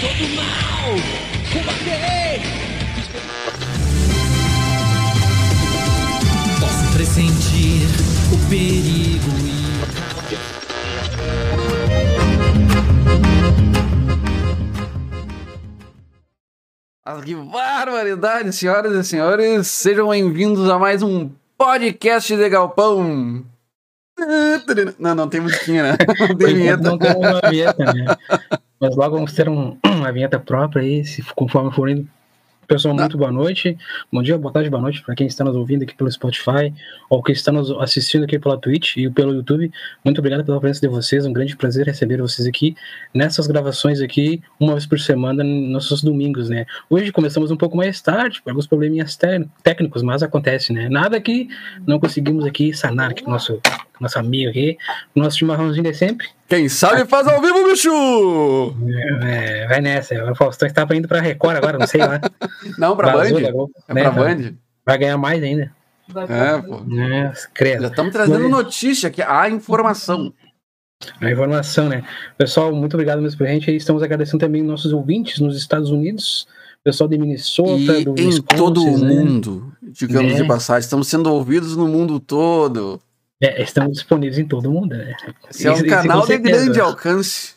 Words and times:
Todo 0.00 0.28
mal! 0.36 0.94
Combaterei! 1.52 2.40
Posso 6.60 6.92
pressentir 6.94 7.88
o 8.32 8.38
perigo 8.48 9.40
que 17.22 17.34
barbaridade, 17.34 18.52
senhoras 18.52 18.92
e 18.92 19.04
senhores! 19.04 19.66
Sejam 19.66 20.08
bem-vindos 20.08 20.70
a 20.70 20.78
mais 20.78 21.02
um 21.02 21.30
podcast 21.58 22.34
de 22.34 22.48
Galpão! 22.48 23.44
Não, 24.98 25.14
não 25.14 25.28
tem 25.28 25.40
musiquinha, 25.40 25.82
né? 25.82 25.96
Não 26.28 26.36
tem 26.36 26.54
vinheta. 26.54 26.82
Não 26.82 26.98
tem 26.98 27.14
uma 27.16 27.40
vinheta, 27.50 27.84
né? 27.92 28.04
Mas 28.78 28.96
logo 28.96 29.16
vamos 29.16 29.32
ter 29.32 29.48
um- 29.48 29.76
uma 29.84 30.12
vinheta 30.12 30.38
própria 30.38 30.82
aí, 30.82 31.04
se 31.04 31.22
conforme 31.34 31.72
for 31.72 31.88
indo. 31.88 32.06
Pessoal, 32.68 32.94
muito 32.94 33.18
boa 33.18 33.32
noite. 33.32 33.76
Bom 34.12 34.22
dia, 34.22 34.38
boa 34.38 34.52
tarde, 34.52 34.70
boa 34.70 34.80
noite 34.80 35.02
para 35.02 35.12
quem 35.16 35.26
está 35.26 35.42
nos 35.42 35.56
ouvindo 35.56 35.82
aqui 35.82 35.92
pelo 35.92 36.08
Spotify 36.08 36.72
ou 37.08 37.20
quem 37.20 37.32
está 37.32 37.50
nos 37.50 37.68
assistindo 37.72 38.22
aqui 38.22 38.38
pela 38.38 38.56
Twitch 38.56 38.96
e 38.96 39.10
pelo 39.10 39.34
YouTube. 39.34 39.72
Muito 40.04 40.18
obrigado 40.20 40.44
pela 40.44 40.60
presença 40.60 40.80
de 40.80 40.86
vocês. 40.86 41.26
Um 41.26 41.32
grande 41.32 41.56
prazer 41.56 41.84
receber 41.84 42.18
vocês 42.22 42.46
aqui 42.46 42.76
nessas 43.12 43.48
gravações 43.48 44.00
aqui, 44.00 44.40
uma 44.60 44.74
vez 44.74 44.86
por 44.86 45.00
semana, 45.00 45.42
nos 45.42 45.68
nossos 45.72 46.00
domingos, 46.00 46.48
né? 46.48 46.64
Hoje 46.88 47.10
começamos 47.10 47.50
um 47.50 47.56
pouco 47.56 47.76
mais 47.76 48.00
tarde, 48.00 48.40
por 48.40 48.50
alguns 48.50 48.68
probleminhas 48.68 49.16
té- 49.16 49.44
técnicos, 49.64 50.00
mas 50.00 50.22
acontece, 50.22 50.72
né? 50.72 50.88
Nada 50.88 51.20
que 51.20 51.48
não 51.84 51.98
conseguimos 51.98 52.44
aqui 52.46 52.72
sanar 52.72 53.10
aqui 53.10 53.24
com 53.24 53.30
o 53.30 53.32
nosso, 53.32 53.60
nosso 54.00 54.18
amigo 54.18 54.50
aqui, 54.50 54.76
o 55.14 55.20
nosso 55.20 55.38
chimarrãozinho 55.38 55.84
de 55.84 55.94
sempre. 55.94 56.26
Quem 56.48 56.68
sabe 56.68 57.04
faz 57.06 57.26
ao 57.28 57.40
vivo, 57.40 57.64
bicho! 57.68 57.90
É, 59.22 59.66
vai 59.68 59.80
nessa. 59.80 60.14
O 60.30 60.34
Faustão 60.34 60.66
está 60.66 60.86
indo 60.94 61.06
pra 61.08 61.20
Record 61.20 61.56
agora, 61.56 61.78
não 61.78 61.86
sei 61.86 62.00
lá. 62.00 62.20
Não, 62.78 62.96
pra 62.96 63.12
Vazou 63.12 63.40
Band? 63.40 63.68
É 63.88 63.94
né, 63.94 64.02
pra 64.02 64.10
tá. 64.10 64.20
Band? 64.20 64.54
Vai 64.84 64.98
ganhar 64.98 65.18
mais 65.18 65.42
ainda. 65.42 65.72
É, 66.28 66.58
pô. 66.60 66.76
É, 66.98 67.32
credo. 67.54 67.82
Já 67.82 67.88
estamos 67.88 68.12
trazendo 68.12 68.40
Mas- 68.40 68.50
notícia 68.50 69.08
aqui, 69.08 69.22
a 69.22 69.48
informação. 69.48 70.32
A 71.20 71.30
informação, 71.30 71.88
né? 71.88 72.02
Pessoal, 72.36 72.74
muito 72.74 72.94
obrigado 72.94 73.22
mesmo 73.22 73.38
pra 73.38 73.46
gente. 73.46 73.74
Estamos 73.74 74.02
agradecendo 74.02 74.38
também 74.40 74.62
nossos 74.62 74.92
ouvintes 74.92 75.38
nos 75.38 75.56
Estados 75.56 75.90
Unidos, 75.90 76.46
pessoal 76.84 77.08
de 77.08 77.16
Minnesota, 77.16 77.70
E 77.98 78.04
do 78.04 78.14
em 78.18 78.26
Wisconsin, 78.26 78.56
todo 78.56 78.82
o 78.84 78.98
né? 78.98 79.14
mundo, 79.14 79.72
digamos 79.82 80.32
Né? 80.32 80.42
de 80.42 80.48
passagem, 80.48 80.80
estamos 80.80 81.08
sendo 81.08 81.32
ouvidos 81.32 81.74
no 81.76 81.86
mundo 81.88 82.18
todo. 82.20 83.00
É, 83.40 83.62
estamos 83.62 83.92
disponíveis 83.92 84.38
em 84.38 84.44
todo 84.44 84.70
mundo, 84.70 84.94
né? 84.96 85.14
Esse 85.48 85.66
é 85.66 85.70
um 85.72 85.74
canal 85.88 86.20
de 86.26 86.38
grande 86.38 86.80
alcance. 86.80 87.54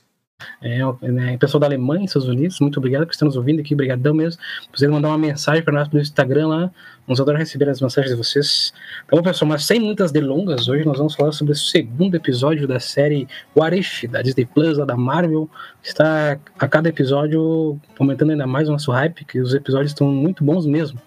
É, 0.62 0.86
o- 0.86 0.98
né, 1.02 1.38
pessoal 1.38 1.60
da 1.62 1.68
Alemanha, 1.68 2.04
Estados 2.06 2.28
Unidos, 2.28 2.60
muito 2.60 2.78
obrigado 2.78 3.06
por 3.06 3.12
estar 3.14 3.26
nos 3.26 3.38
ouvindo 3.38 3.62
aqui, 3.62 3.74
obrigadão 3.74 4.14
mesmo. 4.14 4.42
Vocês 4.74 4.90
mandar 4.92 5.08
uma 5.10 5.18
mensagem 5.18 5.64
para 5.64 5.74
nós 5.74 5.88
pelo 5.88 6.02
Instagram 6.02 6.48
lá, 6.48 6.72
vamos 7.08 7.20
adorar 7.22 7.40
receber 7.40 7.70
as 7.70 7.80
mensagens 7.80 8.12
de 8.12 8.18
vocês. 8.18 8.74
Então, 9.06 9.22
pessoal, 9.24 9.48
mas 9.50 9.66
sem 9.66 9.80
muitas 9.80 10.12
delongas, 10.12 10.68
hoje 10.68 10.84
nós 10.86 10.98
vamos 10.98 11.16
falar 11.16 11.32
sobre 11.32 11.54
o 11.54 11.56
segundo 11.56 12.16
episódio 12.16 12.68
da 12.68 12.80
série 12.80 13.26
What 13.56 13.78
If, 13.78 14.04
da 14.10 14.22
Disney 14.22 14.46
Plus, 14.46 14.78
lá 14.78 14.86
da 14.86 14.98
Marvel, 14.98 15.50
que 15.82 15.88
está 15.90 16.38
a 16.60 16.68
cada 16.68 16.90
episódio 16.90 17.80
aumentando 17.98 18.32
ainda 18.32 18.48
mais 18.48 18.68
o 18.68 18.72
nosso 18.74 18.92
hype, 18.92 19.24
que 19.26 19.40
os 19.40 19.54
episódios 19.54 19.92
estão 19.92 20.08
muito 20.08 20.44
bons 20.44 20.66
mesmo. 20.66 21.00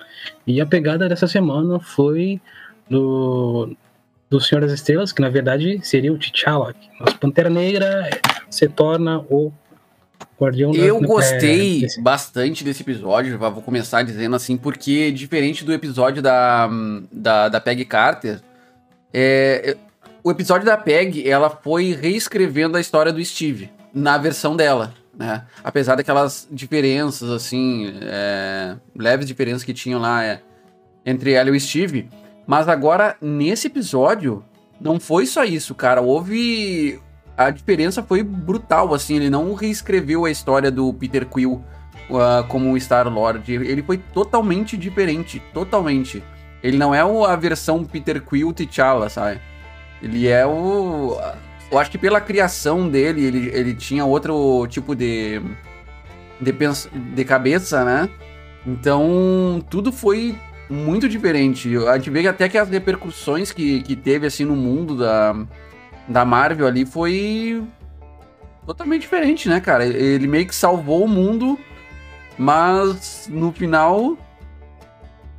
E 0.46 0.60
a 0.62 0.66
pegada 0.66 1.08
dessa 1.10 1.26
semana 1.26 1.78
foi 1.78 2.40
do, 2.88 3.76
do 4.28 4.40
Senhor 4.40 4.60
das 4.60 4.72
Estrelas, 4.72 5.12
que 5.12 5.20
na 5.22 5.28
verdade 5.28 5.78
seria 5.82 6.12
o 6.12 6.18
T'Challa, 6.18 6.74
nosso 7.00 7.18
Pantera 7.18 7.48
Negra 7.50 8.08
se 8.50 8.68
torna 8.68 9.18
o 9.30 9.52
Guardião 10.38 10.72
da- 10.72 10.78
Eu 10.78 10.98
é, 10.98 11.00
gostei 11.06 11.80
desse- 11.82 12.00
bastante 12.00 12.64
desse 12.64 12.82
episódio, 12.82 13.38
vou 13.38 13.62
começar 13.62 14.02
dizendo 14.02 14.34
assim, 14.36 14.56
porque 14.56 15.10
diferente 15.12 15.64
do 15.64 15.72
episódio 15.72 16.20
da, 16.22 16.68
da, 17.12 17.48
da 17.48 17.60
Peg 17.60 17.84
Carter, 17.84 18.40
é, 19.14 19.76
o 20.22 20.30
episódio 20.30 20.66
da 20.66 20.76
Peg, 20.76 21.26
ela 21.28 21.48
foi 21.48 21.94
reescrevendo 21.94 22.76
a 22.76 22.80
história 22.80 23.12
do 23.12 23.24
Steve, 23.24 23.70
na 23.94 24.18
versão 24.18 24.56
dela, 24.56 24.92
né? 25.16 25.44
Apesar 25.64 25.94
daquelas 25.94 26.46
diferenças, 26.50 27.30
assim, 27.30 27.94
é, 28.02 28.76
leves 28.94 29.26
diferenças 29.26 29.62
que 29.64 29.72
tinham 29.72 30.00
lá 30.00 30.22
é, 30.24 30.40
entre 31.04 31.32
ela 31.32 31.48
e 31.48 31.52
o 31.56 31.60
Steve, 31.60 32.08
mas 32.46 32.68
agora, 32.68 33.16
nesse 33.20 33.66
episódio, 33.66 34.44
não 34.80 35.00
foi 35.00 35.26
só 35.26 35.44
isso, 35.44 35.74
cara, 35.74 36.00
houve 36.00 37.00
a 37.36 37.50
diferença 37.50 38.02
foi 38.02 38.22
brutal, 38.22 38.94
assim, 38.94 39.16
ele 39.16 39.28
não 39.28 39.52
reescreveu 39.52 40.24
a 40.24 40.30
história 40.30 40.70
do 40.70 40.92
Peter 40.94 41.26
Quill 41.26 41.62
uh, 42.08 42.46
como 42.48 42.76
Star-Lord, 42.78 43.52
ele 43.52 43.82
foi 43.82 43.98
totalmente 43.98 44.76
diferente, 44.76 45.42
totalmente. 45.52 46.22
Ele 46.62 46.78
não 46.78 46.94
é 46.94 47.00
a 47.00 47.36
versão 47.36 47.84
Peter 47.84 48.22
Quill 48.22 48.52
T'Challa, 48.52 49.08
sabe? 49.08 49.40
Ele 50.02 50.26
é 50.26 50.46
o... 50.46 51.18
Eu 51.70 51.78
acho 51.78 51.90
que 51.90 51.98
pela 51.98 52.20
criação 52.20 52.88
dele, 52.88 53.24
ele, 53.24 53.50
ele 53.52 53.74
tinha 53.74 54.04
outro 54.04 54.66
tipo 54.68 54.94
de... 54.94 55.40
De, 56.40 56.52
pens... 56.52 56.88
de 56.92 57.24
cabeça, 57.24 57.84
né? 57.84 58.08
Então, 58.66 59.62
tudo 59.70 59.92
foi 59.92 60.36
muito 60.68 61.08
diferente. 61.08 61.76
A 61.88 61.96
gente 61.96 62.10
vê 62.10 62.26
até 62.26 62.48
que 62.48 62.58
as 62.58 62.68
repercussões 62.68 63.52
que, 63.52 63.82
que 63.82 63.94
teve, 63.96 64.26
assim, 64.26 64.44
no 64.44 64.56
mundo 64.56 64.96
da 64.96 65.34
da 66.08 66.24
Marvel 66.24 66.66
ali 66.66 66.86
foi 66.86 67.64
totalmente 68.64 69.02
diferente, 69.02 69.48
né, 69.48 69.60
cara? 69.60 69.84
Ele 69.84 70.26
meio 70.26 70.46
que 70.46 70.54
salvou 70.54 71.04
o 71.04 71.08
mundo, 71.08 71.58
mas 72.38 73.28
no 73.30 73.52
final 73.52 74.16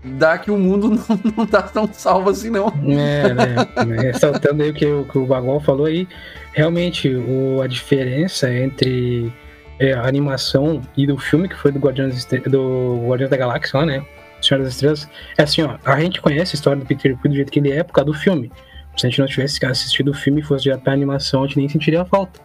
dá 0.04 0.38
que 0.38 0.52
o 0.52 0.58
mundo 0.58 0.90
não, 1.10 1.34
não 1.38 1.46
tá 1.46 1.62
tão 1.62 1.90
salvo 1.92 2.30
assim, 2.30 2.50
não. 2.50 2.68
É, 2.88 3.34
né? 3.34 4.02
Ressaltando 4.02 4.64
aí 4.64 4.70
o 4.70 4.74
que, 4.74 4.86
o 4.86 5.06
que 5.06 5.18
o 5.18 5.60
falou 5.60 5.86
aí, 5.86 6.08
realmente 6.54 7.14
o, 7.14 7.62
a 7.62 7.68
diferença 7.68 8.54
entre 8.54 9.32
é, 9.80 9.94
a 9.94 10.08
animação 10.08 10.82
e 10.96 11.06
do 11.06 11.18
filme 11.18 11.48
que 11.50 11.56
foi 11.56 11.72
do 11.72 11.80
Guardiões, 11.80 12.26
do 12.26 13.06
Guardiões 13.08 13.30
da 13.30 13.38
Galáxia 13.38 13.80
lá, 13.80 13.86
né? 13.86 14.06
Senhor 14.42 14.64
das 14.64 14.74
Estrelas, 14.74 15.10
é 15.38 15.44
assim, 15.44 15.62
ó, 15.62 15.78
a 15.84 16.00
gente 16.00 16.22
conhece 16.22 16.56
a 16.56 16.58
história 16.58 16.80
do 16.80 16.86
Peter 16.86 17.18
Quill 17.18 17.32
do 17.32 17.36
jeito 17.36 17.52
que 17.52 17.60
ele 17.60 17.72
é 17.72 17.84
por 17.84 17.94
causa 17.94 18.12
do 18.12 18.18
filme. 18.18 18.52
Se 18.96 19.06
a 19.06 19.10
gente 19.10 19.20
não 19.20 19.28
tivesse 19.28 19.64
assistido 19.66 20.10
o 20.10 20.14
filme 20.14 20.42
e 20.42 20.44
fosse 20.44 20.64
direto 20.64 20.82
pra 20.82 20.94
animação, 20.94 21.44
a 21.44 21.48
gente 21.48 21.58
nem 21.58 21.70
sentiria 21.70 22.02
a 22.02 22.06
falta. 22.06 22.40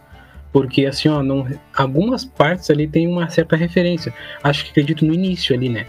Porque, 0.51 0.85
assim, 0.85 1.09
ó, 1.09 1.23
não, 1.23 1.47
algumas 1.75 2.23
partes 2.23 2.69
ali 2.69 2.87
tem 2.87 3.07
uma 3.07 3.27
certa 3.29 3.55
referência. 3.55 4.13
Acho 4.43 4.65
que 4.65 4.69
acredito 4.69 5.03
no 5.03 5.13
início 5.13 5.55
ali, 5.55 5.67
né? 5.67 5.87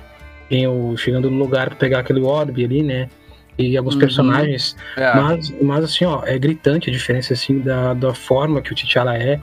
Tem 0.48 0.66
o 0.66 0.96
chegando 0.96 1.30
no 1.30 1.38
lugar 1.38 1.68
pra 1.68 1.76
pegar 1.76 1.98
aquele 2.00 2.22
orbe 2.22 2.64
ali, 2.64 2.82
né? 2.82 3.10
E 3.56 3.76
alguns 3.76 3.94
Uhum. 3.94 4.00
personagens. 4.00 4.76
É, 4.96 5.14
Mas, 5.14 5.54
mas, 5.62 5.84
assim, 5.84 6.04
ó, 6.04 6.22
é 6.24 6.36
gritante 6.38 6.90
a 6.90 6.92
diferença, 6.92 7.32
assim, 7.34 7.60
da, 7.60 7.94
da 7.94 8.12
forma 8.14 8.60
que 8.60 8.72
o 8.72 8.74
T'Challa 8.74 9.16
é. 9.16 9.40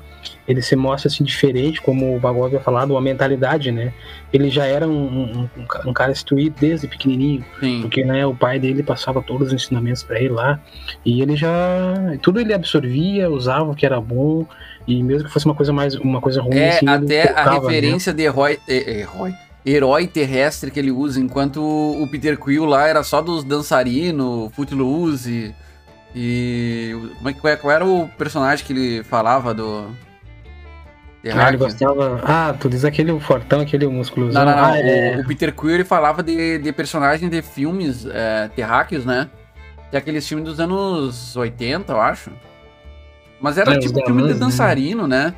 Ele 0.47 0.61
se 0.61 0.75
mostra, 0.75 1.07
assim, 1.07 1.23
diferente, 1.23 1.81
como 1.81 2.15
o 2.15 2.19
Bagol 2.19 2.45
havia 2.45 2.59
falado, 2.59 2.91
uma 2.91 2.99
mentalidade, 3.01 3.71
né? 3.71 3.93
Ele 4.33 4.49
já 4.49 4.65
era 4.65 4.85
um, 4.87 4.91
um, 4.91 5.49
um 5.61 5.65
ca- 5.65 5.93
cara 5.93 6.11
instruído 6.11 6.55
desde 6.59 6.87
pequenininho. 6.87 7.43
sim. 7.59 7.81
Porque, 7.81 8.03
né, 8.03 8.25
o 8.25 8.35
pai 8.35 8.59
dele 8.59 8.83
passava 8.83 9.21
todos 9.21 9.47
os 9.47 9.53
ensinamentos 9.53 10.03
pra 10.03 10.19
ele 10.19 10.29
lá. 10.29 10.59
E 11.05 11.21
ele 11.21 11.35
já. 11.37 11.49
Tudo 12.21 12.39
ele 12.41 12.53
absorvia, 12.53 13.29
usava 13.29 13.71
o 13.71 13.75
que 13.75 13.85
era 13.85 13.99
bom. 14.01 14.45
E 14.87 15.01
mesmo 15.01 15.27
que 15.27 15.33
fosse 15.33 15.45
uma 15.45 15.55
coisa 15.55 15.71
mais. 15.71 15.95
uma 15.95 16.19
coisa 16.19 16.41
ruim, 16.41 16.57
É, 16.57 16.69
assim, 16.69 16.87
até 16.87 17.31
a 17.33 17.45
né? 17.45 17.59
referência 17.59 18.13
de 18.13 18.23
herói, 18.23 18.59
é, 18.67 18.99
herói, 18.99 19.33
herói 19.65 20.07
terrestre 20.07 20.71
que 20.71 20.79
ele 20.79 20.91
usa, 20.91 21.19
enquanto 21.19 21.61
o 21.61 22.07
Peter 22.07 22.37
Quill 22.37 22.65
lá 22.65 22.87
era 22.87 23.03
só 23.03 23.21
dos 23.21 23.43
dançarinos, 23.43 24.51
footloose 24.53 25.53
e... 26.15 26.95
Como 27.17 27.29
é, 27.29 27.33
que- 27.33 27.39
qual, 27.39 27.57
qual 27.57 27.71
era 27.71 27.85
o 27.85 28.07
personagem 28.17 28.65
que 28.65 28.73
ele 28.73 29.03
falava 29.03 29.53
do... 29.53 29.87
Ah, 31.35 31.49
ele 31.49 31.57
gostava. 31.57 32.19
Ah, 32.23 32.55
tu 32.59 32.67
diz 32.67 32.83
aquele 32.83 33.17
fortão, 33.19 33.61
aquele 33.61 33.85
musculosão. 33.87 34.43
Não, 34.43 34.51
não, 34.51 34.59
não. 34.59 34.73
Ah, 34.73 34.79
é. 34.79 35.19
O, 35.19 35.27
Peter 35.27 35.53
Quill 35.53 35.69
ele 35.69 35.83
falava 35.83 36.23
de, 36.23 36.57
de 36.57 36.71
personagem 36.73 37.29
de 37.29 37.43
filmes 37.43 38.07
é, 38.07 38.49
terráqueos, 38.55 39.05
né? 39.05 39.29
Que 39.91 39.97
é 39.97 39.99
aqueles 39.99 40.27
filmes 40.27 40.47
dos 40.47 40.59
anos 40.59 41.35
80, 41.37 41.93
eu 41.93 42.01
acho. 42.01 42.31
Mas 43.39 43.55
era 43.59 43.75
É, 43.75 43.77
tipo 43.77 44.03
filme 44.03 44.23
de 44.23 44.33
né? 44.33 44.39
dançarino, 44.39 45.07
né? 45.07 45.31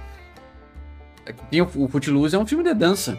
É 1.26 1.34
que 1.34 1.40
Tinha 1.52 1.66
o, 1.66 1.84
o 1.84 1.88
Footloose 1.90 2.34
é 2.34 2.40
um 2.40 2.46
filme 2.48 2.64
de 2.64 2.74
dança. 2.74 3.18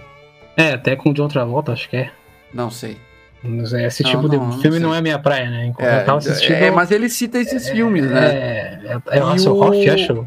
É, 0.57 0.73
até 0.73 0.95
com 0.97 1.11
o 1.11 1.15
John 1.15 1.29
Travolta, 1.29 1.73
acho 1.73 1.89
que 1.89 1.97
é. 1.97 2.11
Não 2.53 2.71
sei. 2.71 2.97
Mas 3.43 3.73
Esse 3.75 4.03
Não, 4.03 4.11
tipo 4.11 4.23
não, 4.23 4.29
de 4.31 4.37
não 4.39 4.53
filme 4.61 4.77
sei. 4.79 4.87
não 4.87 4.95
é 4.95 5.03
minha 5.03 5.19
praia, 5.19 5.51
né? 5.51 5.67
Enquanto 5.67 5.87
É, 5.89 6.01
eu 6.01 6.05
tava 6.07 6.19
assistindo. 6.19 6.55
é, 6.55 6.71
mas 6.71 6.91
ele 6.91 7.09
cita 7.11 7.39
esses 7.39 7.69
filmes, 7.69 8.09
né? 8.11 8.27
É, 8.27 8.81
é, 9.11 9.19
é 9.19 9.23
o 9.23 9.27
Hasselhoff, 9.29 9.77
o- 9.89 9.93
acho. 9.93 10.27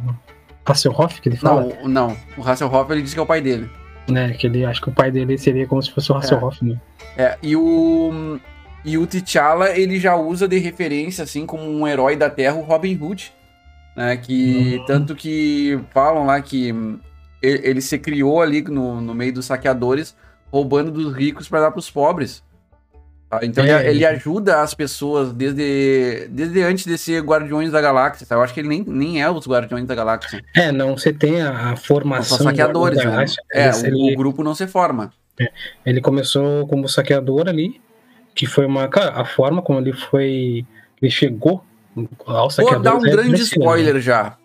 Hasselhoff 0.65 1.21
que 1.21 1.29
ele 1.29 1.38
fala, 1.38 1.63
Não, 1.81 1.88
não. 1.88 2.18
O 2.38 2.41
Hasselhoff 2.47 2.91
ele 2.91 3.01
diz 3.01 3.13
que 3.13 3.19
é 3.19 3.24
o 3.24 3.25
pai 3.25 3.41
dele. 3.41 3.69
né? 4.07 4.31
Que 4.33 4.47
ele 4.47 4.63
acho 4.65 4.81
que 4.81 4.89
o 4.89 4.91
pai 4.91 5.09
dele 5.12 5.38
seria 5.38 5.65
como 5.65 5.81
se 5.81 5.91
fosse 5.91 6.12
o 6.12 6.15
Hasselhoff, 6.15 6.63
né? 6.63 6.77
É, 7.18 7.38
e 7.41 7.56
o. 7.56 8.39
E 8.85 8.97
o 8.97 9.06
T'Challa, 9.06 9.71
ele 9.77 10.00
já 10.00 10.15
usa 10.15 10.47
de 10.47 10.57
referência, 10.59 11.23
assim, 11.23 11.45
como 11.45 11.63
um 11.63 11.85
herói 11.88 12.15
da 12.15 12.30
Terra, 12.30 12.56
o 12.56 12.62
Robin 12.62 12.97
Hood. 13.01 13.33
Né, 13.95 14.15
que 14.15 14.80
tanto 14.85 15.15
que 15.15 15.80
falam 15.91 16.23
lá 16.27 16.39
que 16.39 16.71
ele, 17.42 17.68
ele 17.68 17.81
se 17.81 17.98
criou 17.98 18.42
ali 18.42 18.62
no, 18.62 19.00
no 19.01 19.13
meio 19.13 19.34
dos 19.34 19.45
saqueadores, 19.45 20.16
roubando 20.51 20.92
dos 20.92 21.13
ricos 21.16 21.48
para 21.48 21.62
dar 21.62 21.72
para 21.72 21.80
os 21.80 21.89
pobres. 21.89 22.44
Tá? 23.30 23.39
Então 23.44 23.63
É, 23.66 23.81
ele, 23.81 23.89
ele 23.89 24.06
ajuda 24.06 24.62
as 24.62 24.74
pessoas 24.74 25.34
desde, 25.34 26.28
desde 26.30 26.62
antes 26.63 26.86
de 26.86 26.98
ser 26.98 27.22
Guardiões 27.22 27.72
da 27.72 27.81
Galáxia. 27.81 28.25
tá? 28.25 28.36
Eu 28.36 28.42
acho 28.42 28.54
que 28.54 28.62
ele 28.62 28.69
nem, 28.69 28.84
nem 28.88 29.22
é 29.22 29.30
os 29.30 29.45
Guardiões 29.45 29.86
da 29.86 29.94
Galáxia. 29.94 30.42
É, 30.56 30.72
não, 30.72 30.98
você 30.98 31.12
tem 31.12 31.42
a, 31.42 31.72
a 31.72 31.75
São 31.75 31.78
formação. 31.78 32.38
só 32.38 32.44
saqueadores, 32.45 33.04
né? 33.04 33.25
É, 33.51 33.69
ele, 33.86 33.95
o, 33.95 34.13
o 34.13 34.16
grupo 34.16 34.44
não 34.44 34.56
se 34.56 34.66
forma. 34.68 35.12
ele 35.86 36.00
começou 36.00 36.66
como 36.68 36.88
saqueador 36.88 37.50
ali, 37.50 37.81
que 38.33 38.45
foi 38.45 38.66
uma. 38.66 38.88
Cara, 38.88 39.19
a 39.19 39.25
forma 39.25 39.62
como 39.62 39.80
ele 39.80 39.92
foi. 39.94 40.66
Ele 41.01 41.12
chegou 41.12 41.63
ao 42.25 42.44
Vou 42.44 42.50
saqueador. 42.50 42.81
dar 42.81 42.95
um 42.95 43.06
é 43.06 43.10
grande 43.10 43.42
spoiler 43.42 44.00
já. 44.00 44.38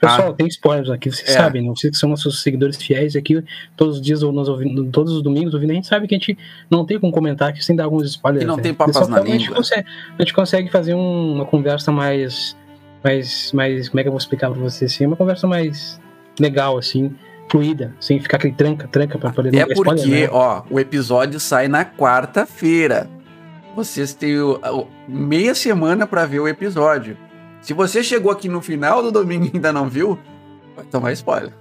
Pessoal, 0.00 0.32
tem 0.32 0.46
spoilers 0.46 0.88
aqui, 0.90 1.10
vocês 1.10 1.28
É. 1.28 1.32
sabem, 1.32 1.62
né? 1.62 1.68
Vocês 1.68 1.90
que 1.92 1.96
são 1.98 2.08
nossos 2.08 2.42
seguidores 2.42 2.76
fiéis 2.76 3.14
aqui, 3.14 3.42
todos 3.76 3.96
os 3.96 4.02
dias, 4.02 4.22
ou 4.22 4.32
nos 4.32 4.48
ouvindo, 4.48 4.84
todos 4.86 5.12
os 5.12 5.22
domingos 5.22 5.52
ouvindo, 5.52 5.70
a 5.72 5.74
gente 5.74 5.86
sabe 5.86 6.08
que 6.08 6.14
a 6.14 6.18
gente 6.18 6.38
não 6.70 6.86
tem 6.86 6.98
como 6.98 7.12
comentar 7.12 7.50
aqui 7.50 7.62
sem 7.64 7.76
dar 7.76 7.84
alguns 7.84 8.06
spoilers. 8.08 8.42
Que 8.42 8.48
não 8.48 8.56
né? 8.56 8.62
tem 8.62 8.72
papas 8.74 8.94
na 8.96 9.02
forma, 9.02 9.18
A 9.20 9.26
gente, 9.26 9.42
língua. 9.42 9.56
consegue, 9.56 9.86
a 10.18 10.22
gente 10.22 10.32
consegue 10.34 10.70
fazer 10.70 10.94
um- 10.94 11.34
uma 11.34 11.44
conversa 11.44 11.92
mais, 11.92 12.56
mais, 13.04 13.52
mais. 13.52 13.88
Como 13.88 14.00
é 14.00 14.02
que 14.02 14.08
eu 14.08 14.12
vou 14.12 14.18
explicar 14.18 14.50
pra 14.50 14.58
vocês 14.60 14.92
assim? 14.92 15.04
Uma 15.06 15.16
conversa 15.16 15.46
mais 15.46 16.00
legal, 16.40 16.78
assim, 16.78 17.14
fluida, 17.50 17.94
sem 18.00 18.18
ficar 18.20 18.38
aquele 18.38 18.54
tranca, 18.54 18.88
tranca 18.88 19.18
pra 19.18 19.30
poder 19.30 19.48
É 19.54 19.66
dar 19.66 19.72
spoiler, 19.72 20.02
porque, 20.04 20.20
né? 20.22 20.28
ó, 20.32 20.62
o 20.70 20.80
episódio 20.80 21.38
sai 21.38 21.68
na 21.68 21.84
quarta-feira. 21.84 23.08
Vocês 23.76 24.14
têm 24.14 24.38
o- 24.40 24.58
o- 24.58 24.86
meia 25.08 25.54
semana 25.54 26.06
pra 26.06 26.24
ver 26.26 26.40
o 26.40 26.48
episódio. 26.48 27.16
Se 27.60 27.72
você 27.74 28.02
chegou 28.02 28.30
aqui 28.32 28.48
no 28.48 28.60
final 28.60 29.02
do 29.02 29.12
domingo 29.12 29.44
e 29.46 29.50
ainda 29.54 29.72
não 29.72 29.88
viu, 29.88 30.18
vai 30.76 30.84
tomar 30.86 31.12
spoiler. 31.12 31.52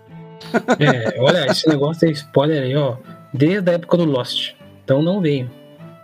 É, 0.79 1.19
olha, 1.19 1.45
esse 1.51 1.67
negócio 1.67 2.07
de 2.07 2.13
spoiler 2.13 2.63
aí, 2.63 2.75
ó, 2.75 2.95
desde 3.33 3.69
a 3.69 3.73
época 3.73 3.97
do 3.97 4.05
Lost. 4.05 4.53
Então 4.83 5.01
não 5.01 5.19
venho. 5.21 5.49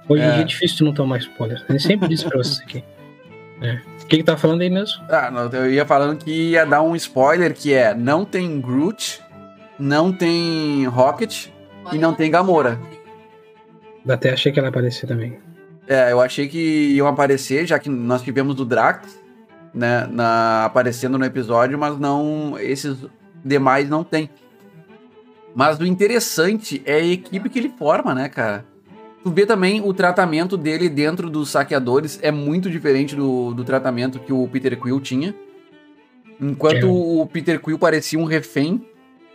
Hoje 0.08 0.22
em 0.22 0.26
É. 0.26 0.32
dia 0.34 0.42
é 0.42 0.46
difícil 0.46 0.78
tu 0.80 0.84
não 0.86 0.94
tomar 0.94 1.18
spoiler. 1.20 1.64
A 1.68 1.72
gente 1.72 1.84
sempre 1.84 2.08
disse 2.10 2.26
pra 2.26 2.38
vocês 2.38 2.60
aqui. 2.60 2.84
É. 3.62 3.80
O 4.04 4.08
que 4.08 4.18
que 4.18 4.24
tá 4.24 4.36
falando 4.38 4.62
aí 4.62 4.70
mesmo? 4.70 5.02
Ah, 5.10 5.32
não, 5.32 5.48
eu 5.50 5.72
ia 5.72 5.86
falando 5.86 6.24
que 6.24 6.52
ia 6.52 6.66
dar 6.66 6.82
um 6.82 6.96
spoiler 6.96 7.54
que 7.54 7.74
é 7.74 7.96
não 7.96 8.24
tem 8.26 8.60
Groot, 8.62 9.22
não 9.80 10.12
tem 10.12 10.86
Rocket 10.86 11.48
e 11.92 11.98
não 11.98 12.14
tem 12.14 12.30
Gamora. 12.30 12.78
Até 14.08 14.34
achei 14.34 14.52
que 14.52 14.60
ela 14.60 14.68
aparecia 14.70 15.08
também. 15.08 15.40
É, 15.88 16.12
eu 16.12 16.20
achei 16.22 16.48
que 16.48 16.94
iam 16.94 17.08
aparecer, 17.08 17.66
já 17.66 17.80
que 17.80 17.90
nós 17.90 18.22
tivemos 18.22 18.60
o 18.60 18.66
Drax, 18.66 19.18
né, 19.76 20.08
na, 20.10 20.66
aparecendo 20.66 21.18
no 21.18 21.26
episódio, 21.26 21.78
mas 21.78 22.00
não, 22.00 22.58
esses 22.58 22.98
demais 23.44 23.90
não 23.90 24.04
tem. 24.04 24.30
Mas 25.54 25.80
o 25.80 25.86
interessante 25.86 26.82
é 26.86 26.96
a 26.96 27.06
equipe 27.06 27.50
que 27.50 27.60
ele 27.60 27.70
forma, 27.78 28.14
né, 28.16 28.28
cara? 28.30 28.66
Tu 29.24 29.32
vê 29.32 29.46
também 29.46 29.82
o 29.84 29.94
tratamento 29.94 30.56
dele 30.58 30.88
dentro 30.90 31.30
dos 31.30 31.50
saqueadores 31.50 32.20
é 32.22 32.32
muito 32.32 32.70
diferente 32.70 33.16
do, 33.16 33.54
do 33.54 33.64
tratamento 33.64 34.20
que 34.20 34.32
o 34.34 34.48
Peter 34.48 34.80
Quill 34.80 35.00
tinha. 35.00 35.34
Enquanto 36.40 36.86
É. 36.86 36.90
o 36.90 37.26
Peter 37.32 37.60
Quill 37.62 37.80
parecia 37.80 38.20
um 38.20 38.26
refém, 38.26 38.86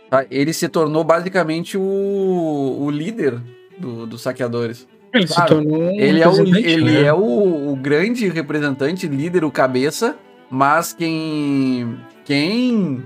tá? 0.09 0.25
ele 0.29 0.53
se 0.53 0.69
tornou 0.69 1.03
basicamente 1.03 1.77
o, 1.77 2.77
o 2.79 2.89
líder 2.91 3.39
do- 3.77 4.05
dos 4.05 4.21
saqueadores. 4.21 4.87
Ele 5.13 5.27
Claro, 5.27 5.49
se 5.49 5.55
tornou 5.55 5.81
um 5.81 5.99
Ele 5.99 6.21
é, 6.21 6.27
o, 6.29 6.41
ele 6.55 6.91
né? 6.91 7.01
é 7.03 7.13
o, 7.13 7.71
o 7.73 7.75
grande 7.75 8.29
representante, 8.29 9.07
líder, 9.07 9.43
o 9.43 9.51
cabeça, 9.51 10.15
mas 10.51 10.91
quem, 10.91 11.97
quem 12.25 13.03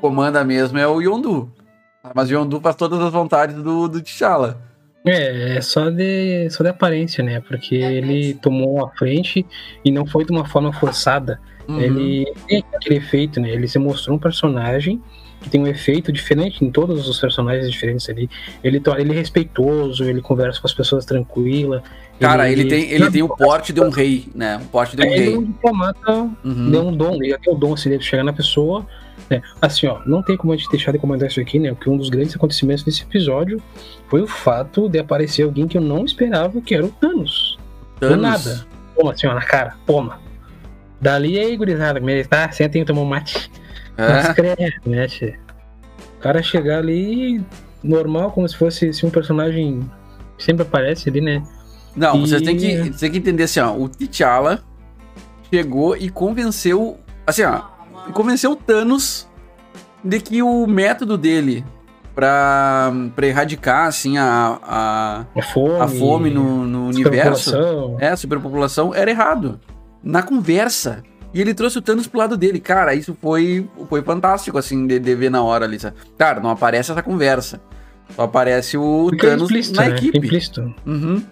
comanda 0.00 0.42
mesmo 0.42 0.78
é 0.78 0.88
o 0.88 1.02
Yondu. 1.02 1.52
Mas 2.14 2.30
o 2.30 2.32
Yondu 2.32 2.60
faz 2.60 2.74
todas 2.74 2.98
as 3.00 3.12
vontades 3.12 3.56
do, 3.56 3.86
do 3.86 4.00
T'Challa. 4.00 4.58
É, 5.06 5.56
é 5.56 5.60
só 5.60 5.90
de, 5.90 6.48
só 6.50 6.62
de 6.62 6.70
aparência, 6.70 7.22
né? 7.22 7.40
Porque 7.40 7.74
ele 7.74 8.34
tomou 8.34 8.84
a 8.84 8.90
frente 8.90 9.46
e 9.84 9.90
não 9.90 10.06
foi 10.06 10.24
de 10.24 10.32
uma 10.32 10.46
forma 10.46 10.72
forçada. 10.72 11.38
Uhum. 11.68 11.80
Ele 11.80 12.34
tem 12.46 12.64
aquele 12.74 12.96
efeito, 12.96 13.38
né? 13.40 13.50
Ele 13.50 13.68
se 13.68 13.78
mostrou 13.78 14.16
um 14.16 14.18
personagem 14.18 15.00
que 15.40 15.50
tem 15.50 15.60
um 15.60 15.66
efeito 15.66 16.10
diferente 16.10 16.64
em 16.64 16.70
todos 16.70 17.08
os 17.08 17.20
personagens 17.20 17.70
diferentes 17.70 18.08
ali. 18.08 18.28
Ele, 18.62 18.82
ele 18.98 19.12
é 19.12 19.14
respeitoso, 19.14 20.04
ele 20.04 20.20
conversa 20.20 20.60
com 20.60 20.66
as 20.66 20.74
pessoas 20.74 21.04
tranquila. 21.04 21.82
Cara, 22.20 22.50
ele, 22.50 22.64
tem, 22.64 22.90
ele 22.90 23.10
tem 23.10 23.22
o 23.22 23.28
porte 23.28 23.72
de 23.72 23.80
um 23.80 23.90
rei, 23.90 24.28
né? 24.34 24.56
O 24.60 24.64
porte 24.66 24.96
de 24.96 25.02
um 25.02 25.04
Ele 25.06 25.14
é 25.14 25.24
rei. 25.26 25.36
um 25.36 25.42
diplomata 25.44 26.12
Uhum. 26.44 26.70
deu 26.70 26.86
um 26.88 26.96
dom, 26.96 27.14
ele 27.22 27.36
tem 27.38 27.52
o 27.52 27.56
dom 27.56 27.74
assim, 27.74 27.96
de 27.96 28.02
chegar 28.04 28.24
na 28.24 28.32
pessoa. 28.32 28.84
Né? 29.30 29.40
Assim, 29.62 29.86
ó, 29.86 30.00
não 30.06 30.22
tem 30.22 30.36
como 30.36 30.52
a 30.52 30.56
gente 30.56 30.68
deixar 30.70 30.90
de 30.92 30.98
comentar 30.98 31.28
isso 31.28 31.40
aqui, 31.40 31.58
né? 31.58 31.70
Porque 31.74 31.88
um 31.90 31.96
dos 31.96 32.08
grandes 32.08 32.34
acontecimentos 32.34 32.82
desse 32.82 33.02
episódio 33.02 33.60
foi 34.08 34.20
o 34.22 34.26
fato 34.26 34.88
de 34.88 34.98
aparecer 34.98 35.42
alguém 35.42 35.68
que 35.68 35.76
eu 35.76 35.82
não 35.82 36.04
esperava, 36.04 36.60
que 36.60 36.74
era 36.74 36.84
o 36.84 36.88
Thanos. 36.88 37.58
Do 38.00 38.08
Thanos. 38.08 38.22
nada. 38.22 38.66
Toma, 38.96 39.12
assim, 39.12 39.26
ó, 39.26 39.34
na 39.34 39.42
cara, 39.42 39.74
toma. 39.86 40.18
Dali 41.00 41.38
aí, 41.38 41.56
gurizada, 41.56 42.00
ele 42.00 42.24
tá? 42.24 42.50
Sentem 42.50 42.82
e 42.82 42.84
tomam 42.84 43.04
um 43.04 43.06
mate. 43.06 43.50
Mas 43.96 44.30
É. 44.30 44.34
credo, 44.34 44.72
né? 44.86 45.06
O 46.16 46.20
cara 46.20 46.42
chegar 46.42 46.78
ali, 46.78 47.40
normal, 47.82 48.32
como 48.32 48.48
se 48.48 48.56
fosse 48.56 48.90
um 49.06 49.10
personagem 49.10 49.88
que 50.36 50.42
sempre 50.44 50.62
aparece 50.62 51.08
ali, 51.08 51.20
né? 51.20 51.42
Não, 51.98 52.20
vocês 52.20 52.40
E- 52.40 52.44
têm 52.44 52.56
que, 52.56 52.76
vocês 52.76 53.00
têm 53.00 53.10
que 53.10 53.18
entender 53.18 53.42
assim, 53.44 53.60
ó. 53.60 53.74
O 53.76 53.88
T'Challa 53.88 54.62
chegou 55.52 55.96
e 55.96 56.08
convenceu. 56.08 56.96
Assim, 57.26 57.42
ó. 57.42 57.60
Convenceu 58.12 58.52
o 58.52 58.56
Thanos 58.56 59.28
de 60.02 60.20
que 60.20 60.42
o 60.42 60.66
método 60.66 61.18
dele 61.18 61.64
pra, 62.14 62.92
pra 63.14 63.26
erradicar, 63.26 63.86
assim, 63.86 64.16
a, 64.18 64.58
a, 64.62 65.24
A 65.36 65.42
fome. 65.42 65.80
a 65.80 65.88
fome 65.88 66.30
no, 66.30 66.64
no 66.66 66.86
universo. 66.88 67.54
É, 67.98 68.08
a 68.08 68.16
superpopulação 68.16 68.94
era 68.94 69.10
errado. 69.10 69.60
Na 70.02 70.22
conversa. 70.22 71.02
E 71.34 71.40
ele 71.40 71.52
trouxe 71.52 71.76
o 71.78 71.82
Thanos 71.82 72.06
pro 72.06 72.18
lado 72.20 72.36
dele. 72.36 72.58
Cara, 72.58 72.94
isso 72.94 73.14
foi, 73.20 73.68
foi 73.88 74.00
fantástico, 74.02 74.56
assim, 74.56 74.86
de, 74.86 74.98
de 74.98 75.14
ver 75.14 75.30
na 75.30 75.42
hora 75.42 75.64
ali. 75.66 75.78
sabe? 75.78 75.96
Cara, 76.16 76.40
não 76.40 76.50
aparece 76.50 76.90
essa 76.90 77.02
conversa. 77.02 77.60
Só 78.16 78.22
aparece 78.22 78.78
o 78.78 79.08
Fica 79.10 79.28
Thanos 79.28 79.50
implícito, 79.50 79.76
na 79.76 79.82
né? 79.88 79.90
equipe. 79.96 80.16
Implícito. 80.18 80.74
Uhum. 80.86 81.22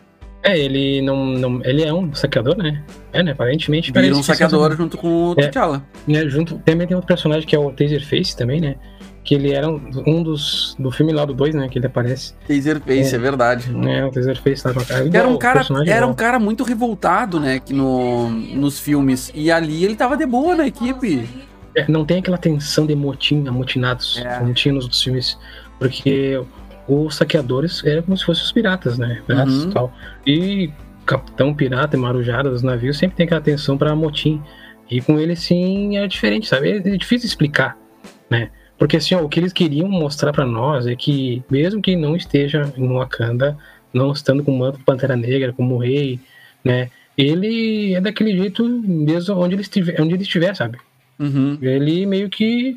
É, 0.47 0.59
ele 0.59 1.03
não, 1.03 1.27
não. 1.27 1.61
Ele 1.65 1.83
é 1.83 1.93
um 1.93 2.15
saqueador, 2.15 2.57
né? 2.57 2.83
É, 3.13 3.23
né? 3.23 3.33
Aparentemente. 3.33 3.89
Vira 3.91 4.01
parece 4.03 4.15
um 4.19 4.21
que 4.21 4.27
saqueador 4.27 4.77
junto 4.77 4.97
com 4.97 5.31
o 5.31 5.35
É. 5.37 5.49
T'Challa. 5.49 5.85
Né, 6.07 6.29
junto, 6.29 6.59
também 6.59 6.87
tem 6.87 6.95
outro 6.95 7.09
personagem 7.09 7.47
que 7.47 7.57
é 7.57 7.59
o 7.59 7.71
Taserface 7.73 8.37
também, 8.37 8.61
né? 8.61 8.77
Que 9.25 9.35
ele 9.35 9.53
era 9.53 9.69
um, 9.69 9.81
um 10.07 10.23
dos. 10.23 10.77
Do 10.79 10.91
filme 10.93 11.13
lá 11.13 11.25
do 11.25 11.35
2, 11.35 11.53
né? 11.57 11.69
Que 11.69 11.79
ele 11.81 11.87
aparece. 11.87 12.33
Taserface, 12.47 13.13
é, 13.13 13.17
É. 13.17 13.19
verdade. 13.21 13.71
É, 13.89 14.05
o 14.05 14.11
Taserface 14.13 14.63
lá 14.69 14.73
pra 14.73 14.85
cá. 14.85 15.03
Que 15.03 15.17
era 15.17 15.27
um 15.27 15.31
Igual, 15.35 15.39
cara, 15.39 15.61
era 15.61 15.75
um 15.75 15.83
igual. 16.11 16.15
cara 16.15 16.39
muito 16.39 16.63
revoltado, 16.63 17.41
né, 17.41 17.59
que 17.59 17.73
no, 17.75 18.31
nos 18.31 18.79
filmes. 18.79 19.33
E 19.35 19.51
ali 19.51 19.85
ele 19.85 19.97
tava 19.97 20.17
de 20.17 20.25
boa 20.27 20.55
na 20.55 20.67
equipe. 20.69 21.29
É, 21.75 21.85
não 21.91 22.05
tem 22.05 22.19
aquela 22.21 22.39
tensão 22.39 22.87
de 22.87 22.95
motim, 22.95 23.45
amotinados, 23.49 24.23
É. 24.25 24.39
como 24.39 24.55
tinha 24.55 24.73
nos 24.73 24.85
outros 24.85 25.03
filmes. 25.03 25.37
Porque 25.79 26.41
os 26.89 27.15
saqueadores 27.17 27.85
eram 27.85 28.03
como 28.03 28.17
se 28.17 28.25
fossem 28.25 28.45
os 28.45 28.53
piratas, 28.53 28.99
né? 28.99 29.23
Piratas 29.27 29.55
Uhum. 29.55 29.71
e 29.71 29.73
tal. 29.73 29.95
E 30.27 30.71
capitão 31.05 31.55
pirata 31.55 31.97
e 31.97 32.01
marujada 32.01 32.51
dos 32.51 32.63
navios 32.63 32.99
sempre 32.99 33.17
tem 33.17 33.25
aquela 33.27 33.41
tensão 33.41 33.77
pra 33.79 33.95
motim. 33.95 34.41
E 34.91 35.01
com 35.01 35.19
ele, 35.19 35.35
sim, 35.37 35.97
é 35.97 36.07
diferente, 36.07 36.47
sabe? 36.47 36.71
É 36.71 36.77
é 36.77 36.97
difícil 36.97 37.27
explicar, 37.27 37.77
né? 38.31 38.51
Porque 38.79 38.97
assim, 38.99 39.15
ó, 39.15 39.23
o 39.23 39.29
que 39.29 39.41
eles 39.41 39.53
queriam 39.53 39.89
mostrar 39.89 40.33
pra 40.33 40.45
nós 40.45 40.87
é 40.87 40.95
que, 40.95 41.43
mesmo 41.51 41.81
que 41.81 41.97
não 41.97 42.15
esteja 42.15 42.71
em 42.77 42.87
Wakanda, 42.93 43.57
não 43.93 44.13
estando 44.13 44.45
com 44.45 44.53
o 44.53 44.59
manto 44.59 44.79
de 44.79 44.85
Pantera 44.85 45.17
Negra, 45.17 45.53
como 45.53 45.79
rei, 45.79 46.21
né? 46.65 46.91
Ele 47.17 47.95
é 47.95 48.01
daquele 48.01 48.37
jeito 48.37 48.69
mesmo 48.69 49.37
onde 49.37 49.55
ele 49.55 49.63
estiver, 49.63 50.01
onde 50.01 50.15
ele 50.15 50.23
estiver 50.23 50.55
sabe? 50.55 50.79
Uhum. 51.19 51.57
Ele 51.63 52.05
meio 52.05 52.29
que 52.29 52.77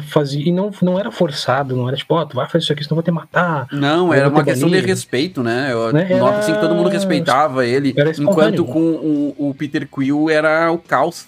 fazia. 0.00 0.42
E 0.48 0.52
não, 0.52 0.70
não 0.82 0.98
era 0.98 1.10
forçado, 1.10 1.76
não 1.76 1.88
era 1.88 1.96
tipo, 1.96 2.14
ó, 2.14 2.24
tu 2.24 2.36
vai 2.36 2.46
fazer 2.46 2.62
isso 2.64 2.72
aqui, 2.72 2.82
senão 2.84 2.92
eu 2.98 3.02
vou 3.02 3.04
te 3.04 3.10
matar. 3.10 3.66
Não, 3.72 4.12
era 4.12 4.28
uma 4.28 4.44
questão 4.44 4.68
de 4.68 4.80
respeito, 4.80 5.42
né? 5.42 5.68
Eu 5.72 5.92
Né, 5.92 6.06
era- 6.10 6.18
noto 6.18 6.38
assim 6.38 6.52
que 6.52 6.60
todo 6.60 6.74
mundo 6.74 6.88
respeitava 6.88 7.66
ele. 7.66 7.94
Enquanto 8.18 8.64
com 8.64 8.78
o, 8.80 9.34
o 9.50 9.54
Peter 9.54 9.86
Quill 9.88 10.28
era 10.30 10.70
o 10.72 10.78
caos. 10.78 11.26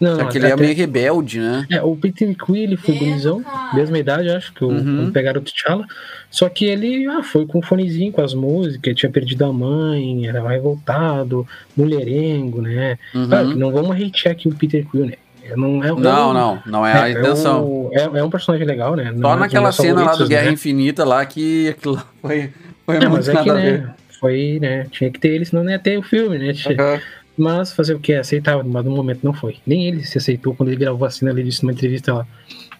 Não, 0.00 0.16
Só 0.16 0.24
que 0.24 0.38
ele 0.38 0.46
é 0.46 0.56
meio 0.56 0.74
rebelde, 0.74 1.38
né? 1.38 1.66
É, 1.70 1.82
o 1.82 1.94
Peter 1.94 2.34
Quill, 2.34 2.56
ele 2.56 2.76
foi 2.76 2.94
gurizão, 2.96 3.44
mesma 3.74 3.98
idade, 3.98 4.30
acho, 4.30 4.52
que 4.54 4.64
o, 4.64 4.68
Uhum. 4.70 5.10
pegaram 5.12 5.40
o 5.40 5.44
T'Challa. 5.44 5.86
Só 6.30 6.48
que 6.48 6.64
ele 6.64 7.06
ah, 7.06 7.22
foi 7.22 7.46
com 7.46 7.58
um 7.58 7.62
fonezinho, 7.62 8.10
com 8.10 8.22
as 8.22 8.32
músicas, 8.34 8.94
tinha 8.96 9.12
perdido 9.12 9.44
a 9.44 9.52
mãe, 9.52 10.26
era 10.26 10.42
mais 10.42 10.60
voltado, 10.60 11.46
mulherengo, 11.76 12.62
né? 12.62 12.98
Uhum. 13.14 13.28
Claro 13.28 13.48
que 13.50 13.58
não 13.58 13.70
vamos 13.70 13.90
hatear 13.94 14.32
aqui 14.32 14.48
o 14.48 14.54
Peter 14.54 14.84
Quill, 14.90 15.06
né? 15.06 15.14
Não, 15.56 15.82
é, 15.84 15.88
Não, 15.88 16.32
não, 16.32 16.62
não 16.66 16.86
é 16.86 16.92
a 16.92 17.08
é, 17.08 17.12
intenção. 17.12 17.64
o- 17.64 17.90
É, 17.92 18.02
é 18.18 18.24
um 18.24 18.30
personagem 18.30 18.66
legal, 18.66 18.94
né? 18.96 19.12
Não 19.12 19.20
Só 19.20 19.34
é 19.36 19.38
naquela 19.40 19.72
cena 19.72 20.02
lá 20.04 20.14
do 20.16 20.26
Guerra 20.28 20.46
né? 20.46 20.52
Infinita 20.52 21.04
lá 21.04 21.24
que 21.26 21.68
aquilo 21.68 22.02
foi, 22.20 22.50
foi 22.86 22.96
É, 22.96 23.00
muito 23.00 23.12
mas 23.12 23.28
é 23.28 23.42
que, 23.42 23.52
né, 23.52 23.94
foi, 24.20 24.58
né, 24.60 24.86
tinha 24.90 25.10
que 25.10 25.18
ter 25.18 25.28
ele, 25.28 25.44
senão 25.44 25.62
não 25.64 25.70
ia 25.70 25.78
ter 25.78 25.98
o 25.98 26.02
filme, 26.02 26.38
né? 26.38 26.46
Uhum. 26.52 27.00
Mas 27.36 27.72
fazer 27.72 27.94
o 27.94 27.98
que? 27.98 28.14
Aceitava, 28.14 28.62
mas 28.62 28.84
no 28.84 28.92
momento 28.92 29.20
não 29.24 29.32
foi. 29.34 29.56
Nem 29.66 29.88
ele 29.88 30.04
se 30.04 30.16
aceitou 30.18 30.54
quando 30.54 30.68
ele 30.68 30.76
gravou 30.78 31.06
a 31.06 31.10
cena, 31.10 31.32
ele 31.32 31.42
disse 31.42 31.62
numa 31.64 31.72
entrevista 31.72 32.14
lá. 32.14 32.26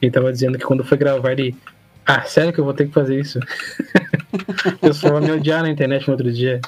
Ele 0.00 0.10
tava 0.12 0.32
dizendo 0.32 0.56
que 0.58 0.64
quando 0.64 0.84
foi 0.84 0.96
gravar, 0.96 1.32
ele. 1.32 1.56
Ah, 2.06 2.22
sério 2.22 2.52
que 2.52 2.60
eu 2.60 2.64
vou 2.64 2.72
ter 2.74 2.86
que 2.86 2.92
fazer 2.92 3.18
isso? 3.18 3.40
eu 4.80 4.94
só 4.94 5.20
me 5.20 5.30
odiar 5.32 5.62
na 5.62 5.70
internet 5.70 6.06
no 6.06 6.12
outro 6.12 6.30
dia. 6.32 6.60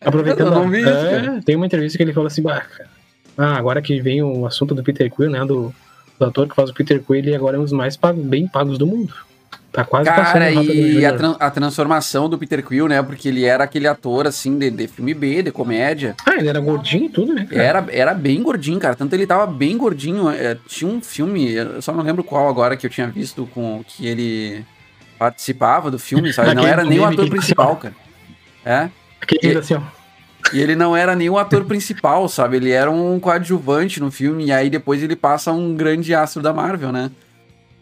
Aproveitando. 0.00 0.50
Não 0.50 0.74
isso, 0.74 0.88
é, 0.88 1.40
tem 1.44 1.56
uma 1.56 1.66
entrevista 1.66 1.96
que 1.96 2.04
ele 2.04 2.12
falou 2.12 2.26
assim, 2.26 2.42
bah, 2.42 2.60
cara, 2.60 2.88
ah, 3.36 3.56
agora 3.56 3.80
que 3.82 4.00
vem 4.00 4.22
o 4.22 4.46
assunto 4.46 4.74
do 4.74 4.82
Peter 4.82 5.10
Quill, 5.10 5.30
né? 5.30 5.44
Do, 5.44 5.74
do 6.18 6.26
ator 6.26 6.48
que 6.48 6.54
faz 6.54 6.70
o 6.70 6.74
Peter 6.74 7.00
Quill, 7.02 7.16
ele 7.16 7.34
agora 7.34 7.56
é 7.56 7.60
um 7.60 7.64
dos 7.64 7.72
mais 7.72 7.96
pagos, 7.96 8.24
bem 8.24 8.46
pagos 8.46 8.78
do 8.78 8.86
mundo. 8.86 9.12
Tá 9.72 9.84
quase 9.84 10.04
Cara, 10.04 10.22
passando 10.22 10.64
e 10.74 11.04
a, 11.06 11.16
tran- 11.16 11.36
a 11.40 11.50
transformação 11.50 12.28
do 12.28 12.36
Peter 12.36 12.62
Quill, 12.62 12.88
né? 12.88 13.02
Porque 13.02 13.28
ele 13.28 13.44
era 13.44 13.64
aquele 13.64 13.86
ator, 13.86 14.26
assim, 14.26 14.58
de, 14.58 14.70
de 14.70 14.86
filme 14.86 15.14
B, 15.14 15.42
de 15.42 15.50
comédia. 15.50 16.14
Ah, 16.26 16.34
ele 16.36 16.46
era 16.48 16.60
gordinho 16.60 17.06
e 17.06 17.08
tudo, 17.08 17.32
né? 17.32 17.46
cara? 17.46 17.62
Era, 17.62 17.86
era 17.90 18.14
bem 18.14 18.42
gordinho, 18.42 18.78
cara. 18.78 18.94
Tanto 18.94 19.14
ele 19.14 19.26
tava 19.26 19.46
bem 19.46 19.78
gordinho. 19.78 20.28
é, 20.28 20.58
tinha 20.68 20.90
um 20.90 21.00
filme, 21.00 21.52
eu 21.52 21.80
só 21.80 21.90
não 21.92 22.02
lembro 22.02 22.22
qual 22.22 22.50
agora 22.50 22.76
que 22.76 22.84
eu 22.84 22.90
tinha 22.90 23.06
visto 23.08 23.48
com 23.54 23.82
que 23.88 24.06
ele 24.06 24.62
participava 25.18 25.90
do 25.90 25.98
filme, 25.98 26.32
sabe? 26.34 26.52
Não 26.54 26.66
era 26.66 26.84
nem 26.84 26.98
o 26.98 27.04
ator 27.06 27.28
principal, 27.30 27.76
cara. 27.80 27.94
É. 28.66 28.90
Aquele 29.22 29.56
assim, 29.56 29.74
ó. 29.74 29.80
E 30.52 30.60
ele 30.60 30.74
não 30.74 30.96
era 30.96 31.14
nem 31.14 31.30
o 31.30 31.38
ator 31.38 31.64
principal, 31.64 32.28
sabe? 32.28 32.56
Ele 32.56 32.70
era 32.70 32.90
um 32.90 33.18
coadjuvante 33.18 34.00
no 34.00 34.10
filme, 34.10 34.46
e 34.46 34.52
aí 34.52 34.68
depois 34.68 35.02
ele 35.02 35.16
passa 35.16 35.52
um 35.52 35.74
grande 35.74 36.14
astro 36.14 36.42
da 36.42 36.52
Marvel, 36.52 36.92
né? 36.92 37.10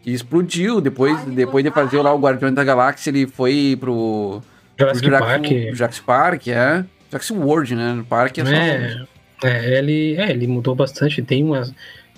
Que 0.03 0.11
explodiu. 0.11 0.79
Depois, 0.81 1.19
depois 1.25 1.63
de 1.63 1.71
fazer 1.71 2.01
lá 2.01 2.13
o 2.13 2.19
Guardião 2.19 2.53
da 2.53 2.63
Galáxia, 2.63 3.09
ele 3.09 3.27
foi 3.27 3.77
pro. 3.79 4.41
Jurassic 4.77 5.09
pro 5.09 5.19
Park. 5.19 5.45
Jurassic 5.73 6.05
Park, 6.05 6.47
é. 6.47 6.85
Jurassic 7.11 7.37
World, 7.37 7.75
né? 7.75 7.93
No 7.93 8.05
parque 8.05 8.41
é 8.41 8.45
só. 8.45 8.51
É, 8.51 9.05
é, 9.43 9.77
ele, 9.77 10.15
é, 10.17 10.31
ele 10.31 10.47
mudou 10.47 10.73
bastante. 10.73 11.21
Tem 11.21 11.43
umas. 11.43 11.73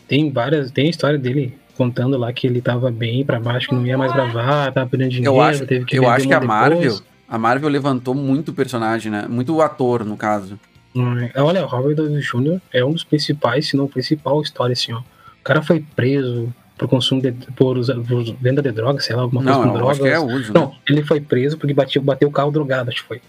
Tem 0.07 0.31
várias. 0.31 0.71
Tem 0.71 0.87
a 0.87 0.89
história 0.89 1.17
dele 1.17 1.57
contando 1.75 2.17
lá 2.17 2.31
que 2.31 2.47
ele 2.47 2.61
tava 2.61 2.91
bem 2.91 3.25
pra 3.25 3.39
baixo, 3.39 3.67
que 3.67 3.75
não 3.75 3.85
ia 3.85 3.97
mais 3.97 4.13
gravar, 4.13 4.71
tava 4.71 4.87
perdendo 4.87 5.09
dinheiro, 5.09 5.35
Eu 5.35 5.41
acho, 5.41 5.65
teve 5.65 5.85
que 5.85 5.97
eu 5.97 6.07
acho 6.07 6.27
que 6.27 6.33
a 6.33 6.37
uma 6.37 6.47
Marvel. 6.47 6.99
A 7.27 7.37
Marvel 7.37 7.69
levantou 7.69 8.13
muito 8.13 8.49
o 8.49 8.53
personagem, 8.53 9.11
né? 9.11 9.25
Muito 9.29 9.59
ator, 9.61 10.05
no 10.05 10.15
caso. 10.17 10.59
Hum, 10.95 11.29
Olha, 11.35 11.63
o 11.63 11.67
Robert 11.67 11.95
Downey 11.95 12.21
Jr. 12.21 12.59
é 12.71 12.85
um 12.85 12.91
dos 12.91 13.03
principais, 13.03 13.67
se 13.67 13.75
não 13.75 13.85
o 13.85 13.89
principal 13.89 14.41
história, 14.41 14.73
assim, 14.73 14.93
ó. 14.93 14.99
O 14.99 15.43
cara 15.43 15.61
foi 15.61 15.83
preso 15.95 16.53
por 16.77 16.87
consumo 16.87 17.21
de. 17.21 17.31
por, 17.55 17.77
por 18.07 18.23
venda 18.39 18.61
de 18.61 18.71
drogas, 18.71 19.05
sei 19.05 19.15
lá, 19.15 19.23
alguma 19.23 19.41
coisa 19.43 19.57
Não, 19.59 19.65
com 19.73 19.93
que 19.93 20.07
é 20.07 20.11
drogas. 20.19 20.23
uso, 20.41 20.53
né? 20.53 20.59
Não, 20.59 20.75
ele 20.87 21.03
foi 21.03 21.19
preso 21.19 21.57
porque 21.57 21.73
bateu, 21.73 22.01
bateu 22.01 22.29
o 22.29 22.31
carro 22.31 22.51
drogado, 22.51 22.89
acho 22.89 23.01
que 23.01 23.07
foi. 23.07 23.21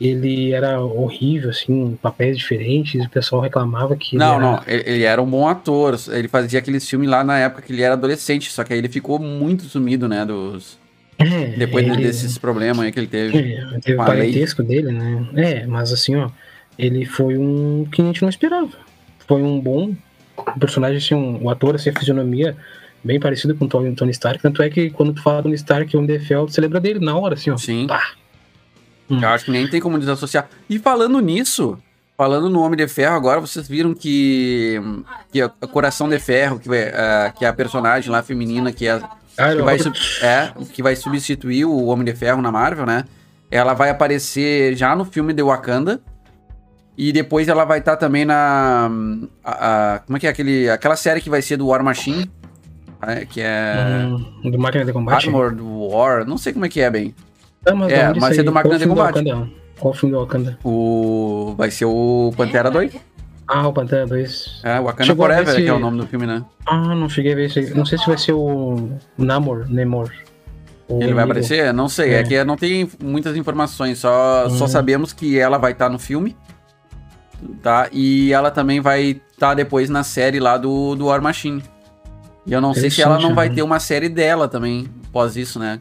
Ele 0.00 0.52
era 0.52 0.80
horrível, 0.80 1.50
assim, 1.50 1.98
papéis 2.00 2.38
diferentes, 2.38 3.04
o 3.04 3.10
pessoal 3.10 3.42
reclamava 3.42 3.94
que. 3.96 4.16
ele 4.16 4.24
Não, 4.24 4.34
era- 4.36 4.40
não, 4.40 4.62
ele, 4.66 4.82
ele 4.86 5.02
era 5.04 5.20
um 5.20 5.26
bom 5.26 5.46
ator. 5.46 5.98
Ele 6.08 6.26
fazia 6.26 6.58
aqueles 6.58 6.88
filmes 6.88 7.08
lá 7.10 7.22
na 7.22 7.38
época 7.38 7.60
que 7.62 7.72
ele 7.74 7.82
era 7.82 7.92
adolescente, 7.92 8.50
só 8.50 8.64
que 8.64 8.72
aí 8.72 8.78
ele 8.78 8.88
ficou 8.88 9.18
muito 9.18 9.64
sumido, 9.64 10.08
né? 10.08 10.24
Dos, 10.24 10.78
É, 11.20 11.46
depois 11.56 11.86
ele- 11.86 12.02
desses 12.02 12.38
problemas 12.38 12.84
aí 12.86 12.92
que 12.92 12.98
ele 12.98 13.06
teve. 13.06 13.38
É, 13.38 13.78
teve 13.80 13.98
o 13.98 14.02
a 14.02 14.08
lei. 14.08 14.16
parentesco 14.18 14.62
dele, 14.62 14.90
né? 14.90 15.26
É, 15.36 15.66
mas 15.66 15.92
assim, 15.92 16.16
ó, 16.16 16.30
ele 16.78 17.04
foi 17.04 17.36
um 17.36 17.86
que 17.92 18.00
a 18.00 18.04
gente 18.06 18.22
não 18.22 18.28
esperava. 18.28 18.70
Foi 19.28 19.42
um 19.42 19.60
bom 19.60 19.94
personagem, 20.58 20.96
assim, 20.96 21.14
um, 21.14 21.44
o 21.44 21.50
ator, 21.50 21.74
assim, 21.74 21.90
a 21.90 21.92
fisionomia 21.98 22.56
bem 23.04 23.20
parecido 23.20 23.54
com 23.54 23.66
o 23.66 23.68
Tony, 23.68 23.94
Tony 23.94 24.10
Stark. 24.12 24.40
Tanto 24.42 24.62
é 24.62 24.70
que 24.70 24.90
quando 24.90 25.12
tu 25.12 25.22
fala 25.22 25.42
Tony 25.42 25.54
Stark, 25.54 25.94
o 25.96 26.00
MDFL, 26.02 26.42
você 26.48 26.60
lembra 26.60 26.80
dele 26.80 26.98
na 27.04 27.16
hora, 27.16 27.34
assim, 27.34 27.50
ó. 27.50 27.56
Sim. 27.56 27.86
Pá. 27.86 28.12
Eu 29.10 29.28
acho 29.28 29.44
que 29.46 29.50
nem 29.50 29.66
tem 29.68 29.80
como 29.80 29.98
desassociar. 29.98 30.48
E 30.68 30.78
falando 30.78 31.18
nisso, 31.20 31.76
falando 32.16 32.48
no 32.48 32.60
Homem 32.62 32.76
de 32.76 32.86
Ferro, 32.86 33.16
agora 33.16 33.40
vocês 33.40 33.66
viram 33.66 33.92
que, 33.92 34.80
que 35.32 35.40
a 35.42 35.50
a 35.60 35.66
Coração 35.66 36.08
de 36.08 36.18
Ferro, 36.18 36.58
que, 36.60 36.68
vai, 36.68 36.88
ah, 36.90 37.32
que 37.36 37.44
é 37.44 37.48
a 37.48 37.52
personagem 37.52 38.08
lá 38.10 38.22
feminina 38.22 38.72
que, 38.72 38.86
é, 38.86 39.00
que, 39.56 39.62
vai, 39.62 39.78
é, 40.22 40.52
que 40.72 40.82
vai 40.82 40.96
substituir 40.96 41.64
o 41.64 41.86
Homem 41.86 42.04
de 42.04 42.14
Ferro 42.14 42.40
na 42.42 42.50
Marvel, 42.52 42.86
né? 42.86 43.04
Ela 43.50 43.74
vai 43.74 43.90
aparecer 43.90 44.76
já 44.76 44.94
no 44.94 45.04
filme 45.04 45.32
de 45.32 45.42
Wakanda. 45.42 46.00
E 46.98 47.12
depois 47.12 47.48
ela 47.48 47.64
vai 47.64 47.78
estar 47.78 47.96
também 47.96 48.24
na. 48.24 48.90
a- 49.44 49.94
a- 49.94 49.98
como 50.00 50.16
é 50.16 50.20
que 50.20 50.26
é 50.26 50.30
aquele, 50.30 50.68
aquela 50.68 50.96
série 50.96 51.20
que 51.20 51.30
vai 51.30 51.40
ser 51.40 51.56
do 51.56 51.68
War 51.68 51.82
Machine? 51.82 52.30
é, 53.02 53.24
Que 53.24 53.40
é. 53.40 54.06
Hum, 54.44 54.50
do 54.50 54.58
Máquina 54.58 54.84
de 54.84 54.92
Combate? 54.92 55.26
Armored 55.26 55.60
War, 55.62 56.26
não 56.26 56.36
sei 56.36 56.52
como 56.52 56.66
é 56.66 56.68
que 56.68 56.80
é 56.80 56.90
bem. 56.90 57.14
Ah, 57.66 57.74
mas 57.74 57.92
é, 57.92 58.12
mas 58.14 58.38
é 58.38 58.42
do? 58.42 58.52
Máquina 58.52 58.74
Qual 58.74 58.78
de 58.78 58.86
Combate. 58.88 59.24
Qual 59.78 59.94
o 59.94 59.96
filme 59.96 60.14
do 60.14 60.20
Wakanda? 60.20 60.58
O. 60.62 61.54
Vai 61.56 61.70
ser 61.70 61.86
o 61.86 62.32
Pantera 62.36 62.70
2. 62.70 62.92
Ah, 63.52 63.66
o 63.66 63.72
Pantera 63.72 64.06
2. 64.06 64.60
É, 64.62 64.78
Wakanda 64.80 65.04
Chegou 65.04 65.26
Forever, 65.26 65.54
se- 65.54 65.62
que 65.62 65.68
é 65.68 65.72
o 65.72 65.78
nome 65.80 65.98
do 65.98 66.06
filme, 66.06 66.24
né? 66.24 66.44
Ah, 66.66 66.94
não 66.94 67.08
cheguei 67.08 67.32
a 67.32 67.34
ver 67.36 67.46
isso 67.46 67.58
aí. 67.58 67.70
Não 67.74 67.84
sei 67.84 67.98
se 67.98 68.06
vai 68.06 68.16
ser 68.16 68.32
o 68.32 68.90
Namor, 69.18 69.66
Nemor. 69.68 70.12
O 70.88 71.02
Ele 71.02 71.12
vai 71.14 71.24
aparecer? 71.24 71.72
Não 71.72 71.88
sei, 71.88 72.10
é, 72.14 72.20
É. 72.20 72.22
que 72.22 72.44
não 72.44 72.56
tem 72.56 72.88
muitas 73.02 73.36
informações, 73.36 73.98
só, 73.98 74.48
só 74.50 74.64
Hum. 74.64 74.68
sabemos 74.68 75.12
que 75.12 75.38
ela 75.38 75.58
vai 75.58 75.72
estar 75.72 75.88
no 75.88 75.98
filme, 75.98 76.36
tá? 77.62 77.88
E 77.92 78.32
ela 78.32 78.50
também 78.50 78.80
vai 78.80 79.20
estar 79.32 79.54
depois 79.54 79.88
na 79.90 80.02
série 80.02 80.38
lá 80.38 80.56
do, 80.56 80.94
do 80.94 81.06
War 81.06 81.20
Machine. 81.22 81.62
E 82.46 82.52
eu 82.52 82.60
não 82.60 82.72
sei 82.74 82.90
se 82.90 83.02
ela 83.02 83.18
não 83.18 83.34
vai 83.34 83.48
né? 83.48 83.56
ter 83.56 83.62
uma 83.62 83.78
série 83.80 84.08
dela 84.08 84.48
também, 84.48 84.88
após 85.08 85.36
isso, 85.36 85.58
né? 85.58 85.80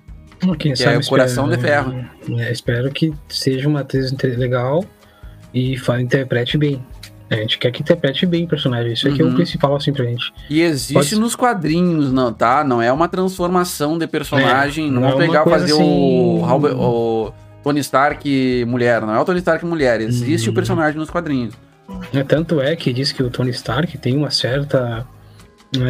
Quem 0.57 0.73
Que 0.73 0.83
é 0.83 0.97
o 0.97 1.05
Coração 1.05 1.49
de 1.49 1.57
Ferro. 1.57 1.93
É, 2.37 2.51
espero 2.51 2.89
que 2.91 3.13
seja 3.27 3.67
uma 3.67 3.81
atriz 3.81 4.11
legal 4.37 4.83
e 5.53 5.75
interprete 5.99 6.57
bem. 6.57 6.83
A 7.29 7.35
gente 7.35 7.57
quer 7.59 7.71
que 7.71 7.81
interprete 7.81 8.25
bem 8.25 8.45
o 8.45 8.47
personagem. 8.47 8.93
Isso 8.93 9.07
aqui 9.07 9.21
é 9.21 9.25
Uhum. 9.25 9.31
o 9.31 9.35
principal, 9.35 9.75
assim, 9.75 9.93
pra 9.93 10.03
gente. 10.05 10.33
E 10.49 10.61
existe 10.61 10.93
Pode- 10.93 11.15
nos 11.19 11.35
quadrinhos, 11.35 12.11
não, 12.11 12.33
tá? 12.33 12.63
Não 12.63 12.81
é 12.81 12.91
uma 12.91 13.07
transformação 13.07 13.97
de 13.97 14.07
personagem. 14.07 14.87
É, 14.87 14.91
não 14.91 15.05
é 15.05 15.13
uma 15.13 15.17
pegar 15.17 15.45
e 15.45 15.49
fazer 15.49 15.73
assim- 15.73 15.83
o, 15.83 16.41
Robert- 16.43 16.75
o 16.75 17.31
Tony 17.63 17.79
Stark 17.81 18.65
mulher. 18.67 19.01
Não 19.01 19.13
é 19.13 19.19
o 19.19 19.25
Tony 19.25 19.39
Stark 19.39 19.63
mulher. 19.65 20.01
Existe 20.01 20.47
Uhum. 20.47 20.51
o 20.53 20.55
personagem 20.55 20.97
nos 20.99 21.09
quadrinhos. 21.09 21.53
É, 22.13 22.23
tanto 22.23 22.59
é 22.61 22.75
que 22.75 22.91
diz 22.91 23.11
que 23.11 23.21
o 23.21 23.29
Tony 23.29 23.51
Stark 23.51 23.95
tem 23.99 24.15
uma 24.17 24.31
certa 24.31 25.05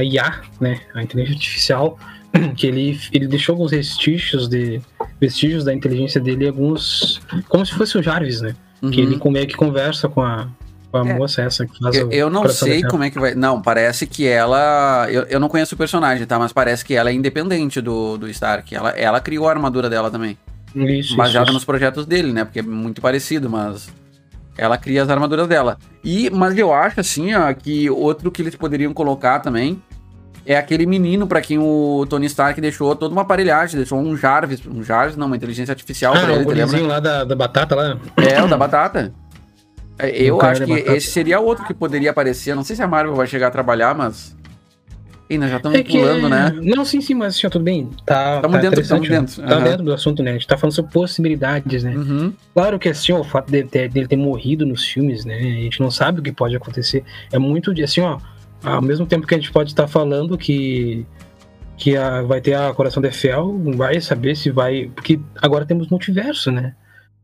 IA, 0.04 0.42
né? 0.60 0.80
A 0.94 1.02
inteligência 1.04 1.38
artificial, 1.38 1.98
que 2.56 2.68
ele, 2.68 3.00
ele 3.14 3.28
deixou 3.28 3.54
alguns 3.54 3.72
vestígios 3.72 4.48
de 4.50 4.82
vestígios 5.22 5.64
da 5.64 5.74
inteligência 5.74 6.20
dele, 6.20 6.48
alguns 6.48 7.22
como 7.48 7.66
se 7.66 7.74
fosse 7.74 7.98
o 7.98 8.04
Jarvis, 8.04 8.42
né? 8.42 8.56
Que 8.82 8.86
Uhum. 8.86 8.94
ele 8.94 9.18
como 9.18 9.38
é 9.38 9.46
que 9.46 9.56
conversa 9.56 10.08
com 10.08 10.22
a, 10.22 10.48
com 10.48 10.59
a 10.94 11.00
É. 11.00 11.14
moça 11.14 11.42
essa 11.42 11.66
que 11.66 11.78
faz 11.80 11.96
Eu, 11.96 12.08
o 12.08 12.12
eu 12.12 12.30
não 12.30 12.48
sei 12.50 12.82
como 12.84 13.04
é 13.04 13.10
que 13.10 13.20
vai. 13.20 13.36
Não, 13.36 13.62
parece 13.62 14.06
que 14.08 14.28
ela. 14.28 15.08
Eu, 15.10 15.24
eu 15.24 15.40
não 15.40 15.48
conheço 15.50 15.76
o 15.76 15.78
personagem, 15.78 16.26
tá? 16.26 16.38
Mas 16.40 16.52
parece 16.54 16.84
que 16.84 16.94
ela 16.96 17.10
é 17.10 17.14
independente 17.14 17.80
do, 17.82 18.18
do 18.18 18.28
Stark. 18.30 18.74
Ela, 18.74 18.90
ela 18.92 19.20
criou 19.20 19.48
a 19.48 19.52
armadura 19.52 19.90
dela 19.90 20.10
também. 20.10 20.38
Isso, 20.76 21.16
baseada 21.16 21.46
isso, 21.46 21.54
nos 21.54 21.66
projetos 21.66 22.06
dele, 22.06 22.32
né? 22.34 22.44
Porque 22.46 22.60
é 22.60 22.64
muito 22.64 23.02
parecido, 23.02 23.50
mas. 23.50 23.90
Ela 24.58 24.78
cria 24.78 25.02
as 25.04 25.10
armaduras 25.10 25.48
dela. 25.48 25.78
E, 26.04 26.30
mas 26.30 26.58
eu 26.58 26.74
acho, 26.74 27.00
assim, 27.00 27.34
ó, 27.34 27.54
que 27.54 27.90
outro 27.90 28.30
que 28.30 28.42
eles 28.42 28.56
poderiam 28.56 28.94
colocar 28.94 29.40
também 29.40 29.82
é 30.46 30.58
aquele 30.58 30.86
menino 30.86 31.26
pra 31.28 31.40
quem 31.42 31.58
o 31.58 32.06
Tony 32.10 32.26
Stark 32.26 32.60
deixou 32.60 32.94
toda 32.96 33.14
uma 33.14 33.22
aparelhagem, 33.22 33.78
deixou 33.78 33.98
um 34.00 34.18
Jarvis. 34.18 34.62
Um 34.68 34.84
Jarvis, 34.84 35.16
não, 35.16 35.28
uma 35.28 35.38
inteligência 35.38 35.72
artificial 35.72 36.14
Ah, 36.14 36.20
pra 36.22 36.34
ele, 36.34 36.42
o 36.44 36.46
tu 36.46 36.52
lembra? 36.54 36.82
lá 36.88 37.00
da, 37.00 37.24
da 37.24 37.36
batata 37.36 37.74
lá. 37.76 37.98
É, 38.18 38.42
o 38.44 38.48
da 38.50 38.58
batata. 38.58 39.14
É, 40.00 40.10
Eu 40.24 40.42
acho 40.42 40.62
da 40.62 40.66
que 40.66 40.74
batata. 40.76 40.96
esse 40.98 41.12
seria 41.12 41.40
outro 41.40 41.66
que 41.66 41.74
poderia 41.74 42.10
aparecer. 42.12 42.56
Não 42.56 42.64
sei 42.64 42.76
se 42.76 42.82
a 42.82 42.88
Marvel 42.88 43.14
vai 43.16 43.28
chegar 43.28 43.48
a 43.48 43.52
trabalhar, 43.52 43.94
mas. 43.94 44.36
Ih, 45.30 45.38
nós 45.38 45.52
já 45.52 45.58
estamos 45.58 45.78
É 45.78 45.84
que- 45.84 46.00
pulando, 46.00 46.28
né? 46.28 46.52
Não, 46.64 46.84
sim, 46.84 47.02
sim, 47.02 47.14
mas 47.14 47.40
já 47.40 47.50
tudo 47.52 47.64
bem. 47.64 47.88
Tá, 48.04 48.42
Tamo 48.42 48.56
tá 48.56 48.62
dentro, 48.62 48.88
tamo 48.88 49.04
né? 49.04 49.10
dentro. 49.10 49.42
Tá 49.44 49.56
Aham. 49.56 49.64
dentro 49.64 49.84
do 49.84 49.94
assunto, 49.94 50.24
né? 50.24 50.32
A 50.32 50.34
gente 50.34 50.48
tá 50.48 50.58
falando 50.58 50.74
sobre 50.74 50.92
possibilidades, 50.92 51.84
né? 51.84 51.96
Uhum. 51.96 52.34
Claro 52.56 52.80
que 52.80 52.90
assim, 52.90 53.12
ó, 53.12 53.20
o 53.20 53.24
fato 53.24 53.52
de- 53.52 53.62
de- 53.64 53.88
dele 53.90 54.08
ter 54.08 54.16
morrido 54.16 54.66
nos 54.66 54.84
filmes, 54.86 55.26
né? 55.26 55.36
A 55.38 55.62
gente 55.64 55.80
não 55.82 55.92
sabe 55.92 56.20
o 56.20 56.24
que 56.24 56.32
pode 56.32 56.56
acontecer. 56.56 57.04
É 57.32 57.38
muito 57.38 57.74
de 57.76 57.84
assim, 57.84 58.02
ó. 58.02 58.18
Ao 58.64 58.82
mesmo 58.82 59.06
tempo 59.06 59.28
que 59.28 59.36
a 59.36 59.38
gente 59.38 59.52
pode 59.52 59.70
estar 59.70 59.88
falando 59.88 60.36
que 60.38 61.06
que 61.78 61.96
a- 61.96 62.24
vai 62.24 62.42
ter 62.42 62.56
a 62.56 62.74
Coração 62.74 63.02
de 63.02 63.10
Fel, 63.12 63.54
não 63.58 63.72
vai 63.74 64.02
saber 64.02 64.36
se 64.36 64.50
vai. 64.52 64.92
Porque 64.94 65.18
agora 65.42 65.66
temos 65.66 65.88
multiverso, 65.90 66.52
né? 66.52 66.74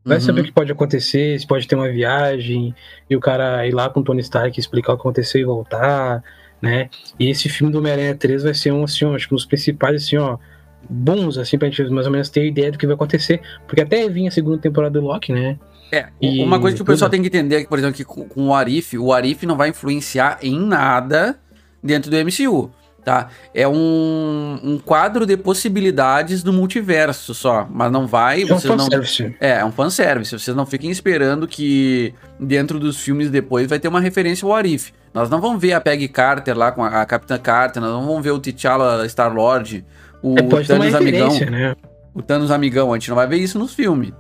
Vai 0.05 0.17
Uhum. 0.17 0.21
saber 0.23 0.41
o 0.41 0.43
que 0.43 0.51
pode 0.51 0.71
acontecer, 0.71 1.39
se 1.39 1.47
pode 1.47 1.67
ter 1.67 1.75
uma 1.75 1.89
viagem, 1.89 2.75
e 3.09 3.15
o 3.15 3.19
cara 3.19 3.65
ir 3.67 3.71
lá 3.73 3.89
com 3.89 4.01
o 4.01 4.03
Tony 4.03 4.21
Stark 4.21 4.57
explicar 4.59 4.93
o 4.93 4.95
que 4.95 5.01
aconteceu 5.01 5.41
e 5.41 5.43
voltar, 5.43 6.23
né? 6.61 6.89
E 7.19 7.27
esse 7.29 7.49
filme 7.49 7.71
do 7.73 7.79
Homem-Aranha 7.79 8.13
3 8.15 8.43
vai 8.43 8.53
ser 8.53 8.71
um, 8.71 8.83
assim, 8.83 9.03
ó, 9.03 9.15
acho 9.15 9.27
que 9.27 9.33
um 9.33 9.37
dos 9.37 9.45
principais, 9.45 10.03
assim, 10.03 10.17
ó, 10.17 10.37
bons, 10.87 11.39
assim, 11.39 11.57
pra 11.57 11.67
gente 11.67 11.83
mais 11.89 12.05
ou 12.05 12.11
menos 12.11 12.29
ter 12.29 12.45
ideia 12.45 12.71
do 12.71 12.77
que 12.77 12.85
vai 12.85 12.93
acontecer. 12.93 13.41
Porque 13.67 13.81
até 13.81 14.07
vinha 14.07 14.29
a 14.29 14.31
segunda 14.31 14.59
temporada 14.59 14.99
do 14.99 15.05
Loki, 15.07 15.33
né? 15.33 15.57
É, 15.91 16.07
E 16.21 16.43
uma 16.43 16.59
coisa 16.59 16.75
que 16.75 16.81
o 16.81 16.85
tudo. 16.85 16.93
pessoal 16.93 17.09
tem 17.09 17.21
que 17.21 17.27
entender 17.27 17.55
é 17.55 17.61
que, 17.63 17.67
por 17.69 17.79
exemplo, 17.79 17.95
que 17.95 18.03
com 18.03 18.27
o 18.47 18.53
Arif, 18.53 18.95
o 18.97 19.11
Arif 19.11 19.43
não 19.45 19.57
vai 19.57 19.69
influenciar 19.69 20.37
em 20.41 20.59
nada 20.59 21.39
dentro 21.83 22.11
do 22.11 22.17
MCU. 22.17 22.69
Tá? 23.05 23.29
É 23.53 23.67
um, 23.67 24.59
um 24.63 24.79
quadro 24.83 25.25
de 25.25 25.37
possibilidades 25.37 26.41
do 26.41 26.51
multiverso 26.51 27.33
só, 27.35 27.67
mas 27.71 27.91
não 27.91 28.07
vai, 28.07 28.41
É 28.41 28.45
um 28.45 28.47
vocês 28.47 28.75
não... 28.75 28.85
fanservice. 28.85 29.35
É, 29.39 29.59
é 29.59 29.65
um 29.65 29.71
fanservice. 29.71 30.37
Vocês 30.37 30.57
não 30.57 30.65
fiquem 30.65 30.89
esperando 30.89 31.47
que 31.47 32.13
dentro 32.39 32.79
dos 32.79 32.99
filmes 32.99 33.29
depois 33.29 33.67
vai 33.67 33.79
ter 33.79 33.87
uma 33.87 34.01
referência 34.01 34.45
ao 34.45 34.53
Arif. 34.53 34.91
Nós 35.13 35.29
não 35.29 35.39
vamos 35.39 35.61
ver 35.61 35.73
a 35.73 35.79
Peggy 35.79 36.09
Carter 36.09 36.57
lá 36.57 36.71
com 36.71 36.83
a, 36.83 37.01
a 37.01 37.05
Capitã 37.05 37.37
Carter, 37.37 37.81
nós 37.81 37.91
não 37.91 38.05
vamos 38.05 38.23
ver 38.23 38.31
o 38.31 38.39
T'Challa 38.39 39.07
Star-Lord, 39.07 39.85
o 40.21 40.37
É, 40.37 40.41
uma 40.41 40.63
Thanos 40.63 40.95
Amigão, 40.95 41.39
né? 41.51 41.75
o 42.13 42.21
Thanos 42.21 42.51
Amigão, 42.51 42.91
a 42.91 42.97
gente 42.97 43.09
não 43.09 43.15
vai 43.15 43.27
ver 43.27 43.37
isso 43.37 43.57
nos 43.57 43.73
filmes. 43.73 44.11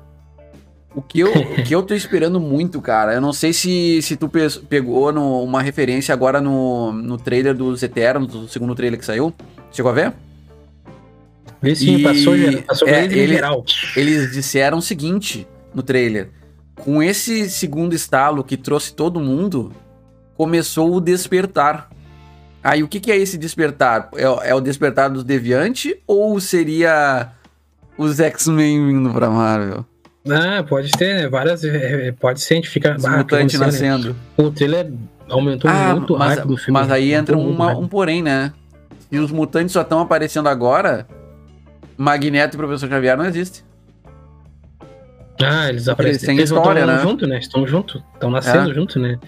O 0.95 1.01
que, 1.01 1.19
eu, 1.19 1.29
o 1.29 1.63
que 1.63 1.75
eu 1.75 1.83
tô 1.83 1.93
esperando 1.93 2.39
muito, 2.39 2.81
cara, 2.81 3.13
eu 3.13 3.19
não 3.21 3.33
sei 3.33 3.51
se, 3.51 4.01
se 4.01 4.15
tu 4.15 4.29
pe- 4.29 4.47
pegou 4.69 5.11
no- 5.11 5.43
uma 5.43 5.61
referência 5.61 6.13
agora 6.13 6.39
no, 6.39 6.93
no 6.93 7.17
trailer 7.17 7.53
dos 7.53 7.83
Eternos, 7.83 8.31
do 8.31 8.47
segundo 8.47 8.73
trailer 8.73 8.97
que 8.97 9.05
saiu. 9.05 9.33
Chegou 9.73 9.91
a 9.91 9.93
ver? 9.93 10.13
Vê 11.61 11.75
se 11.75 11.89
E- 11.95 12.01
passou, 12.03 12.33
passou 12.65 12.87
é, 12.87 13.03
ele- 13.03 13.27
geral. 13.27 13.65
eles 13.97 14.31
disseram 14.31 14.77
o 14.77 14.81
seguinte 14.81 15.45
no 15.73 15.83
trailer: 15.83 16.29
com 16.75 17.03
esse 17.03 17.49
segundo 17.49 17.93
estalo 17.93 18.41
que 18.43 18.55
trouxe 18.55 18.93
todo 18.93 19.19
mundo, 19.19 19.73
começou 20.37 20.93
o 20.95 21.01
despertar. 21.01 21.89
Aí 22.63 22.83
o 22.83 22.87
que, 22.87 22.99
que 23.01 23.11
é 23.11 23.17
esse 23.17 23.37
despertar? 23.37 24.09
É, 24.15 24.29
o- 24.29 24.41
é 24.41 24.55
o 24.55 24.61
despertar 24.61 25.09
dos 25.09 25.23
deviantes 25.25 25.93
ou 26.07 26.39
seria 26.39 27.31
os 27.97 28.17
X-Men 28.19 28.87
vindo 28.87 29.09
pra 29.11 29.29
Marvel? 29.29 29.85
Ah, 30.29 30.63
pode 30.63 30.91
ter, 30.91 31.15
né? 31.15 31.27
Várias. 31.29 31.63
é, 31.63 32.07
é, 32.07 32.11
Pode 32.11 32.41
ser, 32.41 32.55
a 32.55 32.57
gente 32.57 32.69
fica. 32.69 32.95
Os 32.97 33.05
ah, 33.05 33.17
mutantes 33.17 33.59
aconteceu, 33.59 33.59
né? 33.59 33.65
nascendo. 33.93 34.15
O 34.37 34.49
trailer 34.51 34.91
aumentou 35.29 35.69
muito 35.71 36.17
mas, 36.17 36.35
rápido 36.37 36.53
o 36.53 36.57
filme. 36.57 36.71
mas 36.79 36.91
aí 36.91 37.13
entra 37.13 37.37
uma- 37.37 37.67
rápido. 37.67 37.83
um 37.83 37.87
porém, 37.87 38.21
né? 38.23 38.51
Se 39.11 39.19
os 39.19 39.31
mutantes 39.31 39.71
só 39.71 39.81
estão 39.81 39.99
aparecendo 39.99 40.49
agora, 40.49 41.07
Magneto 41.97 42.55
e 42.55 42.57
Professor 42.57 42.89
Xavier 42.89 43.15
não 43.17 43.25
existem. 43.25 43.63
Ah, 45.43 45.69
eles 45.69 45.87
aparecem. 45.87 46.35
Eles 46.37 46.49
história, 46.49 46.85
né? 46.85 46.99
junto, 46.99 47.27
né? 47.27 47.37
Estão 47.39 47.67
junto. 47.67 48.01
Estão 48.13 48.29
nascendo 48.31 48.71
É. 48.71 48.73
junto, 48.73 48.99
né? 48.99 49.19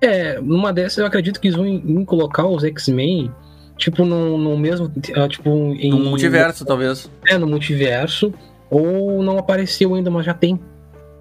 É, 0.00 0.40
numa 0.40 0.72
dessas 0.72 0.98
eu 0.98 1.06
acredito 1.06 1.40
que 1.40 1.46
eles 1.46 1.56
vão 1.56 1.66
em, 1.66 1.76
em 1.76 2.04
colocar 2.04 2.44
os 2.46 2.64
X-Men, 2.64 3.30
tipo, 3.78 4.04
no, 4.04 4.36
no 4.36 4.58
mesmo. 4.58 4.90
ah, 5.14 5.28
Tipo, 5.28 5.48
em. 5.78 5.90
No 5.90 5.98
multiverso, 6.10 6.64
talvez. 6.64 7.10
É, 7.26 7.38
no 7.38 7.46
multiverso. 7.46 8.34
Ou 8.74 9.22
não 9.22 9.36
apareceu 9.38 9.94
ainda, 9.94 10.10
mas 10.10 10.24
já 10.24 10.32
tem. 10.34 10.58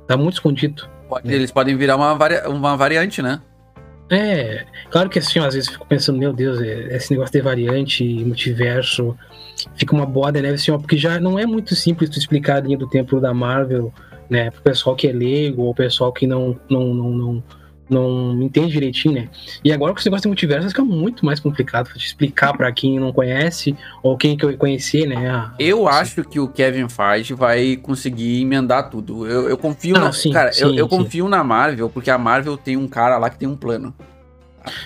Tá 0.07 0.15
muito 0.15 0.35
escondido. 0.35 0.87
Pode- 1.09 1.31
Eles 1.33 1.51
podem 1.51 1.75
virar 1.75 1.97
uma, 1.97 2.13
varia- 2.15 2.49
uma 2.49 2.77
variante, 2.77 3.21
né? 3.21 3.41
É, 4.09 4.65
claro 4.89 5.09
que 5.09 5.19
assim, 5.19 5.39
às 5.39 5.53
vezes 5.53 5.67
eu 5.67 5.73
fico 5.73 5.85
pensando, 5.87 6.17
meu 6.19 6.33
Deus, 6.33 6.61
é- 6.61 6.95
esse 6.95 7.11
negócio 7.11 7.31
de 7.33 7.41
variante, 7.41 8.03
multiverso, 8.25 9.17
fica 9.75 9.93
uma 9.95 10.05
boa 10.05 10.31
de 10.31 10.41
neve 10.41 10.55
assim, 10.55 10.71
ó, 10.71 10.77
porque 10.77 10.97
já 10.97 11.19
não 11.19 11.39
é 11.39 11.45
muito 11.45 11.75
simples 11.75 12.09
tu 12.09 12.17
explicar 12.19 12.57
a 12.57 12.59
linha 12.61 12.77
do 12.77 12.87
tempo 12.89 13.19
da 13.21 13.33
Marvel, 13.33 13.93
né, 14.29 14.49
pro 14.51 14.61
pessoal 14.61 14.95
que 14.97 15.07
é 15.07 15.11
leigo, 15.13 15.61
ou 15.63 15.71
o 15.71 15.75
pessoal 15.75 16.11
que 16.11 16.27
não, 16.27 16.57
não, 16.69 16.93
não, 16.93 17.09
não, 17.11 17.43
não 17.91 18.41
entende 18.41 18.71
direitinho, 18.71 19.13
né. 19.15 19.29
E 19.63 19.71
agora 19.71 19.91
com 19.93 19.99
esse 19.99 20.07
negócio 20.07 20.21
de 20.23 20.27
multiverso 20.29 20.69
fica 20.69 20.83
muito 20.83 21.25
mais 21.25 21.39
complicado 21.39 21.87
pra 21.89 21.97
te 21.99 22.05
explicar 22.05 22.55
pra 22.55 22.71
quem 22.71 22.97
não 22.99 23.11
conhece, 23.11 23.75
ou 24.01 24.17
quem 24.17 24.37
que 24.37 24.45
eu 24.45 24.57
conhecer, 24.57 25.05
né. 25.05 25.29
a- 25.29 25.53
Eu 25.59 25.87
assim. 25.87 25.99
acho 26.21 26.23
que 26.23 26.39
o 26.39 26.47
Kevin 26.47 26.87
Feige 26.87 27.33
vai 27.33 27.75
conseguir 27.75 28.41
emendar 28.41 28.89
tudo. 28.89 29.27
Eu, 29.27 29.49
eu 29.49 29.57
confio 29.57 29.93
Não, 29.95 30.05
na. 30.05 30.11
sim, 30.13 30.31
cara, 30.31 30.49
eu, 30.49 30.69
sim, 30.69 30.77
eu 30.77 30.89
sim. 30.89 30.97
confio 30.97 31.27
na 31.27 31.43
Marvel, 31.43 31.89
porque 31.89 32.09
a 32.09 32.17
Marvel 32.17 32.55
tem 32.57 32.77
um 32.77 32.87
cara 32.87 33.17
lá 33.17 33.29
que 33.29 33.37
tem 33.37 33.47
um 33.47 33.55
plano. 33.57 33.93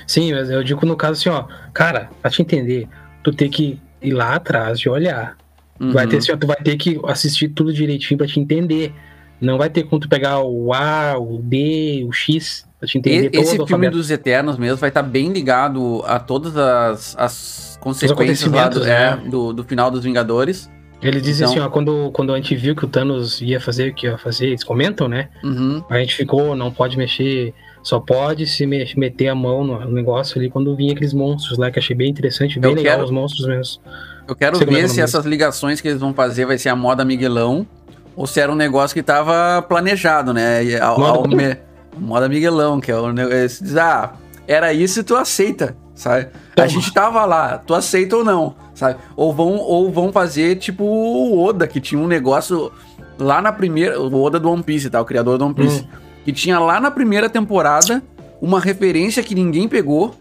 Sim, 0.07 0.33
mas 0.33 0.49
eu 0.49 0.63
digo 0.63 0.85
no 0.85 0.95
caso 0.95 1.19
assim, 1.19 1.29
ó, 1.29 1.45
cara, 1.73 2.09
pra 2.21 2.31
te 2.31 2.41
entender, 2.41 2.87
tu 3.21 3.31
tem 3.31 3.49
que 3.49 3.79
ir 4.01 4.11
lá 4.13 4.35
atrás 4.35 4.79
e 4.79 4.89
olhar. 4.89 5.37
Vai 5.77 6.05
Uhum. 6.05 6.09
ter, 6.11 6.17
assim, 6.17 6.31
ó, 6.31 6.37
tu 6.37 6.47
vai 6.47 6.55
ter 6.57 6.77
que 6.77 6.99
assistir 7.05 7.49
tudo 7.49 7.73
direitinho 7.73 8.17
pra 8.17 8.25
te 8.25 8.39
entender. 8.39 8.93
Não 9.41 9.57
vai 9.57 9.69
ter 9.69 9.83
como 9.83 9.99
tu 9.99 10.07
pegar 10.07 10.39
o 10.39 10.73
A, 10.73 11.17
o 11.19 11.39
D, 11.43 12.05
o 12.07 12.13
X, 12.13 12.65
pra 12.85 12.91
te 12.91 12.97
entender 12.97 13.29
E- 13.33 13.39
Esse 13.41 13.65
filme 13.65 13.89
dos 13.89 14.09
Eternos 14.11 14.57
mesmo 14.57 14.77
vai 14.77 14.89
estar 14.89 15.01
bem 15.03 15.31
ligado 15.31 16.03
a 16.05 16.19
todas 16.19 16.55
as, 16.55 17.15
as 17.17 17.77
consequências 17.81 18.51
lá 18.51 18.67
do, 18.69 18.83
é, 18.83 19.15
né? 19.17 19.23
do, 19.29 19.53
do 19.53 19.63
final 19.63 19.89
dos 19.91 20.03
Vingadores. 20.03 20.69
Ele 21.01 21.19
diz 21.21 21.39
Então- 21.39 21.51
assim, 21.51 21.59
ó, 21.59 21.69
quando, 21.69 22.09
quando 22.13 22.33
a 22.33 22.37
gente 22.37 22.55
viu 22.55 22.75
que 22.75 22.85
o 22.85 22.87
Thanos 22.87 23.41
ia 23.41 23.59
fazer 23.59 23.91
o 23.91 23.93
que 23.93 24.07
ia 24.07 24.17
fazer, 24.17 24.47
eles 24.47 24.63
comentam, 24.63 25.07
né? 25.07 25.29
Uhum. 25.43 25.83
A 25.89 25.99
gente 25.99 26.15
ficou, 26.15 26.55
não 26.55 26.71
pode 26.71 26.97
mexer, 26.97 27.53
só 27.83 27.99
pode 27.99 28.47
se 28.47 28.65
me- 28.65 28.91
meter 28.97 29.27
a 29.27 29.35
mão 29.35 29.63
no 29.63 29.91
negócio 29.91 30.39
ali 30.39 30.49
quando 30.49 30.75
vinha 30.75 30.93
aqueles 30.93 31.13
monstros 31.13 31.57
lá, 31.59 31.69
que 31.69 31.77
achei 31.77 31.95
bem 31.95 32.09
interessante, 32.09 32.59
bem 32.59 32.71
Eu 32.71 32.75
legal 32.77 32.93
quero- 32.93 33.05
os 33.05 33.11
monstros 33.11 33.45
mesmo. 33.45 33.81
Eu 34.27 34.35
quero 34.35 34.57
ver 34.57 34.89
se 34.89 34.99
essas 35.01 35.25
ligações 35.25 35.79
que 35.79 35.87
eles 35.89 35.99
vão 35.99 36.11
fazer 36.13 36.45
vai 36.45 36.57
ser 36.57 36.69
a 36.69 36.75
moda 36.75 37.05
Miguelão 37.05 37.67
ou 38.15 38.25
se 38.25 38.39
era 38.39 38.51
um 38.51 38.55
negócio 38.55 38.95
que 38.95 39.03
tava 39.03 39.61
planejado, 39.61 40.33
né? 40.33 40.61
Ao- 40.79 40.99
ao 41.03 41.27
me- 41.27 41.57
moda 41.97 42.29
Miguelão, 42.29 42.79
que 42.79 42.91
é 42.91 42.95
o 42.95 43.11
negócio. 43.11 43.63
Diz, 43.63 43.77
ah, 43.77 44.13
era 44.47 44.73
isso 44.73 44.99
e 44.99 45.03
tu 45.03 45.15
aceita, 45.15 45.75
sabe? 45.93 46.27
A 46.51 46.55
Toma. 46.55 46.67
gente 46.67 46.93
tava 46.93 47.25
lá, 47.25 47.57
tu 47.57 47.73
aceita 47.73 48.17
ou 48.17 48.23
não, 48.23 48.55
sabe? 48.73 48.99
Ou 49.15 49.33
vão, 49.33 49.57
ou 49.57 49.91
vão 49.91 50.11
fazer 50.11 50.57
tipo 50.57 50.83
o 50.83 51.43
Oda, 51.43 51.67
que 51.67 51.79
tinha 51.79 51.99
um 51.99 52.07
negócio 52.07 52.71
lá 53.17 53.41
na 53.41 53.51
primeira. 53.51 53.99
O 53.99 54.21
Oda 54.21 54.39
do 54.39 54.49
One 54.49 54.63
Piece, 54.63 54.89
tá? 54.89 55.01
O 55.01 55.05
criador 55.05 55.37
do 55.37 55.45
One 55.45 55.53
Piece. 55.53 55.81
Hum. 55.81 55.87
Que 56.23 56.31
tinha 56.31 56.59
lá 56.59 56.79
na 56.79 56.89
primeira 56.89 57.29
temporada 57.29 58.01
uma 58.41 58.59
referência 58.59 59.21
que 59.23 59.35
ninguém 59.35 59.67
pegou, 59.67 60.15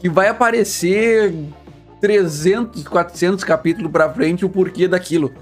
que 0.00 0.08
vai 0.08 0.28
aparecer 0.28 1.34
300, 2.00 2.86
400 2.86 3.44
capítulos 3.44 3.90
pra 3.90 4.08
frente 4.10 4.44
o 4.44 4.48
porquê 4.48 4.86
daquilo. 4.86 5.32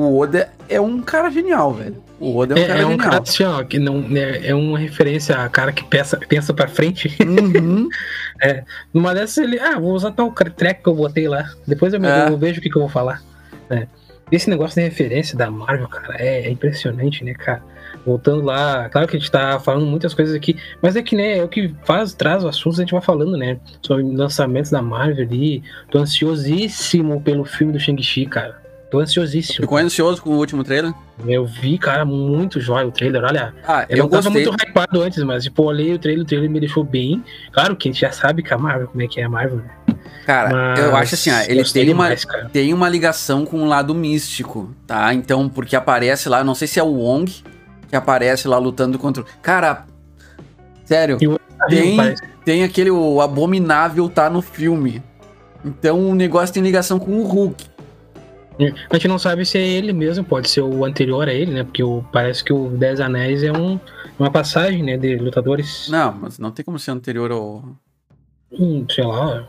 O 0.00 0.18
Oda 0.18 0.48
é 0.68 0.80
um 0.80 1.00
cara 1.00 1.28
genial, 1.30 1.72
velho. 1.74 1.96
O 2.20 2.36
Oda 2.36 2.54
é 2.54 2.56
um 2.60 2.62
É, 2.62 2.66
cara 2.68 2.80
é 2.80 2.86
um 2.86 2.90
genial. 2.90 3.10
cara 3.10 3.22
assim, 3.22 3.42
ó, 3.44 3.64
que 3.64 3.78
não, 3.78 4.04
é, 4.16 4.48
é 4.48 4.54
uma 4.54 4.78
referência 4.78 5.34
a 5.36 5.48
cara 5.48 5.72
que 5.72 5.84
pensa, 5.84 6.16
pensa 6.16 6.54
pra 6.54 6.68
frente. 6.68 7.16
Uhum. 7.20 7.88
Numa 8.94 9.14
dessas 9.14 9.38
ele, 9.38 9.58
ah, 9.58 9.78
vou 9.78 9.92
usar 9.92 10.12
tal 10.12 10.30
treco 10.32 10.82
que 10.84 10.88
eu 10.88 10.94
botei 10.94 11.26
lá. 11.28 11.44
Depois 11.66 11.92
eu, 11.92 12.00
me- 12.00 12.06
É. 12.08 12.28
eu 12.28 12.38
vejo 12.38 12.60
o 12.60 12.62
que, 12.62 12.70
que 12.70 12.76
eu 12.76 12.82
vou 12.82 12.88
falar. 12.88 13.22
né? 13.68 13.88
Esse 14.30 14.48
negócio 14.50 14.80
de 14.80 14.86
referência 14.86 15.36
da 15.36 15.50
Marvel, 15.50 15.88
cara, 15.88 16.14
é, 16.18 16.46
é 16.46 16.50
impressionante, 16.50 17.24
né, 17.24 17.32
cara? 17.34 17.62
Voltando 18.04 18.42
lá, 18.42 18.88
claro 18.90 19.08
que 19.08 19.16
a 19.16 19.18
gente 19.18 19.30
tá 19.30 19.58
falando 19.58 19.86
muitas 19.86 20.12
coisas 20.14 20.34
aqui, 20.34 20.54
mas 20.82 20.96
é 20.96 21.02
que, 21.02 21.16
né, 21.16 21.38
é 21.38 21.42
o 21.44 21.48
que 21.48 21.74
faz, 21.84 22.12
traz 22.14 22.44
o 22.44 22.48
assunto, 22.48 22.76
a 22.76 22.80
gente 22.80 22.92
vai 22.92 23.00
falando, 23.00 23.36
né? 23.36 23.58
Sobre 23.82 24.04
lançamentos 24.04 24.70
da 24.70 24.80
Marvel 24.82 25.24
ali. 25.26 25.62
Tô 25.90 25.98
ansiosíssimo 25.98 27.20
pelo 27.22 27.44
filme 27.44 27.72
do 27.72 27.80
Shang-Chi, 27.80 28.26
cara. 28.26 28.62
Tô 28.90 29.00
ansiosíssimo. 29.00 29.60
Ficou 29.60 29.76
ansioso 29.76 30.22
com 30.22 30.30
o 30.30 30.36
último 30.38 30.64
trailer? 30.64 30.94
Eu 31.26 31.44
vi, 31.44 31.76
cara, 31.76 32.04
muito 32.06 32.58
jóia 32.58 32.86
o 32.86 32.90
trailer, 32.90 33.22
olha. 33.22 33.54
Ah, 33.66 33.84
Eu, 33.88 33.98
eu, 33.98 34.02
não 34.04 34.08
tava 34.10 34.22
gostei. 34.30 34.46
muito 34.46 34.62
hypado 34.62 35.02
antes, 35.02 35.22
mas, 35.24 35.44
tipo, 35.44 35.62
olhei 35.62 35.92
o 35.92 35.98
trailer, 35.98 36.22
o 36.22 36.26
trailer 36.26 36.48
me 36.48 36.58
deixou 36.58 36.82
bem. 36.82 37.22
Claro 37.52 37.76
que 37.76 37.88
a 37.88 37.92
gente 37.92 38.00
já 38.00 38.10
sabe 38.10 38.42
que 38.42 38.52
a 38.54 38.56
Marvel, 38.56 38.88
como 38.88 39.02
é 39.02 39.06
que 39.06 39.20
é 39.20 39.24
a 39.24 39.28
Marvel, 39.28 39.58
né? 39.58 39.70
Cara, 40.24 40.50
Mas 40.50 40.78
eu 40.80 40.96
acho 40.96 41.14
assim, 41.14 41.30
ele 41.50 41.64
tem 41.64 41.84
uma, 41.92 42.04
demais, 42.04 42.24
cara. 42.24 42.48
tem 42.50 42.72
uma 42.74 42.88
ligação 42.88 43.44
com 43.44 43.62
o 43.62 43.66
lado 43.66 43.94
místico, 43.94 44.74
tá? 44.86 45.12
Então, 45.12 45.48
porque 45.48 45.74
aparece 45.76 46.28
lá, 46.28 46.42
não 46.44 46.54
sei 46.54 46.68
se 46.68 46.78
é 46.78 46.82
o 46.82 46.92
Wong 46.94 47.30
que 47.88 47.96
aparece 47.96 48.46
lá 48.48 48.58
lutando 48.58 48.98
contra. 48.98 49.22
o- 49.22 49.26
Cara, 49.42 49.86
sério, 50.84 51.16
o- 51.16 51.38
tem, 51.68 51.96
tem 52.44 52.62
aquele 52.64 52.90
o 52.90 53.20
abominável 53.22 54.08
tá 54.08 54.28
no 54.28 54.42
filme. 54.42 55.02
Então 55.64 56.10
o 56.10 56.14
negócio 56.14 56.52
tem 56.54 56.62
ligação 56.62 56.98
com 56.98 57.12
o 57.20 57.22
Hulk. 57.24 57.64
A 58.90 58.94
gente 58.94 59.08
não 59.08 59.18
sabe 59.18 59.44
se 59.46 59.56
é 59.56 59.66
ele 59.66 59.92
mesmo, 59.92 60.24
pode 60.24 60.48
ser 60.48 60.62
o 60.62 60.84
anterior 60.84 61.28
a 61.28 61.32
ele, 61.32 61.52
né? 61.52 61.64
Porque 61.64 61.82
o, 61.82 62.04
parece 62.12 62.42
que 62.42 62.52
o 62.52 62.68
Dez 62.70 63.00
Anéis 63.00 63.42
é 63.42 63.52
um, 63.52 63.78
uma 64.18 64.30
passagem, 64.30 64.82
né, 64.82 64.96
de 64.96 65.16
lutadores. 65.16 65.88
Não, 65.88 66.12
mas 66.12 66.38
não 66.38 66.50
tem 66.50 66.64
como 66.64 66.78
ser 66.78 66.90
anterior 66.90 67.30
ao. 67.30 67.64
Hum, 68.50 68.84
sei 68.88 69.04
lá, 69.04 69.46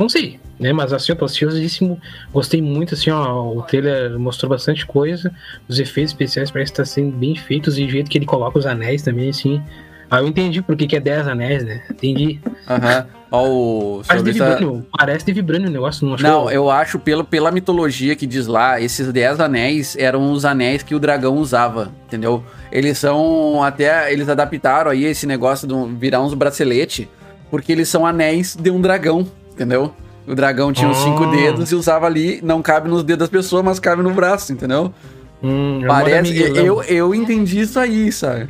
não 0.00 0.08
sei, 0.08 0.40
né? 0.58 0.72
Mas 0.72 0.94
assim, 0.94 1.12
eu 1.12 1.16
tô 1.16 1.26
ansiosíssimo. 1.26 2.00
Gostei 2.32 2.62
muito, 2.62 2.94
assim, 2.94 3.10
ó. 3.10 3.52
O 3.54 3.60
trailer 3.60 4.18
mostrou 4.18 4.48
bastante 4.48 4.86
coisa. 4.86 5.30
Os 5.68 5.78
efeitos 5.78 6.12
especiais 6.12 6.50
parecem 6.50 6.72
estar 6.72 6.86
sendo 6.86 7.14
bem 7.14 7.36
feitos 7.36 7.76
e 7.76 7.84
o 7.84 7.90
jeito 7.90 8.10
que 8.10 8.16
ele 8.16 8.24
coloca 8.24 8.58
os 8.58 8.64
anéis 8.64 9.02
também, 9.02 9.28
assim. 9.28 9.62
Ah, 10.10 10.20
eu 10.20 10.26
entendi 10.26 10.60
por 10.60 10.76
que, 10.76 10.96
é 10.96 11.00
10 11.00 11.28
anéis, 11.28 11.64
né? 11.64 11.82
Entendi. 11.90 12.40
Aham. 12.68 13.06
Ó, 13.30 13.48
o. 13.48 14.02
Parece 14.04 14.24
de 14.24 14.32
vibrânio, 14.32 14.86
parece 14.98 15.26
de 15.26 15.32
vibrânio 15.32 15.68
o 15.68 15.70
negócio, 15.70 16.04
não 16.04 16.14
achou? 16.14 16.28
Não, 16.28 16.50
eu 16.50 16.68
acho, 16.68 16.98
pelo, 16.98 17.22
pela 17.22 17.52
mitologia 17.52 18.16
que 18.16 18.26
diz 18.26 18.48
lá, 18.48 18.80
esses 18.80 19.12
10 19.12 19.38
anéis 19.38 19.96
eram 19.96 20.32
os 20.32 20.44
anéis 20.44 20.82
que 20.82 20.96
o 20.96 20.98
dragão 20.98 21.36
usava, 21.36 21.92
entendeu? 22.08 22.42
Eles 22.72 22.98
são. 22.98 23.62
Até. 23.62 24.12
Eles 24.12 24.28
adaptaram 24.28 24.90
aí 24.90 25.04
esse 25.04 25.26
negócio 25.26 25.68
de 25.68 25.74
virar 25.96 26.20
uns 26.20 26.34
bracelete, 26.34 27.08
porque 27.50 27.70
eles 27.70 27.88
são 27.88 28.04
anéis 28.04 28.56
de 28.56 28.68
um 28.70 28.80
dragão, 28.80 29.24
entendeu? 29.52 29.92
O 30.26 30.34
dragão 30.34 30.72
tinha 30.72 30.88
uns 30.88 30.98
cinco 30.98 31.24
Ah. 31.24 31.30
dedos 31.30 31.70
e 31.70 31.74
usava 31.76 32.06
ali, 32.06 32.40
não 32.42 32.60
cabe 32.60 32.88
nos 32.88 33.04
dedos 33.04 33.20
das 33.20 33.28
pessoas, 33.28 33.64
mas 33.64 33.78
cabe 33.78 34.02
no 34.02 34.10
braço, 34.12 34.52
entendeu? 34.52 34.92
Hum, 35.42 35.80
é 35.84 35.86
Parece. 35.86 36.32
Miguelão. 36.32 36.64
Eu, 36.64 36.82
eu 36.82 37.14
entendi 37.14 37.60
isso 37.60 37.78
aí, 37.78 38.10
sabe? 38.12 38.48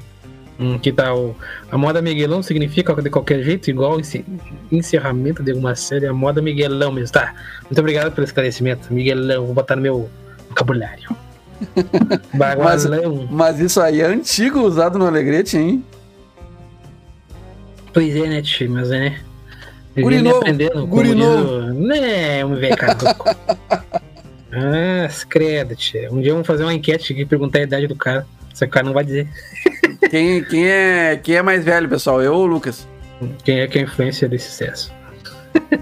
Hum, 0.60 0.78
que 0.78 0.92
tá 0.92 1.14
o, 1.14 1.34
a 1.70 1.78
moda 1.78 2.02
Miguelão 2.02 2.42
significa 2.42 2.94
de 3.00 3.08
qualquer 3.08 3.42
jeito, 3.42 3.70
igual 3.70 3.98
esse 3.98 4.22
encerramento 4.70 5.42
de 5.42 5.52
alguma 5.52 5.74
série, 5.74 6.06
a 6.06 6.12
moda 6.12 6.42
Miguelão 6.42 6.92
mesmo. 6.92 7.14
Tá, 7.14 7.34
muito 7.62 7.78
obrigado 7.78 8.12
pelo 8.12 8.26
esclarecimento. 8.26 8.92
Miguelão, 8.92 9.46
vou 9.46 9.54
botar 9.54 9.74
no 9.74 9.80
meu 9.80 10.10
vocabulário. 10.50 11.16
mas, 12.36 12.86
mas 13.30 13.58
isso 13.58 13.80
aí 13.80 14.02
é 14.02 14.06
antigo 14.06 14.60
usado 14.60 14.98
no 14.98 15.06
Alegrete, 15.06 15.56
hein? 15.56 15.82
Pois 17.94 18.14
é, 18.14 18.28
né, 18.28 18.42
tio? 18.42 18.70
Mas 18.70 18.90
é, 18.90 18.98
né? 18.98 19.20
Guri 19.96 20.20
novo, 20.20 20.86
guri 20.86 21.14
novo. 21.14 21.72
Né, 21.72 22.42
vamos 22.42 22.60
ver, 22.60 22.76
cara. 22.76 22.96
ah, 24.52 25.08
credo, 25.26 25.74
tia. 25.74 26.12
Um 26.12 26.20
dia 26.20 26.32
vamos 26.32 26.46
fazer 26.46 26.64
uma 26.64 26.74
enquete 26.74 27.14
aqui 27.14 27.22
e 27.22 27.26
perguntar 27.26 27.60
a 27.60 27.62
idade 27.62 27.86
do 27.86 27.96
cara. 27.96 28.26
Só 28.52 28.66
que 28.66 28.70
o 28.70 28.72
cara 28.72 28.84
não 28.84 28.92
vai 28.92 29.04
dizer 29.04 29.26
Quem, 30.08 30.42
quem, 30.44 30.66
é, 30.66 31.20
quem 31.22 31.36
é 31.36 31.42
mais 31.42 31.64
velho, 31.64 31.88
pessoal? 31.88 32.22
Eu 32.22 32.34
ou 32.34 32.44
o 32.44 32.46
Lucas? 32.46 32.88
quem 33.44 33.60
é 33.60 33.66
que 33.66 33.78
é 33.78 33.82
a 33.82 33.84
influência 33.84 34.26
desse 34.28 34.48
sucesso. 34.48 34.90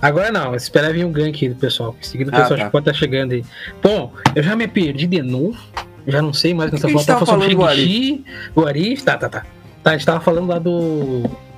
Agora 0.00 0.30
não, 0.30 0.54
espera 0.54 0.92
vir 0.92 1.04
o 1.04 1.10
gank 1.10 1.44
aí 1.44 1.52
do 1.52 1.58
pessoal. 1.58 1.94
Em 2.00 2.04
seguida 2.04 2.30
o 2.30 2.34
Ah, 2.34 2.38
pessoal 2.42 2.48
tá. 2.50 2.54
acho 2.56 2.64
que 2.66 2.72
pode 2.72 2.88
estar 2.88 2.98
chegando 2.98 3.32
aí. 3.32 3.44
Bom, 3.82 4.12
eu 4.34 4.42
já 4.42 4.54
me 4.56 4.66
perdi 4.66 5.06
de 5.06 5.20
novo. 5.20 5.58
Já 6.06 6.22
não 6.22 6.32
sei 6.32 6.54
mais 6.54 6.68
o 6.72 6.76
que 6.76 6.76
O 6.76 6.86
que 6.88 6.94
nós 6.94 7.04
que 7.04 7.10
a 7.10 7.14
gente 7.14 7.26
estamos 7.26 7.26
tava 7.26 7.26
falando. 7.26 7.56
falando 7.56 7.76
do 7.76 7.76
Shang-Chi, 7.82 8.24
o 8.54 8.66
Arif. 8.66 9.02
Tá, 9.04 9.18
tá, 9.18 9.28
tá. 9.28 9.44
Tá, 9.82 9.90
a 9.90 9.92
gente 9.94 10.06
tava 10.06 10.20
falando 10.20 10.46
lá 10.48 10.58
do. 10.58 10.70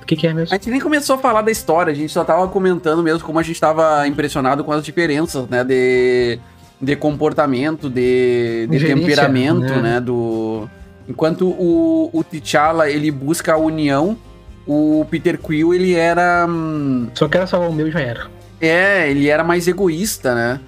O 0.01 0.05
que, 0.05 0.17
que 0.17 0.27
é 0.27 0.33
mesmo? 0.33 0.53
A 0.53 0.57
gente 0.57 0.69
nem 0.69 0.81
começou 0.81 1.15
a 1.15 1.19
falar 1.19 1.41
da 1.41 1.51
história, 1.51 1.91
a 1.91 1.95
gente 1.95 2.11
só 2.11 2.25
tava 2.25 2.45
comentando 2.49 3.01
mesmo 3.01 3.25
como 3.25 3.39
a 3.39 3.43
gente 3.43 3.59
tava 3.59 4.05
impressionado 4.07 4.63
com 4.63 4.71
as 4.73 4.83
diferenças, 4.83 5.47
né? 5.47 5.63
De, 5.63 6.37
de 6.81 6.95
comportamento, 6.97 7.89
de, 7.89 8.67
de 8.69 8.79
temperamento, 8.85 9.61
né? 9.61 9.81
né? 9.81 9.99
Do... 10.01 10.69
Enquanto 11.07 11.47
o, 11.47 12.09
o 12.13 12.23
T'Challa, 12.23 12.89
ele 12.89 13.11
busca 13.11 13.53
a 13.53 13.57
união, 13.57 14.17
o 14.65 15.05
Peter 15.09 15.37
Quill, 15.37 15.73
ele 15.73 15.93
era... 15.95 16.45
hum, 16.47 17.09
Só 17.13 17.27
quero 17.27 17.47
salvar 17.47 17.69
o 17.69 17.73
meu 17.73 17.87
e 17.87 17.91
já 17.91 17.99
era. 17.99 18.27
É, 18.61 19.09
ele 19.09 19.27
era 19.27 19.43
mais 19.43 19.67
egoísta, 19.67 20.33
né? 20.33 20.59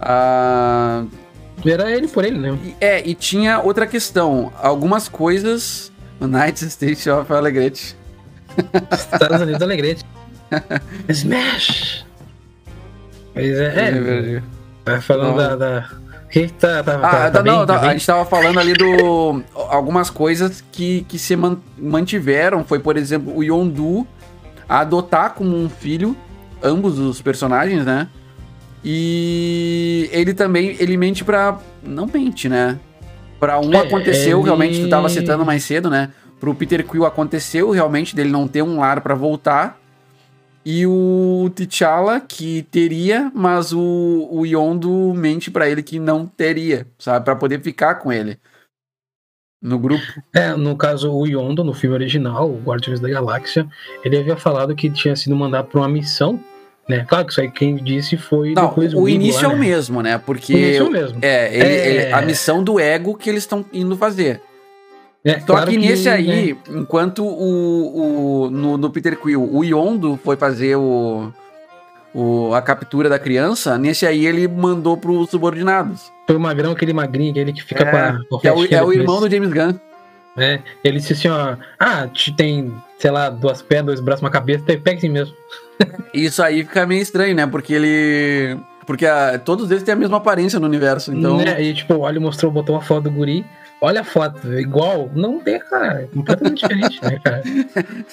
Ah, 0.00 1.04
Era 1.64 1.90
ele 1.90 2.08
por 2.08 2.24
ele, 2.24 2.38
né? 2.38 2.58
é, 2.80 3.06
e 3.06 3.14
tinha 3.14 3.60
outra 3.60 3.86
questão. 3.86 4.52
Algumas 4.60 5.08
coisas... 5.08 5.92
United 6.20 6.64
States 6.70 7.06
of 7.08 7.30
Alegrete. 7.32 7.96
Estados 8.92 9.40
Unidos 9.42 9.60
Alegrete. 9.60 10.04
Smash! 11.08 12.06
Pois 13.34 13.58
é, 13.58 13.88
é, 13.88 13.90
verdade. 13.90 14.42
tá 14.84 15.00
falando 15.00 15.36
da. 15.36 15.56
da... 15.56 15.90
Que 16.34 16.48
tá, 16.48 16.82
tá, 16.82 16.94
Ah, 16.96 16.98
tá, 17.00 17.30
tá, 17.30 17.42
não, 17.44 17.64
Tá 17.64 17.78
bem? 17.78 17.90
a 17.90 17.92
gente 17.92 18.04
tava 18.04 18.24
falando 18.24 18.58
ali 18.58 18.72
do. 18.72 19.40
Algumas 19.54 20.10
coisas 20.10 20.64
que, 20.72 21.06
que 21.08 21.16
se 21.16 21.36
man- 21.36 21.58
mantiveram. 21.78 22.64
Foi, 22.64 22.80
por 22.80 22.96
exemplo, 22.96 23.32
o 23.36 23.44
Yondu 23.44 24.04
adotar 24.68 25.34
como 25.34 25.56
um 25.56 25.68
filho 25.68 26.16
ambos 26.60 26.98
os 26.98 27.22
personagens, 27.22 27.84
né? 27.84 28.08
E 28.84 30.08
ele 30.12 30.34
também. 30.34 30.76
Ele 30.80 30.96
mente 30.96 31.24
pra. 31.24 31.56
Não 31.84 32.08
mente, 32.12 32.48
né? 32.48 32.78
Pra 33.38 33.60
um 33.60 33.72
É, 33.72 33.78
aconteceu, 33.78 34.38
ele- 34.38 34.44
realmente, 34.46 34.80
tu 34.82 34.88
tava 34.88 35.08
citando 35.08 35.44
mais 35.44 35.62
cedo, 35.62 35.88
né? 35.88 36.10
Pro 36.40 36.54
Peter 36.54 36.84
Quill 36.84 37.06
aconteceu 37.06 37.70
realmente 37.70 38.16
dele 38.16 38.30
não 38.30 38.48
ter 38.48 38.62
um 38.62 38.80
lar 38.80 39.00
pra 39.00 39.14
voltar. 39.14 39.78
E 40.66 40.86
o 40.86 41.50
T'Challa 41.54 42.20
que 42.20 42.62
teria, 42.70 43.30
mas 43.34 43.72
o, 43.72 44.28
o 44.30 44.46
Yondo 44.46 45.12
mente 45.14 45.50
pra 45.50 45.68
ele 45.68 45.82
que 45.82 45.98
não 45.98 46.26
teria, 46.26 46.86
sabe? 46.98 47.24
Pra 47.24 47.36
poder 47.36 47.60
ficar 47.60 47.96
com 47.96 48.10
ele. 48.12 48.38
No 49.62 49.78
grupo. 49.78 50.02
É, 50.34 50.54
no 50.54 50.76
caso, 50.76 51.10
o 51.12 51.26
Yondo, 51.26 51.62
no 51.64 51.72
filme 51.74 51.94
original, 51.94 52.50
o 52.50 52.60
Guardiões 52.62 53.00
da 53.00 53.08
Galáxia, 53.08 53.66
ele 54.04 54.18
havia 54.18 54.36
falado 54.36 54.74
que 54.74 54.90
tinha 54.90 55.14
sido 55.16 55.34
mandado 55.36 55.68
pra 55.68 55.80
uma 55.80 55.88
missão, 55.88 56.38
né? 56.88 57.04
Claro 57.08 57.24
que 57.26 57.32
isso 57.32 57.40
aí 57.40 57.50
quem 57.50 57.76
disse 57.76 58.16
foi 58.16 58.52
Não, 58.52 58.68
depois 58.68 58.92
o 58.92 59.02
Weebo 59.02 59.08
início 59.22 59.42
lá, 59.46 59.52
é 59.54 59.56
o 59.56 59.58
né? 59.58 59.66
mesmo, 59.68 60.02
né? 60.02 60.16
O 60.16 60.20
Porque. 60.20 60.52
início 60.52 60.82
é 60.84 60.88
o 60.88 60.90
mesmo. 60.90 61.18
É, 61.22 61.54
ele- 61.54 61.64
É. 61.74 61.86
ele- 62.06 62.12
a 62.12 62.20
missão 62.22 62.62
do 62.62 62.78
ego 62.78 63.14
que 63.16 63.28
eles 63.30 63.42
estão 63.42 63.64
indo 63.72 63.96
fazer. 63.96 64.40
É, 65.24 65.40
Só 65.40 65.46
claro 65.46 65.70
que 65.70 65.78
nesse 65.78 66.08
aí, 66.08 66.52
né, 66.52 66.58
enquanto 66.70 67.24
o, 67.24 68.44
o 68.46 68.50
no, 68.50 68.76
no 68.76 68.90
Peter 68.90 69.18
Quill, 69.18 69.42
o 69.42 69.64
Yondo 69.64 70.18
foi 70.22 70.36
fazer 70.36 70.76
o, 70.76 71.32
o, 72.14 72.52
a 72.54 72.60
captura 72.60 73.08
da 73.08 73.18
criança, 73.18 73.78
nesse 73.78 74.06
aí 74.06 74.26
ele 74.26 74.46
mandou 74.46 74.96
pros 74.96 75.30
subordinados. 75.30 76.12
foi 76.26 76.36
o 76.36 76.40
magrão, 76.40 76.72
aquele 76.72 76.92
magrinho, 76.92 77.30
aquele 77.30 77.52
que 77.52 77.62
fica 77.62 77.84
É, 77.84 77.90
com 77.90 77.96
a 77.96 78.18
com 78.28 78.36
a 78.36 78.40
Que 78.40 78.48
é 78.48 78.52
o, 78.52 78.64
é 78.74 78.82
o 78.84 78.92
irmão 78.92 79.18
do 79.20 79.30
James 79.30 79.50
Gunn. 79.50 79.74
É, 80.36 80.58
ele 80.82 80.98
disse 80.98 81.12
assim, 81.12 81.28
ó, 81.28 81.56
ah, 81.78 82.08
te- 82.08 82.32
tem, 82.34 82.74
sei 82.98 83.10
lá, 83.10 83.30
duas 83.30 83.62
pernas, 83.62 83.86
dois 83.86 84.00
braços, 84.00 84.22
uma 84.22 84.30
cabeça, 84.30 84.64
pega 84.64 84.94
assim 84.98 85.08
mesmo. 85.08 85.34
Isso 86.12 86.42
aí 86.42 86.64
fica 86.64 86.84
meio 86.86 87.00
estranho, 87.00 87.34
né? 87.34 87.46
Porque 87.46 87.72
ele. 87.72 88.58
Porque 88.86 89.06
a- 89.06 89.38
todos 89.38 89.70
eles 89.70 89.82
têm 89.84 89.94
a 89.94 89.96
mesma 89.96 90.16
aparência 90.18 90.58
no 90.60 90.66
universo. 90.66 91.14
Então. 91.14 91.36
Né? 91.38 91.62
E 91.62 91.72
tipo, 91.72 91.98
olha, 92.00 92.20
mostrou, 92.20 92.50
botou 92.52 92.74
uma 92.74 92.82
foto 92.82 93.04
do 93.04 93.10
guri. 93.12 93.44
Olha 93.80 94.00
a 94.00 94.04
foto, 94.04 94.52
igual. 94.58 95.10
Não 95.14 95.38
tem, 95.40 95.58
cara. 95.58 96.02
É 96.02 96.06
completamente 96.06 96.60
diferente, 96.60 97.02
né, 97.02 97.18
cara? 97.22 97.42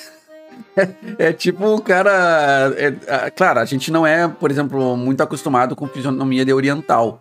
É 1.17 1.34
tipo 1.34 1.65
o 1.65 1.82
cara. 1.82 2.74
é- 2.78 2.93
é- 3.08 3.30
claro, 3.30 3.60
a 3.60 3.65
gente 3.65 3.91
não 3.91 4.06
é, 4.08 4.28
por 4.28 4.50
exemplo, 4.50 4.95
muito 4.95 5.21
acostumado 5.21 5.76
com 5.76 5.88
fisionomia 5.88 6.45
de 6.45 6.54
oriental. 6.54 7.19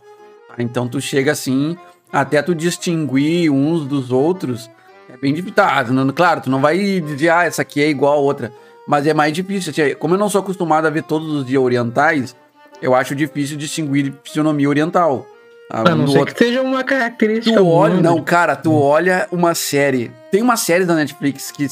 Então 0.59 0.87
tu 0.87 1.01
chega 1.01 1.33
assim, 1.33 1.77
até 2.13 2.43
tu 2.43 2.55
distinguir 2.55 3.51
uns 3.51 3.87
dos 3.87 4.13
outros, 4.13 4.71
é 5.13 5.17
bem 5.17 5.33
difícil. 5.33 5.55
Tá, 5.55 5.85
claro, 6.15 6.43
tu 6.43 6.51
não 6.51 6.61
vai 6.61 7.01
dizer, 7.01 7.31
ah, 7.31 7.45
essa 7.45 7.63
aqui 7.63 7.83
é 7.83 7.89
igual 7.89 8.15
a 8.15 8.21
outra. 8.21 8.53
Mas 8.87 9.07
é 9.07 9.15
mais 9.15 9.33
difícil. 9.33 9.71
assim, 9.71 9.95
Como 9.97 10.15
eu 10.15 10.19
não 10.19 10.29
sou 10.29 10.41
acostumado 10.41 10.87
a 10.87 10.91
ver 10.91 11.03
todos 11.03 11.29
os 11.33 11.45
dias 11.47 11.63
orientais, 11.63 12.37
eu 12.83 12.95
acho 12.95 13.15
difícil 13.15 13.57
distinguir 13.57 14.13
fisionomia 14.23 14.69
oriental. 14.69 15.27
Tá? 15.71 15.93
A 15.93 15.95
não 15.95 16.07
ser 16.07 16.19
outro. 16.19 16.35
que 16.35 16.45
seja 16.45 16.63
uma 16.63 16.83
característica. 16.85 17.57
Tu 17.57 17.67
olha, 17.67 18.01
não, 18.01 18.23
cara, 18.23 18.57
tu 18.57 18.75
olha 18.75 19.27
uma 19.33 19.55
série. 19.55 20.11
Tem 20.31 20.43
uma 20.43 20.57
série 20.57 20.85
da 20.85 20.95
Netflix 20.95 21.51
que, 21.51 21.67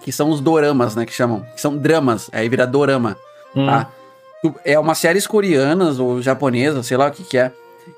que 0.00 0.12
são 0.12 0.30
os 0.30 0.40
doramas, 0.40 0.94
né? 0.94 1.04
Que 1.06 1.12
chamam. 1.12 1.44
Que 1.54 1.60
são 1.60 1.76
dramas. 1.76 2.28
Aí 2.32 2.48
vira 2.48 2.66
dorama. 2.66 3.16
Hum. 3.56 3.66
Tá? 3.66 3.88
É 4.64 4.78
uma 4.78 4.94
séries 4.94 5.26
coreanas 5.26 5.98
ou 5.98 6.20
japonesas, 6.20 6.86
sei 6.86 6.96
lá 6.96 7.06
o 7.08 7.10
que 7.10 7.24
que 7.24 7.38
é. 7.38 7.50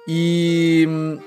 E 0.06 0.86
hum, 0.88 1.18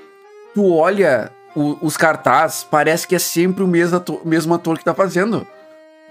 tu 0.54 0.72
olha 0.74 1.30
o- 1.54 1.76
os 1.82 1.96
cartazes, 1.96 2.64
parece 2.64 3.06
que 3.06 3.14
é 3.14 3.18
sempre 3.18 3.62
o 3.62 3.66
mesmo 3.68 3.96
ator, 3.98 4.20
mesmo 4.24 4.54
ator 4.54 4.78
que 4.78 4.84
tá 4.84 4.94
fazendo. 4.94 5.46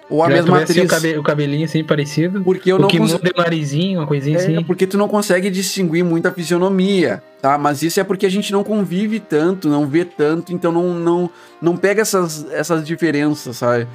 Ou 0.09 0.23
a 0.23 0.27
Já 0.29 0.35
mesma 0.37 0.57
vê 0.57 0.63
assim, 0.63 0.73
atriz. 0.73 0.85
o, 0.85 0.95
cabe- 0.95 1.17
o 1.19 1.23
cabelinho 1.23 1.65
assim 1.65 1.83
parecido. 1.83 2.41
Porque 2.41 2.71
eu 2.71 2.77
o 2.77 2.79
não 2.79 2.87
que 2.87 2.97
consigo. 2.97 3.19
muda 3.19 3.31
o 3.35 3.41
narizinho, 3.41 3.99
uma 3.99 4.07
coisinha 4.07 4.37
É, 4.37 4.41
assim. 4.41 4.63
porque 4.63 4.87
tu 4.87 4.97
não 4.97 5.07
consegue 5.07 5.49
distinguir 5.51 6.03
muita 6.03 6.31
fisionomia, 6.31 7.21
tá? 7.41 7.57
Mas 7.59 7.83
isso 7.83 7.99
é 7.99 8.03
porque 8.03 8.25
a 8.25 8.29
gente 8.29 8.51
não 8.51 8.63
convive 8.63 9.19
tanto, 9.19 9.69
não 9.69 9.85
vê 9.85 10.03
tanto, 10.03 10.51
então 10.51 10.71
não, 10.71 10.93
não, 10.95 11.29
não 11.61 11.77
pega 11.77 12.01
essas, 12.01 12.45
essas 12.51 12.83
diferenças, 12.85 13.57
sabe? 13.57 13.87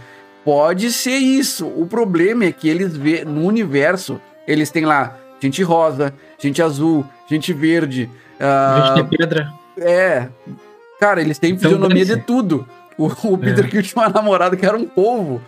Pode 0.45 0.93
ser 0.93 1.17
isso. 1.17 1.67
O 1.67 1.87
problema 1.87 2.45
é 2.45 2.53
que 2.53 2.69
eles 2.69 2.97
vê 2.97 3.25
no 3.25 3.45
universo, 3.45 4.21
eles 4.47 4.71
têm 4.71 4.85
lá 4.85 5.17
gente 5.41 5.63
rosa, 5.63 6.15
gente 6.39 6.63
azul, 6.63 7.05
gente 7.29 7.53
verde. 7.53 8.09
ah, 8.39 8.95
Gente 8.97 9.11
de 9.11 9.17
pedra. 9.19 9.49
é. 9.79 10.29
Cara, 11.01 11.21
eles 11.21 11.39
têm 11.39 11.51
Então, 11.53 11.63
fisionomia 11.71 12.05
de 12.05 12.17
tudo. 12.19 12.67
O, 12.97 13.07
o 13.07 13.37
Peter 13.39 13.65
É. 13.65 13.69
Quill 13.69 13.83
tinha 13.83 14.03
uma 14.03 14.09
namorada 14.09 14.57
que 14.57 14.65
era 14.65 14.77
um 14.77 14.87
polvo. 14.87 15.43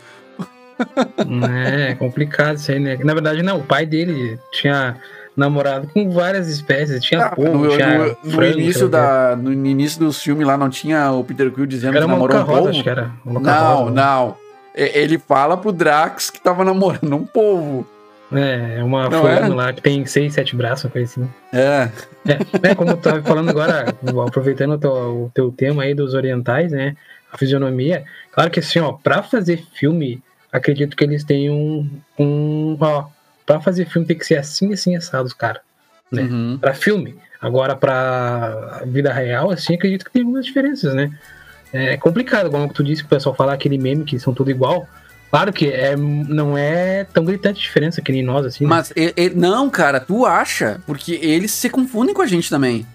É 1.89 1.95
complicado 1.95 2.57
isso 2.57 2.71
aí, 2.71 2.79
né? 2.79 2.99
Na 3.03 3.15
verdade, 3.15 3.43
não. 3.43 3.59
O 3.59 3.63
pai 3.63 3.87
dele 3.87 4.39
tinha 4.53 4.97
namorado 5.37 5.89
com 5.89 6.11
várias 6.11 6.49
espécies. 6.49 7.03
Tinha 7.05 7.27
Ah, 7.27 7.31
polvo, 7.37 7.65
no, 7.65 7.69
tinha 7.71 7.99
no- 7.99 8.17
no 8.25 8.31
frango, 8.31 8.59
início 8.59 8.89
da, 8.89 9.37
no 9.37 9.53
início 9.53 9.99
dos 10.01 10.23
filmes 10.23 10.47
lá 10.47 10.57
não 10.57 10.71
tinha 10.71 11.11
o 11.13 11.23
Peter 11.25 11.51
Quill 11.51 11.67
dizendo 11.67 11.97
Era 11.97 12.05
que 12.07 12.11
namorou 12.11 12.41
um 12.41 12.45
polvo? 12.45 12.69
acho 12.69 12.83
que 12.83 12.89
era. 12.91 13.11
Não, 13.25 13.87
né? 13.91 13.93
não. 14.03 14.37
Ele 14.75 15.19
fala 15.19 15.57
pro 15.57 15.73
Drax 15.73 16.29
que 16.31 16.41
tava 16.41 16.65
namorando 16.65 17.15
um 17.15 17.25
polvo. 17.25 17.87
É, 18.33 18.79
é 18.81 18.83
uma 18.85 19.09
Não 19.09 19.27
é? 19.29 19.47
lá 19.49 19.73
que 19.73 19.81
tem 19.81 20.05
seis, 20.05 20.35
sete 20.35 20.57
braços, 20.57 20.85
uma 20.85 20.91
coisa 20.91 21.11
assim. 21.11 21.31
É. 21.53 21.89
É, 22.63 22.75
como 22.75 22.91
eu 22.91 22.97
tava 22.97 23.23
falando 23.23 23.49
agora, 23.51 23.95
aproveitando 24.27 24.73
o 24.73 24.79
teu, 24.79 24.91
o 24.93 25.31
teu 25.33 25.53
tema 25.53 25.85
aí 25.85 25.95
dos 25.95 26.13
orientais, 26.13 26.73
né? 26.73 26.97
A 27.33 27.39
fisionomia. 27.39 28.05
Claro 28.33 28.51
que 28.51 28.59
assim, 28.61 28.81
ó, 28.81 28.93
pra 28.93 29.23
fazer 29.23 29.63
filme, 29.75 30.21
acredito 30.57 30.97
que 30.97 31.05
eles 31.05 31.25
têm 31.25 31.51
um. 31.51 31.89
um 32.19 32.77
ó, 32.81 33.07
pra 33.45 33.61
fazer 33.61 33.87
filme 33.87 34.07
tem 34.07 34.17
que 34.19 34.27
ser 34.27 34.37
assim, 34.39 34.73
assim, 34.73 34.97
assados, 34.97 35.33
cara. 35.33 35.61
Né? 36.11 36.23
Uhum. 36.23 36.59
Pra 36.61 36.75
filme. 36.75 37.17
Agora, 37.41 37.77
pra 37.77 38.83
vida 38.87 39.13
real, 39.13 39.51
assim, 39.51 39.75
acredito 39.75 40.05
que 40.05 40.11
tem 40.11 40.23
algumas 40.23 40.45
diferenças, 40.45 40.95
né? 40.95 41.11
É 41.73 41.97
complicado, 41.97 42.51
como 42.51 42.73
tu 42.73 42.83
disse, 42.83 43.03
o 43.03 43.07
pessoal 43.09 43.35
falar 43.35 43.53
aquele 43.53 43.77
meme 43.77 44.05
que 44.05 44.19
são 44.19 44.33
tudo 44.33 44.51
igual. 44.51 44.89
Claro 45.31 45.53
que 45.53 45.69
é, 45.71 45.95
não 45.97 46.57
é 46.57 47.05
tão 47.05 47.25
gritante 47.25 47.61
diferença 47.61 48.01
que 48.01 48.13
nem 48.13 48.23
nós, 48.23 48.47
assim. 48.47 48.65
né? 48.65 48.71
Mas 48.71 48.93
e- 48.97 49.13
e- 49.17 49.31
não, 49.31 49.69
cara, 49.69 50.01
tu 50.01 50.25
acha? 50.25 50.81
Porque 50.87 51.19
eles 51.21 51.51
se 51.51 51.69
confundem 51.69 52.15
com 52.15 52.23
a 52.23 52.27
gente 52.27 52.49
também. 52.49 52.87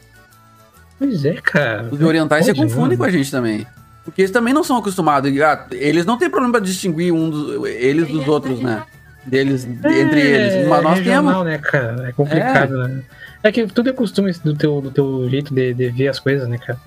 Pois 0.97 1.25
é, 1.25 1.33
cara. 1.33 1.87
Os 1.91 2.01
orientais 2.01 2.45
se 2.45 2.53
confundem 2.53 2.91
né? 2.91 2.97
com 2.97 3.03
a 3.03 3.09
gente 3.11 3.29
também. 3.29 3.67
Porque 4.03 4.21
eles 4.21 4.31
também 4.31 4.53
não 4.53 4.63
são 4.63 4.77
acostumados. 4.77 5.31
Ah, 5.41 5.67
eles 5.71 6.05
não 6.05 6.17
têm 6.17 6.29
problema 6.29 6.53
pra 6.53 6.61
distinguir 6.61 7.13
um 7.13 7.29
dos, 7.29 7.65
eles 7.69 8.07
dos 8.07 8.27
outros, 8.27 8.59
né? 8.59 8.83
Deles, 9.25 9.65
entre 9.65 10.19
eles. 10.19 10.67
Mas 10.67 10.83
nós 10.83 10.97
É, 10.99 11.01
regional, 11.01 11.43
temos. 11.43 11.45
né, 11.45 11.57
cara? 11.59 12.09
É 12.09 12.11
complicado, 12.11 12.77
né? 12.87 13.01
É 13.43 13.51
que 13.51 13.67
tudo 13.67 13.89
é 13.89 13.93
costume 13.93 14.31
do 14.43 14.55
teu, 14.55 14.81
do 14.81 14.89
teu 14.91 15.29
jeito 15.29 15.53
de, 15.53 15.73
de 15.73 15.89
ver 15.89 16.07
as 16.07 16.19
coisas, 16.19 16.47
né, 16.47 16.57
cara? 16.57 16.79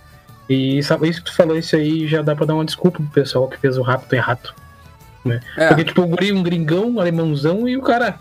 E 0.48 0.82
sabe, 0.82 1.08
isso 1.08 1.20
que 1.22 1.30
tu 1.30 1.36
falou, 1.36 1.56
isso 1.56 1.74
aí 1.76 2.06
já 2.06 2.20
dá 2.22 2.34
pra 2.34 2.44
dar 2.46 2.54
uma 2.54 2.64
desculpa 2.64 2.98
pro 2.98 3.06
pessoal 3.10 3.48
que 3.48 3.58
fez 3.58 3.78
o 3.78 3.82
rápido 3.82 4.12
errado. 4.12 4.52
Né? 5.24 5.40
É. 5.56 5.68
Porque, 5.68 5.84
tipo, 5.84 6.02
um 6.02 6.42
gringão, 6.42 6.90
um 6.90 7.00
alemãozão 7.00 7.66
e 7.68 7.76
o 7.76 7.82
cara 7.82 8.18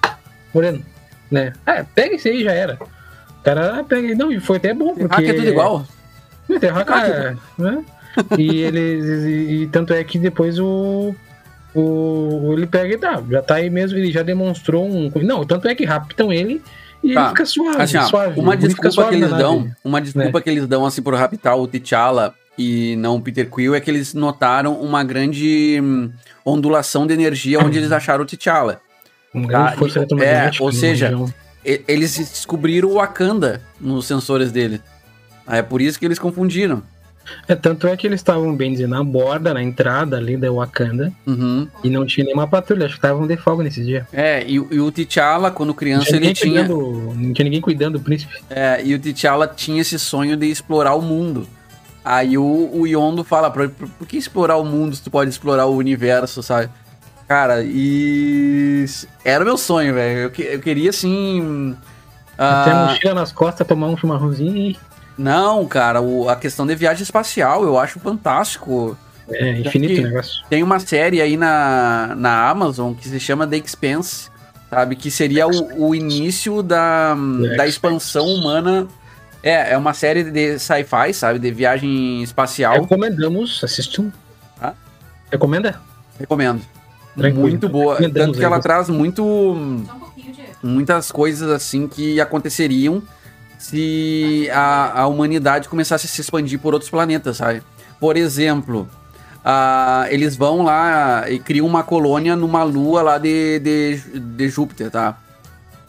moreno, 0.54 0.82
né? 1.30 1.52
Ah, 1.66 1.84
pega 1.94 2.16
esse 2.16 2.30
aí 2.30 2.44
já 2.44 2.54
era. 2.54 2.78
O 2.82 3.44
cara 3.44 3.84
pega. 3.84 4.16
Não, 4.16 4.32
e 4.32 4.40
foi 4.40 4.58
até 4.58 4.74
bom, 4.74 4.96
porque. 4.96 5.22
Que 5.22 5.30
é 5.30 5.34
tudo 5.34 5.48
igual. 5.48 5.86
Terra 6.60 6.86
cara, 6.86 7.38
né? 7.58 7.84
E 8.38 8.62
eles. 8.62 9.06
E, 9.26 9.64
e 9.64 9.68
tanto 9.68 9.94
é 9.94 10.04
que 10.04 10.18
depois 10.20 10.60
o. 10.60 11.16
O, 11.76 12.54
ele 12.56 12.68
pega 12.68 12.94
e 12.94 12.98
tá, 13.00 13.22
já 13.32 13.42
tá 13.42 13.56
aí 13.56 13.68
mesmo, 13.70 13.98
ele 13.98 14.12
já 14.12 14.22
demonstrou 14.22 14.86
um. 14.88 15.12
Não, 15.24 15.44
tanto 15.44 15.68
é 15.68 15.74
que 15.74 15.84
raptam 15.86 16.32
ele 16.32 16.62
e 17.04 17.14
Tá. 17.16 17.22
ele 17.22 17.30
fica 17.30 17.46
suave. 17.46 17.82
Assim, 17.82 17.98
ó, 17.98 18.04
suave. 18.04 18.40
uma 18.40 18.56
desculpa 18.56 18.90
que 18.90 18.94
suave 18.94 19.12
na 19.12 19.18
eles 19.18 19.30
nave. 19.32 19.42
dão, 19.44 19.72
uma 19.84 20.00
desculpa 20.00 20.40
que 20.42 20.50
eles 20.52 20.68
dão 20.68 20.86
assim 20.86 21.02
por 21.02 21.16
raptar 21.16 21.58
o 21.58 21.68
T'Challa 21.68 22.36
e 22.60 22.96
não 22.98 23.16
o 23.16 23.22
Peter 23.22 23.50
Quill 23.50 23.74
é 23.74 23.80
que 23.82 23.90
eles 23.90 24.14
notaram 24.14 24.80
uma 24.80 25.04
grande 25.04 25.80
hum, 25.82 26.12
ondulação 26.46 27.08
de 27.08 27.14
energia 27.16 27.60
onde 27.60 27.80
eles 27.80 27.92
acharam 27.92 28.24
o 28.24 28.28
T'Challa. 28.28 28.80
Uma 29.34 29.50
Tá, 29.52 29.72
força 29.72 30.06
e- 30.20 30.24
é, 30.24 30.52
ou 30.60 30.72
seja, 30.72 31.12
Eles 31.66 32.16
descobriram 32.18 32.90
o 32.90 32.94
Wakanda 32.96 33.62
nos 33.82 34.06
sensores 34.06 34.52
dele. 34.52 34.80
É 35.48 35.64
por 35.64 35.82
isso 35.82 35.98
que 35.98 36.06
eles 36.06 36.20
confundiram. 36.20 36.84
É, 37.48 37.56
tanto 37.56 37.88
é 37.88 37.96
que 37.96 38.06
eles 38.06 38.20
estavam, 38.20 38.56
bem 38.56 38.72
dizendo, 38.74 38.92
na 38.92 39.04
borda, 39.04 39.54
na 39.54 39.64
entrada 39.64 40.18
ali 40.18 40.36
da 40.38 40.52
Wakanda, 40.52 41.12
Uhum. 41.26 41.68
e 41.84 41.90
não 41.90 42.06
tinha 42.06 42.26
nenhuma 42.26 42.48
patrulha, 42.48 42.86
acho 42.86 42.96
que 42.96 42.98
estavam 43.06 43.26
de 43.26 43.38
folga 43.38 43.64
nesse 43.64 43.84
dia. 43.84 44.06
É, 44.12 44.44
e, 44.46 44.60
o- 44.60 44.68
e 44.72 44.80
o 44.80 44.92
T'Challa, 44.92 45.50
quando 45.52 45.74
criança, 45.74 46.06
tinha, 46.08 46.18
ele 46.18 46.34
tinha. 46.34 46.66
cuidando, 46.66 47.14
não 47.16 47.34
tinha 47.34 47.44
ninguém 47.46 47.62
cuidando 47.62 47.98
do 47.98 48.04
príncipe. 48.04 48.34
É, 48.50 48.82
e 48.84 48.94
o 48.94 49.00
T'Challa 49.00 49.48
tinha 49.48 49.82
esse 49.82 49.98
sonho 49.98 50.36
de 50.36 50.48
explorar 50.48 50.96
o 50.96 51.02
mundo. 51.02 51.48
Aí 52.06 52.38
o, 52.38 52.70
o 52.74 52.86
Yondo 52.86 53.24
fala, 53.24 53.50
pra, 53.50 53.70
por, 53.70 53.88
por 53.88 54.06
que 54.08 54.18
explorar 54.18 54.58
o 54.58 54.66
mundo 54.66 54.94
se 54.96 55.02
tu 55.02 55.10
pode 55.10 55.30
explorar 55.30 55.66
o 55.68 55.76
universo, 55.78 56.44
sabe? 56.44 56.70
Cara, 57.28 57.64
e. 57.64 58.86
Era 59.24 59.44
o 59.44 59.48
meu 59.48 59.58
sonho, 59.58 59.94
velho. 59.94 60.20
Eu, 60.38 60.46
eu 60.46 60.60
queria 60.60 60.90
assim. 60.90 61.74
Até 62.38 62.72
ah, 62.72 62.88
mochila 62.92 63.14
nas 63.14 63.32
costas, 63.32 63.66
tomar 63.66 63.88
um 63.88 63.96
chimarrãozinho 63.98 64.58
e. 64.58 64.78
não, 65.18 65.66
cara, 65.68 66.02
o- 66.02 66.28
a 66.30 66.36
questão 66.36 66.66
de 66.66 66.76
viagem 66.76 67.04
espacial 67.04 67.64
eu 67.64 67.78
acho 67.78 68.00
fantástico. 68.00 68.98
É 69.30 69.60
infinito 69.60 70.02
o 70.02 70.04
negócio. 70.04 70.44
Tem 70.50 70.62
uma 70.62 70.80
série 70.80 71.22
aí 71.22 71.38
na, 71.38 72.14
na 72.18 72.50
Amazon 72.50 72.94
que 72.94 73.08
se 73.08 73.20
chama 73.20 73.48
The 73.48 73.58
Expanse, 73.58 74.30
sabe? 74.70 74.96
Que 74.96 75.10
seria 75.10 75.48
o, 75.48 75.88
o 75.90 75.96
início 75.96 76.62
da, 76.62 77.16
The 77.42 77.56
da 77.56 77.68
expansão 77.68 78.26
humana. 78.26 78.88
É, 79.42 79.74
é 79.74 79.78
uma 79.78 79.94
série 79.94 80.24
de 80.26 80.58
sci-fi, 80.60 81.14
sabe? 81.14 81.38
De 81.40 81.52
viagem 81.52 82.22
espacial. 82.24 82.82
Recomendamos, 82.82 83.62
assistam. 83.64 84.12
Ah? 84.62 84.74
Recomenda? 85.32 85.80
Recomendo. 86.20 86.62
Tranquilo. 87.16 87.42
Muito 87.48 87.70
boa. 87.70 87.96
Tanto 87.98 88.34
que 88.34 88.40
aí, 88.40 88.44
ela 88.46 88.56
você. 88.58 88.62
traz 88.64 88.90
muito, 88.90 89.22
Só 89.24 89.94
um 89.96 90.00
pouquinho, 90.00 90.34
Diego. 90.34 90.52
muitas 90.64 91.12
coisas 91.12 91.50
assim 91.50 91.88
que 91.88 92.20
aconteceriam 92.20 93.04
se 93.58 94.50
a, 94.52 95.02
a 95.02 95.08
humanidade 95.08 95.70
começasse 95.70 96.06
a 96.06 96.10
se 96.10 96.22
expandir 96.22 96.60
por 96.60 96.74
outros 96.74 96.90
planetas, 96.90 97.38
sabe? 97.38 97.62
Por 98.00 98.18
exemplo, 98.18 98.88
ah, 99.44 100.06
eles 100.10 100.36
vão 100.36 100.64
lá 100.64 101.30
e 101.30 101.40
criam 101.40 101.66
uma 101.66 101.84
colônia 101.84 102.36
numa 102.36 102.64
lua 102.64 103.02
lá 103.02 103.18
de, 103.18 103.60
de, 103.60 103.98
de 104.20 104.50
Júpiter, 104.50 104.90
tá? 104.92 105.18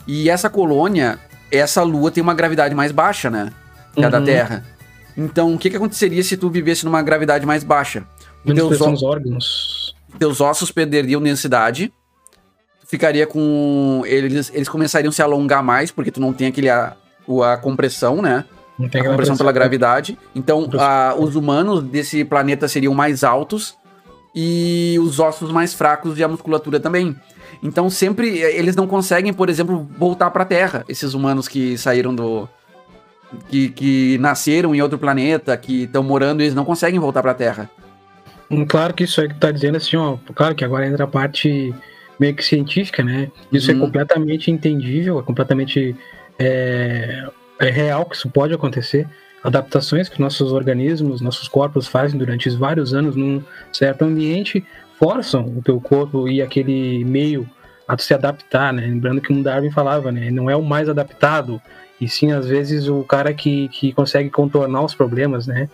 E 0.06 0.28
essa 0.30 0.48
colônia, 0.50 1.18
essa 1.50 1.82
lua 1.82 2.10
tem 2.10 2.22
uma 2.22 2.34
gravidade 2.34 2.74
mais 2.74 2.92
baixa, 2.92 3.30
né? 3.30 3.52
Que 3.94 4.04
a 4.04 4.08
da 4.08 4.18
Uhum. 4.18 4.24
Terra. 4.24 4.64
Então, 5.16 5.54
o 5.54 5.58
que, 5.58 5.70
que 5.70 5.76
aconteceria 5.76 6.22
se 6.22 6.36
tu 6.36 6.50
vivesse 6.50 6.84
numa 6.84 7.00
gravidade 7.02 7.46
mais 7.46 7.62
baixa? 7.62 8.04
Menos 8.44 8.76
Teus, 8.76 9.02
órgãos. 9.02 9.94
teus 10.18 10.40
ossos 10.40 10.70
perderiam 10.70 11.22
densidade, 11.22 11.92
ficaria 12.86 13.26
com. 13.26 14.02
Eles, 14.04 14.50
eles 14.52 14.68
começariam 14.68 15.08
a 15.10 15.12
se 15.12 15.22
alongar 15.22 15.62
mais, 15.62 15.90
porque 15.90 16.10
tu 16.10 16.20
não 16.20 16.32
tem 16.32 16.48
aquele. 16.48 16.68
A, 16.68 16.96
a 17.42 17.56
compressão, 17.56 18.20
né? 18.22 18.44
Não 18.78 18.88
tem 18.88 19.00
a 19.00 19.04
compressão 19.04 19.16
pressão. 19.34 19.36
pela 19.38 19.52
gravidade. 19.52 20.18
Então, 20.34 20.68
a- 20.78 21.14
os 21.18 21.36
humanos 21.36 21.82
desse 21.84 22.24
planeta 22.24 22.66
seriam 22.66 22.92
mais 22.92 23.22
altos 23.22 23.76
e 24.34 24.96
os 25.00 25.20
ossos 25.20 25.52
mais 25.52 25.72
fracos 25.74 26.18
e 26.18 26.24
a 26.24 26.28
musculatura 26.28 26.80
também. 26.80 27.14
Então, 27.62 27.88
sempre 27.88 28.42
eh, 28.42 28.58
eles 28.58 28.74
não 28.74 28.86
conseguem, 28.88 29.32
por 29.32 29.48
exemplo, 29.48 29.88
voltar 29.96 30.30
para 30.30 30.42
a 30.42 30.46
Terra, 30.46 30.84
esses 30.88 31.14
humanos 31.14 31.46
que 31.48 31.78
saíram 31.78 32.14
do. 32.14 32.48
Que, 33.48 33.68
que 33.68 34.18
nasceram 34.18 34.74
em 34.74 34.80
outro 34.82 34.98
planeta, 34.98 35.56
que 35.56 35.84
estão 35.84 36.02
morando, 36.04 36.40
eles 36.40 36.54
não 36.54 36.64
conseguem 36.64 37.00
voltar 37.00 37.20
para 37.22 37.32
a 37.32 37.34
Terra. 37.34 37.70
Hum, 38.50 38.64
Claro 38.64 38.94
que 38.94 39.04
isso 39.04 39.20
aí 39.20 39.26
que 39.28 39.34
tu 39.34 39.40
tá 39.40 39.50
dizendo 39.50 39.76
assim, 39.76 39.96
ó. 39.96 40.16
Claro 40.34 40.54
que 40.54 40.64
agora 40.64 40.86
entra 40.86 41.04
a 41.04 41.06
parte 41.08 41.74
meio 42.20 42.34
que 42.34 42.44
científica, 42.44 43.02
né? 43.02 43.30
Isso 43.50 43.70
é 43.70 43.74
Uhum. 43.74 43.80
completamente 43.80 44.50
entendível, 44.52 45.18
é 45.18 45.22
completamente 45.22 45.96
é, 46.38 47.28
é 47.60 47.70
real 47.70 48.06
que 48.06 48.16
isso 48.16 48.28
pode 48.28 48.54
acontecer. 48.54 49.06
Adaptações 49.42 50.08
que 50.08 50.20
nossos 50.20 50.52
organismos, 50.52 51.20
nossos 51.20 51.48
corpos 51.48 51.86
fazem 51.86 52.18
durante 52.18 52.48
vários 52.50 52.94
anos 52.94 53.14
num 53.14 53.42
certo 53.72 54.02
ambiente 54.02 54.64
forçam 54.98 55.44
o 55.44 55.62
teu 55.62 55.80
corpo 55.80 56.28
e 56.28 56.40
aquele 56.40 57.04
meio 57.04 57.48
a 57.86 57.98
se 57.98 58.14
adaptar, 58.14 58.72
né? 58.72 58.86
Lembrando 58.86 59.20
que 59.20 59.32
um 59.32 59.42
Darwin 59.42 59.70
falava, 59.70 60.10
né? 60.10 60.30
Não 60.30 60.48
é 60.48 60.56
o 60.56 60.62
mais 60.62 60.88
adaptado, 60.88 61.60
e 62.00 62.08
sim, 62.08 62.32
às 62.32 62.46
vezes, 62.46 62.88
o 62.88 63.02
cara 63.04 63.32
que, 63.32 63.68
que 63.68 63.92
consegue 63.92 64.30
contornar 64.30 64.82
os 64.82 64.94
problemas, 64.94 65.46
né? 65.46 65.68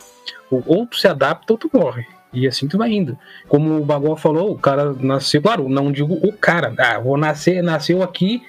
Ou, 0.50 0.86
tu 0.86 0.96
se 0.96 1.08
adapta 1.08 1.52
ou 1.52 1.58
tu 1.58 1.70
morre. 1.72 2.06
E 2.32 2.46
assim 2.46 2.68
tu 2.68 2.78
vai 2.78 2.92
indo. 2.92 3.18
Como 3.48 3.80
o 3.80 3.84
Bagol 3.84 4.16
falou, 4.16 4.52
o 4.52 4.58
cara 4.58 4.92
nasceu, 4.92 5.42
claro, 5.42 5.68
não 5.68 5.90
digo 5.90 6.14
o 6.14 6.32
cara, 6.32 6.72
ah, 6.78 6.98
vou 7.00 7.16
nascer, 7.16 7.62
nasceu 7.62 8.02
aqui, 8.02 8.42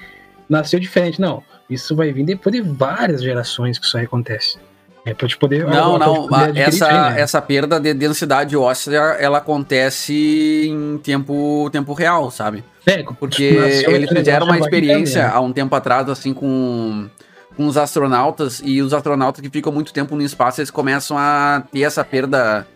nasceu 0.48 0.80
diferente. 0.80 1.20
Não, 1.20 1.44
isso 1.74 1.96
vai 1.96 2.12
vir 2.12 2.26
depois 2.26 2.54
de 2.54 2.62
várias 2.62 3.22
gerações 3.24 3.80
que 3.80 3.86
isso 3.86 3.98
aí 3.98 4.06
acontece. 4.06 4.58
É 5.04 5.14
pra 5.14 5.28
te 5.28 5.36
poder. 5.38 5.66
Não, 5.66 5.98
não. 5.98 6.28
poder 6.28 6.58
Essa, 6.58 6.88
aí, 6.88 7.14
né? 7.14 7.22
essa 7.22 7.42
perda 7.42 7.80
de 7.80 7.94
densidade 7.94 8.56
óssea, 8.56 9.00
ela 9.20 9.40
acontece 9.40 10.68
em 10.68 10.98
tempo, 11.00 11.70
tempo 11.72 11.94
real, 11.94 12.30
sabe? 12.30 12.64
É, 12.86 13.04
Porque 13.04 13.44
eles 13.88 14.10
fizeram 14.10 14.46
uma 14.46 14.60
experiência 14.60 15.24
né? 15.24 15.32
há 15.34 15.40
um 15.40 15.52
tempo 15.52 15.74
atrás, 15.76 16.08
assim, 16.10 16.34
com, 16.34 17.10
com 17.56 17.66
os 17.66 17.78
astronautas, 17.78 18.62
e 18.64 18.82
os 18.82 18.94
astronautas 18.94 19.42
que 19.42 19.50
ficam 19.50 19.72
muito 19.72 19.92
tempo 19.92 20.16
no 20.16 20.22
espaço, 20.22 20.62
eles 20.62 20.72
começam 20.72 21.18
a 21.18 21.64
ter 21.72 21.82
essa 21.82 22.04
perda. 22.04 22.68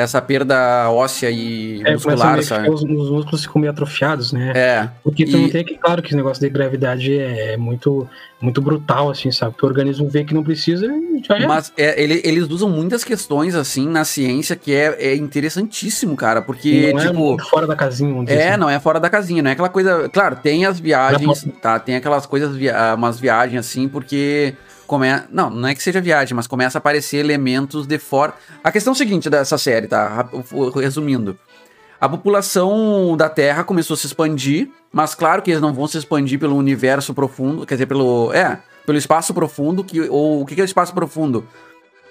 Essa 0.00 0.22
perda 0.22 0.88
óssea 0.92 1.28
e 1.28 1.82
É, 1.84 1.94
muscular, 1.94 2.40
sabe? 2.44 2.70
os, 2.70 2.82
os 2.82 3.10
músculos 3.10 3.42
ficam 3.42 3.60
meio 3.60 3.72
atrofiados, 3.72 4.32
né? 4.32 4.52
É. 4.54 4.88
Porque 5.02 5.24
tu 5.24 5.36
E- 5.36 5.40
não 5.42 5.50
tem 5.50 5.64
que, 5.64 5.74
claro 5.76 6.00
que 6.00 6.06
esse 6.08 6.16
negócio 6.16 6.40
de 6.40 6.48
gravidade 6.48 7.18
é 7.18 7.56
muito, 7.56 8.08
muito 8.40 8.62
brutal, 8.62 9.10
assim, 9.10 9.32
sabe? 9.32 9.56
O 9.60 9.66
organismo 9.66 10.08
vê 10.08 10.22
que 10.22 10.32
não 10.32 10.44
precisa 10.44 10.86
e 10.86 11.20
já 11.26 11.36
é. 11.36 11.46
Mas 11.48 11.72
é, 11.76 12.00
ele- 12.00 12.22
eles 12.24 12.48
usam 12.48 12.70
muitas 12.70 13.02
questões, 13.02 13.56
assim, 13.56 13.88
na 13.88 14.04
ciência 14.04 14.54
que 14.54 14.72
é, 14.72 14.94
é 15.00 15.16
interessantíssimo, 15.16 16.14
cara. 16.16 16.40
Porque, 16.42 16.92
não 16.92 17.00
é 17.00 17.06
tipo. 17.08 17.18
muito 17.18 17.44
fora 17.48 17.66
da 17.66 17.74
casinha, 17.74 18.10
vamos 18.12 18.26
dizer 18.26 18.38
É, 18.40 18.48
assim. 18.50 18.60
não 18.60 18.70
é 18.70 18.78
fora 18.78 19.00
da 19.00 19.10
casinha, 19.10 19.42
não 19.42 19.50
é 19.50 19.52
aquela 19.54 19.68
coisa. 19.68 20.08
Claro, 20.10 20.36
tem 20.40 20.64
as 20.64 20.78
viagens, 20.78 21.44
tá? 21.60 21.76
Tem 21.80 21.96
aquelas 21.96 22.24
coisas, 22.24 22.54
via... 22.54 22.94
umas 22.94 23.18
viagens 23.18 23.58
assim, 23.66 23.88
porque. 23.88 24.54
Come... 24.88 25.06
Não, 25.30 25.50
não 25.50 25.68
é 25.68 25.74
que 25.74 25.82
seja 25.82 26.00
viagem, 26.00 26.34
mas 26.34 26.46
começa 26.46 26.78
a 26.78 26.80
aparecer 26.80 27.18
elementos 27.18 27.86
de 27.86 27.98
fora. 27.98 28.34
A 28.64 28.72
questão 28.72 28.94
é 28.94 28.96
seguinte 28.96 29.30
dessa 29.30 29.56
série, 29.56 29.86
tá? 29.86 30.28
Resumindo. 30.74 31.38
A 32.00 32.08
população 32.08 33.16
da 33.16 33.28
Terra 33.28 33.62
começou 33.62 33.94
a 33.94 33.96
se 33.98 34.06
expandir, 34.06 34.70
mas 34.90 35.14
claro 35.14 35.42
que 35.42 35.50
eles 35.50 35.60
não 35.60 35.74
vão 35.74 35.86
se 35.86 35.98
expandir 35.98 36.40
pelo 36.40 36.56
universo 36.56 37.12
profundo, 37.12 37.66
quer 37.66 37.74
dizer, 37.74 37.86
pelo. 37.86 38.32
É, 38.32 38.58
pelo 38.86 38.96
espaço 38.96 39.34
profundo, 39.34 39.84
que, 39.84 40.00
ou 40.08 40.40
o 40.40 40.46
que 40.46 40.58
é 40.58 40.62
o 40.62 40.64
espaço 40.64 40.94
profundo? 40.94 41.46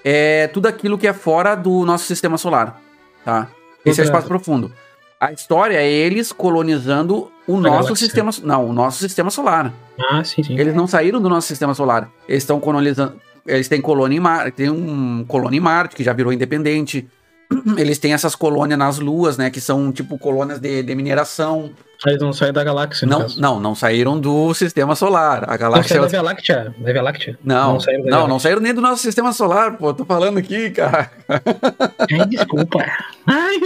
É 0.05 0.47
tudo 0.47 0.67
aquilo 0.67 0.97
que 0.97 1.07
é 1.07 1.13
fora 1.13 1.55
do 1.55 1.83
nosso 1.83 2.05
sistema 2.05 2.37
solar, 2.37 2.79
tá? 3.25 3.47
Esse 3.83 4.01
é 4.01 4.03
o 4.03 4.05
espaço 4.05 4.27
profundo. 4.27 4.71
A 5.19 5.31
história 5.31 5.77
é 5.77 5.89
eles 5.89 6.31
colonizando 6.31 7.31
o 7.47 7.57
nosso 7.57 7.63
galáxia. 7.71 7.95
sistema. 7.95 8.31
Não, 8.43 8.65
o 8.69 8.73
nosso 8.73 8.99
sistema 8.99 9.29
solar. 9.29 9.73
Ah, 10.11 10.23
sim, 10.23 10.43
sim. 10.43 10.57
Eles 10.59 10.75
não 10.75 10.85
saíram 10.87 11.21
do 11.21 11.29
nosso 11.29 11.47
sistema 11.47 11.73
solar. 11.73 12.09
Eles 12.27 12.43
estão 12.43 12.59
colonizando. 12.59 13.13
Eles 13.45 13.67
têm 13.69 13.79
colônia 13.81 14.17
em 14.17 14.19
Marte. 14.19 14.51
Tem 14.51 14.69
um 14.69 15.23
colônia 15.25 15.57
em 15.57 15.61
Marte, 15.61 15.95
que 15.95 16.03
já 16.03 16.11
virou 16.13 16.33
independente. 16.33 17.07
eles 17.77 17.97
têm 17.97 18.13
essas 18.13 18.35
colônias 18.35 18.77
nas 18.77 18.99
luas, 18.99 19.37
né? 19.37 19.49
Que 19.49 19.61
são 19.61 19.91
tipo 19.91 20.17
colônias 20.19 20.59
de, 20.59 20.83
de 20.83 20.93
mineração. 20.95 21.71
Eles 22.05 22.21
não 22.21 22.31
saem 22.31 22.53
da 22.53 22.63
galáxia, 22.63 23.07
Não, 23.07 23.21
caso. 23.21 23.41
não, 23.41 23.59
não 23.59 23.73
saíram 23.73 24.19
do 24.19 24.53
sistema 24.53 24.95
solar. 24.95 25.45
A 25.45 25.51
Não 25.53 25.57
galáxia. 25.57 25.87
saíram 25.89 26.03
da 26.03 26.09
Via 26.09 26.21
Láctea. 26.21 26.75
Da 26.77 26.91
Via 26.93 27.01
Láctea. 27.01 27.39
Não, 27.43 27.73
não, 27.73 27.79
saíram 27.79 28.03
não, 28.05 28.27
Via 28.27 28.39
saíram 28.39 28.61
nem 28.61 28.73
do 28.73 28.81
nosso 28.81 29.01
sistema 29.01 29.33
solar, 29.33 29.77
pô. 29.77 29.91
Tô 29.93 30.05
falando 30.05 30.37
aqui, 30.37 30.69
cara. 30.69 31.09
Ai, 31.27 32.25
desculpa. 32.27 32.85
Ai. 33.25 33.59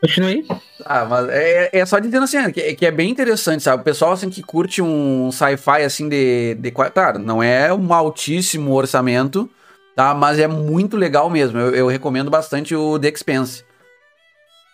Continue. 0.00 0.46
Ah, 0.84 1.04
mas 1.04 1.28
é, 1.28 1.70
é 1.72 1.86
só 1.86 1.98
dizendo 1.98 2.24
assim, 2.24 2.50
que, 2.52 2.74
que 2.74 2.86
é 2.86 2.90
bem 2.90 3.10
interessante, 3.10 3.62
sabe? 3.62 3.80
O 3.80 3.84
pessoal 3.84 4.12
assim 4.12 4.30
que 4.30 4.42
curte 4.42 4.80
um 4.80 5.30
sci-fi 5.32 5.82
assim 5.82 6.08
de, 6.08 6.54
de. 6.54 6.70
Claro, 6.70 7.18
não 7.18 7.42
é 7.42 7.72
um 7.72 7.92
altíssimo 7.92 8.72
orçamento, 8.74 9.50
tá? 9.96 10.14
Mas 10.14 10.38
é 10.38 10.46
muito 10.46 10.96
legal 10.96 11.28
mesmo. 11.28 11.58
Eu, 11.58 11.74
eu 11.74 11.86
recomendo 11.88 12.30
bastante 12.30 12.74
o 12.74 12.98
The 12.98 13.08
Expense. 13.08 13.64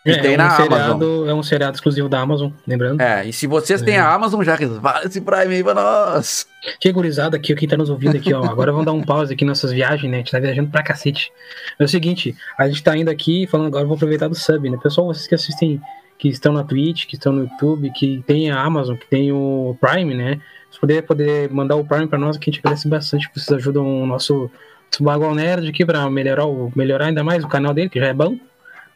E 0.06 0.10
É, 0.10 0.18
tem 0.18 0.34
é 0.34 0.36
na 0.36 0.44
um 0.44 0.46
Amazon. 0.48 0.68
seriado, 0.68 1.28
é 1.30 1.34
um 1.34 1.42
seriado 1.42 1.74
exclusivo 1.76 2.08
da 2.10 2.20
Amazon, 2.20 2.50
lembrando. 2.66 3.00
É, 3.00 3.26
e 3.26 3.32
se 3.32 3.46
vocês 3.46 3.80
têm 3.80 3.96
a 3.96 4.12
Amazon, 4.12 4.42
já 4.42 4.54
resvala 4.54 5.02
esse 5.06 5.18
Prime 5.20 5.54
aí 5.54 5.64
pra 5.64 5.74
nós. 5.74 6.46
Que 6.78 6.92
gurizada 6.92 7.36
aqui, 7.38 7.54
quem 7.54 7.66
tá 7.66 7.76
nos 7.76 7.88
ouvindo 7.88 8.16
aqui, 8.16 8.34
ó. 8.34 8.44
Agora 8.44 8.70
vamos 8.70 8.84
dar 8.84 8.92
um 8.92 9.02
pause 9.02 9.32
aqui 9.32 9.44
nessas 9.46 9.72
viagens, 9.72 10.10
né? 10.10 10.18
A 10.18 10.20
gente 10.20 10.30
tá 10.32 10.38
viajando 10.38 10.68
pra 10.70 10.82
cacete. 10.82 11.32
É 11.78 11.84
o 11.84 11.88
seguinte, 11.88 12.36
a 12.58 12.68
gente 12.68 12.82
tá 12.82 12.94
indo 12.96 13.10
aqui 13.10 13.46
falando 13.46 13.68
agora, 13.68 13.86
vou 13.86 13.96
aproveitar 13.96 14.28
do 14.28 14.34
sub, 14.34 14.68
né? 14.68 14.78
Pessoal, 14.82 15.06
vocês 15.06 15.26
que 15.26 15.34
assistem, 15.34 15.80
que 16.18 16.28
estão 16.28 16.52
na 16.52 16.64
Twitch, 16.64 17.06
que 17.06 17.14
estão 17.14 17.32
no 17.32 17.44
YouTube, 17.44 17.90
que 17.90 18.22
tem 18.26 18.50
a 18.50 18.60
Amazon, 18.60 18.96
que 18.96 19.06
tem 19.06 19.32
o 19.32 19.74
Prime, 19.80 20.14
né? 20.14 20.38
Se 20.70 20.78
puder, 20.78 21.00
poder 21.02 21.50
mandar 21.50 21.76
o 21.76 21.84
Prime 21.84 22.06
pra 22.08 22.18
nós, 22.18 22.36
que 22.36 22.50
a 22.50 22.52
gente 22.52 22.60
agradece 22.60 22.86
bastante, 22.88 23.30
vocês 23.34 23.50
ajudam 23.58 24.02
o 24.02 24.06
nosso, 24.06 24.50
nosso 24.90 25.02
Bagual 25.02 25.34
Nerd 25.34 25.66
aqui 25.68 25.84
pra 25.86 26.10
melhorar, 26.10 26.44
o, 26.44 26.70
melhorar 26.76 27.06
ainda 27.06 27.24
mais 27.24 27.42
o 27.42 27.48
canal 27.48 27.72
dele, 27.72 27.88
que 27.88 27.98
já 27.98 28.06
é 28.08 28.12
bom, 28.12 28.36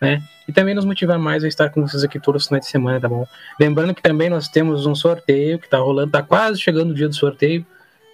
né? 0.01 0.23
E 0.47 0.53
também 0.53 0.75
nos 0.75 0.85
motivar 0.85 1.19
mais 1.19 1.45
a 1.45 1.49
estar 1.49 1.71
com 1.71 1.87
vocês 1.87 2.05
aqui 2.05 2.19
todos 2.19 2.43
os 2.43 2.49
finais 2.49 2.65
de 2.65 2.71
semana, 2.71 3.01
tá 3.01 3.09
bom? 3.09 3.27
Lembrando 3.61 3.95
que 3.95 4.03
também 4.03 4.31
nós 4.31 4.49
temos 4.49 4.87
um 4.87 4.95
sorteio 4.95 5.59
que 5.59 5.69
tá 5.69 5.79
rolando, 5.79 6.13
tá 6.13 6.23
quase 6.23 6.61
chegando 6.61 6.91
o 6.91 6.95
dia 6.95 7.09
do 7.09 7.15
sorteio, 7.15 7.67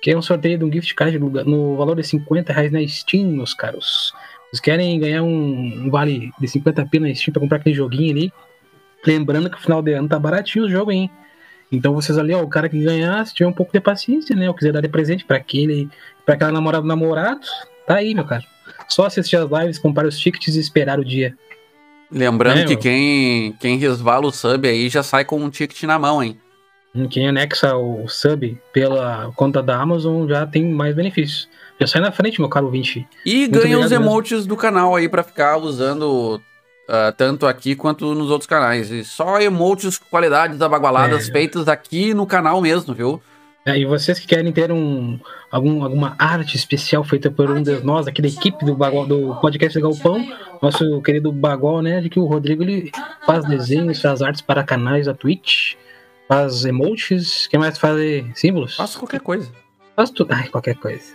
que 0.02 0.10
é 0.10 0.16
um 0.16 0.22
sorteio 0.22 0.58
de 0.58 0.64
um 0.64 0.72
gift 0.72 0.94
card 0.94 1.18
no 1.18 1.76
valor 1.76 1.96
de 1.96 2.02
50 2.02 2.52
reais 2.52 2.72
na 2.72 2.86
Steam, 2.86 3.28
meus 3.28 3.54
caros. 3.54 4.12
Vocês 4.50 4.60
querem 4.60 4.98
ganhar 4.98 5.22
um, 5.22 5.86
um 5.86 5.90
vale 5.90 6.30
de 6.38 6.48
50 6.48 6.86
pila 6.86 7.08
na 7.08 7.14
Steam 7.14 7.32
pra 7.32 7.40
comprar 7.40 7.58
aquele 7.58 7.74
joguinho 7.74 8.12
ali? 8.12 8.32
Lembrando 9.06 9.50
que 9.50 9.56
no 9.56 9.62
final 9.62 9.82
de 9.82 9.92
ano 9.92 10.08
tá 10.08 10.18
baratinho 10.18 10.64
o 10.64 10.70
jogo, 10.70 10.90
hein? 10.90 11.10
Então 11.70 11.92
vocês 11.92 12.16
ali, 12.16 12.32
ó, 12.32 12.42
o 12.42 12.48
cara 12.48 12.68
que 12.68 12.82
ganhar, 12.82 13.26
se 13.26 13.34
tiver 13.34 13.48
um 13.48 13.52
pouco 13.52 13.72
de 13.72 13.80
paciência, 13.80 14.34
né? 14.36 14.48
Ou 14.48 14.54
quiser 14.54 14.72
dar 14.72 14.80
de 14.80 14.88
presente 14.88 15.24
pra 15.24 15.36
aquele, 15.36 15.88
pra 16.24 16.34
aquela 16.34 16.52
namorada 16.52 16.86
namorado, 16.86 17.40
tá 17.86 17.96
aí, 17.96 18.14
meu 18.14 18.24
cara. 18.24 18.44
Só 18.88 19.06
assistir 19.06 19.36
as 19.36 19.50
lives, 19.50 19.78
comprar 19.78 20.06
os 20.06 20.18
tickets 20.18 20.54
e 20.56 20.60
esperar 20.60 20.98
o 20.98 21.04
dia. 21.04 21.36
Lembrando 22.10 22.58
É, 22.60 22.64
que 22.64 22.76
quem, 22.76 23.52
quem 23.60 23.76
resvala 23.78 24.26
o 24.26 24.32
sub 24.32 24.68
aí 24.68 24.88
já 24.88 25.02
sai 25.02 25.24
com 25.24 25.36
um 25.40 25.50
ticket 25.50 25.82
na 25.84 25.98
mão, 25.98 26.22
hein? 26.22 26.38
Quem 27.10 27.28
anexa 27.28 27.74
o 27.76 28.06
sub 28.06 28.56
pela 28.72 29.32
conta 29.34 29.60
da 29.62 29.80
Amazon 29.80 30.28
já 30.28 30.46
tem 30.46 30.64
mais 30.64 30.94
benefícios. 30.94 31.48
Já 31.80 31.88
sai 31.88 32.00
na 32.00 32.12
frente, 32.12 32.40
meu 32.40 32.48
caro 32.48 32.70
20. 32.70 33.04
E 33.26 33.34
Muito 33.40 33.52
ganha 33.52 33.78
os 33.78 33.86
obrigado 33.86 33.90
mesmo. 33.90 34.04
emotes 34.04 34.46
do 34.46 34.56
canal 34.56 34.94
aí 34.94 35.08
pra 35.08 35.24
ficar 35.24 35.56
usando 35.56 36.40
ah, 36.88 37.12
tanto 37.16 37.48
aqui 37.48 37.74
quanto 37.74 38.14
nos 38.14 38.30
outros 38.30 38.46
canais. 38.46 38.92
E 38.92 39.04
só 39.04 39.40
emotes 39.40 39.98
com 39.98 40.04
qualidades 40.08 40.60
abagualadas 40.62 41.28
É. 41.28 41.32
feitas 41.32 41.66
aqui 41.66 42.14
no 42.14 42.26
canal 42.26 42.60
mesmo, 42.60 42.94
viu? 42.94 43.20
É, 43.66 43.78
e 43.78 43.86
vocês 43.86 44.18
que 44.18 44.26
querem 44.26 44.52
ter 44.52 44.70
um, 44.70 45.18
algum, 45.50 45.82
alguma 45.82 46.14
arte 46.18 46.54
especial 46.54 47.02
feita 47.02 47.30
por 47.30 47.50
um 47.50 47.62
de 47.62 47.82
nós 47.82 48.06
aqui 48.06 48.20
da 48.20 48.28
equipe 48.28 48.62
do, 48.62 48.74
Bagual, 48.74 49.06
do 49.06 49.34
podcast 49.40 49.78
do 49.78 49.88
Galpão, 49.88 50.22
nosso 50.60 51.00
querido 51.00 51.32
Bagual, 51.32 51.80
né? 51.80 52.02
De 52.02 52.10
que 52.10 52.18
o 52.20 52.26
Rodrigo 52.26 52.62
ele 52.62 52.90
faz 53.24 53.42
desenhos, 53.46 54.02
faz 54.02 54.20
artes 54.20 54.42
para 54.42 54.62
canais 54.62 55.06
da 55.06 55.14
Twitch, 55.14 55.76
faz 56.28 56.66
emotes, 56.66 57.46
que 57.46 57.56
mais 57.56 57.78
faz 57.78 57.96
símbolos? 58.34 58.76
Faça 58.76 58.98
qualquer 58.98 59.20
coisa. 59.20 59.50
Faz 59.96 60.10
tudo. 60.10 60.34
Ai, 60.34 60.48
qualquer 60.48 60.74
coisa. 60.74 61.14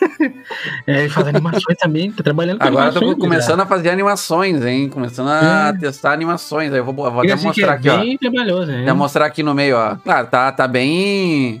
é, 0.86 1.00
ele 1.00 1.08
faz 1.08 1.26
animações 1.26 1.76
também, 1.76 2.12
tá 2.12 2.22
trabalhando 2.22 2.60
com 2.60 2.66
Agora 2.66 2.90
eu 2.90 2.92
tô 2.92 2.98
animações, 2.98 3.20
começando 3.20 3.60
a 3.60 3.66
fazer 3.66 3.90
animações, 3.90 4.64
hein? 4.64 4.88
Começando 4.88 5.28
a 5.28 5.72
É. 5.74 5.78
testar 5.78 6.12
animações. 6.12 6.72
Aí 6.72 6.78
eu 6.78 6.84
vou, 6.84 6.94
vou 6.94 7.18
até 7.18 7.36
que 7.36 7.42
mostrar 7.42 7.72
é 7.72 7.76
aqui, 7.76 7.88
ó. 7.88 7.98
bem 7.98 8.16
trabalhoso, 8.16 8.70
né? 8.70 8.84
Vou 8.86 8.94
mostrar 8.94 9.26
aqui 9.26 9.42
no 9.42 9.54
meio, 9.54 9.76
ó. 9.76 9.96
Claro, 9.96 10.28
tá, 10.28 10.52
tá 10.52 10.68
bem. 10.68 11.60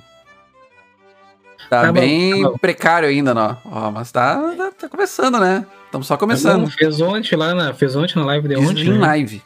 Tá, 1.70 1.82
Tá 1.82 1.92
bom, 1.92 2.00
bem 2.00 2.42
tá 2.42 2.50
bom. 2.50 2.58
precário 2.58 3.08
ainda, 3.08 3.32
ó. 3.32 3.56
Ó, 3.64 3.90
mas 3.92 4.10
tá, 4.10 4.36
tá, 4.56 4.72
tá 4.72 4.88
começando, 4.88 5.38
né? 5.38 5.64
Estamos 5.86 6.08
só 6.08 6.16
começando. 6.16 6.62
Não, 6.62 6.66
Fez 6.66 7.00
ontem 7.00 7.36
lá 7.36 7.54
na, 7.54 7.72
fez 7.72 7.94
ontem 7.94 8.18
na 8.18 8.24
live 8.24 8.48
de 8.48 8.56
ontem. 8.56 8.74
Disney 8.74 8.98
né? 8.98 9.06
Live. 9.06 9.42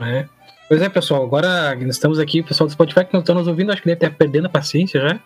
É. 0.00 0.26
Pois 0.68 0.80
é, 0.80 0.88
pessoal, 0.88 1.24
agora 1.24 1.76
estamos 1.88 2.20
aqui, 2.20 2.40
o 2.40 2.44
pessoal 2.44 2.68
do 2.68 2.72
Spotify 2.72 3.04
que 3.04 3.12
não 3.12 3.20
está 3.20 3.34
nos 3.34 3.48
ouvindo, 3.48 3.72
acho 3.72 3.82
que 3.82 3.88
deve 3.88 4.04
estar 4.04 4.16
perdendo 4.16 4.46
a 4.46 4.50
paciência 4.50 5.00
já. 5.00 5.18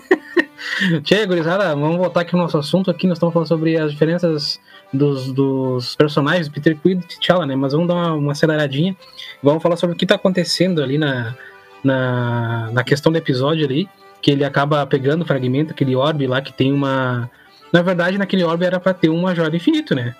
Tchê, 1.02 1.26
gurizada, 1.26 1.74
vamos 1.74 1.98
voltar 1.98 2.22
aqui 2.22 2.34
no 2.34 2.42
nosso 2.42 2.56
assunto 2.56 2.90
aqui, 2.90 3.06
nós 3.06 3.16
estamos 3.18 3.32
falando 3.32 3.48
sobre 3.48 3.76
as 3.76 3.92
diferenças 3.92 4.58
dos, 4.92 5.30
dos 5.32 5.94
personagens, 5.96 6.48
Peter 6.48 6.76
Quill 6.76 7.00
e 7.00 7.02
T'Challa, 7.02 7.44
né, 7.44 7.54
mas 7.54 7.72
vamos 7.72 7.88
dar 7.88 7.94
uma, 7.94 8.12
uma 8.14 8.32
aceleradinha, 8.32 8.96
vamos 9.42 9.62
falar 9.62 9.76
sobre 9.76 9.94
o 9.94 9.98
que 9.98 10.04
está 10.04 10.14
acontecendo 10.14 10.82
ali 10.82 10.96
na, 10.98 11.34
na, 11.82 12.70
na 12.72 12.84
questão 12.84 13.10
do 13.12 13.18
episódio 13.18 13.66
ali, 13.66 13.88
que 14.24 14.30
ele 14.30 14.42
acaba 14.42 14.86
pegando 14.86 15.20
o 15.20 15.26
fragmento, 15.26 15.72
aquele 15.72 15.94
orbe 15.94 16.26
lá 16.26 16.40
que 16.40 16.50
tem 16.50 16.72
uma... 16.72 17.30
Na 17.70 17.82
verdade, 17.82 18.16
naquele 18.16 18.42
orbe 18.42 18.64
era 18.64 18.80
para 18.80 18.94
ter 18.94 19.10
uma 19.10 19.34
joia 19.34 19.50
do 19.50 19.56
infinito, 19.56 19.94
né? 19.94 20.14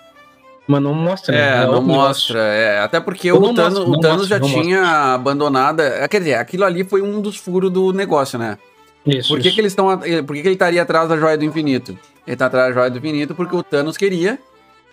Mas 0.69 0.83
não 0.83 0.93
mostra, 0.93 1.35
né? 1.35 1.41
É, 1.41 1.63
É 1.63 1.67
não 1.67 1.81
mostra. 1.81 2.39
é. 2.39 2.81
até 2.81 3.01
porque 3.01 3.33
o 3.33 3.55
Thanos, 3.55 3.79
o 3.79 3.99
Thanos 3.99 4.29
já 4.29 4.39
tinha 4.39 5.15
abandonado. 5.15 5.81
é, 5.81 6.07
Quer 6.07 6.19
dizer, 6.19 6.35
aquilo 6.35 6.65
ali 6.65 6.85
foi 6.85 7.01
um 7.01 7.19
dos 7.23 7.39
furos 7.39 7.71
do 7.73 7.95
negócio, 7.95 8.39
né? 8.39 8.59
Isso, 9.07 9.29
Por 9.29 9.41
que, 9.41 9.49
isso. 9.49 9.55
que 9.55 9.61
eles 9.63 9.73
estão. 9.73 9.87
Por 10.27 10.37
que, 10.37 10.43
que 10.43 10.49
ele 10.49 10.55
estaria 10.55 10.83
atrás 10.83 11.09
da 11.09 11.17
joia 11.17 11.39
do 11.39 11.45
infinito? 11.47 11.97
Ele 12.27 12.37
tá 12.37 12.45
atrás 12.47 12.69
da 12.69 12.75
joia 12.75 12.91
do 12.91 12.99
infinito 12.99 13.35
porque 13.35 13.57
o 13.57 13.63
Thanos 13.63 13.97
queria. 13.97 14.39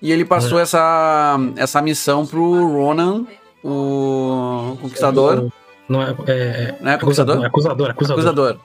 E 0.01 0.09
ele 0.09 0.23
passou 0.23 0.57
É. 0.57 0.61
essa, 0.63 1.37
essa 1.57 1.81
missão 1.81 2.25
pro 2.25 2.65
Ronan, 2.71 3.25
o 3.63 4.77
Conquistador. 4.81 5.49
Não 5.89 6.01
é, 6.01 6.15
é, 6.27 6.75
Não 6.79 6.91
é 6.91 6.97
Conquistador? 6.97 7.45
Acusador, 7.45 7.89
acusador. 7.89 8.19
Acusador. 8.19 8.57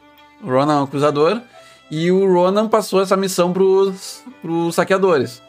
O 0.42 0.50
Ronan 0.50 0.78
é 0.78 0.80
o 0.80 0.84
acusador. 0.84 1.40
E 1.90 2.10
o 2.10 2.26
Ronan 2.32 2.68
passou 2.68 3.00
essa 3.00 3.16
missão 3.16 3.52
pros, 3.52 4.22
pros 4.42 4.74
saqueadores. 4.74 5.40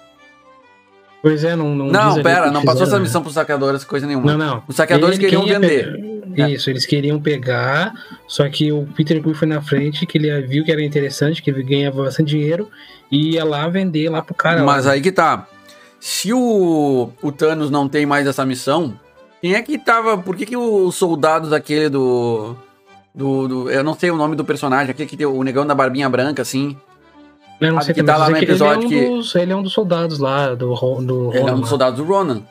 Pois 1.22 1.44
é, 1.44 1.56
não. 1.56 1.74
Não, 1.76 1.88
Não, 1.88 2.22
pera, 2.22 2.52
não 2.52 2.62
fizeram, 2.62 2.64
passou 2.64 2.84
essa 2.84 2.98
né? 2.98 3.02
missão 3.04 3.22
pros 3.22 3.34
saqueadores, 3.34 3.84
coisa 3.84 4.06
nenhuma. 4.06 4.32
Não, 4.32 4.38
não. 4.38 4.64
Os 4.68 4.76
saqueadores 4.76 5.18
Ele- 5.18 5.26
queriam 5.26 5.46
vender. 5.46 6.22
pegar- 6.30 6.50
Isso, 6.52 6.70
eles 6.70 6.86
queriam 6.86 7.20
pegar, 7.20 7.92
só 8.28 8.48
que 8.48 8.72
o 8.72 8.86
Peter 8.96 9.22
Quill 9.22 9.34
foi 9.34 9.48
na 9.48 9.60
frente, 9.62 10.06
que 10.06 10.18
ele 10.20 10.40
viu 10.42 10.64
que 10.64 10.72
era 10.72 10.84
interessante, 10.84 11.42
que 11.42 11.50
ele 11.50 11.64
ganhava 11.64 12.04
bastante 12.04 12.30
dinheiro, 12.30 12.70
e 13.12 13.32
ia 13.34 13.44
lá 13.44 13.68
vender 13.68 14.10
lá 14.10 14.22
pro 14.22 14.36
cara. 14.36 14.64
Mas 14.64 14.86
lá. 14.86 14.92
aí 14.92 15.02
que 15.02 15.12
tá. 15.12 15.48
Se 16.00 16.32
o, 16.32 17.10
o 17.24 17.32
Thanos 17.32 17.72
não 17.72 17.90
tem 17.90 18.06
mais 18.06 18.28
essa 18.28 18.46
missão, 18.46 18.98
quem 19.42 19.56
é 19.56 19.62
que 19.64 19.80
tava. 19.80 20.20
Por 20.20 20.36
que, 20.36 20.46
que 20.46 20.56
os 20.56 20.94
soldados 20.94 21.52
aquele 21.52 21.90
do, 21.90 22.56
do. 23.18 23.48
do- 23.48 23.70
Eu 23.70 23.84
não 23.84 23.94
sei 23.94 24.12
o 24.12 24.16
nome 24.16 24.36
do 24.36 24.46
personagem, 24.46 24.92
aquele 24.92 25.10
que 25.10 25.18
tem 25.18 25.26
o 25.26 25.44
negão 25.44 25.66
da 25.68 25.76
barbinha 25.76 26.08
branca, 26.10 26.42
assim. 26.42 26.78
Eu 27.60 27.70
não 27.74 27.82
sabe 27.82 27.86
sei 27.86 27.94
que 27.96 28.00
também, 28.04 28.14
tá 28.16 28.20
lá 28.20 28.30
no 28.30 28.36
é 28.36 28.40
que 28.40 28.46
ele 28.46 28.52
é, 28.52 28.54
episódio 28.54 28.86
um 28.86 28.90
que- 28.90 29.06
dos, 29.10 29.36
ele 29.36 29.52
é 29.52 29.56
um 29.56 29.64
dos 29.64 29.74
soldados 29.74 30.20
lá 30.20 30.54
do, 30.54 30.76
do 31.02 31.32
Ele 31.34 31.40
é 31.50 31.52
um 31.52 31.56
dos 31.56 31.62
lá. 31.62 31.68
soldados 31.68 31.98
do 31.98 32.06
Ronan. 32.06 32.44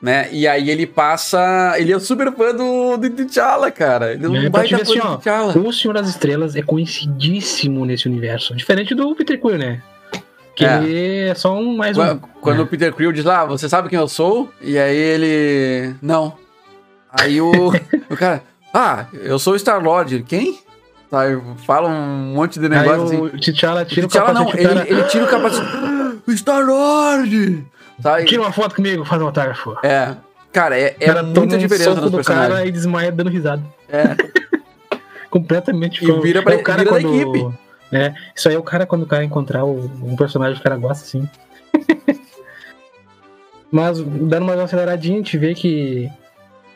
Né? 0.00 0.28
E 0.30 0.46
aí 0.46 0.70
ele 0.70 0.86
passa. 0.86 1.74
Ele 1.76 1.92
é 1.92 1.98
super 1.98 2.32
fã 2.32 2.54
do, 2.54 2.96
do 2.96 3.10
T'Challa, 3.10 3.68
cara. 3.70 4.12
Ele 4.12 4.24
é 4.24 4.28
um 4.28 4.36
É, 4.36 4.48
baita 4.48 4.76
ver 4.76 4.86
fã 4.86 4.92
assim, 4.92 5.00
do 5.00 5.18
T'Challa. 5.18 5.58
O 5.58 5.72
Senhor 5.72 5.92
das 5.92 6.08
Estrelas 6.08 6.54
é 6.54 6.62
conhecidíssimo 6.62 7.84
nesse 7.84 8.06
universo. 8.08 8.54
Diferente 8.54 8.94
do 8.94 9.12
Peter 9.16 9.40
Quill, 9.40 9.58
né? 9.58 9.82
Que 10.54 10.64
É. 10.64 10.76
ele 10.84 11.28
é 11.30 11.34
só 11.34 11.52
um 11.52 11.76
mais 11.76 11.98
um. 11.98 12.00
Quando, 12.00 12.20
quando 12.40 12.62
o 12.62 12.66
Peter 12.66 12.92
Quill 12.94 13.12
diz 13.12 13.24
lá, 13.24 13.44
você 13.44 13.68
sabe 13.68 13.88
quem 13.88 13.98
eu 13.98 14.06
sou? 14.08 14.48
E 14.62 14.78
aí 14.78 14.96
ele. 14.96 15.94
Não. 16.00 16.32
Aí 17.10 17.40
o, 17.40 17.50
o 18.08 18.16
cara. 18.16 18.42
Ah, 18.80 19.06
eu 19.12 19.38
sou 19.40 19.54
o 19.54 19.58
Star-Lord. 19.58 20.22
Quem? 20.22 20.60
Aí 21.10 21.36
fala 21.66 21.88
um 21.88 22.34
monte 22.34 22.60
de 22.60 22.68
negócio 22.68 23.02
assim. 23.04 23.16
o 23.16 23.30
T'Challa 23.30 23.84
tira 23.84 24.06
o 24.06 24.08
T'Challa 24.08 24.32
não, 24.32 24.48
ele, 24.50 24.80
ele 24.90 25.02
tira 25.04 25.24
o 25.24 25.28
capacete. 25.28 25.66
"Ah, 26.28 26.32
Star-Lord! 26.32 27.66
Sabe? 28.00 28.24
Tira 28.26 28.42
uma 28.42 28.52
foto 28.52 28.76
comigo, 28.76 29.04
faz 29.04 29.20
um 29.20 29.26
autógrafo. 29.26 29.74
É. 29.82 30.14
Cara, 30.52 30.78
é, 30.78 30.90
cara 30.90 31.20
é 31.20 31.22
muita 31.22 31.58
diferença 31.58 31.90
soco 31.90 32.02
nos 32.02 32.10
do 32.12 32.16
personagens. 32.18 32.54
cara 32.54 32.66
e 32.66 32.70
desmaia 32.70 33.10
dando 33.10 33.30
risada. 33.30 33.62
É. 33.88 34.14
Completamente 35.28 36.04
E 36.04 36.20
vira 36.20 36.42
pra- 36.42 36.54
É 36.54 36.56
o 36.56 36.62
cara 36.62 36.78
vira 36.84 36.94
da 36.94 37.00
quando- 37.00 37.14
equipe. 37.36 37.58
É, 37.90 38.14
isso 38.36 38.48
aí 38.48 38.54
é 38.54 38.58
o 38.58 38.62
cara 38.62 38.86
quando 38.86 39.02
o 39.02 39.06
cara 39.06 39.24
encontrar 39.24 39.64
o- 39.64 39.90
um 40.02 40.14
personagem 40.14 40.54
que 40.54 40.60
o 40.60 40.62
cara 40.62 40.76
gosta, 40.76 41.04
assim. 41.04 41.28
Mas, 43.70 43.98
dando 44.00 44.42
uma 44.44 44.62
aceleradinha, 44.62 45.14
a 45.16 45.18
gente 45.18 45.36
vê 45.36 45.54
que, 45.54 46.08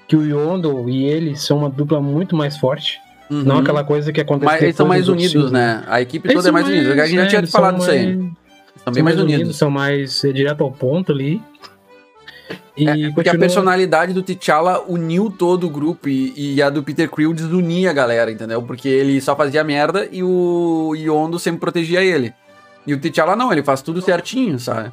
que 0.09 0.16
o 0.16 0.22
Yondo 0.24 0.88
e 0.88 1.05
ele 1.05 1.36
são 1.36 1.59
uma 1.59 1.70
dupla 1.70 2.00
muito 2.00 2.36
mais 2.36 2.57
forte. 2.57 2.98
Uhum. 3.30 3.42
Não 3.44 3.59
aquela 3.59 3.82
coisa 3.82 4.12
que 4.12 4.20
acontece 4.20 4.53
Mas 4.53 4.62
eles 4.62 4.76
são 4.76 4.86
mais 4.86 5.09
unidos, 5.09 5.50
né? 5.50 5.82
A 5.86 6.03
equipe 6.03 6.26
Eles 6.28 6.34
toda 6.36 6.48
é 6.48 6.50
são 6.50 6.53
mais 6.53 6.66
unida. 6.66 7.03
A 7.03 7.07
gente 7.07 7.16
já 7.16 7.22
é, 7.22 7.26
tinha 7.26 7.46
falado 7.46 7.76
são 7.76 7.78
disso 7.80 7.90
aí. 7.90 8.16
mais- 8.16 8.32
São 8.84 8.92
bem 8.92 9.03
mais 9.03 9.18
unidos. 9.18 9.57
São 9.57 9.70
mais 9.70 10.24
é, 10.24 10.32
direto 10.32 10.62
ao 10.62 10.70
ponto 10.70 11.12
ali. 11.12 11.40
E 12.76 12.88
É, 12.88 13.11
porque 13.11 13.28
a 13.28 13.38
personalidade 13.38 14.12
do 14.12 14.22
T'Challa 14.22 14.82
uniu 14.88 15.30
todo 15.30 15.66
o 15.66 15.70
grupo 15.70 16.09
e, 16.09 16.32
e 16.55 16.62
a 16.62 16.70
do 16.70 16.82
Peter 16.82 17.09
Quill 17.11 17.32
desunia 17.34 17.90
a 17.90 17.92
galera, 17.92 18.30
entendeu? 18.30 18.62
Porque 18.62 18.88
ele 18.88 19.20
só 19.20 19.36
fazia 19.36 19.62
merda 19.62 20.09
e 20.11 20.22
o 20.22 20.94
Yondo 20.96 21.38
sempre 21.38 21.61
protegia 21.61 22.03
ele. 22.03 22.32
E 22.86 22.94
o 22.94 22.98
T'Challa 22.98 23.36
não, 23.36 23.53
ele 23.53 23.62
faz 23.62 23.82
tudo 23.82 24.00
certinho, 24.00 24.59
sabe? 24.59 24.90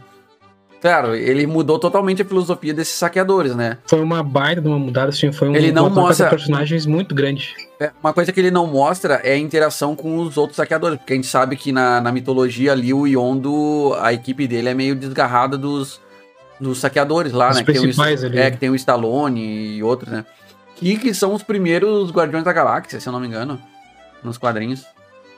Claro, 0.82 1.14
ele 1.14 1.46
mudou 1.46 1.78
totalmente 1.78 2.22
a 2.22 2.26
filosofia 2.26 2.74
desses 2.74 2.94
saqueadores, 2.96 3.54
né? 3.54 3.78
Foi 3.86 4.00
uma 4.02 4.24
baita 4.24 4.62
de 4.62 4.68
uma 4.70 4.80
mudada, 4.80 5.10
assim, 5.10 5.30
foi 5.32 5.50
um, 5.50 5.56
Ele 5.56 5.72
não 5.74 5.90
mostra- 5.90 6.30
personagens 6.30 6.86
muito 6.86 7.14
grande. 7.14 7.54
É, 7.82 7.92
Uma 8.02 8.14
coisa 8.14 8.32
que 8.32 8.40
ele 8.40 8.50
não 8.52 8.66
mostra 8.66 9.16
é 9.16 9.34
a 9.34 9.38
interação 9.38 9.94
com 9.96 10.18
os 10.20 10.38
outros 10.38 10.56
saqueadores, 10.56 10.98
porque 10.98 11.14
a 11.14 11.16
gente 11.18 11.28
sabe 11.28 11.56
que 11.58 11.72
na, 11.74 12.00
na 12.00 12.12
mitologia 12.12 12.72
ali 12.72 12.94
o 12.94 13.06
Yondo, 13.06 13.94
a 14.00 14.14
equipe 14.14 14.48
dele 14.48 14.70
é 14.70 14.74
meio 14.74 14.96
desgarrada 14.96 15.58
dos, 15.58 16.00
dos 16.60 16.78
saqueadores 16.78 17.34
lá, 17.34 17.50
Os 17.50 17.58
né? 17.58 17.64
Que 17.64 17.72
tem, 17.74 17.80
o, 17.80 17.84
principais 17.84 18.24
ali. 18.24 18.38
é, 18.38 18.50
que 18.52 18.58
tem 18.58 18.70
o 18.70 18.76
Stallone 18.76 19.76
e 19.78 19.84
outros, 19.84 20.12
né? 20.12 20.26
Que, 20.76 20.98
que 20.98 21.14
são 21.14 21.34
os 21.34 21.44
primeiros 21.44 22.10
Guardiões 22.12 22.46
da 22.46 22.54
Galáxia, 22.54 23.02
se 23.02 23.08
eu 23.08 23.12
não 23.12 23.20
me 23.20 23.28
engano, 23.28 23.62
nos 24.24 24.38
quadrinhos. 24.38 24.86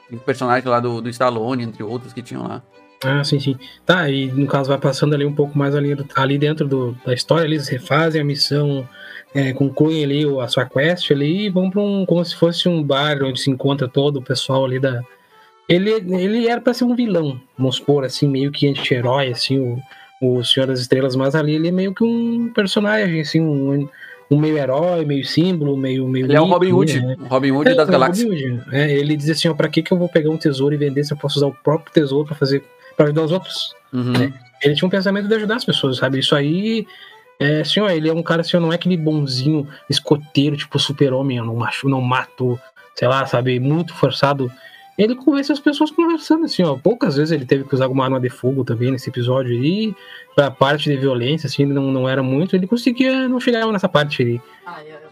Tem 0.07 0.19
personagens 0.19 0.65
lá 0.65 0.79
do, 0.79 1.01
do 1.01 1.09
Stallone, 1.09 1.63
entre 1.63 1.81
outros 1.81 2.13
que 2.13 2.21
tinham 2.21 2.43
lá. 2.47 2.61
Ah, 3.03 3.23
sim, 3.23 3.39
sim. 3.39 3.55
Tá, 3.85 4.09
e 4.09 4.27
no 4.27 4.45
caso 4.45 4.69
vai 4.69 4.77
passando 4.77 5.13
ali 5.15 5.25
um 5.25 5.33
pouco 5.33 5.57
mais 5.57 5.73
ali, 5.75 5.95
ali 6.15 6.37
dentro 6.37 6.67
do- 6.67 6.95
da 7.05 7.13
história, 7.13 7.45
eles 7.45 7.67
refazem 7.67 8.21
a 8.21 8.23
missão, 8.23 8.87
é, 9.33 9.51
concluem 9.53 10.03
ali 10.03 10.23
a 10.39 10.47
sua 10.47 10.65
quest 10.65 11.09
ali 11.11 11.45
e 11.45 11.49
vão 11.49 11.69
pra 11.69 11.81
um. 11.81 12.05
como 12.05 12.23
se 12.23 12.35
fosse 12.35 12.69
um 12.69 12.83
bar 12.83 13.23
onde 13.23 13.39
se 13.41 13.49
encontra 13.49 13.87
todo 13.87 14.17
o 14.17 14.21
pessoal 14.21 14.65
ali 14.65 14.79
da. 14.79 15.01
Ele, 15.67 15.89
ele 15.91 16.47
era 16.47 16.59
pra 16.61 16.73
ser 16.73 16.83
um 16.83 16.95
vilão, 16.95 17.39
vamos 17.57 17.77
supor, 17.77 18.03
assim, 18.03 18.27
meio 18.27 18.51
que 18.51 18.67
anti-herói, 18.67 19.29
assim, 19.29 19.57
o, 19.57 19.79
o 20.21 20.43
Senhor 20.43 20.67
das 20.67 20.81
Estrelas, 20.81 21.15
mas 21.15 21.33
ali 21.33 21.55
ele 21.55 21.69
é 21.69 21.71
meio 21.71 21.93
que 21.93 22.03
um 22.03 22.51
personagem, 22.53 23.21
assim, 23.21 23.39
um, 23.39 23.87
um 24.29 24.37
meio 24.37 24.57
herói, 24.57 25.05
meio 25.05 25.25
símbolo, 25.25 25.75
meio. 25.77 26.07
meio 26.07 26.25
Ele 26.25 26.35
é 26.35 26.41
o 26.41 26.45
Robin 26.45 26.73
Hood, 26.73 26.99
né? 27.01 27.15
Robin 27.29 27.51
Hood 27.51 27.71
É, 27.71 27.75
das 27.75 27.87
é 27.87 27.91
Galáxias. 27.91 28.29
Robin 28.29 28.51
Hood. 28.57 28.63
É, 28.75 28.91
ele 28.91 29.15
diz 29.15 29.29
assim, 29.29 29.47
ó, 29.47 29.53
pra 29.53 29.69
que, 29.69 29.81
que 29.81 29.91
eu 29.91 29.97
vou 29.97 30.09
pegar 30.09 30.29
um 30.29 30.37
tesouro 30.37 30.75
e 30.75 30.77
vender 30.77 31.03
se 31.05 31.13
eu 31.13 31.17
posso 31.17 31.37
usar 31.39 31.47
o 31.47 31.53
próprio 31.53 31.91
tesouro 31.93 32.27
pra 32.27 32.35
fazer 32.35 32.61
para 32.95 33.05
ajudar 33.05 33.23
os 33.23 33.31
outros? 33.31 33.73
Uhum. 33.93 34.13
É. 34.15 34.33
Ele 34.63 34.75
tinha 34.75 34.87
um 34.87 34.91
pensamento 34.91 35.27
de 35.27 35.35
ajudar 35.35 35.55
as 35.55 35.65
pessoas, 35.65 35.97
sabe? 35.97 36.19
Isso 36.19 36.35
aí 36.35 36.85
é 37.39 37.61
assim, 37.61 37.79
ó, 37.79 37.89
ele 37.89 38.07
é 38.07 38.13
um 38.13 38.21
cara 38.21 38.41
assim, 38.41 38.55
ó, 38.55 38.59
não 38.59 38.71
é 38.71 38.75
aquele 38.75 38.95
bonzinho 38.95 39.67
escoteiro, 39.89 40.55
tipo 40.55 40.77
super-homem, 40.77 41.37
eu 41.37 41.45
não 41.45 41.55
macho, 41.55 41.89
não 41.89 41.99
mato, 41.99 42.59
sei 42.95 43.07
lá, 43.07 43.25
sabe, 43.25 43.59
muito 43.59 43.93
forçado. 43.95 44.51
Ele 44.97 45.15
convence 45.15 45.51
as 45.51 45.59
pessoas 45.59 45.89
conversando, 45.89 46.45
assim, 46.45 46.61
ó. 46.61 46.75
Poucas 46.75 47.15
vezes 47.15 47.31
ele 47.31 47.45
teve 47.45 47.63
que 47.63 47.73
usar 47.73 47.85
alguma 47.85 48.03
arma 48.03 48.19
de 48.19 48.29
fogo 48.29 48.63
também 48.63 48.91
nesse 48.91 49.09
episódio 49.09 49.51
aí. 49.51 49.95
Pra 50.35 50.51
parte 50.51 50.89
de 50.89 50.95
violência, 50.97 51.47
assim, 51.47 51.65
não, 51.65 51.91
não 51.91 52.07
era 52.07 52.21
muito. 52.21 52.55
Ele 52.55 52.67
conseguia, 52.67 53.27
não 53.27 53.39
chegava 53.39 53.71
nessa 53.71 53.89
parte 53.89 54.21
ali. 54.21 54.41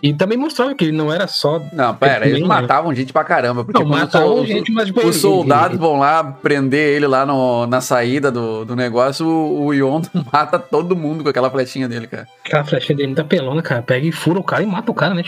E 0.01 0.13
também 0.13 0.37
mostrava 0.37 0.73
que 0.75 0.85
ele 0.85 0.91
não 0.91 1.11
era 1.11 1.27
só. 1.27 1.61
Não, 1.73 1.93
pera, 1.95 2.27
eles 2.27 2.41
né? 2.41 2.47
matavam 2.47 2.93
gente 2.93 3.11
pra 3.11 3.23
caramba. 3.23 3.63
Porque 3.65 3.81
Não, 3.83 3.89
matavam 3.89 4.41
os- 4.41 4.47
gente, 4.47 4.71
mas 4.71 4.85
tipo, 4.87 5.05
Os 5.05 5.17
soldados 5.17 5.77
vão 5.79 5.99
lá 5.99 6.23
prender 6.23 6.95
ele 6.95 7.07
lá 7.07 7.25
no- 7.25 7.65
na 7.67 7.81
saída 7.81 8.31
do, 8.31 8.63
do 8.65 8.75
negócio, 8.75 9.25
o, 9.27 9.65
o 9.65 9.73
Yondo 9.73 10.09
mata 10.31 10.57
todo 10.59 10.95
mundo 10.95 11.23
com 11.23 11.29
aquela 11.29 11.49
flechinha 11.49 11.87
dele, 11.87 12.07
cara. 12.07 12.27
Aquela 12.45 12.63
flechinha 12.63 12.95
dele 12.95 13.07
muita 13.07 13.23
pelona, 13.23 13.61
cara. 13.61 13.81
Pega 13.81 14.05
e 14.05 14.11
fura 14.11 14.39
o 14.39 14.43
cara 14.43 14.63
e 14.63 14.67
mata 14.67 14.91
o 14.91 14.95
cara, 14.95 15.13
né? 15.13 15.23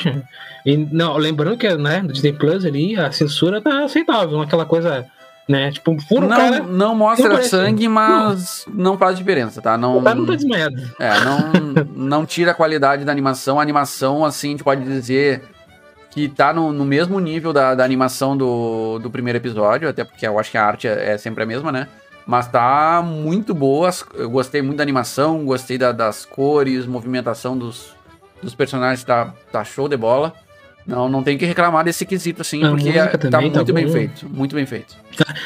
E 0.66 0.78
não, 0.78 1.18
lembrando 1.18 1.58
que, 1.58 1.68
né, 1.76 2.02
no 2.02 2.14
Disney 2.14 2.34
Plus 2.34 2.64
ali, 2.66 2.96
a 2.98 3.12
censura 3.12 3.60
tá 3.62 3.84
aceitável, 3.84 4.40
aquela 4.42 4.66
coisa, 4.66 5.06
né? 5.52 5.72
Tipo, 5.72 6.00
fura 6.02 6.28
Não, 6.28 6.36
o 6.36 6.40
cara. 6.40 6.64
não 6.64 6.96
mostra 6.96 7.30
não 7.30 7.44
sangue, 7.44 7.88
mas 7.88 8.66
não. 8.74 8.98
faz 8.98 9.18
diferença, 9.18 9.62
tá? 9.62 9.78
Não, 9.78 9.98
O 9.98 10.02
cara 10.04 10.16
não 10.16 10.26
tá 10.26 10.36
desmaiado. 10.36 10.76
é, 11.00 11.12
não, 11.20 11.86
não 11.96 12.26
tira 12.26 12.52
a 12.52 12.54
qualidade 12.54 13.04
da 13.06 13.12
animação. 13.12 13.60
A 13.60 13.62
animação, 13.62 14.24
assim, 14.26 14.48
a 14.48 14.52
gente 14.52 14.64
pode 14.64 14.84
dizer 14.84 15.42
que 16.10 16.28
tá 16.28 16.52
no, 16.54 16.74
no 16.74 16.84
mesmo 16.84 17.20
nível 17.20 17.54
da, 17.54 17.74
da 17.76 17.84
animação 17.86 18.36
do, 18.36 19.00
do 19.00 19.10
primeiro 19.10 19.38
episódio, 19.38 19.88
até 19.88 20.04
porque 20.04 20.28
eu 20.28 20.38
acho 20.40 20.52
que 20.52 20.58
a 20.58 20.66
arte 20.66 20.88
é, 20.88 21.12
é 21.14 21.18
sempre 21.18 21.44
a 21.44 21.46
mesma, 21.46 21.72
né? 21.72 21.88
Mas 22.26 22.48
tá 22.48 23.02
muito 23.06 23.54
boa. 23.54 23.90
Eu 24.14 24.30
gostei 24.30 24.62
muito 24.62 24.78
da 24.78 24.84
animação, 24.84 25.44
gostei 25.46 25.78
da- 25.78 25.92
das 25.92 26.26
cores, 26.26 26.86
movimentação 26.86 27.58
dos, 27.58 27.94
dos 28.44 28.54
personagens, 28.54 29.04
tá, 29.04 29.34
tá 29.52 29.64
show 29.64 29.88
de 29.88 29.98
bola. 29.98 30.34
Não, 30.86 31.08
não 31.08 31.22
tem 31.24 31.38
que 31.38 31.46
reclamar 31.46 31.84
desse 31.86 32.06
quesito, 32.06 32.42
assim, 32.42 32.64
A 32.64 32.70
porque 32.72 32.92
tá 32.92 33.18
também 33.30 33.52
tá 33.52 33.60
muito 33.60 33.74
bem 33.74 33.86
boa. 33.86 33.98
feito. 33.98 34.28
Muito 34.30 34.56
bem 34.56 34.66
feito. 34.66 34.96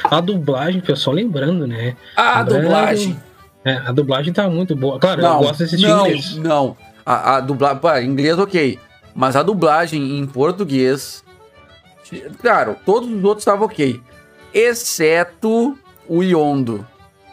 A 0.05 0.21
dublagem, 0.21 0.79
pessoal, 0.81 1.15
lembrando, 1.15 1.67
né? 1.67 1.95
A 2.15 2.39
Lembrando- 2.39 2.61
dublagem. 2.63 3.19
É, 3.65 3.73
a 3.77 3.91
dublagem 3.91 4.31
tá 4.33 4.47
muito 4.49 4.75
boa. 4.75 4.99
Claro, 4.99 5.21
eu 5.21 5.27
Não, 5.29 5.39
gosto 5.39 5.59
desse 5.59 5.75
estilo 5.75 5.93
não, 5.95 6.05
inglês. 6.07 6.35
não. 6.37 6.77
A, 7.05 7.35
a 7.35 7.39
dublagem, 7.39 8.09
inglês 8.09 8.37
ok, 8.39 8.79
mas 9.13 9.35
a 9.35 9.43
dublagem 9.43 10.17
em 10.19 10.25
português, 10.25 11.23
claro, 12.41 12.75
todos 12.85 13.09
os 13.09 13.23
outros 13.23 13.41
estavam 13.41 13.65
ok, 13.65 13.99
exceto 14.53 15.77
o 16.07 16.23
Yondo. 16.23 16.85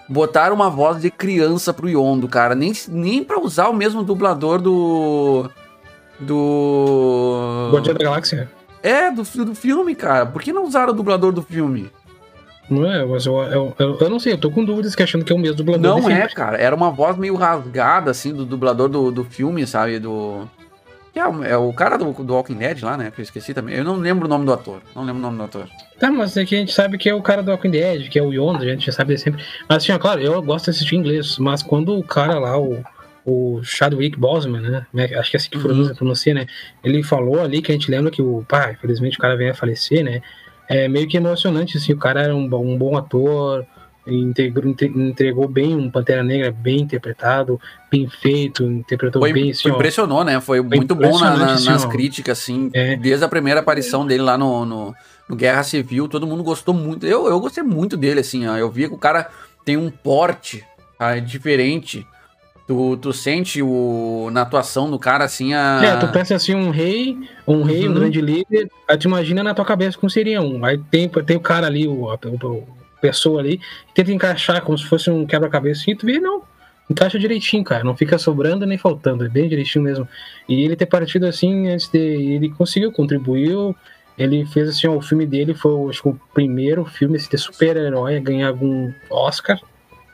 Botaram 0.08 0.54
uma 0.54 0.68
voz 0.68 1.00
de 1.00 1.10
criança 1.10 1.72
pro 1.72 1.88
Yondo, 1.88 2.28
cara, 2.28 2.54
nem 2.54 2.72
nem 2.88 3.22
para 3.24 3.40
usar 3.40 3.68
o 3.68 3.72
mesmo 3.74 4.02
dublador 4.02 4.60
do 4.60 5.48
do 6.22 7.70
Guardião 7.72 7.94
da 7.94 8.04
Galáxia. 8.04 8.50
é 8.82 9.10
do, 9.10 9.22
do 9.44 9.54
filme, 9.54 9.94
cara. 9.94 10.26
Por 10.26 10.42
que 10.42 10.52
não 10.52 10.64
usaram 10.64 10.92
o 10.92 10.96
dublador 10.96 11.32
do 11.32 11.42
filme? 11.42 11.90
Não 12.70 12.90
é, 12.90 13.04
mas 13.04 13.26
eu, 13.26 13.36
eu, 13.42 13.74
eu, 13.78 13.98
eu 14.00 14.08
não 14.10 14.18
sei, 14.18 14.32
eu 14.32 14.38
tô 14.38 14.50
com 14.50 14.64
dúvidas 14.64 14.94
que 14.94 15.02
achando 15.02 15.24
que 15.24 15.32
é 15.32 15.36
o 15.36 15.38
mesmo 15.38 15.56
dublador. 15.56 15.82
Não 16.00 16.08
é, 16.08 16.14
filme. 16.14 16.34
cara. 16.34 16.56
Era 16.56 16.74
uma 16.74 16.90
voz 16.90 17.16
meio 17.18 17.34
rasgada, 17.34 18.10
assim, 18.10 18.32
do 18.32 18.46
dublador 18.46 18.88
do, 18.88 19.10
do 19.10 19.24
filme, 19.24 19.66
sabe? 19.66 19.98
Do. 19.98 20.48
Que 21.12 21.18
é, 21.18 21.28
o- 21.28 21.44
é 21.44 21.56
o 21.58 21.70
cara 21.74 21.98
do, 21.98 22.10
do 22.12 22.32
Walking 22.34 22.54
Dead 22.54 22.82
lá, 22.82 22.96
né? 22.96 23.10
Que 23.14 23.20
eu 23.20 23.22
esqueci 23.22 23.52
também. 23.52 23.74
Eu 23.76 23.84
não 23.84 23.96
lembro 23.96 24.24
o 24.24 24.28
nome 24.28 24.46
do 24.46 24.52
ator. 24.52 24.80
Não 24.96 25.02
lembro 25.04 25.18
o 25.18 25.22
nome 25.22 25.36
do 25.36 25.44
ator. 25.44 25.66
Tá, 26.00 26.10
mas 26.10 26.34
é 26.38 26.44
que 26.46 26.54
a 26.54 26.58
gente 26.58 26.72
sabe 26.72 26.96
que 26.96 27.10
é 27.10 27.14
o 27.14 27.20
cara 27.20 27.42
do 27.42 27.50
Walking 27.50 27.70
Dead, 27.70 28.08
que 28.08 28.18
é 28.18 28.22
o 28.22 28.32
Yondo, 28.32 28.62
a 28.62 28.66
gente 28.66 28.86
já 28.86 28.92
sabe 28.92 29.18
sempre. 29.18 29.44
Mas 29.68 29.82
assim, 29.82 29.92
ó, 29.92 29.98
claro, 29.98 30.20
eu 30.22 30.40
gosto 30.40 30.64
de 30.66 30.70
assistir 30.70 30.96
inglês, 30.96 31.36
mas 31.38 31.62
quando 31.62 31.94
o 31.98 32.02
cara 32.02 32.38
lá, 32.38 32.58
o, 32.58 32.82
o 33.24 33.60
Chadwick 33.62 34.18
Boseman, 34.18 34.60
né? 34.60 34.86
né, 34.92 35.04
Acho 35.16 35.30
que 35.30 35.36
é 35.36 35.40
assim 35.40 35.50
que 35.50 35.58
Uhum. 35.58 35.94
pronuncia, 35.94 36.34
né? 36.34 36.46
Ele 36.82 37.02
falou 37.02 37.40
ali 37.40 37.62
que 37.62 37.70
a 37.70 37.74
gente 37.74 37.90
lembra 37.90 38.10
que 38.10 38.20
o 38.22 38.44
pai, 38.48 38.72
infelizmente 38.72 39.16
o 39.16 39.20
cara 39.20 39.36
veio 39.36 39.52
a 39.52 39.54
falecer, 39.54 40.02
né? 40.04 40.20
É 40.68 40.88
meio 40.88 41.06
que 41.08 41.16
emocionante, 41.16 41.76
assim, 41.76 41.92
o 41.92 41.98
cara 41.98 42.22
era 42.22 42.34
um, 42.34 42.48
bom- 42.48 42.64
um 42.66 42.78
bom 42.78 42.96
ator, 42.96 43.66
integrou, 44.06 44.74
entregou 44.96 45.46
bem 45.48 45.74
um 45.76 45.90
Pantera 45.90 46.22
Negra 46.22 46.50
bem 46.50 46.80
interpretado, 46.80 47.60
bem 47.90 48.08
feito, 48.08 48.64
interpretou 48.64 49.20
Foi, 49.22 49.32
bem, 49.32 49.50
assim, 49.50 49.62
foi 49.62 49.70
ó. 49.72 49.74
impressionou, 49.74 50.24
né? 50.24 50.40
Foi, 50.40 50.60
muito 50.60 50.94
bom 50.94 51.18
na- 51.18 51.36
na- 51.36 51.52
assim, 51.54 51.68
nas 51.68 51.84
ó. 51.84 51.88
críticas, 51.88 52.38
assim. 52.40 52.70
É. 52.72 52.96
Desde 52.96 53.24
a 53.24 53.28
primeira 53.28 53.60
aparição 53.60 54.06
dele 54.06 54.22
lá 54.22 54.36
no, 54.36 54.64
no, 54.64 54.94
no 55.28 55.36
Guerra 55.36 55.62
Civil, 55.62 56.08
todo 56.08 56.26
mundo 56.26 56.42
gostou 56.42 56.74
muito. 56.74 57.06
Eu, 57.06 57.26
eu 57.26 57.38
gostei 57.38 57.62
muito 57.62 57.96
dele, 57.96 58.20
assim, 58.20 58.46
ó. 58.46 58.56
Eu 58.56 58.70
vi 58.70 58.88
que 58.88 58.94
o 58.94 58.98
cara 58.98 59.28
tem 59.64 59.76
um 59.76 59.90
porte 59.90 60.64
tá, 60.98 61.18
diferente. 61.18 62.06
Tu, 62.66 62.96
tu 62.98 63.12
sente 63.12 63.60
o, 63.60 64.30
na 64.32 64.42
atuação 64.42 64.90
do 64.90 64.98
cara, 64.98 65.24
assim, 65.24 65.52
a... 65.52 65.80
É, 65.82 65.96
tu 65.96 66.08
pensa 66.08 66.36
assim, 66.36 66.54
um 66.54 66.70
rei, 66.70 67.18
um 67.46 67.62
rei, 67.62 67.86
um 67.86 67.88
Uhum. 67.88 67.94
grande 67.94 68.20
líder, 68.20 68.68
aí 68.88 68.96
tu 68.96 69.08
imagina 69.08 69.42
na 69.42 69.52
tua 69.52 69.64
cabeça 69.64 69.98
como 69.98 70.08
seria 70.08 70.40
um. 70.40 70.64
Aí 70.64 70.78
tem, 70.90 71.08
tem 71.08 71.36
o 71.36 71.40
cara 71.40 71.66
ali, 71.66 71.88
o, 71.88 72.08
a, 72.10 72.18
pessoa 73.00 73.40
ali, 73.40 73.60
tenta 73.92 74.12
encaixar 74.12 74.62
como 74.62 74.78
se 74.78 74.84
fosse 74.84 75.10
um 75.10 75.26
quebra-cabeça 75.26 75.90
e 75.90 75.96
tu 75.96 76.06
vê, 76.06 76.20
não. 76.20 76.42
Encaixa 76.88 77.18
direitinho, 77.18 77.64
cara. 77.64 77.82
Não 77.82 77.96
fica 77.96 78.18
sobrando 78.18 78.66
nem 78.66 78.78
faltando. 78.78 79.24
É 79.24 79.28
bem 79.28 79.48
direitinho 79.48 79.84
mesmo. 79.84 80.06
E 80.48 80.62
ele 80.64 80.76
ter 80.76 80.86
partido 80.86 81.26
assim, 81.26 81.68
antes 81.68 81.88
de. 81.88 81.98
Ele 81.98 82.50
conseguiu, 82.50 82.92
contribuiu. 82.92 83.74
Ele 84.18 84.44
fez 84.44 84.68
assim, 84.68 84.86
ó, 84.88 84.96
o 84.96 85.00
filme 85.00 85.26
dele 85.26 85.54
foi 85.54 85.88
acho 85.88 86.06
o 86.08 86.20
primeiro 86.34 86.84
filme 86.84 87.16
assim, 87.16 87.30
de 87.30 87.38
super-herói 87.38 88.16
a 88.16 88.20
ganhar 88.20 88.48
algum 88.48 88.92
Oscar. 89.08 89.58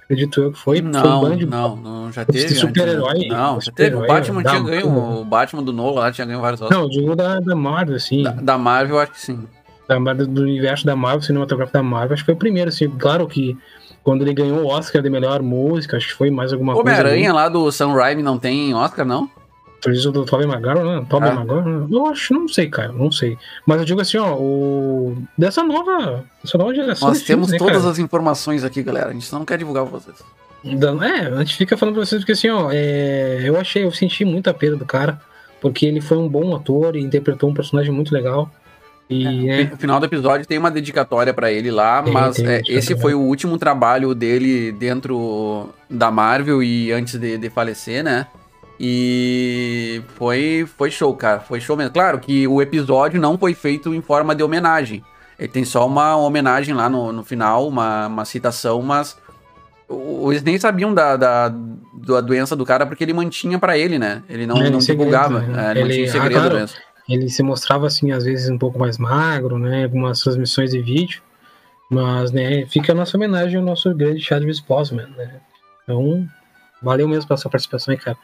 Acredito 0.09 0.41
eu 0.41 0.53
que 0.53 0.59
foi. 0.59 0.79
foi 0.79 0.89
um 0.89 0.91
Não, 0.91 1.37
não, 1.37 1.77
não, 1.77 2.13
já 2.13 2.25
teve. 2.25 2.55
super-herói, 2.55 3.19
né? 3.19 3.29
Não, 3.29 3.61
já 3.61 3.71
teve. 3.71 3.95
O 3.95 4.07
Batman 4.07 4.43
tinha 4.43 4.61
ganho. 4.61 5.21
O 5.21 5.23
Batman 5.23 5.63
do 5.63 5.71
Nolan 5.71 6.01
lá 6.01 6.11
tinha 6.11 6.27
ganho 6.27 6.41
vários 6.41 6.63
Oscars. 6.63 6.81
Não, 6.81 6.89
digo 6.89 7.15
da, 7.15 7.39
da 7.41 7.55
Marvel, 7.55 7.97
assim. 7.97 8.23
Da, 8.23 8.31
da 8.31 8.57
Marvel, 8.57 8.99
acho 8.99 9.13
que 9.13 9.21
sim. 9.21 9.47
da, 9.87 9.99
do 10.15 10.41
universo 10.41 10.87
da 10.87 10.97
Marvel, 10.97 11.21
cinematográfico 11.21 11.77
da 11.77 11.83
Marvel, 11.83 12.15
acho 12.15 12.23
que 12.23 12.27
foi 12.27 12.35
o 12.35 12.39
primeiro, 12.39 12.71
assim, 12.71 12.89
claro 12.89 13.27
que 13.27 13.55
quando 14.03 14.23
ele 14.23 14.33
ganhou 14.33 14.61
o 14.61 14.67
Oscar 14.67 15.03
de 15.03 15.11
melhor 15.11 15.43
música, 15.43 15.99
acho 15.99 16.09
que 16.09 16.15
foi 16.15 16.31
mais 16.31 16.55
alguma 16.55 16.73
coisa. 16.73 16.89
Homem-Aranha 16.89 17.31
lá 17.35 17.47
do 17.51 17.71
Sam 17.71 17.93
Raimi 17.93 18.23
não 18.23 18.39
tem 18.39 18.75
Oscar, 18.75 19.05
não? 19.05 19.29
Fez 19.83 20.05
o 20.07 20.11
do 20.11 20.25
Tobey 20.25 20.47
Maguire, 20.47 20.81
né? 20.83 21.07
Tobey 21.09 21.31
Ah. 21.31 21.35
Maguire, 21.35 21.65
né? 21.65 21.87
Eu 21.91 22.07
acho, 22.07 22.35
não 22.35 22.49
sei, 22.49 22.69
cara, 22.69 22.91
não 22.93 23.13
sei. 23.13 23.39
Mas 23.65 23.79
eu 23.79 23.85
digo 23.85 24.01
assim, 24.01 24.19
ó, 24.19 24.35
o... 24.35 25.17
dessa 25.37 25.63
nova, 25.63 26.25
dessa 26.43 26.59
nova 26.59 26.75
geração 26.75 27.09
Nós 27.09 27.19
de 27.21 27.25
filmes, 27.25 27.47
temos 27.47 27.53
né, 27.53 27.59
todas 27.59 27.83
cara? 27.83 27.93
as 27.93 27.99
informações 27.99 28.65
aqui, 28.65 28.83
galera. 28.83 29.11
A 29.11 29.13
gente 29.13 29.27
só 29.27 29.39
não 29.39 29.47
quer 29.47 29.57
divulgar 29.59 29.85
pra 29.87 29.99
vocês. 29.99 30.17
É, 30.65 31.27
a 31.29 31.39
gente 31.39 31.57
fica 31.57 31.77
falando 31.77 31.95
pra 31.95 32.05
vocês 32.05 32.21
porque 32.21 32.33
assim, 32.33 32.49
ó, 32.49 32.71
é, 32.73 33.41
eu 33.45 33.57
achei, 33.57 33.85
eu 33.85 33.93
senti 33.93 34.25
muita 34.25 34.53
perda 34.53 34.77
do 34.77 34.85
cara, 34.85 35.21
porque 35.61 35.87
ele 35.87 36.01
foi 36.01 36.19
um 36.19 36.29
bom 36.29 36.55
ator 36.57 36.97
e 36.97 37.01
interpretou 37.01 37.49
um 37.49 37.55
personagem 37.55 37.93
muito 37.93 38.13
legal. 38.13 38.51
E, 39.09 39.25
né, 39.25 39.65
No 39.65 39.77
final 39.79 40.01
do 40.01 40.07
episódio 40.07 40.47
tem 40.47 40.59
uma 40.59 40.71
dedicatória 40.71 41.33
pra 41.33 41.51
ele 41.51 41.71
lá, 41.71 42.03
Tem, 42.03 42.13
mas 42.13 42.37
tem 42.37 42.47
é, 42.47 42.63
esse 42.67 42.95
foi 42.97 43.15
o 43.15 43.21
último 43.21 43.57
trabalho 43.57 44.15
dele 44.15 44.73
dentro 44.73 45.71
da 45.89 46.11
Marvel 46.11 46.63
e 46.63 46.93
antes 46.93 47.15
de, 47.19 47.39
de 47.39 47.49
falecer, 47.49 48.03
né? 48.03 48.27
E 48.81 50.03
foi, 50.15 50.67
foi 50.77 50.91
show, 50.91 51.15
cara. 51.15 51.41
Foi 51.41 51.61
show 51.61 51.77
mesmo. 51.77 51.93
Claro 51.93 52.19
que 52.19 52.47
o 52.47 52.63
episódio 52.63 53.21
não 53.21 53.37
foi 53.37 53.55
feito 53.55 53.93
em 53.95 54.01
forma 54.01 54.35
de 54.35 54.43
homenagem. 54.43 55.03
Ele 55.39 55.49
tem 55.49 55.65
só 55.65 55.87
uma 55.87 56.17
homenagem 56.17 56.75
lá 56.75 56.89
no, 56.89 57.13
no 57.13 57.25
final, 57.25 57.67
uma, 57.69 58.07
uma 58.07 58.25
citação, 58.25 58.81
mas 58.83 59.17
eles 60.29 60.43
nem 60.43 60.59
sabiam 60.59 60.93
da, 60.93 61.17
da, 61.17 61.49
da 61.49 62.21
doença 62.21 62.55
do 62.55 62.65
cara 62.65 62.85
porque 62.87 63.03
ele 63.05 63.13
mantinha 63.13 63.59
pra 63.59 63.79
ele, 63.79 63.99
né? 63.99 64.23
Ele 64.29 64.47
não, 64.47 64.57
em 64.65 64.71
não 64.71 64.81
segredo, 64.81 65.07
divulgava. 65.11 65.41
né? 65.41 65.69
É, 65.69 65.71
ele, 65.71 65.81
Ele- 65.81 65.89
mantinha 65.89 66.09
ah, 66.09 66.13
segredo 66.13 66.41
claro. 66.41 66.55
mesmo. 66.57 66.77
ele 67.09 67.29
se 67.31 67.43
mostrava 67.43 67.87
assim, 67.87 68.13
às 68.13 68.25
vezes, 68.25 68.51
um 68.51 68.59
pouco 68.59 68.79
mais 68.79 68.99
magro, 68.99 69.59
né? 69.59 69.85
Algumas 69.85 70.21
transmissões 70.21 70.71
de 70.71 70.81
vídeo. 70.83 71.23
Mas, 71.91 72.31
né, 72.33 72.67
fica 72.67 72.93
a 72.93 72.95
nossa 72.95 73.17
homenagem 73.17 73.57
ao 73.57 73.65
nosso 73.65 73.95
grande 73.95 74.21
Chadwick 74.21 74.63
Boseman, 74.69 75.09
né? 75.17 75.41
Então, 75.85 76.27
valeu 76.83 77.09
mesmo 77.09 77.27
pela 77.27 77.39
sua 77.39 77.51
participação 77.51 77.93
aí, 77.93 77.99
cara. 77.99 78.19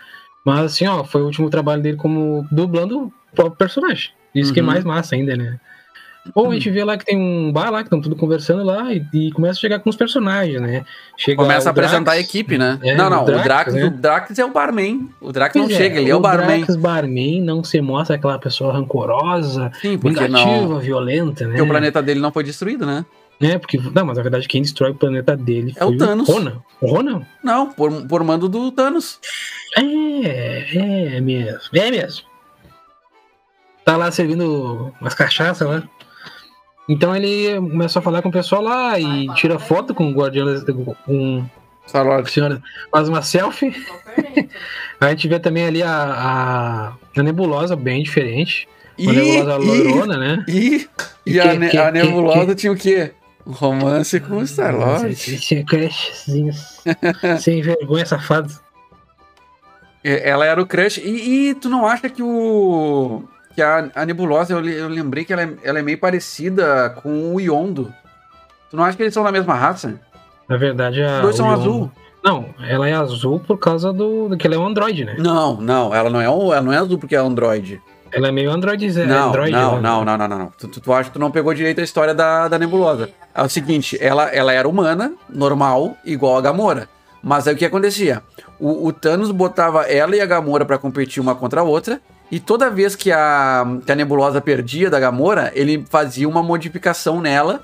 Mas, 0.44 0.64
assim, 0.64 0.86
ó, 0.86 1.04
foi 1.04 1.22
o 1.22 1.26
último 1.26 1.48
trabalho 1.48 1.82
dele 1.82 1.96
como 1.96 2.46
dublando 2.50 3.04
o 3.04 3.12
próprio 3.34 3.56
personagem. 3.56 4.10
Isso 4.34 4.52
que 4.52 4.60
é 4.60 4.62
Uhum. 4.62 4.68
mais 4.68 4.84
massa 4.84 5.14
ainda, 5.14 5.36
né? 5.36 5.58
Ou 6.34 6.50
a 6.50 6.54
gente 6.54 6.70
vê 6.70 6.82
lá 6.82 6.96
que 6.96 7.04
tem 7.04 7.18
um 7.18 7.52
bar 7.52 7.70
lá, 7.70 7.80
que 7.82 7.86
estão 7.88 8.00
tudo 8.00 8.16
conversando 8.16 8.64
lá, 8.64 8.90
e, 8.94 9.04
e 9.12 9.30
começa 9.32 9.58
a 9.58 9.60
chegar 9.60 9.78
com 9.80 9.90
os 9.90 9.96
personagens, 9.96 10.58
né? 10.58 10.82
Chega 11.18 11.36
Começa 11.36 11.66
o 11.66 11.68
a 11.68 11.70
apresentar 11.70 12.12
a 12.12 12.18
equipe, 12.18 12.56
né? 12.56 12.78
É, 12.82 12.94
não, 12.96 13.10
não, 13.10 13.22
o 13.24 13.26
Drax, 13.26 13.40
o 13.40 13.44
Drax, 13.44 13.74
né? 13.74 13.84
o 13.84 13.90
Drax 13.90 14.38
é 14.38 14.44
o 14.44 14.50
barman. 14.50 15.08
O 15.20 15.30
Drax 15.32 15.54
não 15.54 15.64
Pois 15.66 15.76
chega, 15.76 16.00
ele 16.00 16.10
é 16.10 16.16
o 16.16 16.20
barman. 16.20 16.60
Drax 16.60 16.76
Barman 16.76 17.42
não 17.42 17.62
se 17.62 17.78
mostra 17.82 18.16
aquela 18.16 18.38
pessoa 18.38 18.72
rancorosa, 18.72 19.70
Sim, 19.82 19.98
porque 19.98 20.24
vingativa, 20.24 20.66
não. 20.68 20.78
violenta, 20.80 21.44
né? 21.44 21.50
Porque 21.50 21.62
o 21.62 21.68
planeta 21.68 22.02
dele 22.02 22.20
não 22.20 22.32
foi 22.32 22.42
destruído, 22.42 22.86
né? 22.86 23.04
É, 23.40 23.58
porque. 23.58 23.78
Não, 23.78 24.06
mas 24.06 24.16
na 24.16 24.22
verdade 24.22 24.46
quem 24.48 24.62
destrói 24.62 24.90
o 24.92 24.94
planeta 24.94 25.36
dele 25.36 25.72
É 25.76 25.84
o 25.84 25.96
Thanos. 25.96 26.28
Ronan. 26.28 26.62
O 26.80 26.86
Ronan? 26.86 27.22
Não, 27.42 27.70
por, 27.72 28.06
por 28.06 28.22
mando 28.24 28.48
do 28.48 28.70
Thanos. 28.70 29.18
É, 29.76 31.16
é 31.16 31.20
mesmo. 31.20 31.60
É 31.74 31.90
mesmo. 31.90 32.26
Tá 33.84 33.96
lá 33.96 34.10
servindo 34.10 34.92
umas 35.00 35.14
cachaças 35.14 35.68
lá. 35.68 35.82
Então 36.88 37.14
ele 37.14 37.54
começou 37.56 38.00
a 38.00 38.02
falar 38.02 38.22
com 38.22 38.28
o 38.28 38.32
pessoal 38.32 38.62
lá 38.62 38.98
e 38.98 39.26
tira 39.34 39.58
foto 39.58 39.94
com 39.94 40.10
o 40.10 40.14
Guardião 40.14 40.46
com 40.64 41.44
a 41.92 42.26
senhora, 42.26 42.62
faz 42.90 43.08
uma 43.08 43.20
selfie. 43.22 43.74
A 45.00 45.10
gente 45.10 45.28
vê 45.28 45.38
também 45.38 45.66
ali 45.66 45.82
a, 45.82 45.90
a, 45.90 47.20
a 47.20 47.22
nebulosa 47.22 47.76
bem 47.76 48.02
diferente. 48.02 48.66
E, 48.96 49.04
Uma 49.06 49.12
nebulosa 49.12 49.62
e, 49.62 49.66
lourona, 49.82 50.16
né? 50.16 50.44
e, 50.48 50.88
e 51.26 51.32
Que- 51.32 51.40
a, 51.40 51.54
ne- 51.54 51.68
que- 51.68 51.76
a 51.76 51.86
que- 51.92 51.98
nebulosa 52.02 52.54
tinha 52.54 52.72
o 52.72 52.76
quê? 52.76 53.12
Um 53.46 53.52
romance 53.52 54.18
com 54.20 54.38
o 54.38 54.46
Star-Lord. 54.46 55.14
Tinha 55.40 55.64
crashzinhos. 55.64 56.80
Sem 57.40 57.60
vergonha, 57.62 58.06
safado. 58.06 58.52
Ela 60.02 60.44
era 60.46 60.60
o 60.60 60.66
crush. 60.66 60.98
E, 60.98 61.50
e 61.50 61.54
tu 61.54 61.68
não 61.68 61.86
acha 61.86 62.08
que 62.08 62.22
o. 62.22 63.22
Que 63.54 63.62
a, 63.62 63.88
a 63.94 64.04
nebulosa, 64.04 64.52
eu, 64.52 64.64
eu 64.68 64.88
lembrei 64.88 65.24
que 65.24 65.32
ela 65.32 65.42
é, 65.42 65.54
ela 65.62 65.78
é 65.78 65.82
meio 65.82 65.98
parecida 65.98 66.90
com 67.02 67.34
o 67.34 67.40
Yondo. 67.40 67.92
Tu 68.70 68.76
não 68.76 68.84
acha 68.84 68.96
que 68.96 69.02
eles 69.02 69.14
são 69.14 69.22
da 69.22 69.30
mesma 69.32 69.54
raça? 69.54 70.00
Na 70.48 70.56
verdade, 70.56 71.02
a. 71.02 71.16
Os 71.16 71.20
dois 71.22 71.36
são 71.36 71.46
Yondo- 71.46 71.60
azul. 71.60 71.90
Não, 72.24 72.46
ela 72.66 72.88
é 72.88 72.94
azul 72.94 73.38
por 73.38 73.58
causa 73.58 73.92
do, 73.92 74.30
do 74.30 74.36
que 74.38 74.46
ela 74.46 74.56
é 74.56 74.58
um 74.58 74.66
android, 74.66 75.04
né? 75.04 75.14
Não, 75.18 75.60
não, 75.60 75.94
ela 75.94 76.08
não 76.08 76.20
é, 76.22 76.28
um- 76.30 76.52
ela 76.52 76.62
não 76.62 76.72
é 76.72 76.78
azul 76.78 76.98
porque 76.98 77.14
é 77.14 77.18
Android. 77.18 77.80
Ela 78.14 78.28
é 78.28 78.32
meio 78.32 78.50
android, 78.50 78.86
Não, 79.06 79.28
android 79.28 79.50
não, 79.50 79.76
né? 79.76 79.80
não, 79.82 80.04
não, 80.04 80.16
não, 80.16 80.28
não, 80.28 80.38
não. 80.38 80.52
Tu, 80.56 80.68
tu, 80.68 80.80
tu 80.80 80.92
acha 80.92 81.08
que 81.08 81.14
tu 81.14 81.18
não 81.18 81.30
pegou 81.30 81.52
direito 81.52 81.80
a 81.80 81.84
história 81.84 82.14
da, 82.14 82.46
da 82.48 82.58
nebulosa. 82.58 83.10
É 83.34 83.42
o 83.42 83.48
seguinte, 83.48 83.98
ela, 84.00 84.28
ela 84.28 84.52
era 84.52 84.68
humana, 84.68 85.12
normal, 85.28 85.96
igual 86.04 86.36
a 86.36 86.40
Gamora. 86.40 86.88
Mas 87.22 87.48
aí 87.48 87.54
o 87.54 87.56
que 87.56 87.64
acontecia? 87.64 88.22
O, 88.60 88.86
o 88.86 88.92
Thanos 88.92 89.30
botava 89.30 89.82
ela 89.82 90.14
e 90.14 90.20
a 90.20 90.26
Gamora 90.26 90.64
pra 90.64 90.78
competir 90.78 91.20
uma 91.20 91.34
contra 91.34 91.60
a 91.60 91.64
outra. 91.64 92.00
E 92.30 92.38
toda 92.38 92.70
vez 92.70 92.94
que 92.94 93.10
a, 93.10 93.64
que 93.84 93.90
a 93.90 93.94
nebulosa 93.94 94.40
perdia 94.40 94.88
da 94.90 95.00
Gamora, 95.00 95.50
ele 95.54 95.84
fazia 95.88 96.28
uma 96.28 96.42
modificação 96.42 97.20
nela 97.20 97.60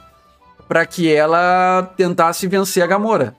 pra 0.69 0.87
que 0.87 1.13
ela 1.13 1.91
tentasse 1.97 2.47
vencer 2.47 2.83
a 2.83 2.87
Gamora. 2.87 3.35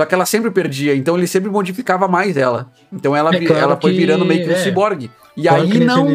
Só 0.00 0.06
que 0.06 0.14
ela 0.14 0.24
sempre 0.24 0.48
perdia, 0.52 0.94
então 0.94 1.16
ele 1.16 1.26
sempre 1.26 1.50
modificava 1.50 2.06
mais 2.06 2.36
ela. 2.36 2.70
Então 2.92 3.16
ela, 3.16 3.34
É 3.34 3.40
claro 3.44 3.62
ela 3.62 3.76
foi 3.80 3.90
que- 3.90 3.98
virando 3.98 4.24
meio 4.24 4.44
que 4.44 4.50
um 4.50 4.52
é. 4.52 4.58
ciborgue. 4.58 5.10
E 5.36 5.42
Claro 5.42 5.62
aí 5.62 5.80
não. 5.80 6.06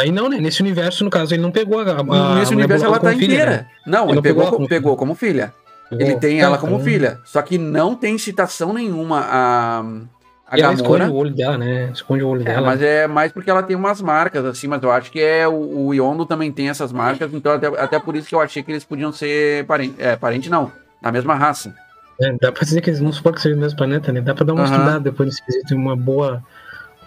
Aí 0.00 0.10
não, 0.10 0.28
né? 0.28 0.38
Nesse 0.38 0.62
universo, 0.62 1.04
no 1.04 1.10
caso, 1.10 1.32
ele 1.32 1.42
não 1.42 1.52
pegou 1.52 1.78
a. 1.78 1.82
a 2.00 2.34
Nesse 2.34 2.52
a 2.52 2.56
universo 2.56 2.84
ela 2.84 2.98
tá 2.98 3.10
filha, 3.12 3.24
inteira. 3.24 3.50
né? 3.50 3.66
Não, 3.86 4.04
Ele 4.04 4.12
ele 4.14 4.22
pegou, 4.22 4.42
pegou 4.44 4.56
como, 4.56 4.68
pegou 4.68 4.96
como 4.96 5.14
filha. 5.14 5.52
Ele 5.92 6.06
Pegou. 6.06 6.20
tem 6.20 6.38
Tá, 6.40 6.46
ela 6.46 6.58
como 6.58 6.72
então- 6.74 6.84
filha. 6.84 7.20
Só 7.24 7.40
que 7.40 7.56
não 7.56 7.94
tem 7.94 8.18
citação 8.18 8.72
nenhuma 8.72 9.20
a, 9.20 9.80
a 10.48 10.58
ela 10.58 10.74
esconde 10.74 11.04
o 11.04 11.14
olho 11.14 11.30
dela, 11.30 11.56
né? 11.58 11.90
Esconde 11.94 12.24
o 12.24 12.28
olho 12.28 12.40
É, 12.42 12.44
dela. 12.46 12.66
mas 12.66 12.82
é 12.82 13.06
mais 13.06 13.30
porque 13.30 13.48
ela 13.50 13.62
tem 13.62 13.76
umas 13.76 14.00
marcas, 14.02 14.44
assim, 14.44 14.66
mas 14.66 14.82
eu 14.82 14.90
acho 14.90 15.12
que 15.12 15.20
é 15.20 15.46
o, 15.46 15.86
o 15.86 15.94
Yondo 15.94 16.26
também 16.26 16.50
tem 16.50 16.68
essas 16.68 16.90
marcas, 16.90 17.32
então 17.32 17.52
até, 17.52 17.66
até 17.68 18.00
por 18.00 18.16
isso 18.16 18.26
que 18.28 18.34
eu 18.34 18.40
achei 18.40 18.60
que 18.62 18.72
eles 18.72 18.82
podiam 18.84 19.12
ser 19.12 19.64
parente. 19.66 19.94
É, 19.98 20.16
parente 20.16 20.50
não, 20.50 20.72
da 21.00 21.12
mesma 21.12 21.34
raça. 21.36 21.72
É, 22.22 22.32
dá 22.40 22.52
pra 22.52 22.62
dizer 22.64 22.80
que 22.80 22.90
eles 22.90 23.00
não 23.00 23.12
supor 23.12 23.32
que 23.34 23.40
seja 23.40 23.54
do 23.54 23.60
mesmo 23.60 23.76
planeta, 23.76 24.12
né? 24.12 24.20
Dá 24.20 24.34
pra 24.34 24.44
dar 24.44 24.52
uma 24.52 24.62
Aham. 24.64 24.72
estudada 24.72 25.00
depois 25.00 25.28
nesse 25.28 25.44
quesito, 25.44 25.74
uma 25.74 25.96
boa. 25.96 26.42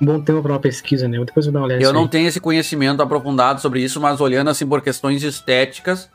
Um 0.01 0.05
bom 0.05 0.19
tema 0.19 0.41
pra 0.41 0.51
uma 0.51 0.59
pesquisa, 0.59 1.07
né? 1.07 1.17
Depois 1.23 1.45
eu 1.45 1.51
vou 1.51 1.53
dar 1.53 1.59
uma 1.59 1.65
olhada 1.67 1.81
Eu 1.81 1.93
não 1.93 2.01
aí. 2.01 2.09
tenho 2.09 2.27
esse 2.27 2.41
conhecimento 2.41 3.01
aprofundado 3.01 3.61
sobre 3.61 3.81
isso, 3.81 4.01
mas 4.01 4.19
olhando 4.19 4.49
assim 4.49 4.67
por 4.67 4.81
questões 4.81 5.23
estéticas, 5.23 6.09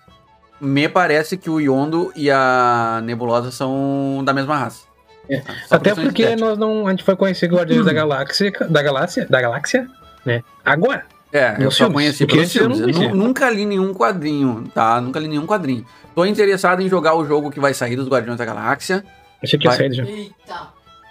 me 0.61 0.87
parece 0.87 1.39
que 1.39 1.49
o 1.49 1.59
Yondo 1.59 2.13
e 2.15 2.31
a 2.31 3.01
Nebulosa 3.03 3.51
são 3.51 4.21
da 4.23 4.35
mesma 4.35 4.55
raça. 4.57 4.83
É. 5.31 5.43
Até 5.71 5.95
porque 5.95 6.37
nós 6.37 6.59
não. 6.59 6.87
A 6.87 6.91
gente 6.91 7.05
foi 7.05 7.17
conhecer 7.17 7.47
Guardiões 7.47 7.87
da 7.87 7.93
Galáxia. 7.93 8.53
Da 8.69 8.83
Galáxia? 8.83 9.27
Da 9.31 9.41
Galáxia? 9.41 9.87
Né? 10.27 10.43
Agora. 10.65 11.05
É, 11.33 11.55
eu 11.61 11.71
só 11.71 11.85
filmes, 11.85 11.95
conheci 11.95 12.27
porque 12.27 12.39
pelos 12.39 12.53
filmes. 12.53 13.01
Eu 13.01 13.15
nunca 13.15 13.49
li 13.49 13.65
nenhum 13.65 13.95
quadrinho, 13.95 14.65
tá? 14.75 15.01
Nunca 15.01 15.21
li 15.21 15.29
nenhum 15.29 15.47
quadrinho. 15.47 15.87
Tô 16.15 16.25
interessado 16.25 16.83
em 16.83 16.89
jogar 16.89 17.15
o 17.15 17.25
jogo 17.25 17.51
que 17.51 17.61
vai 17.61 17.73
sair 17.75 17.97
dos 17.97 18.09
Guardiões 18.09 18.39
da 18.39 18.45
Galáxia. 18.45 19.05
Achei 19.43 19.59
que 19.59 19.67
ia 19.67 19.71
Vai. 19.71 19.79
sair 19.79 19.93
já. 19.95 20.05
Eita. 20.05 20.69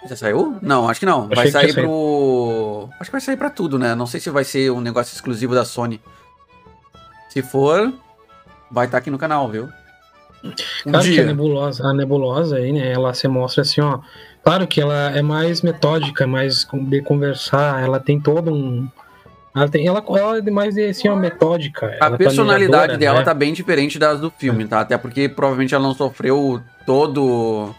Já 0.08 0.16
saiu? 0.16 0.56
Não, 0.62 0.88
acho 0.88 1.00
que 1.00 1.06
não. 1.06 1.24
Achei 1.24 1.34
vai 1.36 1.44
que 1.46 1.52
sair 1.52 1.74
pro. 1.74 2.88
Acho 2.98 3.10
que 3.10 3.12
vai 3.12 3.20
sair 3.20 3.36
pra 3.36 3.50
tudo, 3.50 3.78
né? 3.78 3.94
Não 3.94 4.06
sei 4.06 4.18
se 4.20 4.30
vai 4.30 4.44
ser 4.44 4.70
um 4.70 4.80
negócio 4.80 5.14
exclusivo 5.14 5.54
da 5.54 5.64
Sony. 5.64 6.00
Se 7.28 7.42
for, 7.42 7.92
vai 8.70 8.86
estar 8.86 8.98
aqui 8.98 9.10
no 9.10 9.18
canal, 9.18 9.48
viu? 9.48 9.68
Um 10.42 10.52
Claro 10.84 11.04
que 11.04 11.10
a 11.10 11.14
dia. 11.16 11.26
nebulosa, 11.26 11.86
a 11.86 11.92
nebulosa 11.92 12.56
aí, 12.56 12.72
né? 12.72 12.90
Ela 12.90 13.12
se 13.12 13.28
mostra 13.28 13.60
assim, 13.62 13.82
ó. 13.82 13.98
Claro 14.42 14.66
que 14.66 14.80
ela 14.80 15.10
é 15.10 15.20
mais 15.20 15.60
metódica, 15.60 16.26
mais 16.26 16.64
com- 16.64 16.82
de 16.82 17.02
conversar, 17.02 17.82
ela 17.82 18.00
tem 18.00 18.18
todo 18.18 18.50
um. 18.50 18.88
Ela, 19.54 19.68
tem, 19.68 19.86
ela, 19.86 20.04
ela 20.16 20.38
é 20.38 20.50
mais 20.50 20.76
assim, 20.78 21.08
ó, 21.08 21.16
metódica. 21.16 21.86
A 22.00 22.06
ela 22.06 22.16
personalidade 22.16 22.96
dela 22.96 23.18
né? 23.18 23.24
tá 23.24 23.34
bem 23.34 23.52
diferente 23.52 23.98
das 23.98 24.20
do 24.20 24.30
filme, 24.30 24.64
tá? 24.66 24.80
Até 24.80 24.96
porque 24.96 25.28
provavelmente 25.28 25.74
ela 25.74 25.82
não 25.82 25.94
sofreu 25.94 26.60
todo 26.86 27.74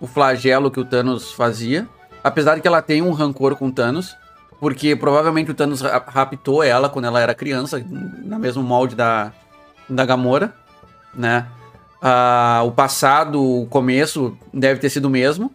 o 0.00 0.06
flagelo 0.06 0.70
que 0.70 0.80
o 0.80 0.84
Thanos 0.84 1.32
fazia. 1.32 1.86
Apesar 2.24 2.56
de 2.56 2.60
que 2.60 2.66
ela 2.68 2.82
tem 2.82 3.02
um 3.02 3.12
rancor 3.12 3.54
com 3.56 3.68
o 3.68 3.72
Thanos. 3.72 4.16
Porque 4.58 4.94
provavelmente 4.94 5.50
o 5.50 5.54
Thanos 5.54 5.80
ra- 5.80 6.04
raptou 6.06 6.62
ela 6.62 6.88
quando 6.88 7.06
ela 7.06 7.20
era 7.20 7.34
criança, 7.34 7.84
na 8.24 8.38
mesmo 8.38 8.62
molde 8.62 8.94
da, 8.94 9.32
da 9.88 10.04
Gamora, 10.04 10.54
né? 11.12 11.46
Ah, 12.00 12.62
o 12.64 12.70
passado, 12.70 13.42
o 13.42 13.66
começo 13.66 14.36
deve 14.54 14.78
ter 14.78 14.88
sido 14.88 15.06
o 15.06 15.10
mesmo, 15.10 15.52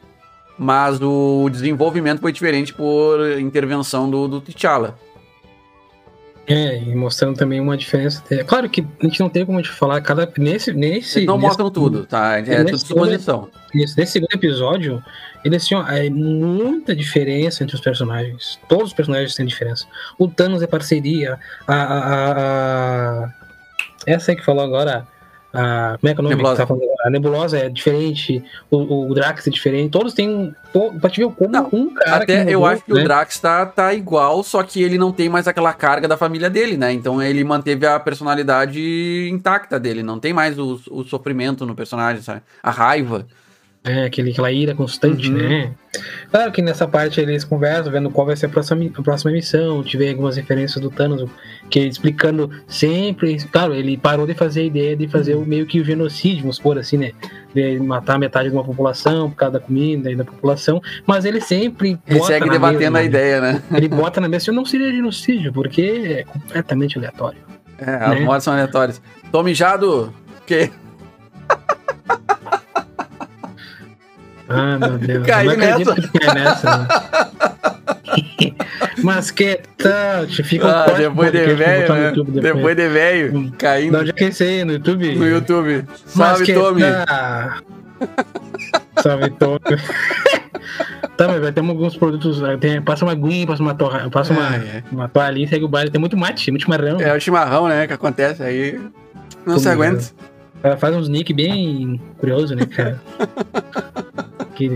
mas 0.60 1.00
o 1.02 1.48
desenvolvimento 1.50 2.20
foi 2.20 2.34
diferente 2.34 2.74
por 2.74 3.40
intervenção 3.40 4.10
do, 4.10 4.28
do 4.28 4.42
T'Challa. 4.42 4.96
É, 6.50 6.78
e 6.82 6.96
mostrando 6.96 7.36
também 7.36 7.60
uma 7.60 7.76
diferença. 7.76 8.24
É 8.32 8.42
claro 8.42 8.70
que 8.70 8.80
a 9.02 9.06
gente 9.06 9.20
não 9.20 9.28
tem 9.28 9.46
como 9.46 9.62
te 9.62 9.70
falar, 9.70 10.00
cada. 10.00 10.32
Nesse. 10.38 10.72
nesse 10.72 11.20
Eles 11.20 11.28
não 11.28 11.36
nesse- 11.36 11.48
mostram 11.48 11.70
tudo, 11.70 12.06
tá? 12.06 12.38
É 12.40 12.64
tudo 12.64 12.78
suposição. 12.80 13.50
Nesse, 13.76 13.98
nesse 13.98 14.14
segundo 14.14 14.32
episódio, 14.34 15.04
eles 15.44 15.68
tinham 15.68 15.86
é, 15.86 16.10
muita 16.10 16.96
diferença 16.96 17.64
entre 17.66 17.76
os 17.76 17.82
personagens. 17.82 18.58
Todos 18.70 18.88
os 18.88 18.94
personagens 18.94 19.36
têm 19.36 19.46
diferença. 19.46 19.86
O 20.18 20.26
Thanos 20.30 20.62
é 20.62 20.68
parceria. 20.68 21.38
A, 21.68 21.76
a, 21.76 21.98
a- 21.98 23.24
a- 23.26 23.34
essa 24.06 24.32
aí 24.32 24.38
que 24.38 24.46
falou 24.46 24.64
agora. 24.64 25.06
A, 25.60 25.98
como 26.00 26.12
é 26.12 26.14
que 26.14 26.20
é 26.20 26.22
o 26.22 26.24
nome? 26.24 26.36
Nebulosa. 26.36 26.66
tá? 26.68 26.76
A 27.06 27.10
Nebulosa 27.10 27.58
é 27.58 27.70
diferente. 27.70 28.44
O, 28.70 29.08
o 29.10 29.14
Drax 29.14 29.48
é 29.48 29.50
diferente. 29.50 29.90
Todos 29.92 30.14
têm. 30.14 30.30
um- 30.30 30.54
Pra 31.00 31.10
te 31.10 31.22
ver 31.24 31.32
como 31.32 31.50
Não, 31.52 31.68
um 31.74 31.94
cara. 31.94 32.24
Até 32.24 32.54
eu 32.54 32.64
acho 32.64 32.84
que 32.84 32.94
né? 32.94 33.02
o 33.02 33.04
Drax 33.04 33.40
tá, 33.40 33.66
tá 33.66 33.94
igual, 33.96 34.44
só 34.44 34.62
que 34.62 34.84
ele 34.84 34.98
não 34.98 35.12
tem 35.12 35.28
mais 35.28 35.48
aquela 35.48 35.74
carga 35.74 36.08
da 36.08 36.16
família 36.16 36.50
dele, 36.52 36.78
né? 36.78 36.92
Então 36.94 37.20
ele 37.24 37.44
manteve 37.44 37.88
a 37.88 38.00
personalidade 38.00 39.28
intacta 39.32 39.80
dele, 39.80 40.04
não 40.04 40.20
tem 40.20 40.34
mais 40.34 40.60
o, 40.60 40.80
o 40.92 41.04
sofrimento 41.04 41.66
no 41.66 41.74
personagem, 41.74 42.22
sabe? 42.22 42.42
A 42.62 42.70
raiva. 42.70 43.26
É, 43.88 44.04
aquele, 44.06 44.32
aquela 44.32 44.52
ira 44.52 44.76
constante, 44.76 45.30
Uhum. 45.32 45.38
né? 45.38 45.72
Claro 46.30 46.52
que 46.52 46.62
nessa 46.62 46.86
parte 46.88 47.22
eles 47.22 47.44
conversam, 47.46 47.92
vendo 47.92 48.10
qual 48.12 48.28
vai 48.28 48.36
ser 48.36 48.48
a 48.48 48.50
próxima, 48.50 48.84
a 48.94 49.02
próxima 49.02 49.32
missão. 49.32 49.82
Tive 49.82 50.10
algumas 50.10 50.36
referências 50.36 50.82
do 50.82 50.90
Thanos, 50.92 51.30
que 51.70 51.80
explicando 51.80 52.52
sempre. 52.68 53.38
Claro, 53.52 53.74
ele 53.74 53.96
parou 53.98 54.28
de 54.28 54.34
fazer 54.34 54.62
a 54.62 54.64
ideia 54.66 54.96
de 54.96 55.08
fazer 55.08 55.36
o 55.36 55.46
meio 55.46 55.66
que 55.66 55.80
o 55.80 55.86
genocídio, 55.86 56.42
vamos 56.42 56.58
supor 56.58 56.78
assim, 56.78 56.98
né? 56.98 57.12
De 57.56 57.80
matar 57.80 58.20
metade 58.20 58.50
de 58.50 58.56
uma 58.56 58.64
população 58.64 59.30
por 59.30 59.38
causa 59.38 59.54
da 59.54 59.60
comida 59.66 60.12
e 60.12 60.16
da 60.16 60.26
população. 60.26 60.82
Mas 61.06 61.24
ele 61.24 61.40
sempre. 61.40 61.98
Ele 62.06 62.22
segue 62.24 62.50
debatendo 62.50 62.92
mesa, 62.92 62.98
a 63.00 63.04
ideia, 63.04 63.42
né? 63.42 63.64
Ele 63.74 63.88
bota 63.88 64.20
na 64.20 64.28
mesa, 64.28 64.52
não 64.52 64.66
seria 64.66 64.92
genocídio, 64.92 65.54
porque 65.54 65.82
é 65.82 66.24
completamente 66.24 66.98
aleatório. 66.98 67.40
É, 67.80 67.92
as 67.96 68.10
Né? 68.20 68.20
mortes 68.22 68.44
são 68.44 68.54
aleatórias. 68.54 69.02
Tô 69.32 69.42
mijado. 69.44 70.14
Que? 70.46 70.70
Ah, 74.50 74.78
meu 74.80 74.98
Deus. 74.98 75.26
Caiu 75.28 75.52
eu 75.52 75.58
não 75.58 75.80
nessa. 75.80 75.96
que 75.96 76.26
nessa. 76.34 76.78
né? 76.78 76.88
Mas 79.04 79.32
que 79.32 79.60
tal? 79.78 80.26
Fica 80.28 80.68
Ah, 80.86 80.92
depois 80.92 81.32
de 81.32 81.46
velho, 81.54 81.94
né? 81.94 82.08
YouTube 82.16 82.42
Depois 82.42 82.76
de 82.76 82.88
velho, 82.88 83.38
Hum. 83.38 83.52
caindo 83.58 83.98
onde 84.00 84.10
é 84.10 84.14
que 84.14 84.24
é 84.24 84.46
aí? 84.48 84.64
No 84.66 84.74
YouTube? 84.74 85.16
no 85.16 85.28
YouTube. 85.28 85.86
Salve, 86.06 86.54
Tommy. 86.54 86.82
tá? 86.82 87.60
Salve, 89.02 89.30
Tommy. 89.32 89.60
tá, 91.16 91.28
mas 91.28 91.42
vai 91.42 91.52
ter 91.52 91.62
alguns 91.62 91.96
produtos. 91.98 92.42
Tem, 92.60 92.82
passa 92.82 93.06
uma 93.06 93.12
aguinha, 93.12 93.46
passa 93.46 93.62
uma 93.62 93.76
torra, 93.76 94.10
passa 94.10 94.34
uma, 94.34 94.48
Ai, 94.48 94.72
ai. 94.76 94.84
uma 94.92 95.08
toalhinha, 95.08 95.48
segue 95.48 95.66
o 95.66 95.68
baile. 95.68 95.92
Tem 95.92 96.00
muito 96.00 96.18
mate, 96.18 96.50
muito 96.52 96.64
chimarrão. 96.64 97.00
É 97.00 97.14
o 97.16 97.20
chimarrão, 97.20 97.68
né, 97.68 97.86
que 97.88 97.94
acontece 97.94 98.42
aí. 98.44 98.80
Não 99.46 99.54
Tô 99.56 99.60
se 99.60 99.70
aguenta. 99.70 100.04
Ela 100.64 100.76
faz 100.76 100.96
uns 100.96 101.08
nick 101.08 101.32
bem 101.34 102.02
curioso, 102.18 102.56
né, 102.56 102.66
cara? 102.66 103.00
que, 104.58 104.70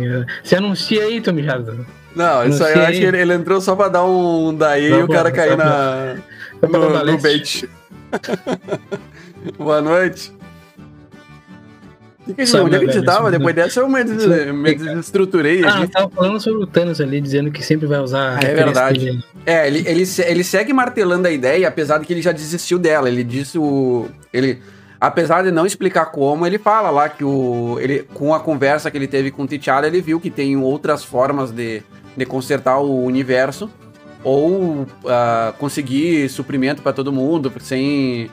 se 0.43 0.55
anuncia 0.55 1.03
aí, 1.03 1.19
Tommy 1.21 1.43
Jado. 1.43 1.86
Não, 2.15 2.45
isso 2.45 2.63
aí 2.63 2.73
eu 2.75 2.82
acho 2.84 2.99
que 2.99 3.05
ele, 3.05 3.17
ele 3.21 3.34
entrou 3.34 3.59
só 3.61 3.75
pra 3.75 3.88
dar 3.88 4.03
um 4.05 4.53
daí 4.53 4.89
Tá 4.89 4.97
e 4.97 5.03
o 5.03 5.07
bom, 5.07 5.13
cara 5.13 5.29
tá 5.32 5.36
cair 5.36 5.51
bom. 5.51 5.57
na, 5.57 6.15
dar 6.61 6.67
no, 6.69 6.79
no 6.79 6.91
balete. 6.91 7.21
bait. 7.21 7.69
Boa 9.57 9.82
noite. 9.82 10.32
O 12.27 12.34
que, 12.36 12.45
Sabe, 12.45 12.65
onde 12.65 12.75
é 12.75 12.79
que 12.79 12.86
a 12.86 12.91
gente 12.91 13.05
tava? 13.05 13.32
Depois 13.32 13.55
dessa 13.55 13.79
eu 13.79 13.89
me, 13.89 14.03
me 14.03 14.75
desestruturei 14.75 15.63
Ah, 15.63 15.79
aqui. 15.79 15.88
tava 15.88 16.09
falando 16.09 16.39
sobre 16.39 16.63
o 16.63 16.67
Thanos 16.67 17.01
ali, 17.01 17.19
dizendo 17.19 17.49
que 17.49 17.63
sempre 17.63 17.88
vai 17.88 17.99
usar. 17.99 18.38
a 18.38 18.47
É 18.47 18.53
verdade. 18.53 19.25
É, 19.45 19.65
ele, 19.67 19.79
ele, 19.88 20.03
ele 20.27 20.43
segue 20.43 20.71
martelando 20.71 21.27
a 21.27 21.32
ideia, 21.32 21.67
apesar 21.67 21.97
de 21.97 22.05
que 22.05 22.13
ele 22.13 22.21
já 22.21 22.32
desistiu 22.32 22.77
dela. 22.77 23.09
Ele 23.09 23.23
disse 23.23 23.57
o. 23.57 24.07
Ele, 24.32 24.59
apesar 25.02 25.43
de 25.43 25.49
não 25.52 25.66
explicar 25.66 26.06
como, 26.06 26.45
ele 26.45 26.60
fala 26.60 26.91
lá 26.91 27.10
que 27.10 27.24
o. 27.24 27.78
Ele, 27.82 28.04
com 28.14 28.34
a 28.36 28.39
conversa 28.39 28.91
que 28.91 28.97
ele 28.97 29.08
teve 29.08 29.32
com 29.32 29.43
o 29.43 29.47
T'Challa, 29.47 29.88
ele 29.88 29.99
viu 29.99 30.20
que 30.20 30.30
tem 30.30 30.56
outras 30.56 31.04
formas 31.04 31.49
de, 31.52 31.82
de 32.16 32.26
consertar 32.26 32.78
o 32.80 33.04
universo. 33.04 33.70
Ou 34.24 34.86
ah, 35.08 35.52
conseguir 35.58 36.30
suprimento 36.30 36.84
pra 36.84 36.93
todo 36.93 37.12
mundo, 37.12 37.52
sem. 37.60 38.30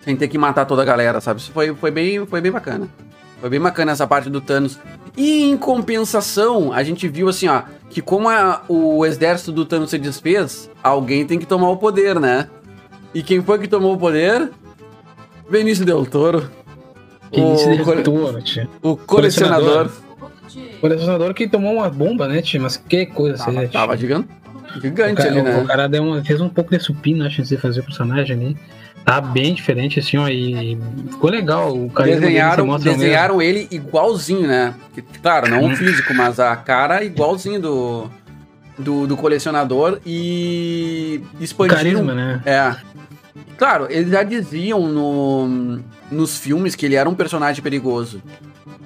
Sem 0.00 0.16
ter 0.16 0.26
que 0.26 0.36
matar 0.36 0.64
toda 0.66 0.82
a 0.82 0.84
galera, 0.84 1.20
sabe? 1.20 1.40
Isso 1.40 1.52
foi, 1.52 1.72
foi, 1.74 1.90
bem, 1.92 2.26
foi 2.26 2.40
bem 2.40 2.50
bacana. 2.52 2.88
Foi 3.40 3.48
bem 3.48 3.60
bacana 3.60 3.92
essa 3.92 4.06
parte 4.06 4.28
do 4.28 4.40
Thanos. 4.40 4.78
E 5.16 5.44
em 5.44 5.56
compensação, 5.56 6.72
a 6.72 6.82
gente 6.82 7.06
viu 7.08 7.28
assim, 7.28 7.46
ó, 7.48 7.62
que 7.88 8.02
como 8.02 8.28
a- 8.28 8.62
o 8.68 9.06
exército 9.06 9.52
do 9.52 9.64
Thanos 9.64 9.90
se 9.90 9.98
desfez, 9.98 10.68
alguém 10.82 11.24
tem 11.24 11.38
que 11.38 11.46
tomar 11.46 11.70
o 11.70 11.76
poder, 11.76 12.18
né? 12.18 12.50
E 13.14 13.22
quem 13.22 13.40
foi 13.42 13.58
que 13.60 13.68
tomou 13.68 13.94
o 13.94 13.96
poder? 13.98 14.50
Benício 15.50 15.84
Del 15.84 16.06
Toro. 16.06 16.50
Vinícius 17.32 17.66
o, 17.66 17.76
Del 17.76 17.84
cole- 17.84 18.02
Toro, 18.02 18.42
tio. 18.42 18.68
o 18.82 18.96
colecionador. 18.96 19.90
Colecionador 20.80 21.34
que 21.34 21.48
tomou 21.48 21.74
uma 21.74 21.90
bomba, 21.90 22.28
né, 22.28 22.40
tio? 22.42 22.60
Mas 22.62 22.76
que 22.76 23.06
coisa 23.06 23.38
Tava, 23.38 23.52
seria, 23.52 23.68
tava 23.68 23.96
gigante, 23.96 24.28
gigante 24.80 25.16
cara, 25.16 25.30
ali, 25.30 25.42
né? 25.42 25.60
o 25.60 25.66
cara 25.66 25.88
deu 25.88 26.02
uma- 26.04 26.22
fez 26.22 26.40
um 26.40 26.48
pouco 26.48 26.70
de 26.70 26.78
supino, 26.82 27.24
acho, 27.26 27.40
antes 27.40 27.48
de 27.48 27.56
fazer 27.56 27.80
o 27.80 27.84
personagem 27.84 28.36
ali. 28.36 28.56
Tá 29.04 29.20
bem 29.20 29.52
diferente, 29.52 29.98
assim, 30.00 30.16
ó, 30.16 30.28
e 30.28 30.78
ficou 31.10 31.28
legal. 31.30 31.74
O 31.76 31.90
se 31.94 32.02
Desenharam, 32.04 32.78
desenharam 32.78 33.42
ele 33.42 33.66
igualzinho, 33.70 34.46
né? 34.46 34.74
Que, 34.94 35.02
Claro, 35.02 35.50
não 35.50 35.66
o 35.66 35.76
físico, 35.76 36.14
mas 36.14 36.40
a 36.40 36.54
cara 36.56 37.04
igualzinho 37.04 37.60
do, 37.60 38.10
do, 38.78 39.06
do 39.06 39.14
colecionador 39.16 39.98
e 40.06 41.20
O 41.38 41.44
expandiram 41.44 41.76
carisma, 41.78 42.14
né? 42.14 42.40
É. 42.46 42.74
Claro, 43.56 43.86
eles 43.88 44.10
já 44.10 44.22
diziam 44.22 44.86
no, 44.88 45.80
nos 46.10 46.38
filmes 46.38 46.74
que 46.74 46.86
ele 46.86 46.96
era 46.96 47.08
um 47.08 47.14
personagem 47.14 47.62
perigoso. 47.62 48.20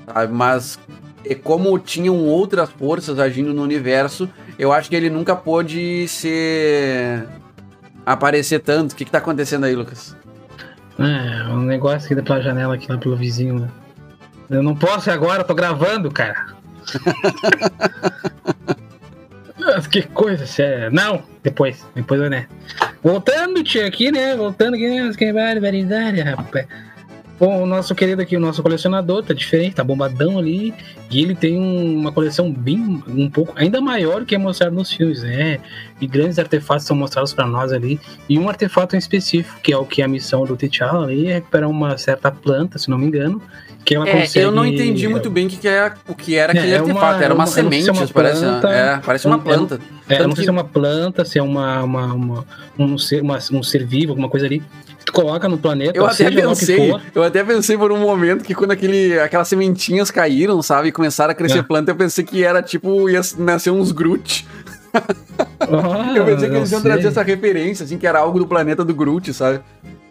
sabe? 0.07 0.33
Mas 0.33 0.79
é 1.25 1.35
como 1.35 1.79
tinham 1.79 2.17
outras 2.25 2.71
forças 2.71 3.19
agindo 3.19 3.53
no 3.55 3.63
universo, 3.63 4.29
eu 4.59 4.73
acho 4.73 4.89
que 4.89 4.97
ele 4.97 5.11
nunca 5.11 5.35
pôde 5.35 6.07
ser. 6.09 7.27
aparecer 8.05 8.61
tanto. 8.61 8.93
O 8.93 8.97
que, 8.97 9.05
que 9.05 9.11
tá 9.11 9.19
acontecendo 9.19 9.65
aí, 9.65 9.75
Lucas? 9.75 10.17
É, 10.99 11.49
um 11.49 11.61
negócio 11.63 12.13
aqui 12.13 12.23
pela 12.23 12.41
janela, 12.41 12.75
aqui 12.75 12.91
lá 12.91 12.99
pelo 12.99 13.17
vizinho. 13.17 13.61
Né? 13.61 13.69
Eu 14.51 14.63
não 14.63 14.75
posso 14.75 15.11
agora, 15.11 15.45
tô 15.45 15.55
gravando, 15.55 16.11
cara. 16.11 16.47
Que 19.91 20.03
coisa 20.03 20.47
séria. 20.47 20.91
Não, 20.91 21.23
depois, 21.43 21.87
depois 21.95 22.21
eu, 22.21 22.31
né? 22.31 22.47
Voltando, 23.03 23.63
tio, 23.63 23.87
aqui, 23.87 24.11
né? 24.11 24.35
Voltando 24.37 24.75
aqui, 24.75 24.89
né? 24.89 25.13
Que 25.17 25.33
barbaridade, 25.33 26.21
rapaz. 26.21 26.67
Bom, 27.39 27.63
o 27.63 27.67
nosso 27.67 27.95
querido 27.95 28.21
aqui, 28.21 28.37
o 28.37 28.41
nosso 28.41 28.61
colecionador, 28.65 29.23
tá 29.23 29.33
diferente, 29.33 29.77
tá 29.77 29.85
bombadão 29.85 30.39
ali. 30.39 30.75
E 31.09 31.23
ele 31.23 31.37
tem 31.37 31.57
um- 31.57 31.97
uma 31.97 32.11
coleção 32.11 32.51
bem, 32.53 33.01
um 33.07 33.31
pouco, 33.31 33.53
ainda 33.57 33.81
maior 33.81 34.25
que 34.25 34.35
é 34.35 34.39
mostrado 34.39 34.75
nos 34.75 34.91
filmes, 34.93 35.23
né? 35.23 35.61
E 36.01 36.07
grandes 36.09 36.41
artefatos 36.41 36.85
são 36.85 36.97
mostrados 36.97 37.33
pra 37.33 37.47
nós 37.47 37.73
ali. 37.73 38.01
E 38.29 38.37
um 38.41 38.49
artefato 38.49 38.97
em 38.97 38.99
específico, 38.99 39.61
que 39.63 39.73
é 39.73 39.77
o 39.79 39.85
que 39.85 40.03
é 40.03 40.05
a 40.05 40.09
missão 40.09 40.45
do 40.45 40.57
T'Challa 40.57 41.05
ali, 41.07 41.29
é 41.29 41.35
recuperar 41.35 41.71
uma 41.71 41.97
certa 41.97 42.29
planta, 42.33 42.77
se 42.77 42.91
não 42.91 42.99
me 42.99 43.07
engano. 43.07 43.41
Que 43.89 43.95
ela 43.95 44.07
É, 44.07 44.21
consegue... 44.21 44.45
eu 44.45 44.53
não 44.53 44.67
entendi 44.67 45.09
muito 45.09 45.31
bem 45.31 45.47
o 45.47 45.49
que, 45.49 45.67
é, 45.67 45.91
o 46.07 46.15
que 46.15 46.35
era 46.37 46.53
aquele 46.53 46.73
É, 46.73 46.77
é 46.77 46.83
uma- 46.83 46.91
artefato. 46.93 47.23
Era 47.25 47.33
é 47.33 47.35
uma, 47.35 47.47
sei 47.47 47.55
se 47.55 47.71
semente, 47.71 47.89
é 47.89 47.93
uma 47.93 48.07
parece. 48.09 48.41
planta, 48.43 48.69
é, 48.69 48.99
parece 48.99 49.27
uma 49.27 49.37
um- 49.37 49.41
planta. 49.41 49.81
É, 50.07 50.17
Tanto 50.17 50.29
não 50.29 50.37
sei 50.37 50.37
que- 50.37 50.43
se 50.43 50.49
é 50.49 50.53
uma 50.53 50.65
planta, 50.65 51.25
se 51.25 51.39
é 51.39 51.43
uma, 51.43 51.83
uma, 51.83 52.05
uma- 52.13 52.45
um, 52.79 52.99
ser, 52.99 53.23
uma- 53.23 53.39
um 53.51 53.63
ser 53.63 53.87
vivo, 53.87 54.13
alguma 54.13 54.29
coisa 54.29 54.45
ali. 54.45 54.63
Coloca 55.11 55.49
no 55.49 55.57
planeta, 55.57 55.97
Eu 55.99 56.05
até 56.05 56.31
pensei, 56.31 56.93
eu 57.15 57.23
até 57.23 57.43
pensei 57.43 57.79
por 57.79 57.91
um 57.91 57.99
momento 57.99 58.45
que 58.45 58.55
quando 58.55 58.73
aquele, 58.73 59.19
aquelas 59.19 59.49
sementinhas 59.49 60.11
caíram, 60.11 60.61
sabe, 60.61 60.89
e 60.89 60.93
começaram 60.93 61.31
a 61.31 61.35
crescer 61.35 61.61
É. 61.61 61.63
planta, 61.63 61.91
eu 61.91 61.97
pensei 61.97 62.23
que 62.23 62.45
era 62.45 62.61
tipo, 62.63 63.09
ia 63.09 63.23
nascer 63.39 63.71
uns 63.71 63.91
Groot. 63.91 64.47
Ah, 65.61 66.13
eu 66.15 66.25
pensei 66.27 66.51
que 66.51 66.57
eles 66.57 66.73
iam 66.73 66.83
trazer 66.83 67.09
essa 67.09 67.23
referência, 67.23 67.85
assim, 67.85 67.97
que 67.97 68.07
era 68.07 68.19
algo 68.19 68.39
do 68.39 68.47
planeta 68.47 68.85
do 68.85 68.95
Groot, 68.95 69.33
sabe? 69.33 69.61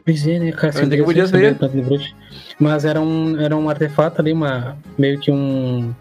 Pois 0.06 0.26
é, 0.26 0.40
né, 0.40 0.52
cara? 0.52 0.68
Eu 0.74 0.82
pensei 0.82 0.98
que 0.98 1.04
podia 1.04 1.28
ser. 1.28 1.58
Mas 2.60 2.86
era 2.86 3.00
um, 3.00 3.40
era 3.40 3.56
um 3.56 3.70
artefato 3.70 4.22
ali, 4.22 4.34
uma, 4.34 4.78
meio 4.98 5.20
que 5.20 5.32
um. 5.32 5.94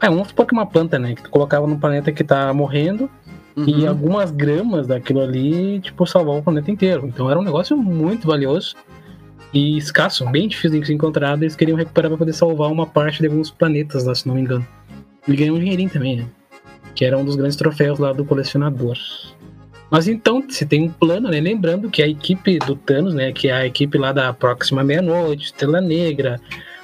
É, 0.00 0.10
um 0.10 0.22
pouco 0.24 0.52
uma 0.52 0.66
planta, 0.66 0.98
né? 0.98 1.14
Que 1.14 1.22
tu 1.22 1.30
colocava 1.30 1.66
no 1.66 1.78
planeta 1.78 2.12
que 2.12 2.24
tá 2.24 2.52
morrendo 2.52 3.08
e 3.56 3.72
Uhum. 3.72 3.88
algumas 3.88 4.30
gramas 4.30 4.86
daquilo 4.86 5.20
ali, 5.22 5.80
tipo, 5.80 6.06
salvar 6.06 6.36
o 6.36 6.42
planeta 6.42 6.70
inteiro. 6.70 7.06
Então 7.06 7.30
era 7.30 7.38
um 7.38 7.42
negócio 7.42 7.76
muito 7.76 8.26
valioso 8.26 8.74
e 9.54 9.78
escasso, 9.78 10.28
bem 10.28 10.46
difícil 10.48 10.78
de 10.80 10.86
ser 10.86 10.92
encontrado. 10.92 11.42
Eles 11.42 11.56
queriam 11.56 11.76
recuperar 11.78 12.10
para 12.10 12.18
poder 12.18 12.34
salvar 12.34 12.70
uma 12.70 12.86
parte 12.86 13.20
de 13.20 13.26
alguns 13.26 13.50
planetas 13.50 14.04
lá, 14.04 14.14
se 14.14 14.26
não 14.28 14.34
me 14.34 14.42
engano. 14.42 14.66
E 15.26 15.34
ganhou 15.34 15.56
um 15.56 15.58
dinheirinho 15.58 15.88
também, 15.88 16.16
né? 16.16 16.26
Que 16.94 17.04
era 17.04 17.16
um 17.16 17.24
dos 17.24 17.36
grandes 17.36 17.56
troféus 17.56 17.98
lá 17.98 18.12
do 18.12 18.24
colecionador. 18.24 18.96
Mas 19.90 20.08
então, 20.08 20.42
se 20.48 20.66
tem 20.66 20.82
um 20.82 20.90
plano, 20.90 21.28
né? 21.28 21.40
Lembrando 21.40 21.88
que 21.88 22.02
a 22.02 22.08
equipe 22.08 22.58
do 22.58 22.74
Thanos, 22.74 23.14
né? 23.14 23.32
Que 23.32 23.48
é 23.48 23.52
a 23.52 23.66
equipe 23.66 23.96
lá 23.96 24.12
da 24.12 24.32
Próxima 24.32 24.82
Meia-Noite, 24.82 25.46
Estrela 25.46 25.80
Negra, 25.80 26.40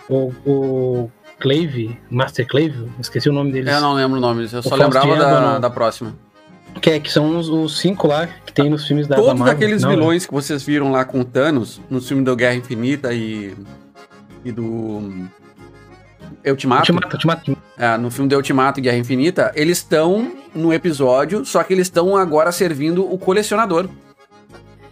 o, 0.09 0.33
o 0.47 1.11
Clave, 1.41 1.99
Master 2.09 2.47
Clave, 2.47 2.89
esqueci 3.01 3.29
o 3.29 3.33
nome 3.33 3.51
deles. 3.51 3.73
Eu 3.73 3.81
não 3.81 3.95
lembro 3.95 4.19
o 4.19 4.21
nome, 4.21 4.45
eu 4.45 4.63
só 4.63 4.77
Faustiano 4.77 5.11
lembrava 5.11 5.17
da, 5.17 5.59
da 5.59 5.71
próxima. 5.71 6.15
Que, 6.81 6.91
é, 6.91 7.01
que 7.01 7.11
são 7.11 7.37
os, 7.37 7.49
os 7.49 7.79
cinco 7.79 8.07
lá 8.07 8.27
que 8.47 8.53
tem 8.53 8.71
nos 8.71 8.87
filmes 8.87 9.07
da, 9.07 9.17
da 9.17 9.23
Todos 9.23 9.39
Marvel, 9.41 9.57
aqueles 9.57 9.83
não, 9.83 9.91
né? 9.91 9.97
vilões 9.97 10.25
que 10.25 10.33
vocês 10.33 10.63
viram 10.63 10.91
lá 10.91 11.05
com 11.05 11.21
o 11.21 11.25
Thanos, 11.25 11.81
no 11.91 12.01
filme 12.01 12.25
do 12.25 12.35
Guerra 12.35 12.55
Infinita 12.55 13.13
e. 13.13 13.55
e 14.45 14.53
do. 14.53 15.29
Ultimato. 16.47 16.81
Ultimato, 16.81 17.15
Ultimato. 17.15 17.59
É, 17.77 17.97
no 17.97 18.11
filme 18.11 18.29
do 18.29 18.37
Ultimato 18.37 18.81
e 18.81 18.83
Guerra 18.83 18.99
Infinita, 18.99 19.53
eles 19.55 19.79
estão 19.79 20.33
no 20.55 20.73
episódio, 20.73 21.45
só 21.45 21.63
que 21.63 21.73
eles 21.73 21.87
estão 21.87 22.17
agora 22.17 22.51
servindo 22.53 23.11
o 23.11 23.19
colecionador. 23.19 23.89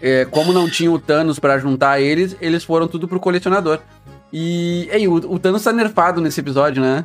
É, 0.00 0.24
como 0.24 0.52
não 0.52 0.68
tinha 0.68 0.90
o 0.90 0.98
Thanos 0.98 1.38
pra 1.38 1.58
juntar 1.58 2.00
eles, 2.00 2.34
eles 2.40 2.64
foram 2.64 2.88
tudo 2.88 3.06
pro 3.06 3.20
colecionador. 3.20 3.78
E 4.32 4.88
ei, 4.92 5.06
o, 5.06 5.14
o 5.14 5.38
Thanos 5.38 5.62
tá 5.62 5.72
nerfado 5.72 6.20
nesse 6.20 6.40
episódio, 6.40 6.80
né? 6.82 7.04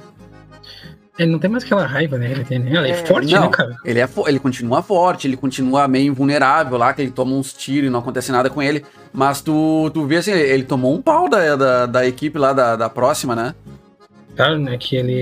Ele 1.18 1.32
não 1.32 1.40
tem 1.40 1.50
mais 1.50 1.64
aquela 1.64 1.86
raiva, 1.86 2.18
né? 2.18 2.30
Ele, 2.30 2.44
tem, 2.44 2.60
né? 2.60 2.70
Ele 2.72 2.88
é, 2.88 2.92
É, 2.92 3.06
forte, 3.06 3.34
não. 3.34 3.44
né, 3.44 3.50
cara? 3.50 3.76
Ele, 3.86 4.00
é, 4.00 4.08
fo- 4.08 4.28
ele 4.28 4.38
continua 4.38 4.82
forte, 4.82 5.28
ele 5.28 5.38
continua 5.38 5.88
meio 5.88 6.08
invulnerável 6.08 6.78
lá, 6.78 6.94
que 6.94 7.02
ele 7.02 7.12
toma 7.12 7.32
uns 7.34 7.54
tiros 7.54 7.88
e 7.88 7.90
não 7.90 8.00
acontece 8.00 8.32
nada 8.34 8.50
com 8.50 8.62
ele. 8.62 8.86
Mas 9.14 9.40
tu, 9.42 9.90
tu 9.94 10.06
vê 10.06 10.18
assim, 10.18 10.32
ele, 10.32 10.42
ele 10.50 10.64
tomou 10.64 10.94
um 10.94 11.02
pau 11.02 11.30
da, 11.30 11.56
da, 11.56 11.86
da 11.86 12.06
equipe 12.06 12.38
lá 12.38 12.52
da, 12.52 12.76
da 12.76 12.90
próxima, 12.90 13.34
né? 13.34 13.56
Claro, 14.36 14.60
né? 14.60 14.78
Que 14.78 14.98
ele, 14.98 15.14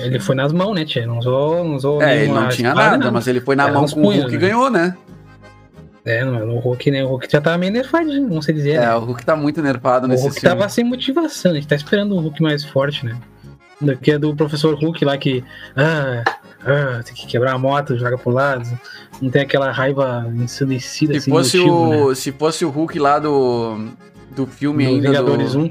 ele 0.00 0.18
foi 0.18 0.34
nas 0.34 0.52
mãos, 0.52 0.74
né, 0.74 0.84
tia? 0.84 1.06
Não 1.06 1.18
usou, 1.18 1.64
não 1.64 1.74
usou 1.76 2.02
É, 2.02 2.24
ele 2.24 2.32
não 2.32 2.48
tinha 2.48 2.70
espada, 2.70 2.98
nada, 2.98 3.10
mas 3.12 3.26
ele 3.26 3.40
foi 3.40 3.54
na 3.54 3.64
Era 3.64 3.72
mão 3.72 3.86
com 3.86 4.00
o 4.00 4.02
punhos, 4.02 4.22
Hulk 4.22 4.34
e 4.34 4.38
né? 4.38 4.40
ganhou, 4.40 4.70
né? 4.70 4.96
É, 6.04 6.24
não, 6.24 6.56
o 6.56 6.58
Hulk, 6.58 6.90
né? 6.90 7.04
O 7.04 7.08
Hulk 7.08 7.28
já 7.30 7.40
tava 7.40 7.58
meio 7.58 7.72
nerfadinho, 7.72 8.28
vamos 8.28 8.44
se 8.44 8.52
dizer. 8.52 8.72
É, 8.72 8.80
né? 8.80 8.94
o 8.94 9.00
Hulk 9.00 9.24
tá 9.24 9.36
muito 9.36 9.62
nerfado 9.62 10.06
O 10.06 10.08
nesse 10.08 10.22
Hulk 10.24 10.40
filme. 10.40 10.56
tava 10.56 10.68
sem 10.68 10.84
motivação, 10.84 11.52
a 11.52 11.54
gente 11.54 11.68
tá 11.68 11.76
esperando 11.76 12.16
um 12.16 12.20
Hulk 12.20 12.42
mais 12.42 12.64
forte, 12.64 13.04
né? 13.04 13.16
Que 14.00 14.12
é 14.12 14.18
do 14.18 14.34
professor 14.34 14.74
Hulk 14.74 15.04
lá 15.04 15.16
que. 15.18 15.44
Ah, 15.76 16.24
ah, 16.64 17.02
tem 17.04 17.14
que 17.14 17.26
quebrar 17.26 17.54
a 17.54 17.58
moto, 17.58 17.98
joga 17.98 18.16
pro 18.16 18.30
lado. 18.30 18.66
Não 19.20 19.30
tem 19.30 19.42
aquela 19.42 19.70
raiva 19.70 20.26
ensandecida 20.34 21.12
Se 21.14 21.18
assim, 21.18 21.30
fosse, 21.30 21.58
motivo, 21.58 21.88
né? 21.88 21.96
o, 21.96 22.14
se 22.14 22.32
fosse 22.32 22.64
o 22.64 22.70
Hulk 22.70 22.98
lá 22.98 23.18
do, 23.18 23.88
do 24.34 24.46
filme 24.46 24.84
Do 24.84 24.90
ainda. 24.90 25.08
Vingadores 25.08 25.52
do... 25.52 25.60
1. 25.60 25.70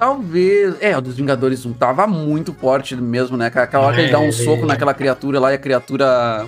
Talvez. 0.00 0.76
É, 0.80 0.96
o 0.96 1.00
dos 1.02 1.14
Vingadores 1.14 1.64
1 1.66 1.74
tava 1.74 2.06
muito 2.06 2.54
forte 2.54 2.96
mesmo, 2.96 3.36
né? 3.36 3.46
Aquela 3.54 3.84
hora 3.84 3.94
que 3.96 4.00
ele 4.02 4.10
dá 4.12 4.18
um 4.18 4.28
É, 4.28 4.32
soco 4.32 4.60
ele- 4.60 4.66
naquela 4.66 4.94
criatura 4.94 5.38
lá 5.38 5.52
e 5.52 5.56
a 5.56 5.58
criatura. 5.58 6.46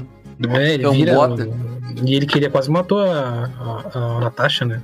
É, 0.54 0.72
ele 0.74 0.90
vira. 0.90 1.12
bota. 1.14 1.46
E 2.02 2.14
ele 2.14 2.24
queria 2.26 2.48
quase 2.48 2.70
matou 2.70 2.98
a, 3.00 3.50
a, 3.94 3.98
a 3.98 4.20
Natasha, 4.20 4.64
né? 4.64 4.80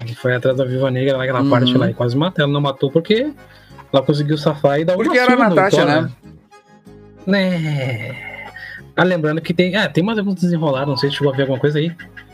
Ele 0.00 0.14
foi 0.16 0.34
atrás 0.34 0.56
da 0.56 0.64
Viva 0.64 0.90
Negra 0.90 1.16
naquela 1.16 1.40
Uhum. 1.42 1.48
parte 1.50 1.78
lá 1.78 1.88
e 1.88 1.94
quase 1.94 2.16
matou. 2.16 2.42
Ela 2.42 2.52
não 2.52 2.60
matou 2.60 2.90
porque 2.90 3.32
ela 3.92 4.02
conseguiu 4.02 4.36
safar 4.36 4.80
e 4.80 4.84
dar 4.84 4.94
uma 4.96 5.04
Porque 5.04 5.16
era 5.18 5.32
a 5.34 5.36
Natasha, 5.48 5.84
né? 5.84 6.10
Né. 7.26 8.16
Ah, 8.96 9.04
lembrando 9.04 9.40
que 9.40 9.54
tem. 9.54 9.76
Ah, 9.76 9.88
tem 9.88 10.02
mais 10.02 10.18
alguns 10.18 10.34
desenrolados, 10.40 10.88
não 10.88 10.96
sei 10.96 11.08
se 11.08 11.16
chegou 11.16 11.32
a 11.32 11.36
ver 11.36 11.42
alguma 11.42 11.60
coisa 11.60 11.78
aí. 11.78 11.92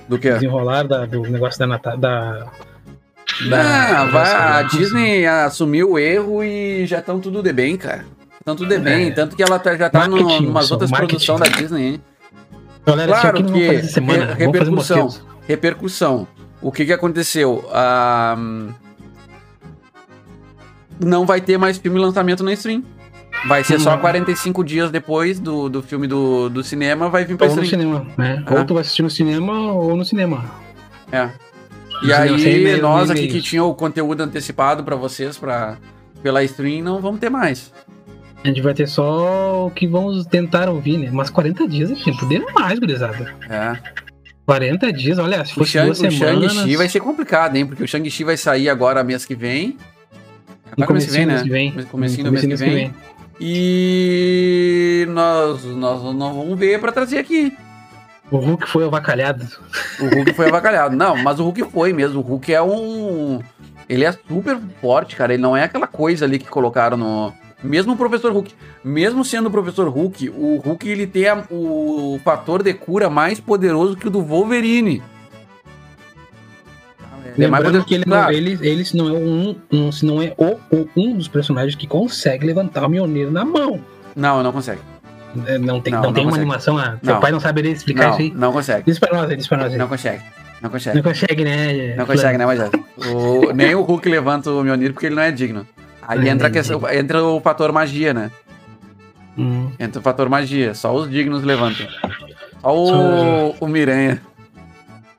Do 0.09 0.19
que? 0.19 0.33
Desenrolar 0.33 0.85
da, 0.89 1.05
do 1.05 1.21
negócio 1.23 1.59
da 1.59 1.67
Natasha. 1.67 1.99
Da, 1.99 2.47
Não, 3.43 4.11
vai, 4.11 4.33
a 4.35 4.63
Disney 4.63 5.27
assumiu 5.27 5.93
o 5.93 5.99
erro 5.99 6.43
e 6.43 6.87
já 6.87 6.99
estão 6.99 7.21
tudo 7.21 7.43
de 7.43 7.53
bem, 7.53 7.77
cara. 7.77 8.05
Estão 8.41 8.57
tudo 8.57 8.69
de 8.69 8.79
bem. 8.79 9.09
É. 9.09 9.11
Tanto 9.11 9.37
que 9.37 9.43
ela 9.43 9.59
tá- 9.59 9.77
já 9.77 9.89
tá 9.91 10.09
no, 10.09 10.17
Marketing, 10.17 10.47
numas 10.47 10.65
pessoal, 10.65 10.81
outras 10.81 10.91
produções 10.91 11.41
da 11.41 11.47
Disney, 11.49 11.83
hein? 11.87 12.03
Galera, 12.87 13.13
isso 13.13 13.21
Claro 13.21 13.45
que 13.45 13.83
semana. 13.85 14.35
re- 14.35 14.47
repercussão. 14.47 15.09
Repercussão. 15.47 16.29
O 16.61 16.73
que 16.73 16.85
que 16.87 16.93
aconteceu? 16.93 17.69
Ah, 17.73 18.37
não 21.01 21.25
vai 21.27 21.41
ter 21.41 21.59
mais 21.59 21.79
filme 21.79 21.99
lançamento 21.99 22.43
na 22.43 22.53
stream. 22.55 22.83
Vai 23.47 23.63
ser 23.63 23.79
só 23.79 23.95
Hum. 23.95 23.99
45 23.99 24.65
dias 24.65 24.91
depois 24.91 25.39
do, 25.39 25.69
do 25.69 25.81
filme 25.81 26.09
do, 26.09 26.49
do 26.49 26.65
cinema, 26.65 27.09
vai 27.09 27.25
vir 27.25 27.37
pra 27.37 27.47
Ou 27.47 27.55
no 27.55 27.63
stream. 27.63 27.83
cinema, 27.83 28.07
né? 28.17 28.43
Ah. 28.47 28.55
Ou 28.55 28.65
tu 28.65 28.75
vai 28.75 28.81
assistir 28.81 29.03
no 29.03 29.11
cinema 29.11 29.73
ou 29.73 29.97
no 29.97 30.05
cinema. 30.05 30.45
É. 31.13 31.29
E 32.03 32.13
aí, 32.13 32.81
nós 32.81 33.09
nem 33.11 33.25
aqui 33.25 33.33
que 33.33 33.43
tinha 33.43 33.65
o 33.65 33.75
conteúdo 33.75 34.23
antecipado 34.23 34.85
pra 34.85 34.95
vocês 34.97 35.37
pra, 35.37 35.77
pela 36.23 36.43
stream, 36.45 36.83
não 36.83 37.01
vamos 37.01 37.21
ter 37.21 37.29
mais. 37.31 37.73
A 38.45 38.49
gente 38.49 38.61
vai 38.63 38.73
ter 38.73 38.87
só 38.87 39.67
o 39.67 39.71
que 39.71 39.87
vamos 39.87 40.25
tentar 40.27 40.69
ouvir, 40.69 40.97
né? 40.97 41.11
Mas 41.13 41.29
40 41.29 41.67
dias 41.67 41.91
é 41.91 41.95
tempo 41.97 42.27
demais, 42.29 42.79
gurizada. 42.79 43.35
É. 43.51 43.77
40 44.47 44.93
dias, 44.93 45.19
olha, 45.19 45.45
se 45.45 45.53
O 45.53 45.57
fosse 45.57 45.73
Shang- 45.73 45.87
duas 45.87 45.99
o 46.01 46.11
semanas... 46.11 46.53
Shang-Chi 46.55 46.77
vai 46.77 46.89
ser 46.89 47.01
complicado, 47.01 47.57
hein? 47.57 47.67
Porque 47.67 47.83
o 47.83 47.89
Shang-Chi 47.89 48.25
vai 48.25 48.37
sair 48.37 48.69
agora 48.69 49.03
mês 49.03 49.27
que 49.27 49.35
vem. 49.35 49.77
Agora 50.73 50.93
mês 50.93 51.07
que 51.07 51.11
vem, 51.13 51.27
comecinho 51.27 51.27
né? 51.27 51.43
do 51.43 51.43
mês 51.43 51.43
que 51.43 51.51
vem. 51.51 51.87
Comecinho 51.87 52.25
do 52.25 52.33
mês 52.33 52.41
que 52.43 52.47
comecinho 52.49 52.71
vem. 52.77 52.95
E 53.41 55.07
nós, 55.11 55.65
nós, 55.65 56.03
nós 56.15 56.35
vamos 56.37 56.59
ver 56.59 56.81
pra 56.81 56.93
trazer 56.93 57.19
aqui. 57.19 57.53
O 58.31 58.37
Hulk 58.37 58.69
foi 58.69 58.85
avacalhado. 58.85 59.47
O 60.01 60.05
Hulk 60.15 60.35
foi 60.35 60.49
avacalhado. 60.49 60.95
Não, 60.95 61.17
mas 61.17 61.41
o 61.41 61.45
Hulk 61.45 61.65
foi 61.71 61.93
mesmo. 61.93 62.21
O 62.21 62.23
Hulk 62.23 62.53
é 62.53 62.61
um. 62.63 63.41
Ele 63.89 64.05
é 64.05 64.13
super 64.13 64.59
forte, 64.83 65.17
cara. 65.17 65.33
Ele 65.33 65.43
não 65.43 65.57
é 65.57 65.65
aquela 65.65 65.87
coisa 65.87 66.25
ali 66.27 66.39
que 66.39 66.47
colocaram 66.49 66.97
no. 66.97 67.33
Mesmo 67.63 67.95
o 67.95 67.97
professor 67.97 68.31
Hulk. 68.33 68.55
Mesmo 68.85 69.25
sendo 69.25 69.47
o 69.49 69.51
professor 69.51 69.89
Hulk, 69.89 70.29
o 70.29 70.59
Hulk 70.59 70.89
ele 70.89 71.07
tem 71.07 71.27
a- 71.27 71.43
o 71.51 72.21
fator 72.23 72.63
de 72.63 72.73
cura 72.75 73.09
mais 73.11 73.41
poderoso 73.41 73.97
que 73.97 74.07
o 74.07 74.11
do 74.11 74.21
Wolverine. 74.23 75.03
Ele 77.37 77.45
é 77.45 77.49
mais 77.49 77.63
Lembrando 77.65 77.65
poderoso. 77.85 77.87
que 77.87 77.95
ele, 77.95 78.05
Claro, 78.05 78.25
não, 78.27 78.33
ele, 78.33 78.59
ele 78.63 78.85
se 78.85 78.97
não 78.97 79.09
é 79.09 79.13
um, 79.13 79.57
um- 79.73 79.93
se 79.93 80.05
não 80.07 80.21
é 80.23 80.35
o, 80.37 80.57
o- 80.75 80.89
um 80.97 81.17
dos 81.17 81.29
personagens 81.29 81.75
que 81.75 81.87
consegue 81.87 82.47
levantar 82.47 82.85
o 82.85 82.89
Mjolnir 82.89 83.31
na 83.31 83.45
mão. 83.45 83.81
Não, 84.15 84.43
não 84.43 84.53
consegue. 84.53 84.81
É, 85.47 85.59
Não 85.59 85.81
tem, 85.81 85.93
Não, 85.93 86.01
não, 86.01 86.09
não 86.09 86.13
tem 86.15 86.25
uma 86.25 86.31
consegue. 86.31 86.37
animação. 86.41 86.79
Ah, 86.79 86.97
seu 87.03 87.21
pai 87.21 87.31
não 87.33 87.41
saberia 87.41 87.71
explicar 87.73 88.11
isso 88.11 88.19
aí. 88.21 88.33
não 88.35 88.53
consegue. 88.53 88.85
Diz 88.87 88.99
pra 88.99 89.13
nós 89.17 89.29
diz 89.37 89.47
pra 89.47 89.59
nós 89.59 89.67
aí. 89.73 89.73
Não 89.79 89.85
Não, 89.85 89.89
consegue. 89.89 90.23
Não 90.63 90.71
consegue. 90.71 91.03
consegue, 91.03 91.45
né? 91.45 91.95
Não 91.97 92.07
consegue, 92.07 92.39
né, 92.39 92.45
Moisés? 92.47 92.71
O- 93.13 93.53
nem 93.53 93.75
o 93.75 93.83
Hulk 93.83 94.09
levanta 94.09 94.51
o 94.51 94.63
Mjolnir 94.63 94.93
porque 94.93 95.07
ele 95.07 95.15
não 95.15 95.23
é 95.23 95.31
digno. 95.31 95.67
Aí 96.07 96.29
entra, 96.29 96.49
a 96.49 96.51
é 96.51 96.53
questão, 96.53 96.81
entra 96.91 97.23
o 97.23 97.41
fator 97.41 97.71
magia, 97.71 98.13
né? 98.15 98.31
Hum. 99.37 99.71
Entra 99.79 100.01
o 100.01 100.03
fator 100.03 100.29
magia. 100.29 100.75
Só 100.75 100.93
os 100.95 101.09
dignos 101.11 101.45
levantam. 101.45 101.87
Só 102.61 102.75
o, 102.75 103.55
o 103.61 103.69
Miranha. 103.69 104.21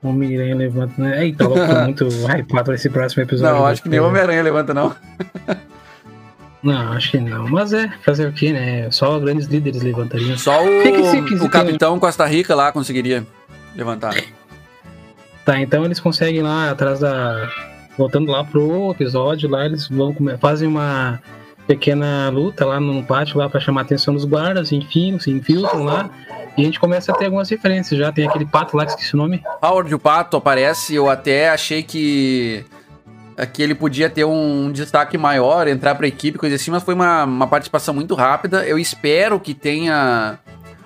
O 0.02 0.12
Miranha 0.12 0.54
levanta, 0.56 0.92
né? 0.98 1.24
Eita, 1.24 1.46
louco, 1.46 1.60
tô 1.66 1.74
muito 1.84 2.04
hypado 2.26 2.64
pra 2.64 2.74
esse 2.74 2.90
próximo 2.90 3.22
episódio. 3.22 3.54
Não, 3.54 3.66
acho 3.66 3.82
que 3.82 3.88
nem 3.88 4.00
o 4.00 4.06
Homem-Aranha 4.08 4.42
levanta, 4.42 4.74
não. 4.74 4.94
Não, 6.62 6.92
acho 6.92 7.12
que 7.12 7.18
não. 7.18 7.48
Mas 7.48 7.72
é, 7.72 7.90
fazer 8.04 8.28
o 8.28 8.32
quê, 8.32 8.52
né? 8.52 8.90
Só 8.90 9.18
grandes 9.18 9.46
líderes 9.46 9.82
levantariam. 9.82 10.36
Só 10.36 10.62
o, 10.62 11.44
o 11.44 11.48
Capitão 11.48 11.98
Costa 11.98 12.26
Rica 12.26 12.54
lá 12.54 12.70
conseguiria 12.70 13.26
levantar. 13.74 14.14
Tá, 15.44 15.58
então 15.58 15.84
eles 15.84 15.98
conseguem 15.98 16.42
lá 16.42 16.70
atrás 16.70 17.00
da. 17.00 17.48
Voltando 17.96 18.30
lá 18.30 18.44
pro 18.44 18.92
episódio, 18.92 19.48
lá 19.48 19.66
eles 19.66 19.88
vão 19.88 20.14
fazem 20.38 20.68
uma 20.68 21.20
pequena 21.66 22.28
luta 22.30 22.64
lá 22.64 22.80
no 22.80 23.02
pátio 23.04 23.38
lá 23.38 23.48
para 23.48 23.60
chamar 23.60 23.82
a 23.82 23.84
atenção 23.84 24.14
dos 24.14 24.24
guardas, 24.24 24.72
enfim, 24.72 25.18
se 25.18 25.30
infiltram 25.30 25.84
lá. 25.84 26.10
E 26.56 26.62
a 26.62 26.64
gente 26.64 26.80
começa 26.80 27.12
a 27.12 27.14
ter 27.14 27.26
algumas 27.26 27.48
referências 27.48 27.98
já. 27.98 28.10
Tem 28.10 28.26
aquele 28.26 28.44
pato 28.44 28.76
lá 28.76 28.84
que 28.84 28.92
esqueci 28.92 29.14
o 29.14 29.16
nome. 29.16 29.42
Howard 29.62 29.94
o 29.94 29.98
Pato 29.98 30.36
aparece, 30.36 30.94
eu 30.94 31.08
até 31.08 31.48
achei 31.48 31.82
que, 31.82 32.64
que 33.46 33.62
ele 33.62 33.74
podia 33.74 34.10
ter 34.10 34.24
um 34.24 34.70
destaque 34.70 35.16
maior, 35.16 35.66
entrar 35.68 35.94
pra 35.94 36.06
equipe, 36.06 36.38
coisa 36.38 36.56
assim, 36.56 36.70
mas 36.70 36.82
foi 36.82 36.94
uma, 36.94 37.24
uma 37.24 37.46
participação 37.46 37.94
muito 37.94 38.14
rápida. 38.14 38.66
Eu 38.66 38.78
espero 38.78 39.40
que 39.40 39.54
tenha 39.54 40.38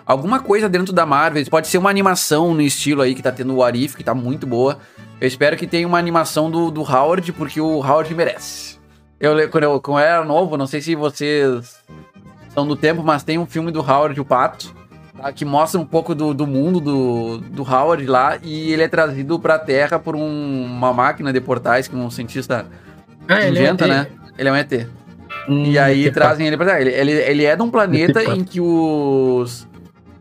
alguma 0.07 0.41
coisa 0.41 0.69
dentro 0.69 0.93
da 0.93 1.07
Marvel. 1.07 1.45
Pode 1.51 1.69
ser 1.69 1.79
uma 1.79 1.91
animação 1.91 2.55
no 2.55 2.63
estilo 2.63 3.03
aí 3.03 3.15
que 3.15 3.23
tá 3.23 3.33
tendo 3.33 3.55
o 3.55 3.63
Arif, 3.63 3.97
que 3.97 4.05
tá 4.05 4.15
muito 4.15 4.47
boa. 4.47 4.79
Eu 5.21 5.29
espero 5.29 5.57
que 5.57 5.67
tenha 5.67 5.87
uma 5.87 5.99
animação 5.99 6.51
do, 6.51 6.71
do 6.71 6.83
Howard, 6.83 7.33
porque 7.33 7.61
o 7.61 7.79
Howard 7.79 8.15
merece. 8.15 8.79
Eu, 9.19 9.49
quando, 9.49 9.65
eu, 9.65 9.81
quando 9.81 9.99
eu 10.01 10.05
era 10.05 10.25
novo, 10.25 10.57
não 10.57 10.67
sei 10.67 10.81
se 10.81 10.95
vocês 10.95 11.83
são 12.53 12.67
do 12.67 12.77
tempo, 12.77 13.03
mas 13.03 13.23
tem 13.23 13.39
um 13.39 13.47
filme 13.47 13.73
do 13.73 13.81
Howard 13.81 14.21
o 14.21 14.25
Pato 14.25 14.75
tá, 15.17 15.33
que 15.33 15.45
mostra 15.45 15.81
um 15.81 15.85
pouco 15.87 16.15
do, 16.15 16.33
do 16.35 16.47
mundo 16.47 16.81
do, 16.81 17.39
do 17.39 17.63
Howard 17.63 18.05
lá 18.07 18.39
e 18.43 18.73
ele 18.73 18.83
é 18.83 18.89
trazido 18.89 19.39
pra 19.39 19.59
Terra 19.59 19.99
por 19.99 20.15
um- 20.17 20.65
uma 20.65 20.93
máquina 20.93 21.33
de 21.33 21.41
portais 21.41 21.89
que 21.89 21.97
um 21.97 22.11
cientista 22.11 22.67
Ah, 23.29 23.47
inventa, 23.49 23.85
é- 23.85 23.89
né? 23.89 24.07
Ele 24.37 24.49
é 24.49 24.53
um 24.53 24.57
ET. 24.57 24.87
Hum, 25.49 25.65
E 25.67 25.79
aí 25.79 26.11
trazem 26.11 26.47
ele 26.47 26.57
pra 26.57 26.67
Terra. 26.67 26.81
Ele, 26.81 26.91
ele, 26.91 27.13
ele 27.13 27.45
é 27.45 27.55
de 27.55 27.63
um 27.63 27.71
planeta 27.71 28.23
em 28.25 28.43
que 28.45 28.61
os, 28.61 29.67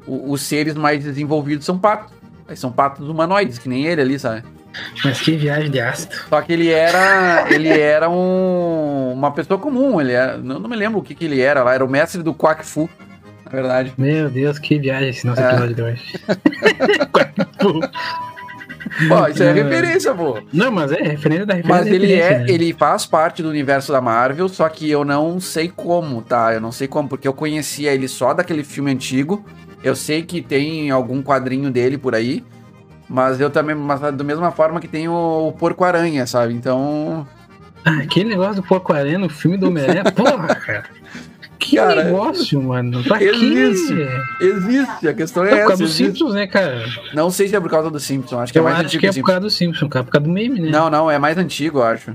o- 0.05 0.31
os 0.31 0.41
seres 0.41 0.73
mais 0.75 1.03
desenvolvidos 1.03 1.65
são 1.65 1.77
patos. 1.77 2.13
São 2.55 2.71
patos 2.71 3.07
humanoides, 3.09 3.57
que 3.57 3.67
nem 3.69 3.85
ele 3.85 4.01
ali, 4.01 4.19
sabe? 4.19 4.43
Mas 5.03 5.21
que 5.21 5.35
viagem 5.37 5.71
de 5.71 5.79
ácido. 5.79 6.13
Só 6.29 6.41
que 6.41 6.51
ele 6.53 6.69
era. 6.69 7.45
Ele 7.49 7.69
era 7.69 8.09
um, 8.09 9.13
uma 9.13 9.31
pessoa 9.31 9.57
comum. 9.59 9.99
Ele 10.01 10.11
era, 10.11 10.37
não, 10.37 10.59
não 10.59 10.69
me 10.69 10.75
lembro 10.75 10.99
o 10.99 11.03
que, 11.03 11.15
que 11.15 11.25
ele 11.25 11.39
era 11.39 11.63
lá. 11.63 11.73
Era 11.73 11.85
o 11.85 11.89
mestre 11.89 12.21
do 12.21 12.33
Quack 12.33 12.65
Fu, 12.65 12.89
verdade. 13.53 13.93
Meu 13.97 14.29
Deus, 14.29 14.59
que 14.59 14.77
viagem 14.79 15.09
esse 15.09 15.25
nosso 15.25 15.41
É. 15.41 15.49
episódio 15.51 15.75
de 15.75 15.81
hoje. 15.81 16.13
Pô, 19.07 19.27
isso 19.27 19.41
é 19.41 19.51
referência, 19.51 20.13
pô. 20.13 20.39
Não, 20.51 20.71
mas 20.71 20.91
é 20.91 21.01
referência 21.01 21.45
da 21.45 21.53
referência. 21.55 21.83
Mas 21.83 21.87
ele 21.87 22.05
referência, 22.05 22.35
é, 22.35 22.39
né? 22.39 22.45
ele 22.49 22.73
faz 22.73 23.05
parte 23.05 23.41
do 23.41 23.49
universo 23.49 23.91
da 23.91 23.99
Marvel, 24.01 24.47
só 24.49 24.67
que 24.69 24.89
eu 24.89 25.03
não 25.03 25.39
sei 25.39 25.71
como, 25.73 26.21
tá? 26.21 26.53
Eu 26.53 26.61
não 26.61 26.71
sei 26.71 26.87
como, 26.87 27.09
porque 27.09 27.27
eu 27.27 27.33
conhecia 27.33 27.91
ele 27.91 28.07
só 28.07 28.33
daquele 28.33 28.63
filme 28.63 28.91
antigo. 28.91 29.43
Eu 29.83 29.95
sei 29.95 30.21
que 30.21 30.41
tem 30.41 30.91
algum 30.91 31.23
quadrinho 31.23 31.71
dele 31.71 31.97
por 31.97 32.13
aí, 32.13 32.43
mas 33.09 33.39
eu 33.39 33.49
também, 33.49 33.75
mas 33.75 33.99
da 33.99 34.11
mesma 34.23 34.51
forma 34.51 34.79
que 34.79 34.87
tem 34.87 35.07
o, 35.07 35.47
o 35.47 35.51
Porco 35.53 35.83
Aranha, 35.83 36.27
sabe? 36.27 36.53
Então, 36.53 37.27
Ah, 37.83 37.97
aquele 38.03 38.29
negócio 38.29 38.55
do 38.55 38.63
porco 38.63 38.93
aranha 38.93 39.17
no 39.17 39.27
filme 39.29 39.57
do 39.57 39.67
Homem-Aranha, 39.67 40.03
porra, 40.15 40.55
cara. 40.55 40.83
Que 41.63 41.77
Cara, 41.77 42.03
negócio, 42.03 42.61
mano. 42.61 43.01
Pra 43.03 43.23
existe. 43.23 43.95
quê? 43.95 44.45
existe, 44.45 45.07
a 45.07 45.13
questão 45.13 45.45
É 45.45 45.47
é 45.47 45.49
por 45.51 45.57
causa 45.59 45.73
essa. 45.73 45.83
dos 45.83 45.91
existe. 45.91 46.05
Simpsons, 46.19 46.33
né, 46.33 46.45
cara? 46.47 46.83
Não 47.13 47.29
sei 47.31 47.47
se 47.47 47.55
é 47.55 47.59
por 47.59 47.69
causa 47.69 47.89
do 47.89 47.99
Simpson, 47.99 48.39
acho 48.39 48.51
que 48.51 48.59
é 48.59 48.61
Eu 48.61 48.63
mais 48.65 48.75
acho 48.75 48.85
antigo 48.85 48.99
que 49.01 49.07
é 49.07 49.09
que 49.11 49.19
por 49.21 49.27
causa 49.27 49.39
do 49.41 49.49
Simpson, 49.49 49.87
cara, 49.87 50.03
por 50.03 50.11
causa 50.11 50.27
do 50.27 50.33
meme, 50.33 50.59
né? 50.59 50.69
Não, 50.69 50.89
não, 50.89 51.09
é 51.09 51.17
mais 51.17 51.37
antigo, 51.37 51.79
eu 51.79 51.83
acho. 51.83 52.11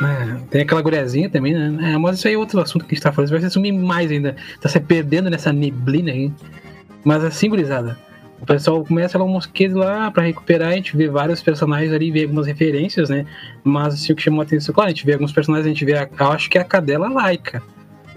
É, 0.00 0.36
tem 0.50 0.62
aquela 0.62 0.80
guriazinha 0.80 1.28
também, 1.28 1.52
né? 1.52 1.92
É, 1.92 1.98
mas 1.98 2.18
isso 2.18 2.28
aí 2.28 2.34
é 2.34 2.38
outro 2.38 2.58
assunto 2.60 2.84
que 2.86 2.92
a 2.92 2.96
gente 2.96 3.02
tá 3.02 3.12
falando. 3.12 3.28
Você 3.28 3.34
vai 3.38 3.42
se 3.42 3.50
sumir 3.50 3.72
mais 3.72 4.10
ainda. 4.10 4.34
Tá 4.60 4.68
se 4.68 4.80
perdendo 4.80 5.28
nessa 5.28 5.52
neblina 5.52 6.10
aí. 6.10 6.32
Mas 7.04 7.22
assim, 7.24 7.48
gurizada. 7.50 7.98
O 8.40 8.46
pessoal 8.46 8.84
começa 8.84 9.18
lá 9.18 9.24
um 9.24 9.28
mosquete 9.28 9.72
lá 9.74 10.10
pra 10.10 10.22
recuperar. 10.22 10.68
A 10.70 10.74
gente 10.74 10.96
vê 10.96 11.08
vários 11.08 11.42
personagens 11.42 11.92
ali, 11.92 12.10
vê 12.10 12.22
algumas 12.22 12.46
referências, 12.46 13.10
né? 13.10 13.26
Mas 13.64 13.94
assim, 13.94 14.12
o 14.12 14.16
que 14.16 14.22
chamou 14.22 14.40
a 14.40 14.44
atenção, 14.44 14.72
claro, 14.74 14.86
a 14.88 14.92
gente 14.92 15.04
vê 15.04 15.14
alguns 15.14 15.32
personagens, 15.32 15.66
a 15.66 15.70
gente 15.70 15.84
vê, 15.84 15.94
a, 15.98 16.08
eu 16.18 16.32
acho 16.32 16.48
que 16.48 16.56
é 16.56 16.60
a 16.60 16.64
cadela 16.64 17.08
laica. 17.08 17.60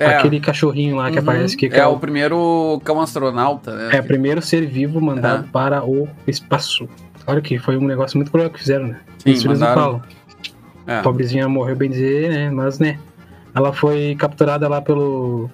É. 0.02 0.16
Aquele 0.18 0.40
cachorrinho 0.40 0.96
lá 0.98 1.10
que 1.12 1.18
Uhum. 1.18 1.24
aparece 1.24 1.56
que 1.56 1.68
É 1.68 1.86
o 1.86 1.98
primeiro 1.98 2.82
cão 2.84 3.00
astronauta, 3.02 3.74
né? 3.76 3.90
é 3.98 4.00
o 4.00 4.04
primeiro 4.04 4.42
ser 4.42 4.66
vivo 4.68 5.00
mandado 5.02 5.46
É. 5.46 5.48
para 5.52 5.84
o 5.84 6.08
espaço. 6.28 6.88
Olha 7.28 7.42
que 7.42 7.58
foi 7.60 7.78
um 7.78 7.86
negócio 7.86 8.18
muito 8.18 8.32
cruel 8.32 8.50
que 8.50 8.60
fizeram, 8.60 8.88
né? 8.88 8.98
Sim, 9.20 9.32
Isso 9.32 9.48
eles 9.48 9.60
não 9.60 9.68
mandaram. 9.68 9.82
falam. 10.00 10.02
É. 10.88 10.98
A 10.98 11.02
pobrezinha 11.02 11.48
morreu 11.48 11.76
bem 11.76 11.90
dizer, 11.90 12.30
né? 12.30 12.50
Mas, 12.50 12.80
né? 12.80 12.98
Ela 13.54 13.72
foi 13.72 14.16
capturada 14.18 14.68
lá 14.68 14.82
pelo. 14.82 15.50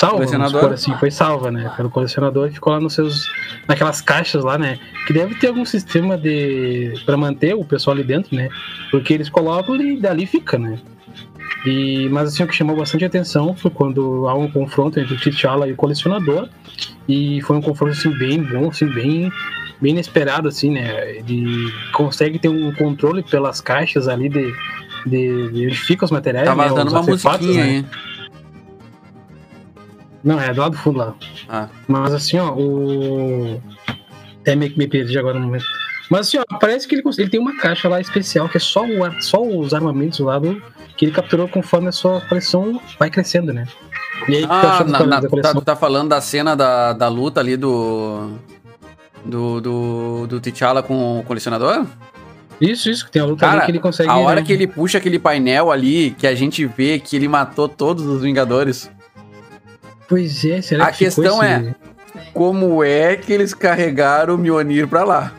Salva, 0.00 0.26
supor 0.26 0.72
assim, 0.72 0.92
foi 0.98 1.10
salva, 1.10 1.50
né? 1.52 1.72
Pelo 1.76 1.88
colecionador 1.88 2.48
e 2.48 2.52
ficou 2.52 2.72
lá 2.72 2.80
nos 2.80 2.94
seus. 2.94 3.26
naquelas 3.68 4.00
caixas 4.00 4.42
lá, 4.42 4.58
né? 4.58 4.78
Que 5.06 5.12
deve 5.12 5.36
ter 5.36 5.46
algum 5.48 5.64
sistema 5.64 6.18
de. 6.18 6.94
pra 7.06 7.16
manter 7.16 7.54
o 7.54 7.64
pessoal 7.64 7.94
ali 7.94 8.02
dentro, 8.04 8.34
né? 8.34 8.48
Porque 8.90 9.14
eles 9.14 9.28
colocam 9.30 9.76
e 9.76 9.96
dali 9.98 10.26
fica, 10.26 10.58
né? 10.58 10.78
E, 11.64 12.08
mas 12.10 12.28
assim, 12.28 12.42
o 12.42 12.46
que 12.46 12.54
chamou 12.54 12.76
bastante 12.76 13.04
atenção 13.04 13.54
foi 13.54 13.70
quando 13.70 14.28
há 14.28 14.34
um 14.34 14.50
confronto 14.50 15.00
entre 15.00 15.14
o 15.14 15.18
T'Challa 15.18 15.66
e 15.68 15.72
o 15.72 15.76
colecionador. 15.76 16.48
E 17.08 17.40
foi 17.42 17.56
um 17.56 17.62
confronto 17.62 17.92
assim, 17.92 18.10
bem 18.10 18.42
bom, 18.42 18.68
assim, 18.68 18.86
bem, 18.86 19.32
bem 19.80 19.92
inesperado, 19.92 20.48
assim, 20.48 20.70
né? 20.70 21.16
Ele 21.16 21.72
consegue 21.92 22.38
ter 22.38 22.48
um 22.48 22.72
controle 22.74 23.22
pelas 23.22 23.60
caixas 23.60 24.08
ali 24.08 24.28
de, 24.28 24.52
de, 25.06 25.52
de 25.52 25.66
onde 25.66 25.76
ficam 25.76 26.04
os 26.04 26.10
materiais. 26.10 26.46
Tá 26.46 26.54
né, 26.54 26.66
os 26.66 26.92
uma 26.92 27.02
musiquinha 27.02 27.64
né? 27.64 27.70
aí. 27.70 27.86
Não, 30.22 30.40
é 30.40 30.52
do 30.52 30.60
lado 30.60 30.72
do 30.72 30.78
fundo 30.78 30.98
lá. 30.98 31.14
Ah. 31.48 31.68
Mas 31.86 32.14
assim, 32.14 32.38
ó, 32.38 32.52
o. 32.54 33.60
Até 34.40 34.56
meio 34.56 34.72
que 34.72 34.78
me 34.78 34.86
perdi 34.86 35.18
agora 35.18 35.38
no 35.38 35.46
momento. 35.46 35.64
Mas 36.10 36.28
assim, 36.28 36.38
ó, 36.38 36.44
parece 36.58 36.86
que 36.86 36.94
ele, 36.94 37.02
ele 37.18 37.30
tem 37.30 37.40
uma 37.40 37.56
caixa 37.56 37.88
lá 37.88 38.00
especial, 38.00 38.48
que 38.48 38.56
é 38.56 38.60
só, 38.60 38.84
o, 38.84 39.22
só 39.22 39.42
os 39.42 39.72
armamentos 39.72 40.18
lá 40.20 40.38
do, 40.38 40.60
que 40.96 41.06
ele 41.06 41.12
capturou 41.12 41.48
conforme 41.48 41.88
a 41.88 41.92
sua 41.92 42.20
coleção 42.22 42.80
vai 42.98 43.10
crescendo, 43.10 43.52
né? 43.52 43.66
E 44.28 44.36
aí, 44.36 44.46
Ah, 44.48 44.82
dos 44.82 44.92
na- 44.92 44.98
colegas 44.98 45.30
na- 45.32 45.42
tá, 45.54 45.60
tá 45.60 45.76
falando 45.76 46.08
da 46.10 46.20
cena 46.20 46.54
da, 46.54 46.92
da 46.92 47.08
luta 47.08 47.40
ali 47.40 47.56
do. 47.56 48.32
Do, 49.24 49.58
do, 49.60 50.26
do 50.26 50.40
T'Challa 50.40 50.82
com 50.82 51.20
o 51.20 51.24
colecionador? 51.24 51.86
Isso, 52.60 52.90
isso, 52.90 53.06
que 53.06 53.10
tem 53.10 53.22
a 53.22 53.24
luta 53.24 53.40
Cara, 53.40 53.56
ali 53.56 53.64
que 53.64 53.70
ele 53.72 53.78
consegue. 53.80 54.10
A 54.10 54.16
hora 54.18 54.40
né? 54.40 54.46
que 54.46 54.52
ele 54.52 54.66
puxa 54.66 54.98
aquele 54.98 55.18
painel 55.18 55.72
ali, 55.72 56.10
que 56.18 56.26
a 56.26 56.34
gente 56.34 56.66
vê 56.66 56.98
que 56.98 57.16
ele 57.16 57.26
matou 57.26 57.66
todos 57.68 58.04
os 58.04 58.20
Vingadores. 58.20 58.90
Pois 60.08 60.44
é, 60.44 60.60
será 60.60 60.84
A 60.84 60.92
que 60.92 61.08
ficou 61.10 61.24
questão 61.24 61.42
esse- 61.42 61.68
é- 61.70 61.74
Como 62.34 62.84
é 62.84 63.16
que 63.16 63.32
eles 63.32 63.54
carregaram 63.54 64.34
o 64.34 64.38
Mjolnir 64.38 64.86
pra 64.86 65.04
lá? 65.04 65.32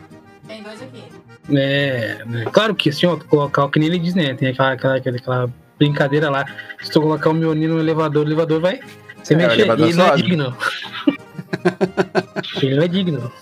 É, 1.50 2.18
né? 2.26 2.44
claro 2.52 2.74
que 2.74 2.88
assim, 2.88 3.06
ó, 3.06 3.16
colocar 3.16 3.64
o 3.64 3.70
que 3.70 3.78
nem 3.78 3.88
ele 3.88 3.98
diz, 3.98 4.14
né? 4.14 4.34
Tem 4.34 4.48
aquela, 4.48 4.72
aquela, 4.72 4.96
aquela, 4.96 5.50
brincadeira 5.78 6.30
lá. 6.30 6.44
Se 6.82 6.90
tu 6.90 7.00
colocar 7.00 7.30
o 7.30 7.34
Mjolnir 7.34 7.68
no 7.68 7.78
elevador, 7.78 8.24
o 8.24 8.28
elevador 8.28 8.60
vai 8.60 8.80
se 9.22 9.34
É, 9.34 9.36
mexer. 9.36 9.68
ele 9.70 9.94
não 9.94 10.06
é 10.06 10.16
digno. 10.16 10.56
ele 12.62 12.76
não 12.76 12.82
é 12.82 12.88
digno. 12.88 13.32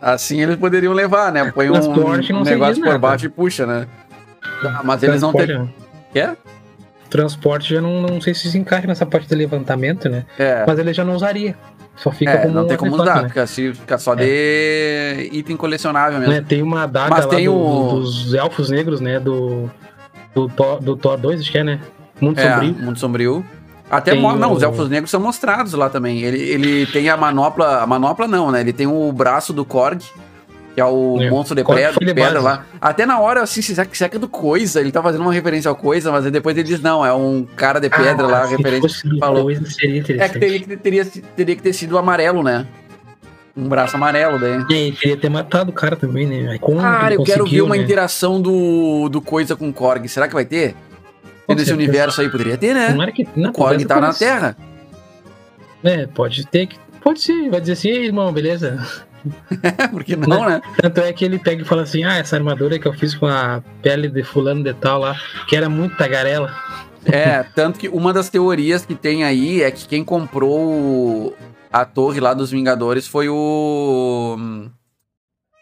Assim 0.00 0.40
eles 0.40 0.56
poderiam 0.56 0.92
levar, 0.92 1.30
né? 1.32 1.52
Põe 1.52 1.70
um, 1.70 1.74
um 1.74 2.42
negócio 2.42 2.82
por 2.82 2.98
baixo 2.98 3.26
e 3.26 3.28
puxa, 3.28 3.66
né? 3.66 3.86
Ah, 4.64 4.80
mas 4.82 5.02
eles 5.02 5.22
não 5.22 5.32
têm. 5.32 5.72
Quer? 6.12 6.36
Transporte 7.08 7.74
já 7.74 7.80
não, 7.80 8.02
não 8.02 8.20
sei 8.20 8.34
se 8.34 8.50
se 8.50 8.58
encaixa 8.58 8.86
nessa 8.86 9.06
parte 9.06 9.28
de 9.28 9.34
levantamento, 9.34 10.08
né? 10.08 10.24
É. 10.38 10.64
Mas 10.66 10.78
ele 10.78 10.92
já 10.92 11.04
não 11.04 11.14
usaria. 11.14 11.56
Só 11.98 12.10
fica 12.12 12.30
É, 12.30 12.46
não 12.48 12.66
tem 12.66 12.76
como 12.76 12.92
artefato, 12.94 13.10
usar, 13.10 13.22
né? 13.22 13.28
fica, 13.28 13.42
assim, 13.42 13.74
fica 13.74 13.98
só 13.98 14.14
de 14.14 15.28
item 15.32 15.56
colecionável 15.56 16.18
mesmo. 16.20 16.32
Né, 16.34 16.40
Tem 16.46 16.62
uma 16.62 16.84
adaga 16.84 17.10
Mas 17.10 17.24
lá 17.26 17.30
tem 17.30 17.46
do- 17.46 17.54
o- 17.56 18.00
dos 18.00 18.32
elfos 18.34 18.70
negros, 18.70 19.00
né? 19.00 19.18
Do, 19.18 19.68
do, 20.34 20.48
Thor, 20.48 20.80
do 20.80 20.96
Thor 20.96 21.16
2, 21.18 21.40
acho 21.40 21.50
que 21.50 21.58
é, 21.58 21.64
né? 21.64 21.80
Mundo 22.20 22.38
É, 22.38 22.50
Sombrio. 22.54 22.74
Mundo 22.74 22.98
Sombrio. 22.98 23.44
Até 23.90 24.10
Tem 24.12 24.22
não, 24.22 24.50
o- 24.50 24.54
os 24.54 24.62
elfos 24.62 24.88
negros 24.88 25.10
são 25.10 25.18
mostrados 25.20 25.72
lá 25.72 25.88
também. 25.88 26.20
Ele, 26.22 26.38
ele 26.38 26.86
tem 26.86 27.08
a 27.08 27.16
manopla. 27.16 27.82
A 27.82 27.86
manopla 27.86 28.28
não, 28.28 28.50
né? 28.50 28.60
Ele 28.60 28.72
tem 28.72 28.86
o 28.86 29.10
braço 29.10 29.52
do 29.52 29.64
Korg, 29.64 30.02
que 30.78 30.82
é 30.82 30.84
o 30.84 31.20
É, 31.20 31.28
monstro 31.28 31.56
de 31.56 31.64
Korg 31.64 31.76
pedra, 31.80 32.14
pedra 32.14 32.40
lá. 32.40 32.64
Até 32.80 33.04
na 33.04 33.18
hora, 33.18 33.42
assim, 33.42 33.60
se 33.60 33.74
será 33.74 34.08
que 34.08 34.16
é 34.16 34.18
do 34.20 34.28
coisa? 34.28 34.80
Ele 34.80 34.92
tá 34.92 35.02
fazendo 35.02 35.22
uma 35.22 35.32
referência 35.32 35.68
ao 35.68 35.74
coisa, 35.74 36.12
mas 36.12 36.24
aí 36.24 36.30
depois 36.30 36.56
ele 36.56 36.68
diz, 36.68 36.80
não, 36.80 37.04
é 37.04 37.12
um 37.12 37.44
cara 37.56 37.80
de 37.80 37.90
pedra 37.90 38.28
lá, 38.28 38.42
Ah, 38.42 38.46
se 38.46 38.54
referência. 38.56 38.88
fosse 38.88 39.18
falou. 39.18 39.42
coisa, 39.42 39.68
seria 39.68 40.00
É 40.22 40.28
que 40.28 40.38
teria 40.38 40.60
que, 40.60 40.76
teria, 40.76 41.04
teria 41.34 41.56
que 41.56 41.62
ter 41.62 41.72
sido 41.72 41.98
amarelo, 41.98 42.44
né? 42.44 42.64
Um 43.56 43.68
braço 43.68 43.96
amarelo 43.96 44.38
daí. 44.38 44.52
É, 44.70 44.74
ele 44.86 44.92
queria 44.92 45.16
ter 45.16 45.28
matado 45.28 45.70
o 45.70 45.74
cara 45.74 45.96
também, 45.96 46.28
né? 46.28 46.58
Como 46.60 46.80
Cara, 46.80 47.12
ele 47.12 47.20
eu 47.20 47.24
quero 47.24 47.44
ver 47.44 47.62
uma 47.62 47.74
né? 47.76 47.82
interação 47.82 48.40
do, 48.40 49.08
do 49.08 49.20
coisa 49.20 49.56
com 49.56 49.68
o 49.68 49.72
Korg. 49.72 50.06
Será 50.08 50.28
que 50.28 50.34
vai 50.34 50.44
ter? 50.44 50.76
Nesse 51.48 51.72
universo 51.72 52.20
aí 52.20 52.28
poderia 52.28 52.56
ter, 52.56 52.72
né? 52.72 52.90
Tomara 52.92 53.10
que 53.10 53.26
não, 53.34 53.50
O 53.50 53.52
Korg 53.52 53.84
tá 53.84 54.00
na. 54.00 54.14
Terra. 54.14 54.56
É, 55.82 56.06
pode 56.06 56.46
ter 56.46 56.68
que. 56.68 56.76
Pode 57.02 57.20
ser, 57.20 57.48
vai 57.50 57.60
dizer 57.60 57.72
assim, 57.72 57.88
"Ei, 57.88 58.04
irmão, 58.06 58.32
beleza. 58.32 58.78
Porque 59.90 60.16
não, 60.16 60.48
né? 60.48 60.60
Tanto 60.80 61.00
é 61.00 61.12
que 61.12 61.24
ele 61.24 61.38
pega 61.38 61.62
e 61.62 61.64
fala 61.64 61.82
assim: 61.82 62.04
ah, 62.04 62.16
essa 62.16 62.36
armadura 62.36 62.78
que 62.78 62.86
eu 62.86 62.92
fiz 62.92 63.14
com 63.14 63.26
a 63.26 63.62
pele 63.82 64.08
de 64.08 64.22
fulano 64.22 64.62
de 64.62 64.74
tal 64.74 65.00
lá, 65.00 65.16
que 65.48 65.56
era 65.56 65.68
muito 65.68 65.96
tagarela. 65.96 66.54
É, 67.04 67.42
tanto 67.54 67.78
que 67.78 67.88
uma 67.88 68.12
das 68.12 68.28
teorias 68.28 68.84
que 68.84 68.94
tem 68.94 69.24
aí 69.24 69.62
é 69.62 69.70
que 69.70 69.86
quem 69.86 70.04
comprou 70.04 71.34
a 71.72 71.84
torre 71.84 72.20
lá 72.20 72.34
dos 72.34 72.50
Vingadores 72.50 73.06
foi 73.06 73.28
o. 73.28 74.68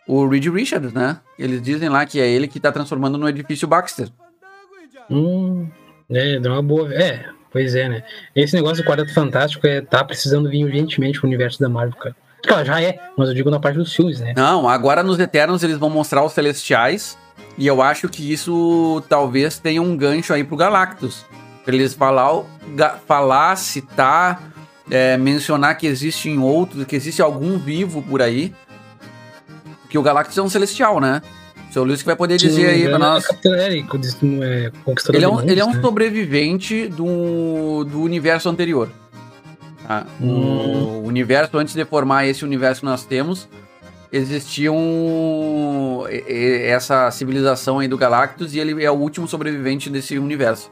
O 0.09 0.29
Reed 0.29 0.47
Richards, 0.47 0.93
né? 0.93 1.19
Eles 1.37 1.61
dizem 1.61 1.89
lá 1.89 2.07
que 2.07 2.21
é 2.21 2.29
ele 2.29 2.47
que 2.47 2.61
tá 2.61 2.71
transformando 2.71 3.19
no 3.19 3.29
edifício 3.29 3.67
Baxter. 3.67 4.09
Hum, 5.11 5.69
é, 6.09 6.39
deu 6.39 6.53
uma 6.53 6.63
boa. 6.63 6.93
É, 6.95 7.29
pois 7.51 7.75
é, 7.75 7.89
né? 7.89 8.05
Esse 8.35 8.55
negócio 8.55 8.85
do 8.85 8.89
Quarteto 8.89 9.13
Fantástico 9.13 9.67
é, 9.67 9.81
tá 9.81 10.05
precisando 10.05 10.49
vir 10.49 10.65
urgentemente 10.65 11.19
pro 11.19 11.27
universo 11.27 11.59
da 11.61 11.69
Marvel, 11.69 11.99
cara. 11.99 12.17
Já 12.65 12.81
é, 12.81 12.99
mas 13.17 13.29
eu 13.29 13.35
digo 13.35 13.51
na 13.51 13.61
parte 13.61 13.77
dos 13.77 13.95
filmes, 13.95 14.21
né? 14.21 14.35
Não, 14.37 14.69
agora 14.69 15.03
nos 15.03 15.19
Eternos 15.19 15.63
eles 15.63 15.79
vão 15.79 15.91
mostrar 15.91 16.25
os 16.25 16.33
Celestiais. 16.33 17.17
E 17.59 17.67
eu 17.67 17.81
acho 17.81 18.09
que 18.09 18.33
isso 18.33 19.03
talvez 19.09 19.59
tenha 19.59 19.81
um 19.81 19.97
gancho 19.97 20.33
aí 20.33 20.45
pro 20.45 20.57
Galactus. 20.57 21.25
Pra 21.65 21.75
eles 21.75 21.95
falar, 21.95 22.45
falar 23.07 23.57
citar, 23.57 24.53
é, 24.91 25.17
mencionar 25.17 25.77
que 25.77 25.87
existem 25.87 26.39
outros, 26.39 26.85
que 26.85 26.95
existe 26.95 27.23
algum 27.23 27.59
vivo 27.59 28.03
por 28.03 28.21
aí. 28.23 28.55
Que 29.89 29.99
o 29.99 30.03
Galactus 30.03 30.37
é 30.37 30.43
um 30.43 30.49
Celestial, 30.49 31.01
né? 31.01 31.23
O 31.71 31.73
seu 31.73 31.85
Luiz 31.85 32.01
que 32.01 32.07
vai 32.07 32.17
poder 32.17 32.37
dizer 32.37 32.67
aí 32.67 32.81
pra 32.83 32.89
engano, 32.91 33.05
nós. 33.05 33.25
É, 33.25 33.79
é, 33.79 34.73
ele 35.15 35.19
é 35.19 35.23
é 35.25 35.29
um, 35.29 35.41
ele 35.41 35.61
é 35.61 35.65
um 35.65 35.73
né? 35.73 35.81
sobrevivente 35.81 36.89
do, 36.89 37.85
do 37.85 38.01
universo 38.03 38.49
anterior. 38.49 38.91
Tá? 39.87 40.07
Hum. 40.21 41.03
O 41.03 41.07
universo, 41.07 41.57
antes 41.59 41.75
de 41.75 41.85
formar 41.85 42.27
esse 42.27 42.45
universo 42.45 42.81
que 42.81 42.87
nós 42.87 43.05
temos, 43.05 43.49
existia 44.13 44.73
um, 44.73 46.05
essa 46.09 47.11
civilização 47.11 47.79
aí 47.79 47.87
do 47.89 47.97
Galactus 47.97 48.55
e 48.55 48.59
ele 48.59 48.83
é 48.85 48.91
o 48.91 48.95
último 48.95 49.29
sobrevivente 49.29 49.89
desse 49.89 50.19
universo. 50.19 50.71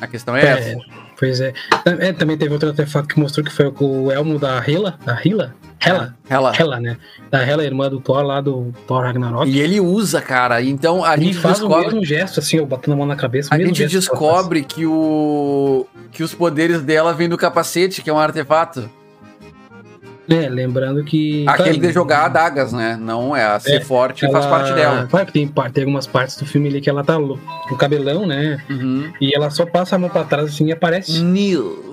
A 0.00 0.06
questão 0.06 0.36
é, 0.36 0.44
É, 0.44 0.46
essa. 0.70 0.78
pois 1.18 1.40
é. 1.40 1.52
É, 1.84 2.12
Também 2.12 2.36
teve 2.36 2.52
outro 2.52 2.68
artefato 2.68 3.08
que 3.08 3.18
mostrou 3.18 3.44
que 3.44 3.52
foi 3.52 3.72
o 3.80 4.10
elmo 4.10 4.38
da 4.38 4.62
Hela, 4.66 4.98
da 5.04 5.18
Hela, 5.24 5.54
Hela, 5.88 6.14
Ela. 6.28 6.52
Hela, 6.58 6.80
né? 6.80 6.96
Da 7.30 7.40
Hela, 7.42 7.64
irmã 7.64 7.88
do 7.88 8.00
Thor 8.00 8.22
lá 8.22 8.40
do 8.40 8.72
Thor 8.86 9.02
Ragnarok. 9.02 9.48
E 9.50 9.58
ele 9.60 9.78
usa, 9.80 10.20
cara. 10.20 10.60
Então 10.62 11.04
a 11.04 11.16
E 11.16 11.20
gente 11.20 11.38
faz 11.38 11.58
o 11.58 11.66
descobre. 11.68 11.86
mesmo 11.86 12.04
gesto, 12.04 12.40
assim, 12.40 12.60
ó, 12.60 12.64
botando 12.64 12.94
a 12.94 12.96
mão 12.96 13.06
na 13.06 13.16
cabeça. 13.16 13.50
o 13.50 13.54
A 13.54 13.58
gente 13.58 13.76
gesto 13.78 13.90
que 13.90 13.94
descobre 13.98 14.62
que 14.62 14.84
o. 14.86 15.86
que 16.12 16.22
os 16.22 16.34
poderes 16.34 16.82
dela 16.82 17.12
vêm 17.12 17.28
do 17.28 17.36
capacete, 17.36 18.02
que 18.02 18.10
é 18.10 18.12
um 18.12 18.18
artefato. 18.18 18.88
É, 20.28 20.48
lembrando 20.48 21.04
que. 21.04 21.44
Aquele 21.46 21.74
claro, 21.74 21.86
de 21.86 21.92
jogar 21.92 22.24
adagas, 22.24 22.72
né? 22.72 22.98
Não 23.00 23.36
é 23.36 23.44
a 23.46 23.60
ser 23.60 23.76
É, 23.76 23.80
forte 23.80 24.24
ela- 24.24 24.32
faz 24.32 24.46
parte 24.46 24.72
dela. 24.72 25.06
Claro 25.08 25.26
que 25.26 25.32
tem, 25.32 25.46
tem 25.46 25.84
algumas 25.84 26.04
partes 26.08 26.36
do 26.36 26.44
filme 26.44 26.68
ali 26.68 26.80
que 26.80 26.90
ela 26.90 27.04
tá 27.04 27.14
com 27.16 27.76
cabelão, 27.76 28.26
né? 28.26 28.60
Uhum. 28.68 29.12
E 29.20 29.32
ela 29.36 29.50
só 29.50 29.64
passa 29.64 29.94
a 29.94 29.98
mão 30.00 30.10
pra 30.10 30.24
trás 30.24 30.48
assim 30.48 30.66
e 30.66 30.72
aparece. 30.72 31.22
Neil. 31.22 31.85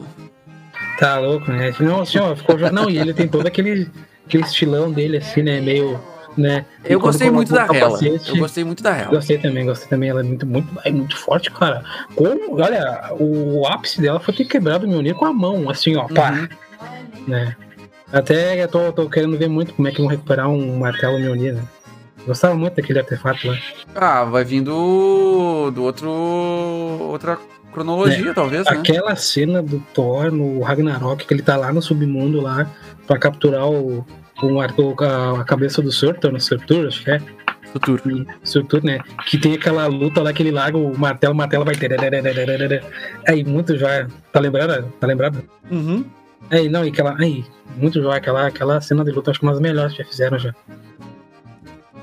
Tá 1.00 1.20
louco, 1.20 1.52
né? 1.52 1.74
Não, 1.80 2.02
assim, 2.02 2.20
ó, 2.20 2.36
ficou. 2.36 2.58
Não, 2.72 2.89
e 2.89 2.98
ele 2.98 3.14
tem 3.14 3.28
todo 3.28 3.48
aquele, 3.48 3.89
aquele 4.28 4.44
estilão 4.44 4.91
dele, 4.91 5.18
assim, 5.18 5.41
né? 5.41 5.60
Meio. 5.62 6.00
Né? 6.36 6.66
Eu 6.84 7.00
gostei 7.00 7.30
muito 7.30 7.54
da 7.54 7.62
Hela. 7.66 7.74
capacete- 7.80 8.30
Eu 8.30 8.38
gostei 8.38 8.64
muito 8.64 8.82
da 8.82 8.89
Hela. 8.98 9.12
Gostei 9.12 9.38
também, 9.38 9.66
gostei 9.68 9.88
também. 9.88 10.10
Ela 10.10 10.22
é 10.22 10.24
muito, 10.24 10.46
muito, 10.48 10.68
é 10.84 10.91
muito 10.91 11.16
forte, 11.16 11.52
cara. 11.52 11.84
Como, 12.16 12.60
olha, 12.60 13.12
o 13.20 13.68
ápice 13.68 14.02
dela 14.02 14.20
foi 14.20 14.34
ter 14.34 14.46
quebrado 14.46 14.86
o 14.86 14.89
Mjolnir 14.89 15.14
com 15.14 15.26
a 15.26 15.34
mão, 15.34 15.70
assim, 15.70 15.96
ó, 15.96 16.08
pá, 16.08 16.32
Uhum. 16.32 16.48
né? 17.28 17.56
Até 18.12 18.64
eu 18.64 18.68
tô, 18.68 18.91
tô 18.91 19.08
querendo 19.10 19.38
ver 19.38 19.48
muito 19.48 19.74
como 19.76 19.88
é 19.88 19.91
que 19.91 20.00
vão 20.02 20.08
recuperar 20.10 20.50
um 20.50 20.78
martelo 20.80 21.20
Mjolnir, 21.20 21.54
né? 21.54 21.64
Gostava 22.26 22.56
muito 22.56 22.76
daquele 22.78 22.98
artefato 23.00 23.48
lá. 23.48 23.58
Ah, 23.94 24.24
vai 24.24 24.44
vindo 24.44 24.72
do, 24.72 25.72
do 25.72 25.84
outro. 25.84 26.10
outra 26.10 27.38
cronologia, 27.74 28.34
talvez, 28.34 28.65
né? 28.65 28.71
Aquela 28.71 29.15
cena 29.15 29.61
do 29.61 29.80
Thor 29.93 30.32
no 30.32 30.61
Ragnarok, 30.61 31.26
que 31.26 31.34
ele 31.34 31.41
tá 31.41 31.57
lá 31.57 31.74
no 31.74 31.82
submundo 31.82 32.39
lá 32.39 32.69
pra 33.05 33.17
capturar 33.17 33.67
o, 33.67 34.05
o, 34.41 34.61
a, 34.61 35.41
a 35.41 35.43
cabeça 35.43 35.82
do 35.82 35.91
Surtur, 35.91 36.32
no 36.32 36.39
Surtur, 36.39 36.88
acho 36.88 37.03
que 37.03 37.11
é. 37.11 37.21
Tutur. 37.74 38.01
Surtur, 38.43 38.84
né? 38.84 38.99
Que 39.26 39.38
tem 39.38 39.55
aquela 39.55 39.88
luta 39.88 40.21
lá 40.21 40.32
que 40.32 40.43
ele 40.43 40.51
larga 40.51 40.78
o 40.78 40.97
martelo, 40.97 41.34
o 41.34 41.38
martelo 41.38 41.65
vai. 41.65 41.76
Aí, 43.28 43.43
muito 43.43 43.76
joia. 43.78 44.07
Tá 44.32 44.39
lembrado? 44.39 44.93
Tá 44.99 45.07
lembrado? 45.07 45.43
Uhum. 45.71 46.05
Aí, 46.51 46.69
não, 46.69 46.86
e 46.86 46.89
aquela. 46.89 47.15
Aí, 47.19 47.43
muito 47.76 48.01
joia. 48.01 48.17
Aquela, 48.17 48.47
aquela 48.47 48.80
cena 48.80 49.03
de 49.03 49.11
luta, 49.11 49.32
acho 49.32 49.39
que 49.39 49.45
uma 49.45 49.53
das 49.53 49.61
melhores 49.61 49.93
que 49.93 50.03
já 50.03 50.07
fizeram 50.07 50.38
já. 50.38 50.53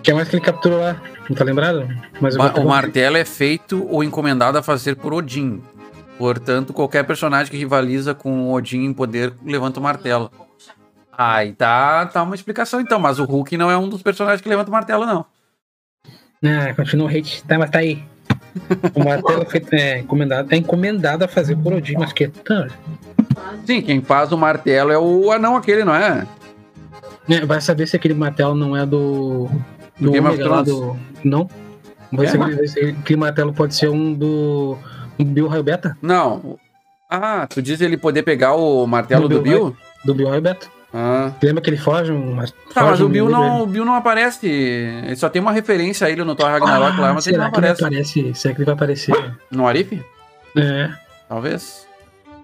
Que 0.02 0.10
é 0.10 0.14
mais 0.14 0.28
que 0.28 0.36
ele 0.36 0.44
capturou 0.44 0.80
lá. 0.80 0.96
Não 1.28 1.36
tá 1.36 1.44
lembrado? 1.44 1.86
Mas 2.20 2.36
Ma- 2.36 2.52
O 2.54 2.66
martelo 2.66 3.16
é 3.16 3.24
feito 3.24 3.86
ou 3.88 4.02
encomendado 4.02 4.56
a 4.58 4.62
fazer 4.62 4.96
por 4.96 5.12
Odin. 5.12 5.62
Portanto, 6.18 6.72
qualquer 6.72 7.04
personagem 7.04 7.50
que 7.50 7.56
rivaliza 7.56 8.14
com 8.14 8.52
Odin 8.52 8.84
em 8.84 8.92
poder 8.92 9.32
levanta 9.44 9.80
o 9.80 9.82
martelo. 9.82 10.30
Aí 11.16 11.52
tá, 11.52 12.06
tá 12.06 12.22
uma 12.22 12.34
explicação 12.34 12.80
então, 12.80 12.98
mas 12.98 13.18
o 13.18 13.24
Hulk 13.24 13.56
não 13.56 13.70
é 13.70 13.76
um 13.76 13.88
dos 13.88 14.02
personagens 14.02 14.40
que 14.40 14.48
levanta 14.48 14.70
o 14.70 14.72
martelo, 14.72 15.04
não. 15.04 15.24
Ah, 16.42 16.72
continua 16.74 17.06
o 17.06 17.10
hate. 17.10 17.42
Tá, 17.44 17.58
mas 17.58 17.70
tá 17.70 17.78
aí. 17.80 18.02
O 18.94 19.04
martelo 19.04 19.42
é, 19.42 19.44
feito, 19.44 19.72
é, 19.74 19.98
encomendado, 20.00 20.48
é 20.52 20.56
encomendado 20.56 21.24
a 21.24 21.28
fazer 21.28 21.56
por 21.56 21.72
Odin, 21.74 21.94
mas 21.98 22.12
que 22.12 22.26
tá. 22.28 22.66
Sim, 23.66 23.80
quem 23.82 24.00
faz 24.00 24.32
o 24.32 24.36
martelo 24.38 24.90
é 24.90 24.98
o 24.98 25.30
anão 25.30 25.56
aquele, 25.56 25.84
não 25.84 25.94
é? 25.94 26.26
É, 27.28 27.44
vai 27.46 27.60
saber 27.60 27.86
se 27.86 27.94
aquele 27.96 28.14
martelo 28.14 28.54
não 28.54 28.76
é 28.76 28.84
do. 28.86 29.48
Do 30.00 30.10
Game 30.12 30.26
of 30.26 30.34
Ômega 30.36 30.50
lá 30.50 30.62
do. 30.62 30.96
Não. 31.24 31.48
Vai 32.12 32.26
É? 32.26 32.66
ser, 32.66 32.96
aquele 33.00 33.18
martelo 33.20 33.52
pode 33.52 33.74
ser 33.74 33.88
um 33.88 34.12
do. 34.14 34.76
Um 35.18 35.24
Bill 35.24 35.46
Raio 35.48 35.62
Beta? 35.62 35.96
Não. 36.02 36.58
Ah, 37.10 37.46
tu 37.48 37.60
diz 37.60 37.80
ele 37.80 37.96
poder 37.96 38.22
pegar 38.22 38.54
o 38.54 38.86
martelo 38.86 39.28
Do 39.28 39.36
do 39.36 39.42
Bill 39.42 39.52
Bill? 39.66 39.76
Do 40.04 40.14
Bill 40.14 40.28
Raio 40.28 40.42
Beta. 40.42 40.66
Ah. 40.92 41.30
Lembra 41.42 41.62
que 41.62 41.70
ele 41.70 41.76
foge? 41.76 42.10
Um, 42.10 42.36
Tá, 42.36 42.82
mas 42.82 42.90
foge 42.90 43.02
o 43.04 43.06
um 43.06 43.10
Bill 43.10 43.28
não, 43.28 43.62
o 43.62 43.66
Bill 43.66 43.84
não 43.84 43.94
aparece. 43.94 44.46
Ele 44.48 45.14
só 45.16 45.28
tem 45.28 45.40
uma 45.40 45.52
referência 45.52 46.06
a 46.06 46.10
ele 46.10 46.24
no 46.24 46.34
Thor 46.34 46.48
Ragnarok 46.50 46.98
lá, 46.98 47.12
mas 47.12 47.26
ele 47.26 47.36
não 47.36 47.44
Ah, 47.44 47.48
ele 47.48 47.56
aparece. 47.58 47.84
aparece? 47.84 48.34
Será 48.34 48.54
que 48.54 48.60
ele 48.60 48.64
vai 48.66 48.74
aparecer? 48.74 49.34
No 49.50 49.66
Arif? 49.68 50.02
É. 50.56 50.90
Talvez. 51.28 51.86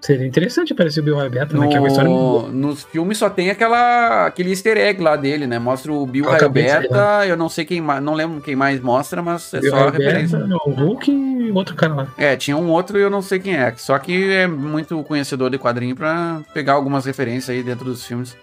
Seria 0.01 0.27
interessante 0.27 0.71
aparecer 0.73 0.99
o 0.99 1.03
Bill 1.03 1.17
Raio 1.17 1.29
Beta, 1.29 1.57
né? 1.57 1.67
Que 1.67 1.75
é 1.75 1.79
uma 1.79 1.87
história 1.87 2.09
muito. 2.09 2.47
No, 2.49 2.67
nos 2.69 2.83
filmes 2.83 3.17
só 3.17 3.29
tem 3.29 3.49
aquela, 3.49 4.27
aquele 4.27 4.51
easter 4.51 4.77
egg 4.77 5.01
lá 5.01 5.15
dele, 5.15 5.47
né? 5.47 5.57
Mostra 5.59 5.91
o 5.91 6.05
Bill 6.05 6.25
A 6.25 6.29
Raio 6.31 6.41
cabeça 6.43 6.79
Beta, 6.81 7.25
eu 7.25 7.35
não 7.35 7.49
sei 7.49 7.65
quem 7.65 7.81
mais, 7.81 8.01
não 8.01 8.13
lembro 8.13 8.39
quem 8.41 8.55
mais 8.55 8.79
mostra, 8.79 9.21
mas 9.23 9.53
é 9.53 9.59
Bill 9.59 9.71
só 9.71 9.87
a 9.87 9.91
referência. 9.91 10.37
Beta, 10.39 10.55
o 10.65 10.69
Hulk 10.71 11.11
e 11.11 11.51
outro 11.51 11.75
cara 11.75 11.93
lá. 11.95 12.07
É, 12.17 12.35
tinha 12.35 12.55
um 12.55 12.69
outro 12.69 12.97
e 12.97 13.01
eu 13.01 13.09
não 13.09 13.21
sei 13.21 13.39
quem 13.39 13.55
é. 13.57 13.73
Só 13.75 13.97
que 13.97 14.31
é 14.31 14.45
muito 14.47 15.01
conhecedor 15.03 15.49
de 15.49 15.57
quadrinho 15.57 15.95
pra 15.95 16.41
pegar 16.53 16.73
algumas 16.73 17.05
referências 17.05 17.49
aí 17.49 17.63
dentro 17.63 17.85
dos 17.85 18.05
filmes. 18.05 18.37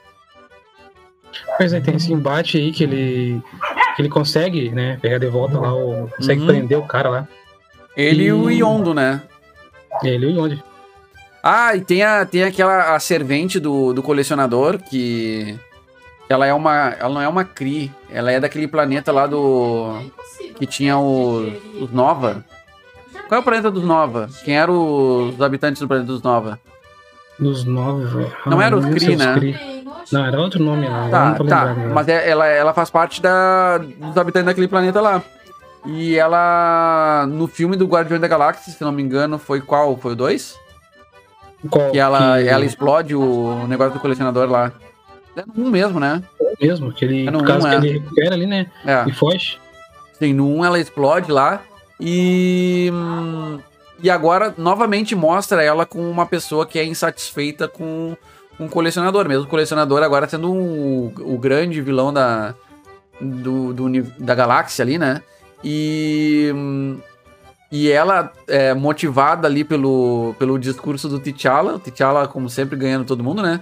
Pois 1.56 1.72
é, 1.72 1.80
tem 1.80 1.96
esse 1.96 2.12
embate 2.12 2.58
aí 2.58 2.72
que 2.72 2.84
ele. 2.84 3.40
que 3.96 4.02
ele 4.02 4.08
consegue, 4.08 4.70
né? 4.70 4.98
Pegar 5.00 5.18
de 5.18 5.26
volta 5.28 5.58
lá, 5.58 5.72
o, 5.74 6.08
consegue 6.16 6.40
Uhum. 6.40 6.46
prender 6.48 6.78
o 6.78 6.82
cara 6.82 7.08
lá. 7.08 7.28
Ele 7.96 8.24
e 8.24 8.32
o 8.32 8.50
E- 8.50 8.58
Yondo, 8.60 8.92
né? 8.92 9.22
Ele 10.02 10.30
e 10.32 10.36
onde? 10.38 10.62
Ah, 11.46 11.76
e 11.76 11.82
tem, 11.82 12.02
a, 12.02 12.24
tem 12.24 12.42
aquela 12.42 12.94
a 12.94 12.98
servente 12.98 13.60
do, 13.60 13.92
do 13.92 14.02
colecionador 14.02 14.78
que. 14.78 15.54
Ela 16.26 16.46
é 16.46 16.54
uma. 16.54 16.94
Ela 16.98 17.12
não 17.12 17.20
é 17.20 17.28
uma 17.28 17.44
Cri. 17.44 17.92
Ela 18.10 18.32
é 18.32 18.40
daquele 18.40 18.66
planeta 18.66 19.12
lá 19.12 19.26
do. 19.26 20.00
Que 20.56 20.64
tinha 20.64 20.98
os, 20.98 21.52
os 21.78 21.92
Nova. 21.92 22.42
Qual 23.28 23.38
é 23.38 23.42
o 23.42 23.44
planeta 23.44 23.70
dos 23.70 23.84
Nova? 23.84 24.30
Quem 24.42 24.56
eram 24.56 25.28
os 25.28 25.42
habitantes 25.42 25.82
do 25.82 25.86
planeta 25.86 26.06
dos 26.06 26.22
Nova? 26.22 26.58
Dos 27.38 27.64
nove. 27.64 28.26
Não 28.46 28.62
era 28.62 28.74
os 28.74 28.86
Kree, 28.86 29.00
se 29.00 29.12
era 29.12 29.36
né? 29.36 29.84
os. 30.02 30.12
Não, 30.12 30.24
era 30.24 30.40
outro 30.40 30.62
nome 30.62 30.88
lá. 30.88 31.08
Tá, 31.10 31.34
tá. 31.34 31.42
lembrado. 31.42 31.68
agora. 31.68 31.94
Mas 31.94 32.08
é- 32.08 32.30
ela, 32.30 32.46
ela 32.46 32.72
faz 32.72 32.88
parte 32.88 33.20
da, 33.20 33.76
dos 33.78 34.16
habitantes 34.16 34.46
daquele 34.46 34.68
planeta 34.68 34.98
lá. 34.98 35.22
E 35.84 36.16
ela. 36.16 37.26
No 37.28 37.46
filme 37.46 37.76
do 37.76 37.86
Guardião 37.86 38.18
da 38.18 38.28
Galáxia, 38.28 38.72
se 38.72 38.82
não 38.82 38.92
me 38.92 39.02
engano, 39.02 39.38
foi 39.38 39.60
qual? 39.60 39.94
Foi 39.98 40.12
o 40.12 40.16
2? 40.16 40.63
Qual 41.70 41.90
Que 41.90 41.98
ela, 41.98 42.40
que- 42.42 42.48
ela 42.48 42.64
explode 42.64 43.14
o 43.14 43.66
negócio 43.66 43.94
do 43.94 44.00
colecionador 44.00 44.48
lá. 44.50 44.72
É 45.36 45.42
no 45.54 45.66
1 45.66 45.70
mesmo, 45.70 45.98
né? 45.98 46.22
mesmo, 46.60 46.92
que 46.92 47.04
ele, 47.04 47.26
É 47.26 47.30
no 47.30 47.38
por 47.40 47.46
causa 47.48 47.66
um, 47.66 47.70
que 47.70 47.74
é. 47.76 47.78
ele 47.90 47.98
recupera 47.98 48.34
ali, 48.34 48.46
né? 48.46 48.66
É. 48.86 49.04
E 49.08 49.12
foge. 49.12 49.58
Sim, 50.18 50.32
no 50.32 50.46
1 50.48 50.64
ela 50.64 50.78
explode 50.78 51.30
lá. 51.32 51.60
E. 52.00 52.90
hum, 52.92 53.58
E 54.02 54.10
agora, 54.10 54.52
novamente, 54.58 55.14
mostra 55.16 55.62
ela 55.62 55.86
com 55.86 56.08
uma 56.10 56.26
pessoa 56.26 56.66
que 56.66 56.78
é 56.78 56.84
insatisfeita 56.84 57.66
com 57.66 58.16
um 58.60 58.68
colecionador. 58.68 59.26
Mesmo 59.28 59.44
o 59.44 59.48
colecionador 59.48 60.02
agora 60.02 60.28
sendo 60.28 60.52
o, 60.52 61.12
o 61.34 61.38
grande 61.38 61.80
vilão 61.80 62.12
da, 62.12 62.54
do, 63.20 63.72
do 63.72 64.02
da 64.18 64.34
galáxia 64.34 64.82
ali, 64.84 64.98
né? 64.98 65.22
E. 65.64 66.52
E 67.72 67.90
ela, 67.90 68.30
é, 68.46 68.72
motivada 68.74 69.48
ali 69.48 69.64
pelo, 69.64 70.34
pelo 70.38 70.58
discurso 70.58 71.08
do 71.08 71.18
T'Challa, 71.18 71.74
o 71.74 71.78
T'Challa, 71.78 72.28
como 72.28 72.48
sempre, 72.48 72.76
ganhando 72.76 73.04
todo 73.04 73.24
mundo, 73.24 73.42
né? 73.42 73.60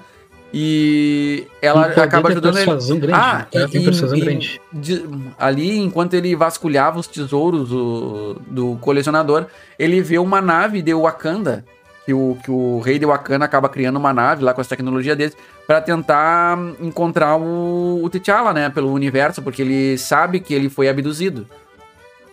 E 0.54 1.46
ela 1.62 1.86
acaba 1.86 2.28
ajudando 2.28 2.58
ele. 2.58 2.66
grande. 3.00 3.12
Ah, 3.18 3.46
ela 3.52 3.68
tem 3.68 3.80
e- 3.80 3.84
persuasão 3.84 4.18
e- 4.18 4.20
grande. 4.20 4.60
de- 4.70 5.04
ali, 5.38 5.78
enquanto 5.78 6.12
ele 6.12 6.36
vasculhava 6.36 6.98
os 7.00 7.06
tesouros 7.06 7.70
do, 7.70 8.34
do 8.46 8.76
colecionador, 8.82 9.46
ele 9.78 10.02
vê 10.02 10.18
uma 10.18 10.42
nave 10.42 10.82
de 10.82 10.92
Wakanda, 10.92 11.64
que 12.04 12.12
o, 12.12 12.36
que 12.44 12.50
o 12.50 12.80
rei 12.80 12.98
de 12.98 13.06
Wakanda 13.06 13.46
acaba 13.46 13.66
criando 13.68 13.96
uma 13.96 14.12
nave 14.12 14.44
lá 14.44 14.52
com 14.52 14.60
as 14.60 14.66
tecnologias 14.68 15.16
deles, 15.16 15.36
para 15.66 15.80
tentar 15.80 16.58
encontrar 16.80 17.36
o, 17.36 18.04
o 18.04 18.10
T'Challa, 18.10 18.52
né, 18.52 18.68
pelo 18.68 18.92
universo, 18.92 19.40
porque 19.40 19.62
ele 19.62 19.96
sabe 19.96 20.38
que 20.38 20.52
ele 20.52 20.68
foi 20.68 20.86
abduzido. 20.86 21.46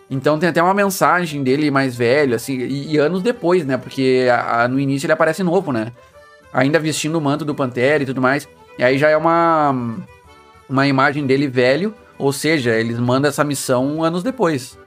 Então 0.09 0.39
tem 0.39 0.49
até 0.49 0.61
uma 0.61 0.73
mensagem 0.73 1.43
dele 1.43 1.69
mais 1.69 1.95
velho, 1.95 2.35
assim, 2.35 2.53
e, 2.57 2.93
e 2.93 2.97
anos 2.97 3.21
depois, 3.21 3.65
né, 3.65 3.77
porque 3.77 4.27
a- 4.31 4.63
a- 4.63 4.67
no 4.67 4.79
início 4.79 5.05
ele 5.05 5.13
aparece 5.13 5.43
novo, 5.43 5.71
né, 5.71 5.91
ainda 6.51 6.79
vestindo 6.79 7.15
o 7.17 7.21
manto 7.21 7.45
do 7.45 7.53
Pantera 7.53 8.01
e 8.01 8.05
tudo 8.07 8.19
mais, 8.21 8.47
e 8.77 8.83
aí 8.83 8.97
já 8.97 9.09
é 9.09 9.17
uma 9.17 9.97
uma 10.67 10.87
imagem 10.87 11.25
dele 11.25 11.47
velho, 11.47 11.93
ou 12.17 12.31
seja, 12.31 12.75
eles 12.75 12.99
mandam 12.99 13.29
essa 13.29 13.43
missão 13.43 14.03
anos 14.03 14.21
depois. 14.21 14.77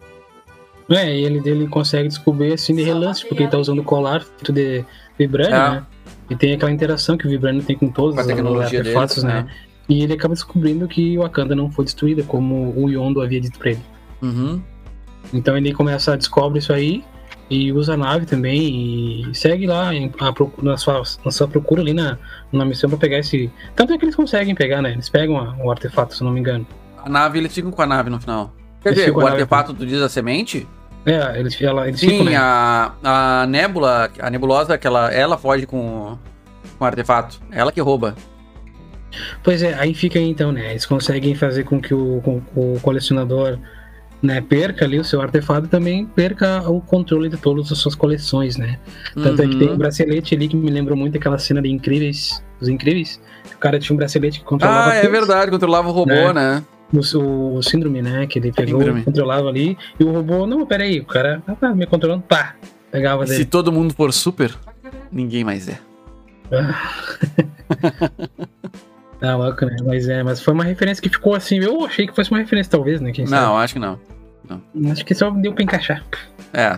É, 0.89 1.13
e 1.17 1.25
ele, 1.25 1.41
ele 1.49 1.67
consegue 1.67 2.07
descobrir 2.09 2.53
assim 2.53 2.75
de 2.75 2.83
relance, 2.83 3.25
porque 3.27 3.43
ele 3.45 3.51
tá 3.51 3.59
usando 3.59 3.81
o 3.81 3.85
colar 3.85 4.21
feito 4.23 4.53
de 4.53 4.85
vibrânio, 5.19 5.55
É. 5.55 5.71
né? 5.71 5.87
E 6.31 6.37
tem 6.37 6.53
aquela 6.55 6.71
interação 6.71 7.17
que 7.17 7.27
o 7.27 7.31
vibrânio 7.31 7.63
tem 7.63 7.77
com 7.77 7.89
todos 7.89 8.15
os 8.17 8.29
artefatos, 8.29 9.23
deles, 9.23 9.23
né? 9.25 9.47
E 9.89 10.03
ele 10.05 10.13
acaba 10.13 10.35
descobrindo 10.35 10.87
que 10.87 11.19
o 11.19 11.23
Wakanda 11.23 11.55
não 11.55 11.69
foi 11.71 11.85
destruída, 11.85 12.23
como 12.23 12.73
o 12.77 12.89
Yondo 12.89 13.21
havia 13.21 13.41
dito 13.41 13.59
pra 13.59 13.71
ele. 13.71 13.83
Uhum. 14.23 14.63
Então 15.33 15.57
ele 15.57 15.73
começa 15.73 16.13
a 16.13 16.17
descobre 16.17 16.59
isso 16.59 16.73
aí 16.73 17.05
e 17.51 17.73
usa 17.73 17.95
a 17.95 17.97
nave 17.97 18.25
também 18.25 19.29
e 19.31 19.35
segue 19.35 19.67
lá 19.67 19.95
em- 19.95 20.11
a 20.21 20.35
na, 20.63 20.77
sua, 20.77 21.03
na 21.25 21.31
sua 21.31 21.47
procura 21.49 21.83
ali 21.83 21.93
na, 21.93 22.17
na 22.53 22.65
missão 22.65 22.89
pra 22.89 22.99
pegar 22.99 23.19
esse. 23.19 23.51
Tanto 23.77 23.93
é 23.93 23.99
que 23.99 24.05
eles 24.05 24.17
conseguem 24.17 24.55
pegar, 24.55 24.81
né? 24.81 24.93
Eles 24.93 25.09
pegam 25.09 25.37
a- 25.39 25.55
o 25.63 25.71
artefato, 25.71 26.15
se 26.15 26.25
não 26.25 26.31
me 26.33 26.41
engano. 26.41 26.67
A 27.05 27.09
nave, 27.09 27.39
eles 27.39 27.53
ficam 27.55 27.71
com 27.71 27.83
a 27.83 27.87
nave 27.87 28.09
no 28.11 28.21
final. 28.21 28.53
Quer 28.83 28.95
dizer, 28.95 29.11
o 29.11 29.27
artefato, 29.27 29.75
tu 29.75 29.85
diz 29.87 30.01
a 30.01 30.09
semente? 30.09 30.67
É, 31.05 31.39
eles, 31.39 31.61
ela, 31.61 31.89
eles 31.89 31.99
Sim, 32.01 32.09
ficam, 32.11 32.25
né? 32.27 32.37
a, 32.37 32.93
a 33.03 33.47
nébula, 33.47 34.09
a 34.21 34.31
nebulosa, 34.31 34.79
que 34.79 34.87
ela, 34.87 35.13
ela 35.13 35.37
foge 35.37 35.67
com, 35.67 36.17
com 36.79 36.85
o 36.85 36.87
artefato. 36.87 37.41
Ela 37.51 37.73
que 37.73 37.81
rouba. 37.81 38.15
Pois 39.43 39.63
é, 39.63 39.75
aí 39.75 39.93
fica 39.95 40.19
aí, 40.19 40.29
então, 40.29 40.53
né? 40.53 40.71
Eles 40.71 40.87
conseguem 40.87 41.35
fazer 41.35 41.65
com 41.65 41.81
que 41.81 41.93
o, 41.93 42.21
com- 42.25 42.41
o 42.55 42.79
colecionador 42.81 43.59
né, 44.23 44.41
perca 44.41 44.85
ali 44.85 44.99
o 45.01 45.05
seu 45.05 45.21
artefato 45.21 45.67
e 45.67 45.69
também 45.69 46.07
perca 46.07 46.69
o 46.71 46.81
controle 46.81 47.29
de 47.29 47.37
todas 47.37 47.71
as 47.73 47.79
suas 47.79 47.95
coleções, 47.97 48.57
né? 48.57 48.79
Tanto 49.15 49.43
é 49.43 49.49
que 49.49 49.57
tem 49.57 49.69
um 49.69 49.73
Uhum. 49.73 49.79
bracelete 49.79 50.35
ali 50.35 50.47
que 50.49 50.57
me 50.57 50.71
lembrou 50.71 50.97
muito 50.97 51.17
aquela 51.19 51.39
cena 51.39 51.61
de 51.61 51.69
Incríveis, 51.71 52.43
os 52.61 52.69
Incríveis. 52.69 53.21
O 53.55 53.59
cara 53.59 53.79
tinha 53.81 53.95
um 53.95 53.97
bracelete 53.97 54.39
que 54.41 54.45
controlava 54.45 54.91
Ah, 54.91 54.95
é 54.95 55.01
tudo. 55.03 55.11
verdade, 55.11 55.51
controlava 55.51 55.89
o 55.89 55.93
robô, 55.93 56.13
É. 56.13 56.33
né? 56.33 56.63
O, 57.15 57.55
o, 57.57 57.63
síndrome, 57.63 58.03
né? 58.03 58.27
Que 58.27 58.39
ele 58.39 58.53
pegou, 58.53 58.79
Síndrome. 58.81 59.03
controlava 59.03 59.49
ali, 59.49 59.77
e 59.99 60.05
o 60.05 60.13
robô, 60.13 60.47
não, 60.47 60.65
peraí, 60.67 61.01
o 61.01 61.07
cara 61.07 61.43
ah, 61.49 61.55
tá 61.55 61.75
me 61.75 61.87
controlando, 61.87 62.23
pá, 62.23 62.55
pegava 62.91 63.27
Se 63.27 63.33
dele. 63.33 63.45
todo 63.47 63.73
mundo 63.73 63.95
for 63.95 64.13
super, 64.13 64.55
ninguém 65.11 65.43
mais 65.43 65.69
é. 65.69 65.79
Tá 69.23 69.37
louco, 69.37 69.65
né? 69.65 69.77
Mas 69.85 70.09
é, 70.09 70.21
mas 70.25 70.41
foi 70.43 70.53
uma 70.53 70.65
referência 70.65 71.01
que 71.01 71.09
ficou 71.09 71.37
assim, 71.37 71.61
eu 71.61 71.85
achei 71.87 72.09
que 72.09 72.15
fosse 72.15 72.29
uma 72.33 72.41
referência, 72.41 72.73
talvez, 72.73 73.01
né? 73.01 73.13
Quem 73.13 73.25
Não, 73.25 73.57
acho 73.57 73.75
que 73.75 73.79
não. 73.81 73.97
sabe? 74.49 74.91
Acho 74.91 75.05
que 75.07 75.15
só 75.15 75.31
deu 75.31 75.53
pra 75.55 75.63
encaixar. 75.63 76.05
É. 76.53 76.77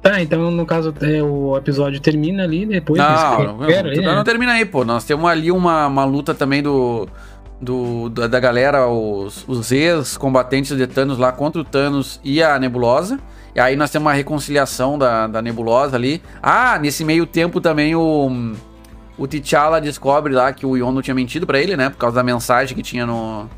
Tá, 0.00 0.22
então 0.22 0.50
no 0.50 0.64
caso 0.64 0.94
é, 1.02 1.20
o 1.20 1.56
episódio 1.56 2.00
termina 2.00 2.44
ali, 2.44 2.64
depois 2.64 3.00
eles 3.02 3.12
Não, 3.20 3.30
não, 3.30 3.58
recuperam 3.58 3.90
ali, 3.90 4.00
não, 4.00 4.14
né? 4.16 4.24
termina 4.24 4.52
aí, 4.52 4.64
pô. 4.64 4.84
Nós 4.84 5.04
temos 5.04 5.28
ali 5.28 5.50
uma, 5.50 5.88
uma 5.88 6.04
luta 6.04 6.32
também 6.32 6.62
do, 6.62 7.08
do 7.60 8.08
da, 8.08 8.28
da 8.28 8.38
galera, 8.38 8.86
os, 8.86 9.44
os 9.48 9.72
ex-combatentes 9.72 10.76
de 10.76 10.86
Thanos 10.86 11.18
lá 11.18 11.32
contra 11.32 11.60
o 11.60 11.64
Thanos 11.64 12.20
e 12.24 12.40
a 12.40 12.58
Nebulosa. 12.60 13.18
E 13.54 13.58
aí 13.60 13.74
nós 13.74 13.90
temos 13.90 14.06
uma 14.06 14.12
reconciliação 14.12 14.96
da, 14.96 15.26
da 15.26 15.42
Nebulosa 15.42 15.96
ali. 15.96 16.22
Ah, 16.40 16.78
nesse 16.78 17.04
meio 17.04 17.26
tempo 17.26 17.60
também 17.60 17.94
o, 17.96 18.54
o 19.20 19.28
T'Challa 19.28 19.80
descobre 19.80 20.32
lá 20.32 20.52
que 20.52 20.64
o 20.64 20.76
Yondo 20.76 21.02
tinha 21.02 21.14
mentido 21.14 21.46
pra 21.46 21.60
ele, 21.60 21.76
né? 21.76 21.90
Por 21.90 21.98
causa 21.98 22.16
da 22.16 22.22
mensagem 22.22 22.74
que 22.74 22.82
tinha 22.82 23.04
no, 23.04 23.48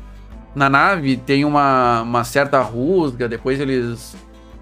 na 0.53 0.69
nave 0.69 1.15
tem 1.17 1.45
uma, 1.45 2.01
uma 2.01 2.23
certa 2.23 2.61
rusga, 2.61 3.27
depois 3.29 3.59
eles 3.59 4.15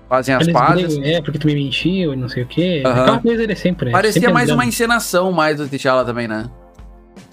fazem 0.07 0.35
as 0.35 0.43
Eles 0.43 0.53
pazes. 0.53 0.97
brigam, 0.97 1.17
é, 1.17 1.21
porque 1.21 1.39
tu 1.39 1.47
me 1.47 1.55
mentiu 1.55 2.13
e 2.13 2.15
não 2.15 2.29
sei 2.29 2.43
o 2.43 2.45
quê. 2.45 2.83
Aham. 2.85 3.01
Aquela 3.01 3.19
coisa 3.19 3.37
dele 3.37 3.55
sempre, 3.55 3.85
né? 3.87 3.91
Parecia 3.91 4.21
Sempre 4.21 4.33
mais 4.33 4.49
andando. 4.49 4.59
uma 4.59 4.65
encenação 4.65 5.31
mais 5.31 5.57
do 5.57 5.67
T'Challa 5.67 6.05
também, 6.05 6.27
né? 6.27 6.49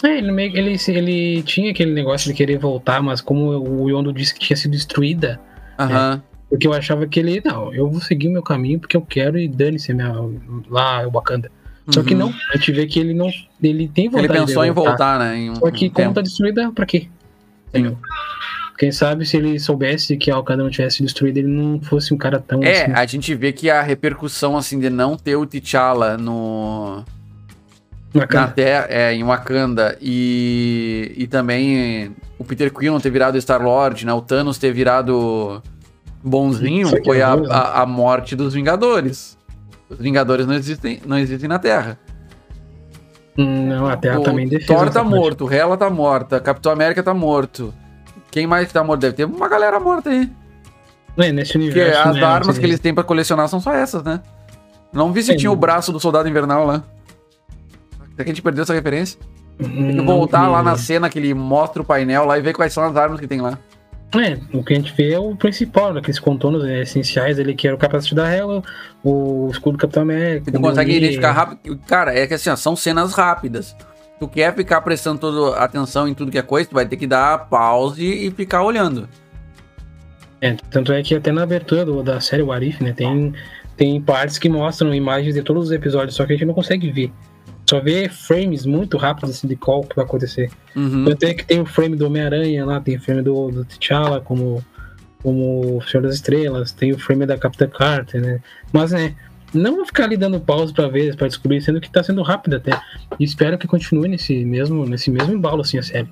É, 0.03 0.17
ele, 0.19 0.33
meio, 0.33 0.57
ele, 0.57 0.77
ele 0.89 1.43
tinha 1.43 1.71
aquele 1.71 1.93
negócio 1.93 2.31
de 2.31 2.35
querer 2.37 2.59
voltar, 2.59 3.03
mas 3.03 3.21
como 3.21 3.51
o 3.51 3.91
Yondo 3.91 4.13
disse 4.13 4.33
que 4.33 4.41
tinha 4.41 4.57
sido 4.57 4.71
destruída, 4.73 5.41
Aham. 5.79 6.23
porque 6.49 6.67
eu 6.67 6.73
achava 6.73 7.07
que 7.07 7.19
ele, 7.21 7.43
não, 7.45 7.75
eu 7.75 7.91
vou 7.91 8.01
seguir 8.01 8.29
o 8.29 8.33
meu 8.33 8.43
caminho 8.43 8.79
porque 8.79 8.97
eu 8.97 9.03
quero 9.03 9.39
e 9.39 9.47
dane-se 9.49 9.93
minha, 9.93 10.15
lá 10.71 11.07
o 11.07 11.11
Wakanda. 11.11 11.51
Só 11.91 12.03
que 12.03 12.13
Uhum. 12.15 12.21
não, 12.21 12.35
a 12.53 12.57
gente 12.57 12.73
vê 12.73 12.87
que 12.87 12.99
ele 13.01 13.15
não, 13.15 13.29
ele 13.63 13.89
tem 13.89 14.07
Ele 14.07 14.13
vontade 14.23 14.33
pensou 14.47 14.63
de 14.63 14.69
em 14.69 14.73
voltar, 14.73 15.19
né? 15.19 15.37
Em 15.39 15.51
um, 15.51 15.55
Só 15.57 15.71
que 15.71 15.87
um 15.87 15.91
como 15.91 16.05
tempo. 16.07 16.15
tá 16.15 16.21
destruída, 16.21 16.71
pra 16.73 16.85
quê? 16.87 17.09
Sim. 17.75 17.97
Quem 18.79 18.93
sabe 18.93 19.27
se 19.27 19.37
ele 19.37 19.59
soubesse 19.59 20.17
que 20.17 20.31
a 20.31 20.37
Wakanda 20.37 20.63
não 20.63 20.71
tivesse 20.71 21.03
destruída, 21.03 21.39
ele 21.41 21.49
não 21.49 21.81
fosse 21.81 22.13
um 22.15 22.17
cara 22.19 22.39
tão 22.39 22.63
É, 22.63 22.83
assim. 22.85 22.93
a 22.93 23.07
gente 23.07 23.35
vê 23.35 23.53
que 23.53 23.69
a 23.71 23.83
repercussão, 23.83 24.57
assim, 24.57 24.79
de 24.79 24.89
não 24.91 25.17
ter 25.17 25.35
o 25.35 25.45
T'Challa 25.47 26.17
no, 26.17 27.03
na 28.15 28.21
Wakanda. 28.21 28.49
Terra, 28.53 28.87
é, 28.91 29.15
em 29.15 29.25
Wakanda, 29.25 29.97
e, 30.01 31.13
e 31.17 31.27
também 31.27 32.15
o 32.39 32.45
Peter 32.45 32.73
Quill 32.73 32.93
não 32.93 33.01
ter 33.01 33.11
virado 33.11 33.37
Star-Lord, 33.39 34.05
né? 34.07 34.13
O 34.13 34.21
Thanos 34.21 34.59
ter 34.59 34.73
virado 34.73 35.63
bonzinho, 36.23 36.89
aqui 36.89 37.05
foi 37.05 37.19
é 37.19 37.23
a, 37.23 37.33
a, 37.33 37.83
a 37.83 37.87
morte 37.87 38.37
dos 38.37 38.53
Vingadores. 38.55 39.38
Os 39.89 39.99
Vingadores 39.99 40.47
não 40.47 40.55
existem, 40.55 41.01
não 41.07 41.19
existem 41.19 41.49
na 41.49 41.59
Terra. 41.59 41.99
Não, 43.37 43.87
a 43.87 43.97
Terra 43.97 44.21
o 44.21 44.23
também 44.23 44.49
defende. 44.49 44.67
Thor 44.67 44.91
tá 44.91 45.05
morto, 45.05 45.51
Hela 45.51 45.77
tá 45.77 45.89
morta, 45.89 46.41
Capitão 46.41 46.73
América 46.73 47.03
tá 47.03 47.15
morto. 47.15 47.73
Quem 48.31 48.47
mais 48.47 48.71
tá 48.73 48.83
morto? 48.83 49.01
Deve 49.01 49.15
ter 49.15 49.25
uma 49.25 49.49
galera 49.49 49.79
morta 49.79 50.11
aí. 50.11 50.31
É, 51.17 51.33
nesse 51.33 51.53
Porque 51.53 51.65
universo. 51.65 52.09
as 52.09 52.15
né, 52.17 52.23
armas 52.23 52.59
que 52.59 52.67
eles 52.67 52.79
têm 52.81 52.95
pra 52.95 53.03
colecionar 53.03 53.49
são 53.49 53.61
só 53.61 53.73
essas, 53.73 54.03
né? 54.03 54.21
Não 54.93 55.13
vi 55.13 55.23
se 55.23 55.33
É, 55.33 55.37
tinha 55.37 55.51
o 55.51 55.57
braço 55.57 55.93
do 55.93 56.01
soldado 56.01 56.29
invernal 56.29 56.65
lá. 56.67 56.85
Será 58.11 58.17
que 58.17 58.23
a 58.23 58.27
gente 58.27 58.43
perdeu 58.43 58.63
essa 58.63 58.75
referência? 58.75 59.19
Tem 59.59 59.97
que 59.97 60.03
voltar 60.03 60.47
lá 60.49 60.63
na 60.63 60.77
cena 60.77 61.09
que 61.11 61.19
ele 61.19 61.35
mostra 61.35 61.83
o 61.83 61.85
painel 61.85 62.25
lá 62.25 62.39
e 62.39 62.43
ver 62.43 62.53
quais 62.53 62.73
são 62.73 62.85
as 62.85 62.97
armas 62.97 63.19
que 63.19 63.27
tem 63.27 63.41
lá. 63.41 63.59
É, 64.17 64.39
o 64.57 64.65
que 64.65 64.73
a 64.73 64.77
gente 64.77 64.93
vê 64.97 65.13
é 65.13 65.19
o 65.19 65.37
principal, 65.37 65.95
aqueles 65.97 66.19
contornos 66.19 66.65
né, 66.65 66.81
essenciais 66.81 67.39
ali, 67.39 67.55
que 67.55 67.67
era 67.67 67.77
o 67.77 67.79
capacete 67.79 68.15
da 68.15 68.27
Hela, 68.27 68.63
o 69.05 69.49
escudo 69.53 69.77
do 69.77 69.81
Capitão 69.81 70.03
América. 70.03 70.51
Tu 70.51 70.59
consegue 70.61 70.93
identificar 70.97 71.33
rápido. 71.33 71.79
Cara, 71.87 72.19
é 72.19 72.27
que 72.27 72.33
assim, 72.33 72.49
ó, 72.49 72.57
são 72.57 72.75
cenas 72.75 73.13
rápidas. 73.13 73.77
Tu 74.19 74.27
quer 74.27 74.55
ficar 74.55 74.81
prestando 74.81 75.21
toda 75.21 75.59
atenção 75.59 76.09
em 76.09 76.15
tudo 76.15 76.31
que 76.33 76.39
é 76.39 76.43
coisa, 76.43 76.69
tu 76.69 76.75
vai 76.75 76.87
ter 76.87 76.97
que 76.97 77.07
dar 77.07 77.49
pause 77.51 78.03
e 78.03 78.31
ficar 78.31 78.63
olhando. 78.63 79.07
É, 80.41 80.57
tanto 80.71 80.93
é 80.93 81.03
que 81.03 81.15
até 81.15 81.31
na 81.31 81.43
abertura 81.43 81.85
do- 81.85 82.03
da 82.03 82.19
série 82.21 82.43
Warif, 82.43 82.83
né, 82.83 82.93
tem, 82.93 83.35
tem 83.77 84.01
partes 84.01 84.39
que 84.39 84.49
mostram 84.49 84.95
imagens 84.95 85.35
de 85.35 85.43
todos 85.43 85.67
os 85.67 85.71
episódios, 85.73 86.15
só 86.15 86.25
que 86.25 86.33
a 86.33 86.37
gente 86.37 86.47
não 86.47 86.55
consegue 86.55 86.91
ver. 86.91 87.13
Só 87.69 87.81
vê 87.81 88.09
frames 88.09 88.65
muito 88.65 88.97
rápidos 88.97 89.31
assim, 89.31 89.47
de 89.49 89.57
qual 89.57 89.83
que 89.83 89.95
vai 89.97 90.05
acontecer. 90.05 90.51
Uhum. 90.75 91.05
Tanto 91.05 91.23
é 91.25 91.35
que 91.35 91.45
tem 91.45 91.61
o 91.61 91.67
frame 91.67 91.97
do 91.97 92.07
Homem-Aranha 92.07 92.65
lá, 92.65 92.81
tem 92.81 92.97
o 92.97 93.01
frame 93.01 93.23
do, 93.23 93.51
do 93.51 93.65
T'Challa 93.65 94.21
como, 94.21 94.65
como 95.23 95.77
o 95.77 95.83
Senhor 95.83 96.03
das 96.03 96.15
Estrelas, 96.15 96.73
tem 96.73 96.93
o 96.93 96.99
frame 96.99 97.27
da 97.27 97.37
Capitã 97.37 97.67
Carter, 97.69 98.21
né? 98.23 98.41
Mas, 98.73 98.93
né, 98.93 99.15
não 99.53 99.77
vou 99.77 99.85
ficar 99.87 100.05
ali 100.05 100.17
dando 100.17 100.41
pausa 100.41 100.73
pra 100.73 100.89
ver, 100.89 101.15
pra 101.17 101.27
descobrir, 101.29 101.61
sendo 101.61 101.81
que 101.81 101.91
tá 101.91 102.03
sendo 102.03 102.23
rápido 102.23 102.57
até. 102.57 102.81
E 103.21 103.25
espero 103.25 103.59
que 103.59 103.67
continue 103.67 104.09
nesse 104.09 104.45
mesmo, 104.45 104.87
nesse 104.87 105.11
mesmo 105.11 105.33
embalo, 105.35 105.61
assim, 105.61 105.79
a 105.79 105.83
série. 105.83 106.09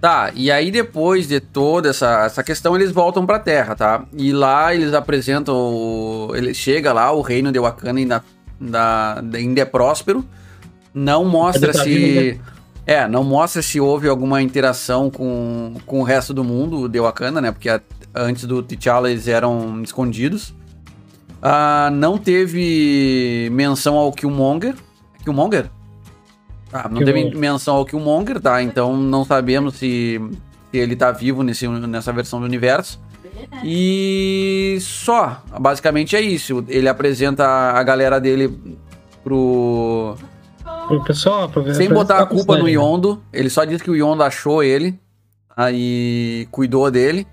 Tá, 0.00 0.32
e 0.34 0.50
aí 0.50 0.70
depois 0.70 1.28
de 1.28 1.40
toda 1.40 1.90
essa, 1.90 2.24
essa 2.24 2.42
questão, 2.42 2.74
eles 2.74 2.90
voltam 2.90 3.26
pra 3.26 3.38
Terra, 3.38 3.74
tá? 3.74 4.06
E 4.16 4.32
lá 4.32 4.74
eles 4.74 4.94
apresentam. 4.94 5.54
o- 5.54 6.32
Ele 6.34 6.54
chega 6.54 6.90
lá, 6.90 7.12
o 7.12 7.20
reino 7.20 7.52
de 7.52 7.58
Wakanda 7.58 7.98
ainda, 8.00 8.24
ainda, 8.58 9.22
ainda 9.36 9.60
é 9.60 9.64
próspero. 9.66 10.24
Não 10.92 11.24
mostra 11.24 11.68
Ainda 11.68 11.78
tá 11.78 11.84
se. 11.84 12.40
É, 12.86 13.06
não 13.06 13.22
mostra 13.22 13.62
se 13.62 13.78
houve 13.80 14.08
alguma 14.08 14.42
interação 14.42 15.10
com, 15.10 15.74
com 15.86 16.00
o 16.00 16.02
resto 16.02 16.34
do 16.34 16.42
mundo 16.42 16.88
de 16.88 16.98
Wakanda, 16.98 17.40
né? 17.40 17.52
Porque 17.52 17.68
a- 17.68 17.80
antes 18.14 18.44
do 18.44 18.62
T'Challa 18.62 19.10
eles 19.10 19.28
eram 19.28 19.80
escondidos. 19.82 20.52
Ah, 21.40 21.90
não 21.92 22.18
teve 22.18 23.48
menção 23.52 23.96
ao 23.96 24.12
Killmonger. 24.12 24.74
Killmonger? 25.22 25.70
Ah, 26.72 26.88
não 26.88 26.98
teve 26.98 27.12
Killmonger. 27.12 27.38
menção 27.38 27.76
ao 27.76 27.84
Killmonger, 27.84 28.40
tá? 28.40 28.62
Então 28.62 28.96
não 28.96 29.24
sabemos 29.24 29.74
se, 29.76 30.20
se 30.70 30.76
ele 30.78 30.96
tá 30.96 31.12
vivo 31.12 31.42
nesse, 31.42 31.68
nessa 31.68 32.12
versão 32.12 32.40
do 32.40 32.46
universo. 32.46 33.00
E 33.64 34.78
só, 34.80 35.42
basicamente 35.60 36.16
é 36.16 36.20
isso. 36.20 36.64
Ele 36.68 36.88
apresenta 36.88 37.44
a 37.46 37.82
galera 37.82 38.20
dele 38.20 38.52
pro. 39.22 40.16
Pro 40.96 41.04
pessoal, 41.04 41.48
pra, 41.48 41.74
Sem 41.74 41.86
pra- 41.88 41.96
botar 41.96 42.18
a 42.18 42.26
culpa 42.26 42.56
no 42.58 42.64
né? 42.64 42.72
Yondo. 42.72 43.22
Ele 43.32 43.48
só 43.50 43.64
diz 43.64 43.80
que 43.82 43.90
o 43.90 43.96
Yondo 43.96 44.22
achou 44.22 44.62
ele. 44.62 44.98
Aí 45.56 46.46
cuidou 46.50 46.90
dele. 46.90 47.26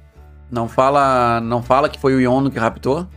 Não 0.52 0.68
fala, 0.68 1.40
não 1.42 1.62
fala 1.62 1.90
que 1.90 2.00
foi 2.00 2.14
o 2.16 2.20
Yondo 2.22 2.50
que 2.50 2.58
raptou. 2.60 3.08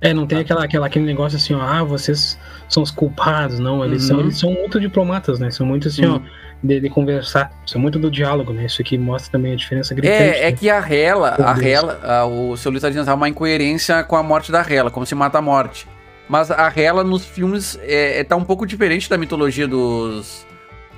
É, 0.00 0.12
não 0.12 0.26
tem 0.26 0.38
aquela, 0.38 0.64
aquela, 0.64 0.86
aquele 0.86 1.04
negócio 1.04 1.36
assim, 1.36 1.54
ó, 1.54 1.60
ah, 1.60 1.84
vocês 1.84 2.36
são 2.68 2.82
os 2.82 2.90
culpados, 2.90 3.58
não. 3.60 3.84
Eles, 3.84 4.02
são, 4.04 4.16
Uhum. 4.16 4.22
eles 4.24 4.38
são 4.38 4.52
muito 4.52 4.80
diplomatas, 4.80 5.38
né? 5.38 5.50
São 5.50 5.64
muito 5.64 5.86
assim, 5.88 6.04
Uhum. 6.04 6.16
ó, 6.16 6.20
de, 6.62 6.80
de 6.80 6.90
conversar. 6.90 7.52
São 7.66 7.80
muito 7.80 7.98
do 8.00 8.10
diálogo, 8.10 8.52
né? 8.52 8.66
Isso 8.66 8.82
aqui 8.82 8.98
mostra 8.98 9.30
também 9.32 9.52
a 9.52 9.56
diferença 9.56 9.94
gritante. 9.94 10.20
É, 10.22 10.42
é 10.42 10.50
né? 10.50 10.52
que 10.52 10.68
a 10.68 10.80
Meu 10.80 11.24
a 11.24 11.52
Deus. 11.52 11.66
Hela, 11.66 12.00
a- 12.02 12.26
o 12.26 12.56
seu 12.56 12.70
Luiz 12.72 12.82
tá 12.82 12.88
dizendo 12.88 13.08
há 13.08 13.14
uma 13.14 13.28
incoerência 13.28 14.02
com 14.02 14.16
a 14.16 14.22
morte 14.24 14.50
da 14.50 14.60
Hela, 14.68 14.90
como 14.90 15.06
se 15.06 15.14
mata 15.14 15.38
a 15.38 15.42
morte. 15.42 15.86
Mas 16.32 16.50
a 16.50 16.72
Hela 16.74 17.04
nos 17.04 17.26
filmes 17.26 17.78
é, 17.82 18.20
é- 18.20 18.24
tá 18.24 18.34
um 18.36 18.42
pouco 18.44 18.64
diferente 18.66 19.06
da 19.10 19.18
mitologia 19.18 19.68
dos, 19.68 20.46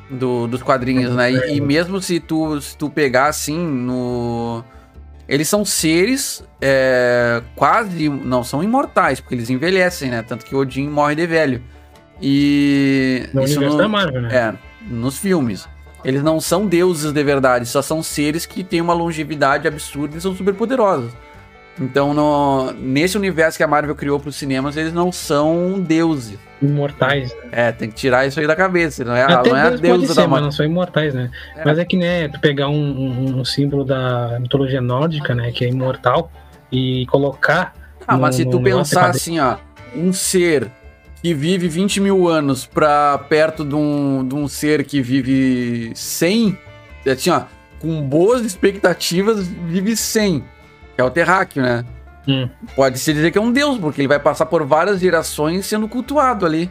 do- 0.09 0.47
dos 0.47 0.63
quadrinhos, 0.63 1.13
né? 1.13 1.33
E, 1.33 1.57
e 1.57 1.61
mesmo 1.61 2.01
se 2.01 2.21
tu, 2.21 2.61
se 2.61 2.77
tu 2.77 2.89
pegar 2.89 3.27
assim 3.27 3.59
no. 3.59 4.63
Eles 5.29 5.49
são 5.49 5.65
seres 5.65 6.45
é, 6.61 7.43
quase. 7.57 8.09
Não, 8.09 8.45
são 8.45 8.63
imortais, 8.63 9.19
porque 9.19 9.35
eles 9.35 9.51
envelhecem, 9.51 10.09
né? 10.09 10.23
Tanto 10.23 10.45
que 10.47 10.55
Odin 10.55 10.89
morre 10.89 11.17
de 11.17 11.27
velho. 11.27 11.61
E. 12.23 13.29
No 13.35 13.43
isso 13.43 13.55
universo 13.55 13.77
no- 13.77 13.83
da 13.83 13.89
Marvel, 13.89 14.23
né? 14.23 14.29
é, 14.37 14.55
nos 14.89 15.19
filmes. 15.19 15.67
Eles 16.05 16.23
não 16.23 16.39
são 16.41 16.65
deuses 16.67 17.13
de 17.13 17.25
verdade, 17.25 17.67
só 17.67 17.83
são 17.83 18.05
seres 18.05 18.47
que 18.47 18.63
têm 18.63 18.81
uma 18.81 18.95
longevidade 18.95 19.67
absurda 19.67 20.17
e 20.17 20.21
são 20.21 20.33
super 20.37 20.55
poderosos. 20.55 21.11
Então, 21.81 22.15
no- 22.15 22.71
nesse 22.73 23.19
universo 23.19 23.59
que 23.59 23.65
a 23.65 23.67
Marvel 23.67 23.95
criou 23.97 24.21
para 24.21 24.29
os 24.29 24.37
cinemas, 24.37 24.77
eles 24.77 24.93
não 24.93 25.11
são 25.11 25.81
deuses. 25.81 26.39
Imortais. 26.63 27.35
É, 27.51 27.73
tem 27.73 27.89
que 27.89 27.97
tirar 27.97 28.27
isso 28.27 28.39
aí 28.39 28.47
da 28.47 28.55
cabeça. 28.55 29.05
Não 29.05 29.15
é, 29.15 29.23
Até 29.25 29.51
não 29.51 29.57
é 29.57 29.61
a 29.63 29.69
Deus 29.71 29.81
pode 29.81 29.83
deusa 29.99 30.07
ser, 30.15 30.15
da 30.15 30.23
mas 30.23 30.31
morte. 30.31 30.43
não 30.45 30.53
são 30.53 30.65
imortais, 30.67 31.13
né? 31.15 31.31
É. 31.57 31.63
Mas 31.65 31.79
é 31.79 31.85
que, 31.85 31.97
né, 31.97 32.29
tu 32.29 32.41
pegar 32.41 32.69
um, 32.69 32.75
um- 32.75 33.41
um 33.41 33.45
símbolo 33.45 33.85
da 33.85 34.39
mitologia 34.41 34.81
nórdica, 34.81 35.35
né, 35.35 35.51
que 35.51 35.65
é 35.65 35.69
imortal, 35.69 36.31
e 36.71 37.07
colocar. 37.07 37.75
Ah, 38.07 38.17
mas 38.17 38.39
no- 38.39 38.45
se 38.45 38.51
tu 38.51 38.61
pensar 38.63 39.11
assim, 39.11 39.41
ó, 39.41 39.57
um 39.97 40.13
ser 40.13 40.71
que 41.23 41.35
vive 41.35 41.69
20 41.69 42.01
mil 42.01 42.29
anos 42.29 42.67
pra 42.67 43.19
perto 43.19 43.65
de 43.65 43.75
um, 43.75 44.27
de 44.27 44.35
um 44.35 44.47
ser 44.47 44.85
que 44.85 45.01
vive 45.03 45.91
100, 45.95 46.57
assim, 47.11 47.31
ó, 47.31 47.43
com 47.81 48.01
boas 48.03 48.43
expectativas, 48.45 49.47
vive 49.49 49.97
100, 49.97 50.41
que 50.41 50.45
é 50.97 51.03
o 51.05 51.11
terráqueo, 51.11 51.63
né? 51.63 51.85
Hum. 52.27 52.49
Pode-se 52.75 53.13
dizer 53.13 53.31
que 53.31 53.39
é 53.39 53.41
um 53.41 53.53
deus, 53.53 53.79
porque 53.79 54.01
ele 54.01 54.09
vai 54.09 54.19
passar 54.19 54.47
por 54.47 54.65
várias 54.65 55.01
gerações 55.01 55.67
sendo 55.67 55.87
cultuado 55.89 56.47
ali. 56.47 56.71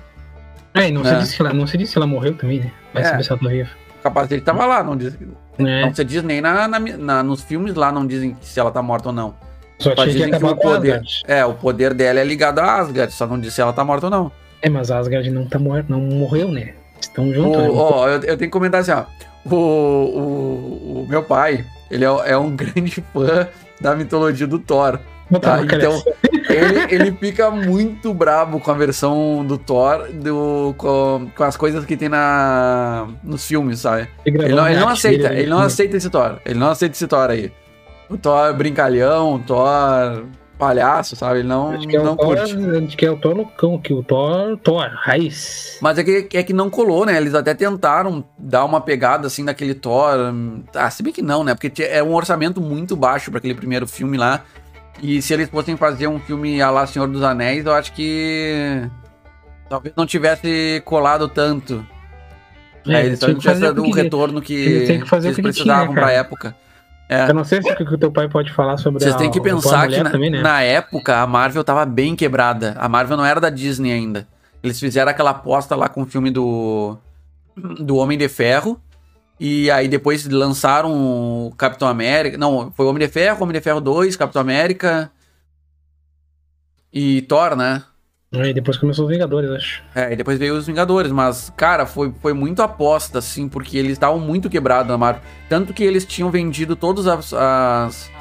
É, 0.74 0.90
e 0.90 0.92
não, 0.92 1.02
É. 1.02 1.24
Se 1.26 1.36
que 1.36 1.42
ela, 1.42 1.54
não 1.54 1.68
se 1.68 1.78
disse 1.78 1.92
se 1.94 1.98
ela 1.98 2.08
morreu 2.08 2.36
também, 2.36 2.60
né? 2.60 2.72
Vai 2.94 3.04
É. 3.04 3.06
saber 3.06 3.24
se 3.24 3.32
ela 3.32 3.40
tá 3.42 3.48
viva. 3.50 3.70
O 4.00 4.04
capaz 4.04 4.28
dele 4.28 4.42
tava 4.42 4.66
lá, 4.66 4.84
não 4.84 4.98
diz. 4.98 5.16
É, 5.60 5.86
Não 5.86 5.94
se 5.94 6.04
diz 6.04 6.24
nem 6.24 6.42
na, 6.42 6.68
na- 6.68 6.80
na- 6.80 7.22
nos 7.24 7.42
filmes 7.44 7.76
lá, 7.76 7.92
não 7.92 8.08
dizem 8.08 8.36
se 8.42 8.60
ela 8.60 8.72
tá 8.72 8.82
morta 8.82 9.10
ou 9.10 9.14
não. 9.14 9.36
só 9.78 9.90
Só 9.96 10.04
que 10.04 10.12
dizem 10.12 10.30
que 10.30 10.36
acabar 10.36 10.54
o 10.54 10.58
poder. 10.58 11.02
É, 11.28 11.46
o 11.46 11.54
poder 11.54 11.94
dela 11.94 12.20
é 12.20 12.24
ligado 12.24 12.60
a 12.60 12.78
Asgard, 12.80 13.14
só 13.14 13.28
não 13.28 13.40
diz 13.40 13.54
se 13.54 13.62
ela 13.62 13.72
tá 13.72 13.84
morta 13.84 14.08
ou 14.08 14.10
não. 14.10 14.32
É, 14.62 14.70
mas 14.70 14.90
Asgard 14.90 15.30
não 15.30 15.46
tá 15.46 15.60
morto, 15.60 15.90
não 15.92 16.00
morreu, 16.00 16.48
né? 16.50 16.74
Estão 17.00 17.30
O- 17.30 17.34
juntos, 17.34 17.62
né? 17.62 17.70
Ó, 17.72 18.08
eu, 18.08 18.14
eu 18.16 18.22
tenho 18.22 18.38
que 18.40 18.48
comentar 18.50 18.82
assim, 18.82 18.92
ó. 18.94 19.04
O, 19.46 19.56
o, 19.56 21.04
o 21.04 21.06
meu 21.08 21.22
pai, 21.24 21.66
ele 21.92 22.06
é, 22.06 22.08
é 22.32 22.38
um 22.38 22.50
grande 22.56 23.04
fã 23.14 23.48
da 23.80 23.96
mitologia 23.96 24.48
do 24.48 24.60
Thor. 24.60 25.00
Tá, 25.42 25.62
então, 25.64 26.04
ele, 26.50 26.96
ele 26.96 27.12
fica 27.14 27.50
muito 27.50 28.14
brabo 28.14 28.60
com 28.60 28.70
a 28.70 28.74
versão 28.74 29.44
do 29.44 29.58
Thor, 29.58 30.10
do, 30.14 30.76
com, 30.78 31.28
com 31.36 31.44
as 31.44 31.58
coisas 31.58 31.86
que 31.86 31.98
tem 31.98 32.10
na, 32.10 33.08
nos 33.24 33.48
filmes, 33.48 33.80
sabe? 33.80 34.08
Ele 34.26 34.50
não, 34.50 34.68
ele 34.68 34.80
não 34.80 34.90
aceita, 34.90 35.34
ele 35.34 35.50
não 35.50 35.60
né? 35.60 35.66
aceita 35.66 35.98
esse 35.98 36.10
Thor. 36.10 36.40
Ele 36.46 36.60
não 36.60 36.70
aceita 36.70 36.96
esse 36.96 37.08
Thor 37.08 37.30
aí. 37.30 37.52
O 38.10 38.18
Thor 38.18 38.54
brincalhão, 38.54 39.36
o 39.36 39.40
Thor 39.40 40.26
palhaço, 40.58 41.16
sabe? 41.16 41.40
Ele 41.40 41.48
não, 41.48 41.72
Acho 41.72 41.88
que 41.88 41.96
é 41.98 42.02
não 42.02 42.14
o 42.14 42.18
Thor, 42.18 42.38
curte. 42.38 42.54
acho 42.54 42.98
que 42.98 43.06
é 43.06 43.12
o 43.12 43.18
Thor 43.18 43.36
loucão 43.36 43.76
aqui, 43.76 43.94
o 43.94 44.04
Thor, 44.04 44.58
Thor, 44.58 44.90
raiz. 44.94 45.78
Mas 45.82 45.98
é 45.98 46.04
que, 46.04 46.38
é 46.38 46.44
que 46.44 46.54
não 46.54 46.70
colou, 46.70 47.06
né? 47.06 47.18
Eles 47.18 47.34
até 47.34 47.54
tentaram 47.54 48.24
dar 48.38 48.64
uma 48.66 48.80
pegada 48.80 49.28
assim 49.28 49.44
naquele 49.44 49.74
Thor. 49.74 50.14
Ah, 50.74 50.90
se 50.90 51.04
bem 51.04 51.12
que 51.12 51.22
não, 51.22 51.44
né? 51.44 51.56
Porque 51.56 51.84
é 51.84 52.02
um 52.04 52.14
orçamento 52.14 52.62
muito 52.62 52.96
baixo 52.96 53.30
para 53.32 53.40
aquele 53.40 53.56
primeiro 53.56 53.88
filme 53.88 54.18
lá. 54.18 54.44
E 55.02 55.22
se 55.22 55.34
eles 55.34 55.50
fossem 55.50 55.76
fazer 55.76 56.08
um 56.08 56.20
filme 56.20 56.62
a 56.62 56.70
lá 56.70 56.86
Senhor 56.86 57.08
dos 57.08 57.24
Anéis, 57.24 57.66
eu 57.66 57.74
acho 57.74 57.92
que. 57.94 58.88
Talvez 59.68 59.94
não 59.98 60.06
tivesse 60.06 60.82
colado 60.86 61.28
tanto. 61.28 61.86
É, 62.88 63.06
eles 63.06 63.20
tinha 63.20 63.30
não 63.30 63.36
que 63.36 63.42
tivesse 63.42 63.62
dado 63.62 63.82
que 63.82 63.90
queria. 63.90 64.04
retorno 64.04 64.42
que, 64.42 64.56
que 64.56 64.92
eles 64.92 65.10
que 65.10 65.16
ele 65.16 65.34
tinha, 65.34 65.44
precisavam 65.44 65.94
né, 65.94 66.02
pra 66.02 66.12
época. 66.12 66.56
É. 67.10 67.30
Eu 67.30 67.34
não 67.34 67.44
sei 67.44 67.62
se 67.62 67.72
o 67.72 67.76
que 67.76 67.84
o 67.84 67.98
teu 67.98 68.12
pai 68.12 68.28
pode 68.30 68.52
falar 68.54 68.78
sobre 68.78 69.02
Vocês 69.04 69.14
a- 69.14 69.18
têm 69.18 69.30
que 69.30 69.40
pensar 69.42 69.88
que 69.88 70.02
na, 70.02 70.10
também, 70.10 70.30
né? 70.30 70.42
na 70.42 70.62
época 70.62 71.18
a 71.20 71.28
Marvel 71.28 71.64
tava 71.64 71.86
bem 71.86 72.16
quebrada. 72.16 72.76
A 72.80 72.88
Marvel 72.90 73.18
não 73.18 73.26
era 73.26 73.40
da 73.40 73.50
Disney 73.50 73.92
ainda. 73.92 74.28
Eles 74.64 74.80
fizeram 74.80 75.12
aquela 75.12 75.32
aposta 75.32 75.76
lá 75.76 75.90
com 75.90 76.04
o 76.04 76.06
filme 76.06 76.32
do, 76.32 76.98
do 77.80 77.98
Homem 77.98 78.18
de 78.18 78.30
Ferro. 78.30 78.80
E 79.40 79.70
aí 79.70 79.88
depois 79.90 80.26
lançaram 80.28 80.92
o 81.48 81.54
Capitão 81.58 81.88
América. 81.88 82.38
Não, 82.38 82.72
foi 82.72 82.86
o 82.86 82.90
Homem 82.90 83.06
de 83.06 83.12
Ferro, 83.12 83.44
Homem 83.44 83.54
de 83.54 83.62
Ferro 83.62 83.82
2, 83.82 84.16
Capitão 84.16 84.42
América. 84.42 85.12
E 86.92 87.22
Thor, 87.24 87.56
né? 87.56 87.84
Aí 88.36 88.52
depois 88.54 88.78
começou 88.78 89.06
os 89.06 89.12
Vingadores, 89.12 89.50
acho. 89.52 89.84
É, 89.94 90.12
e 90.12 90.16
depois 90.16 90.40
veio 90.40 90.56
os 90.56 90.66
Vingadores, 90.66 91.12
mas, 91.12 91.52
cara, 91.56 91.86
foi, 91.86 92.12
foi 92.20 92.34
muito 92.34 92.64
aposta, 92.64 93.20
assim, 93.20 93.48
porque 93.48 93.78
eles 93.78 93.92
estavam 93.92 94.20
muito 94.20 94.50
quebrados 94.50 94.88
na 94.90 94.98
Marvel. 94.98 95.22
Tanto 95.48 95.72
que 95.72 95.84
eles 95.84 96.04
tinham 96.04 96.32
vendido 96.32 96.76
todas 96.76 97.06
as, 97.06 97.32
as, 97.32 98.12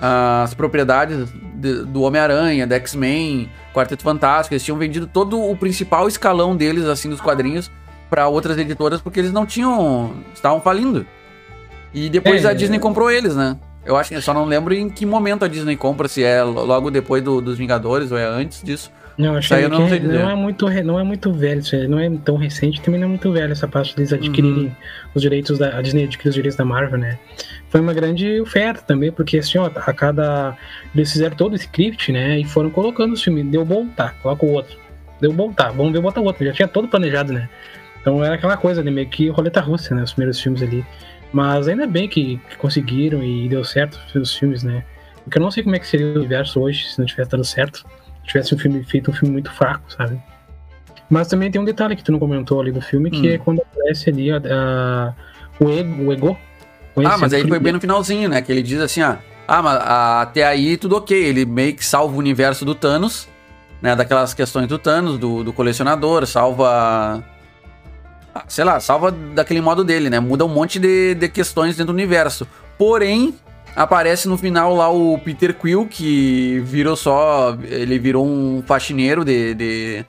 as 0.00 0.54
propriedades 0.54 1.28
de- 1.54 1.84
do 1.84 2.02
Homem-Aranha, 2.02 2.66
da 2.66 2.76
X-Men, 2.76 3.50
Quarteto 3.74 4.02
Fantástico, 4.04 4.54
eles 4.54 4.62
tinham 4.64 4.78
vendido 4.78 5.06
todo 5.08 5.40
o 5.40 5.56
principal 5.56 6.06
escalão 6.06 6.56
deles, 6.56 6.84
assim, 6.84 7.08
dos 7.10 7.20
quadrinhos, 7.20 7.70
para 8.08 8.28
outras 8.28 8.56
editoras, 8.58 9.00
porque 9.00 9.18
eles 9.18 9.32
não 9.32 9.44
tinham. 9.46 10.14
estavam 10.34 10.60
falindo. 10.60 11.04
E 11.94 12.08
depois 12.08 12.44
É. 12.44 12.48
a 12.50 12.52
Disney 12.54 12.78
comprou 12.78 13.10
eles, 13.10 13.34
né? 13.34 13.56
Eu 13.84 13.96
acho 13.96 14.10
que 14.10 14.14
eu 14.14 14.22
só 14.22 14.32
não 14.32 14.44
lembro 14.44 14.72
em 14.72 14.88
que 14.88 15.04
momento 15.04 15.44
a 15.44 15.48
Disney 15.48 15.76
compra, 15.76 16.06
se 16.06 16.22
é 16.22 16.42
logo 16.44 16.90
depois 16.90 17.22
do- 17.24 17.40
dos 17.40 17.58
Vingadores 17.58 18.12
ou 18.12 18.18
é 18.18 18.24
antes 18.24 18.62
disso. 18.62 18.90
Não, 19.18 19.36
acho 19.36 19.48
que 19.48 19.68
não 19.68 19.88
não 20.22 20.30
é 20.30 20.34
muito 20.34 20.70
não 20.82 20.98
é 20.98 21.02
muito 21.04 21.32
velho, 21.32 21.62
não 21.88 21.98
é 21.98 22.10
tão 22.24 22.36
recente, 22.36 22.80
também 22.80 22.98
não 22.98 23.06
é 23.06 23.10
muito 23.10 23.30
velho 23.30 23.52
essa 23.52 23.68
parte 23.68 23.94
deles 23.94 24.12
adquirirem 24.12 24.64
Uhum. 24.66 24.72
os 25.14 25.22
direitos 25.22 25.58
da 25.58 25.76
a 25.78 25.82
Disney 25.82 26.04
adquirir 26.04 26.30
os 26.30 26.34
direitos 26.34 26.56
da 26.56 26.64
Marvel, 26.64 26.98
né? 26.98 27.18
Foi 27.68 27.80
uma 27.80 27.92
grande 27.92 28.40
oferta 28.40 28.82
também, 28.82 29.12
porque 29.12 29.38
assim, 29.38 29.58
ó, 29.58 29.66
a 29.74 29.92
cada 29.92 30.56
eles 30.94 31.12
fizeram 31.12 31.36
todo 31.36 31.52
o 31.52 31.56
script, 31.56 32.10
né, 32.12 32.38
e 32.40 32.44
foram 32.44 32.70
colocando 32.70 33.12
os 33.12 33.22
filmes, 33.22 33.46
deu 33.46 33.64
bom, 33.64 33.86
tá, 33.88 34.10
coloca 34.22 34.44
o 34.46 34.50
outro. 34.52 34.76
Deu 35.20 35.32
bom, 35.32 35.52
tá, 35.52 35.70
vamos 35.70 35.92
ver, 35.92 36.00
bota 36.00 36.20
o 36.20 36.24
outro. 36.24 36.44
Já 36.44 36.52
tinha 36.52 36.68
todo 36.68 36.88
planejado, 36.88 37.32
né? 37.32 37.48
Então 38.00 38.24
era 38.24 38.34
aquela 38.34 38.56
coisa, 38.56 38.82
né, 38.82 38.90
meio 38.90 39.08
que 39.08 39.28
roleta 39.28 39.60
russa, 39.60 39.94
né, 39.94 40.02
os 40.02 40.12
primeiros 40.12 40.40
filmes 40.40 40.62
ali. 40.62 40.84
Mas 41.32 41.68
ainda 41.68 41.86
bem 41.86 42.08
que, 42.08 42.38
que 42.50 42.56
conseguiram 42.56 43.22
e 43.22 43.48
deu 43.48 43.64
certo 43.64 43.98
os 44.14 44.34
filmes, 44.34 44.62
né? 44.62 44.84
Porque 45.24 45.38
eu 45.38 45.42
não 45.42 45.50
sei 45.50 45.62
como 45.62 45.76
é 45.76 45.78
que 45.78 45.86
seria 45.86 46.08
o 46.08 46.16
universo 46.16 46.60
hoje 46.60 46.88
se 46.88 46.98
não 46.98 47.06
tivesse 47.06 47.30
dado 47.30 47.44
certo 47.44 47.84
tivesse 48.24 48.54
um 48.54 48.58
filme 48.58 48.82
feito 48.84 49.10
um 49.10 49.14
filme 49.14 49.32
muito 49.32 49.50
fraco, 49.52 49.84
sabe? 49.92 50.20
Mas 51.10 51.28
também 51.28 51.50
tem 51.50 51.60
um 51.60 51.64
detalhe 51.64 51.94
que 51.96 52.02
tu 52.02 52.10
não 52.12 52.18
comentou 52.18 52.60
ali 52.60 52.72
do 52.72 52.80
filme, 52.80 53.10
que 53.10 53.28
Hum. 53.28 53.32
é 53.34 53.38
quando 53.38 53.60
aparece 53.60 54.08
ali 54.08 54.30
a, 54.30 54.36
a- 54.38 55.12
o 55.60 55.70
ego, 55.70 56.04
o 56.04 56.12
ego. 56.12 56.38
Ah, 57.04 57.16
mas 57.18 57.32
aí 57.32 57.46
foi 57.46 57.58
bem 57.58 57.72
no 57.72 57.80
finalzinho, 57.80 58.28
né? 58.28 58.40
Que 58.42 58.52
ele 58.52 58.62
diz 58.62 58.80
assim, 58.80 59.02
ó. 59.02 59.16
Ah, 59.48 59.62
mas 59.62 59.78
ah, 59.82 60.20
até 60.22 60.44
aí 60.44 60.76
tudo 60.76 60.96
ok. 60.96 61.16
Ele 61.16 61.44
meio 61.44 61.74
que 61.74 61.84
salva 61.84 62.14
o 62.14 62.18
universo 62.18 62.64
do 62.64 62.74
Thanos, 62.74 63.28
né? 63.80 63.94
Daquelas 63.96 64.32
questões 64.34 64.66
do 64.68 64.78
Thanos, 64.78 65.18
do, 65.18 65.42
do 65.44 65.52
colecionador, 65.52 66.26
salva. 66.26 67.22
ah, 68.34 68.44
Sei 68.48 68.64
lá, 68.64 68.78
salva 68.80 69.10
daquele 69.10 69.60
modo 69.60 69.84
dele, 69.84 70.08
né? 70.08 70.20
Muda 70.20 70.44
um 70.44 70.48
monte 70.48 70.78
de, 70.78 71.14
de 71.14 71.28
questões 71.28 71.76
dentro 71.76 71.92
do 71.92 71.96
universo. 71.96 72.46
Porém, 72.78 73.34
aparece 73.74 74.28
no 74.28 74.36
final 74.36 74.74
lá 74.74 74.90
o 74.90 75.18
Peter 75.18 75.54
Quill, 75.54 75.86
que 75.86 76.60
virou 76.64 76.96
só. 76.96 77.56
Ele 77.62 77.98
virou 77.98 78.26
um 78.26 78.62
faxineiro 78.66 79.24
de, 79.24 79.54
de 79.54 80.04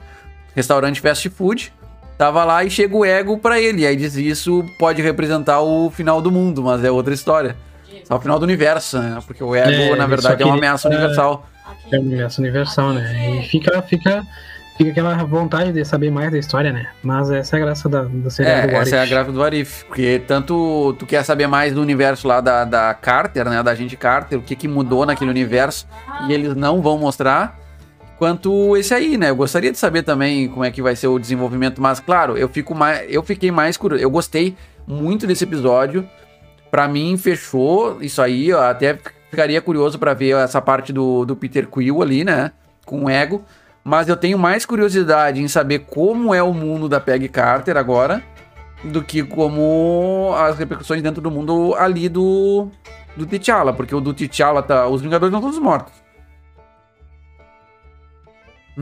restaurante 0.54 1.00
fast 1.00 1.28
food. 1.30 1.72
Tava 2.16 2.44
lá 2.44 2.64
e 2.64 2.70
chega 2.70 2.96
o 2.96 3.04
ego 3.04 3.38
pra 3.38 3.60
ele. 3.60 3.82
E 3.82 3.86
aí 3.86 3.96
diz 3.96 4.16
isso 4.16 4.64
pode 4.78 5.02
representar 5.02 5.60
o 5.60 5.90
final 5.90 6.22
do 6.22 6.30
mundo, 6.30 6.62
mas 6.62 6.84
é 6.84 6.90
outra 6.90 7.12
história. 7.12 7.56
Só 8.04 8.16
o 8.16 8.20
final 8.20 8.38
do 8.38 8.44
universo, 8.44 8.98
né? 8.98 9.18
Porque 9.26 9.42
o 9.42 9.54
ego, 9.54 9.70
É, 9.70 9.96
na 9.96 10.06
verdade, 10.06 10.42
é 10.42 10.46
uma 10.46 10.56
ameaça 10.56 10.88
universal. 10.88 11.46
É 11.90 11.98
o 11.98 12.02
universo 12.02 12.40
universal, 12.40 12.92
né? 12.92 13.40
E 13.40 13.48
fica, 13.48 13.80
fica, 13.82 14.22
fica 14.76 14.90
aquela 14.90 15.14
vontade 15.24 15.72
de 15.72 15.84
saber 15.84 16.10
mais 16.10 16.30
da 16.30 16.38
história, 16.38 16.72
né? 16.72 16.88
Mas 17.02 17.30
essa 17.30 17.56
é 17.56 17.60
a 17.60 17.64
graça 17.64 17.88
da, 17.88 18.02
do 18.02 18.30
seriado 18.30 18.70
É, 18.70 18.74
What 18.74 18.88
essa 18.88 18.96
é 18.96 19.00
a 19.00 19.06
grave 19.06 19.32
do 19.32 19.42
Arif. 19.42 19.84
Porque 19.84 20.22
tanto 20.26 20.94
tu 20.98 21.06
quer 21.06 21.24
saber 21.24 21.46
mais 21.46 21.72
do 21.72 21.80
universo 21.80 22.26
lá 22.26 22.40
da, 22.40 22.64
da 22.64 22.94
Carter, 22.94 23.48
né? 23.48 23.62
Da 23.62 23.70
agente 23.70 23.96
Carter, 23.96 24.38
o 24.38 24.42
que, 24.42 24.56
que 24.56 24.68
mudou 24.68 25.06
naquele 25.06 25.30
universo, 25.30 25.86
e 26.28 26.32
eles 26.32 26.54
não 26.54 26.82
vão 26.82 26.98
mostrar. 26.98 27.58
Quanto 28.18 28.76
esse 28.76 28.94
aí, 28.94 29.16
né? 29.18 29.30
Eu 29.30 29.36
gostaria 29.36 29.72
de 29.72 29.78
saber 29.78 30.02
também 30.02 30.48
como 30.48 30.64
é 30.64 30.70
que 30.70 30.80
vai 30.80 30.94
ser 30.94 31.08
o 31.08 31.18
desenvolvimento, 31.18 31.82
mas 31.82 31.98
claro, 31.98 32.36
eu 32.38 32.48
fico 32.48 32.74
mais. 32.74 33.04
Eu 33.08 33.22
fiquei 33.22 33.50
mais 33.50 33.76
curioso. 33.76 34.02
Eu 34.02 34.10
gostei 34.10 34.56
muito 34.86 35.26
desse 35.26 35.44
episódio. 35.44 36.08
Pra 36.70 36.88
mim, 36.88 37.16
fechou 37.16 37.98
isso 38.00 38.20
aí. 38.22 38.48
Eu 38.48 38.60
até 38.60 38.98
ficaria 39.30 39.60
curioso 39.60 39.98
pra 39.98 40.14
ver 40.14 40.36
essa 40.36 40.60
parte 40.60 40.92
do, 40.92 41.24
do 41.24 41.36
Peter 41.36 41.68
Quill 41.68 42.02
ali, 42.02 42.24
né? 42.24 42.52
Com 42.84 43.04
o 43.04 43.10
ego. 43.10 43.44
Mas 43.84 44.08
eu 44.08 44.16
tenho 44.16 44.38
mais 44.38 44.64
curiosidade 44.64 45.40
em 45.40 45.46
saber 45.46 45.80
como 45.80 46.34
é 46.34 46.42
o 46.42 46.54
mundo 46.54 46.88
da 46.88 46.98
Peggy 46.98 47.28
Carter 47.28 47.76
agora 47.76 48.22
do 48.82 49.02
que 49.02 49.22
como 49.22 50.34
as 50.36 50.58
repercussões 50.58 51.02
dentro 51.02 51.20
do 51.20 51.30
mundo 51.30 51.74
ali 51.76 52.08
do 52.08 52.68
do 53.16 53.26
T'Challa, 53.26 53.72
porque 53.72 53.94
o 53.94 54.00
do 54.00 54.12
T'Challa 54.12 54.62
tá, 54.62 54.88
os 54.88 55.00
Vingadores 55.00 55.30
não 55.30 55.38
estão 55.38 55.50
todos 55.50 55.62
mortos. 55.62 55.92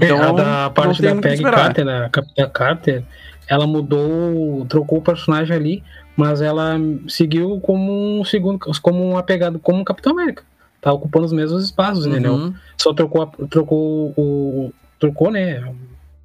É, 0.01 0.11
a 0.11 0.33
da 0.33 0.71
parte 0.71 1.03
da 1.03 1.11
esperar. 1.33 1.75
Carter, 1.75 1.89
a 1.89 2.09
Capitã 2.09 2.49
Carter, 2.49 3.05
ela 3.47 3.67
mudou, 3.67 4.65
trocou 4.67 4.99
o 4.99 5.03
personagem 5.03 5.55
ali, 5.55 5.83
mas 6.17 6.41
ela 6.41 6.77
seguiu 7.09 7.61
como 7.61 8.21
um 8.21 8.25
segundo, 8.25 8.59
como 8.81 9.07
uma 9.11 9.23
pegada, 9.23 9.59
como 9.59 9.81
um 9.81 9.85
Capitão 9.85 10.13
América. 10.13 10.45
Tá 10.81 10.93
ocupando 10.93 11.27
os 11.27 11.33
mesmos 11.33 11.65
espaços, 11.65 12.07
entendeu? 12.07 12.35
Uhum. 12.35 12.55
Só 12.77 12.93
trocou, 12.93 13.27
trocou 13.49 14.13
o. 14.17 14.73
Trocou, 15.03 15.31
né? 15.33 15.63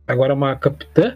Agora 0.08 0.32
é 0.32 0.36
uma 0.36 0.56
capitã, 0.56 1.16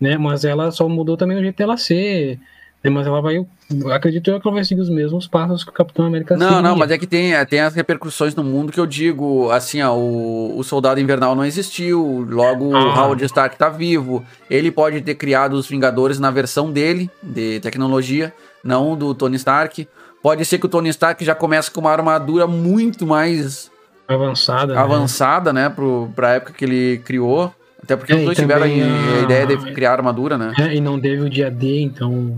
né? 0.00 0.18
Mas 0.18 0.44
ela 0.44 0.70
só 0.70 0.86
mudou 0.88 1.16
também 1.16 1.38
o 1.38 1.40
jeito 1.40 1.56
dela 1.56 1.76
ser. 1.78 2.38
né, 2.84 2.90
Mas 2.90 3.06
ela 3.06 3.20
vai. 3.22 3.44
Acredito 3.92 4.30
eu 4.30 4.38
que 4.40 4.46
ela 4.46 4.54
vai 4.54 4.64
seguir 4.64 4.80
os 4.82 4.88
mesmos 4.90 5.26
passos 5.26 5.64
que 5.64 5.70
o 5.70 5.72
Capitão 5.72 6.04
América 6.06 6.36
Não, 6.36 6.46
seguia. 6.46 6.62
não, 6.62 6.76
mas 6.76 6.90
é 6.90 6.96
que 6.98 7.06
tem, 7.06 7.32
tem 7.46 7.60
as 7.60 7.74
repercussões 7.74 8.34
no 8.34 8.44
mundo 8.44 8.70
que 8.72 8.78
eu 8.80 8.86
digo, 8.86 9.50
assim, 9.50 9.82
ó, 9.82 9.94
o, 9.96 10.58
o 10.58 10.62
Soldado 10.64 11.00
Invernal 11.00 11.34
não 11.34 11.44
existiu, 11.44 12.26
logo 12.28 12.66
o 12.66 12.76
Ah. 12.76 13.02
Howard 13.04 13.24
Stark 13.24 13.56
tá 13.58 13.68
vivo, 13.68 14.24
ele 14.48 14.70
pode 14.70 15.00
ter 15.02 15.14
criado 15.16 15.52
os 15.54 15.66
Vingadores 15.68 16.18
na 16.18 16.30
versão 16.30 16.70
dele, 16.72 17.10
de 17.22 17.60
tecnologia, 17.60 18.32
não 18.64 18.96
do 18.96 19.14
Tony 19.14 19.36
Stark. 19.36 19.86
Pode 20.22 20.44
ser 20.44 20.58
que 20.58 20.66
o 20.66 20.68
Tony 20.68 20.88
Stark 20.90 21.22
já 21.24 21.34
comece 21.34 21.70
com 21.70 21.80
uma 21.80 21.90
armadura 21.92 22.46
muito 22.46 23.06
mais 23.06 23.70
Avançada. 24.08 24.74
né? 24.74 24.80
avançada, 24.80 25.52
né, 25.52 25.68
pro, 25.68 26.10
pra 26.16 26.34
época 26.34 26.52
que 26.54 26.64
ele 26.64 26.98
criou. 27.04 27.54
Até 27.82 27.96
porque 27.96 28.12
É, 28.12 28.16
os 28.16 28.24
dois 28.24 28.38
tiveram 28.38 28.62
a 28.62 28.66
a- 28.66 29.22
ideia 29.22 29.46
de 29.46 29.56
criar 29.72 29.92
armadura, 29.92 30.36
né? 30.38 30.52
É, 30.58 30.74
e 30.74 30.80
não 30.80 30.98
teve 31.00 31.22
o 31.22 31.30
dia 31.30 31.50
D, 31.50 31.80
então. 31.82 32.36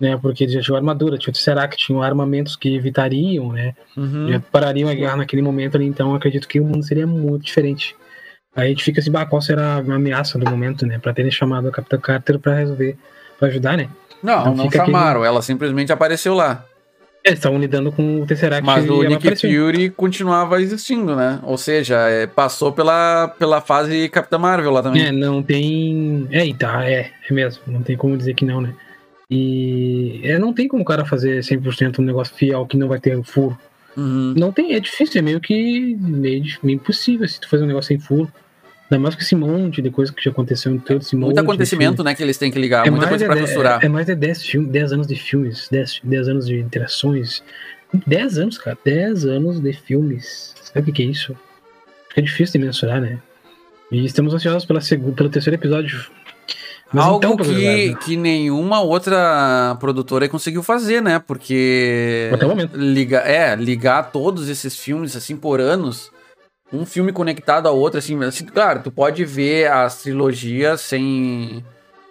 Né, 0.00 0.16
porque 0.20 0.46
já 0.46 0.60
tinha 0.60 0.76
armadura, 0.76 1.18
tinha, 1.18 1.34
será 1.34 1.66
que 1.66 1.76
tinham 1.76 2.00
armamentos 2.00 2.54
que 2.54 2.76
evitariam, 2.76 3.52
né? 3.52 3.74
Uhum. 3.96 4.28
Já 4.28 4.38
parariam 4.52 4.88
a 4.88 4.94
guerra 4.94 5.16
naquele 5.16 5.42
momento 5.42 5.76
ali, 5.76 5.86
então 5.86 6.14
acredito 6.14 6.46
que 6.46 6.60
o 6.60 6.64
mundo 6.64 6.84
seria 6.84 7.04
muito 7.06 7.44
diferente. 7.44 7.96
Aí 8.54 8.66
a 8.66 8.68
gente 8.68 8.84
fica 8.84 9.00
assim, 9.00 9.10
bah, 9.10 9.26
qual 9.26 9.42
será 9.42 9.74
a 9.74 9.78
ameaça 9.78 10.38
do 10.38 10.48
momento, 10.48 10.86
né? 10.86 10.98
Pra 11.00 11.12
terem 11.12 11.30
chamado 11.32 11.66
a 11.68 11.72
Capitã 11.72 11.98
Carter 11.98 12.38
pra 12.38 12.54
resolver, 12.54 12.96
pra 13.40 13.48
ajudar, 13.48 13.76
né? 13.76 13.88
Não, 14.22 14.40
Então 14.40 14.54
não 14.54 14.70
chamaram, 14.70 15.24
ela 15.24 15.42
simplesmente 15.42 15.92
apareceu 15.92 16.34
lá. 16.34 16.64
Eles 17.24 17.38
estavam 17.38 17.58
lidando 17.58 17.92
com 17.92 18.22
o 18.22 18.26
Tesseract 18.26 18.64
Mas 18.64 18.88
o 18.88 19.02
Nick. 19.02 19.36
Fury 19.36 19.90
continuava 19.90 20.60
existindo, 20.60 21.14
né? 21.14 21.40
Ou 21.42 21.58
seja, 21.58 22.08
é, 22.08 22.26
passou 22.26 22.72
pela, 22.72 23.28
pela 23.38 23.60
fase 23.60 24.08
Capitã 24.08 24.38
Marvel 24.38 24.70
lá 24.70 24.82
também. 24.82 25.06
É, 25.06 25.12
não 25.12 25.42
tem. 25.42 26.26
É, 26.30 26.52
tá, 26.54 26.88
é, 26.88 27.10
é 27.28 27.34
mesmo. 27.34 27.62
Não 27.66 27.82
tem 27.82 27.96
como 27.96 28.16
dizer 28.16 28.34
que 28.34 28.44
não, 28.44 28.60
né? 28.60 28.72
E 29.30 30.20
é, 30.24 30.38
não 30.38 30.54
tem 30.54 30.66
como 30.66 30.82
o 30.82 30.86
cara 30.86 31.04
fazer 31.04 31.40
100% 31.40 31.98
um 31.98 32.02
negócio 32.02 32.34
fiel 32.34 32.64
que 32.66 32.76
não 32.76 32.88
vai 32.88 32.98
ter 32.98 33.22
furo. 33.24 33.58
Uhum. 33.96 34.32
Não 34.36 34.52
tem, 34.52 34.74
é 34.74 34.80
difícil, 34.80 35.18
é 35.18 35.22
meio 35.22 35.40
que 35.40 35.96
meio, 36.00 36.44
meio 36.62 36.76
impossível 36.76 37.28
se 37.28 37.40
tu 37.40 37.48
fazer 37.48 37.64
um 37.64 37.66
negócio 37.66 37.88
sem 37.88 37.98
furo. 37.98 38.32
Ainda 38.90 39.02
mais 39.02 39.14
com 39.14 39.20
esse 39.20 39.34
monte 39.36 39.82
de 39.82 39.90
coisa 39.90 40.12
que 40.12 40.22
já 40.22 40.30
aconteceu 40.30 40.72
em 40.72 40.78
todo 40.78 41.02
esse 41.02 41.14
monte. 41.14 41.26
Muito 41.26 41.40
acontecimento, 41.40 42.02
né, 42.02 42.14
que 42.14 42.22
eles 42.22 42.38
têm 42.38 42.50
que 42.50 42.58
ligar, 42.58 42.82
filme. 42.84 42.96
muita 42.96 43.08
coisa 43.08 43.26
pra 43.26 43.34
de- 43.34 43.40
costurar. 43.42 43.82
É, 43.82 43.86
é 43.86 43.88
mais 43.88 44.06
de 44.06 44.14
10, 44.14 44.42
filme, 44.44 44.66
10 44.68 44.92
anos 44.92 45.06
de 45.06 45.14
filmes, 45.14 45.68
10, 45.70 46.00
10 46.02 46.28
anos 46.28 46.46
de 46.46 46.58
interações. 46.58 47.42
10 48.06 48.38
anos, 48.38 48.58
cara, 48.58 48.76
10 48.84 49.24
anos 49.26 49.60
de 49.60 49.72
filmes. 49.72 50.54
Sabe 50.62 50.80
o 50.80 50.84
que 50.84 50.92
que 50.92 51.02
é 51.02 51.06
isso? 51.06 51.36
é 52.16 52.20
difícil 52.20 52.58
de 52.58 52.66
mensurar, 52.66 53.00
né? 53.00 53.18
E 53.92 54.04
estamos 54.04 54.34
ansiosos 54.34 54.64
pela 54.64 54.80
segunda, 54.80 55.12
pelo 55.12 55.28
terceiro 55.28 55.54
episódio. 55.56 56.06
Mas 56.92 57.04
Algo 57.04 57.18
então, 57.18 57.36
que, 57.36 57.94
que 57.96 58.16
nenhuma 58.16 58.80
outra 58.80 59.76
produtora 59.78 60.28
conseguiu 60.28 60.62
fazer, 60.62 61.00
né? 61.02 61.18
Porque. 61.18 62.30
Até 62.32 62.46
o 62.46 62.48
momento. 62.48 62.76
Liga, 62.76 63.18
é, 63.18 63.54
ligar 63.54 64.10
todos 64.10 64.48
esses 64.48 64.76
filmes, 64.76 65.14
assim, 65.14 65.36
por 65.36 65.60
anos. 65.60 66.10
Um 66.72 66.84
filme 66.84 67.12
conectado 67.12 67.66
ao 67.66 67.76
outro, 67.78 67.98
assim, 67.98 68.22
assim. 68.24 68.44
Claro, 68.44 68.80
tu 68.82 68.90
pode 68.90 69.24
ver 69.24 69.70
as 69.70 70.02
trilogias 70.02 70.80
sem. 70.82 71.64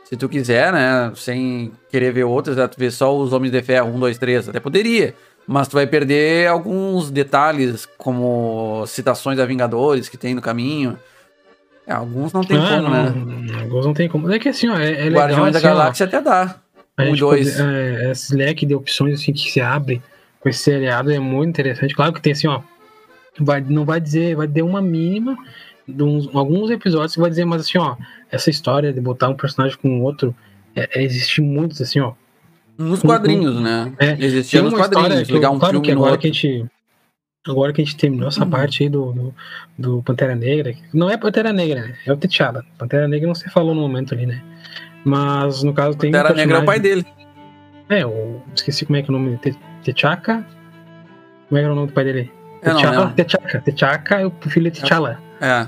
Se 0.06 0.16
tu 0.16 0.28
quiser, 0.30 0.72
né? 0.72 1.12
Sem 1.16 1.72
querer 1.92 2.12
ver 2.14 2.24
outras, 2.24 2.56
né, 2.58 2.66
tu 2.68 2.80
vê 2.80 2.90
só 2.90 3.16
os 3.16 3.34
Homens 3.34 3.52
de 3.52 3.62
Ferro 3.62 3.94
1, 3.94 4.00
2, 4.00 4.18
3. 4.18 4.50
Até 4.50 4.60
poderia. 4.60 5.14
Mas 5.46 5.68
tu 5.68 5.74
vai 5.74 5.86
perder 5.86 6.48
alguns 6.48 7.10
detalhes, 7.12 7.86
como 7.98 8.84
citações 8.88 9.38
a 9.40 9.46
Vingadores 9.46 10.10
que 10.10 10.18
tem 10.18 10.34
no 10.34 10.42
caminho. 10.42 10.98
É, 11.86 11.94
alguns 11.94 12.34
não 12.34 12.42
tem 12.42 12.58
Ah, 12.58 12.68
como, 12.70 12.82
não, 12.82 12.90
né? 12.90 13.62
Alguns 13.62 13.86
não 13.86 13.94
tem 13.94 14.10
como. 14.10 14.32
É 14.32 14.40
que 14.40 14.50
assim, 14.50 14.68
ó, 14.70 14.78
é, 14.78 14.92
é 14.92 15.04
legal. 15.06 15.22
Guardiões 15.28 15.54
da 15.54 15.60
assim, 15.60 15.68
ó, 15.68 15.70
Galáxia 15.70 16.06
até 16.06 16.22
dá. 16.22 16.56
Um 17.00 17.16
e 17.16 17.20
dois. 17.20 17.52
poder- 17.56 17.70
é, 18.08 18.12
esse 18.12 18.36
leque 18.36 18.66
de 18.66 18.74
opções 18.76 19.22
assim, 19.22 19.32
que 19.32 19.52
se 19.52 19.62
abre 19.62 20.02
com 20.42 20.50
esse 20.50 20.60
seriado 20.60 21.12
é 21.12 21.20
muito 21.20 21.50
interessante. 21.50 21.94
Claro 21.96 22.12
que 22.12 22.22
tem 22.22 22.34
assim, 22.34 22.48
ó. 22.48 22.62
Vai, 23.40 23.62
não 23.62 23.86
vai 23.86 24.00
dizer, 24.02 24.36
vai 24.36 24.48
ter 24.48 24.62
uma 24.62 24.82
mínima 24.82 25.38
de 25.88 26.04
uns, 26.04 26.28
alguns 26.36 26.70
episódios 26.72 27.14
que 27.14 27.22
vai 27.22 27.30
dizer, 27.30 27.46
mas 27.46 27.62
assim, 27.62 27.78
ó, 27.78 27.96
essa 28.32 28.50
história 28.50 28.92
de 28.92 29.00
botar 29.00 29.30
um 29.30 29.36
personagem 29.36 29.78
com 29.78 30.02
outro, 30.02 30.36
é, 30.76 31.00
é, 31.00 31.04
existe 31.04 31.42
muitos, 31.42 31.82
assim, 31.82 32.00
ó. 32.00 32.14
Nos 32.78 33.04
Um- 33.04 33.08
quadrinhos, 33.08 33.60
né? 33.62 33.94
É, 34.00 34.12
Existia 34.24 34.62
nos 34.62 34.74
quadrinhos. 34.74 35.28
Ligar 35.30 35.50
um 35.52 35.60
claro 35.60 35.82
que 35.82 35.92
agora 35.92 36.18
que 36.18 36.28
a 36.28 36.32
gente. 36.32 36.66
Agora 37.48 37.72
que 37.72 37.82
a 37.82 37.86
gente 37.86 37.96
terminou 37.96 38.28
essa 38.28 38.46
parte 38.46 38.84
aí 38.84 38.90
do, 38.90 39.14
do, 39.14 39.36
do 39.78 40.04
Pantera 40.04 40.36
Negra, 40.36 40.76
não 40.94 41.10
é 41.10 41.16
Pantera 41.16 41.54
Negra, 41.54 41.80
né? 41.88 41.96
É 42.06 42.12
o 42.12 42.18
T'Challa. 42.18 42.64
Pantera 42.78 43.08
Negra 43.08 43.26
não 43.26 43.34
se 43.34 43.50
falou 43.50 43.74
no 43.74 43.80
momento 43.82 44.14
ali, 44.14 44.26
né? 44.26 44.44
Mas 45.06 45.64
no 45.64 45.74
caso 45.74 45.98
tem. 45.98 46.10
um 46.10 46.14
Pantera 46.14 46.34
Negra 46.36 46.58
é 46.58 46.62
o 46.62 46.66
pai 46.66 46.80
dele. 46.80 47.06
É, 47.90 48.04
eu 48.04 48.44
esqueci 48.54 48.86
como 48.86 48.98
é 48.98 49.02
que 49.02 49.10
é 49.10 49.14
o 49.14 49.18
nome 49.18 49.38
dele. 49.38 49.58
T'Chaka? 49.84 50.46
Como 51.48 51.58
é 51.58 51.62
que 51.62 51.64
era 51.64 51.72
o 51.72 51.76
nome 51.76 51.88
do 51.88 51.94
pai 51.94 52.04
dele? 52.04 52.32
Eu 52.62 52.76
T'Challa? 52.76 53.14
T'Chaka. 53.16 53.62
T'Chaka, 53.62 54.28
o 54.28 54.50
filho 54.50 54.70
de 54.72 54.82
T'Challa. 54.82 55.20
É. 55.42 55.68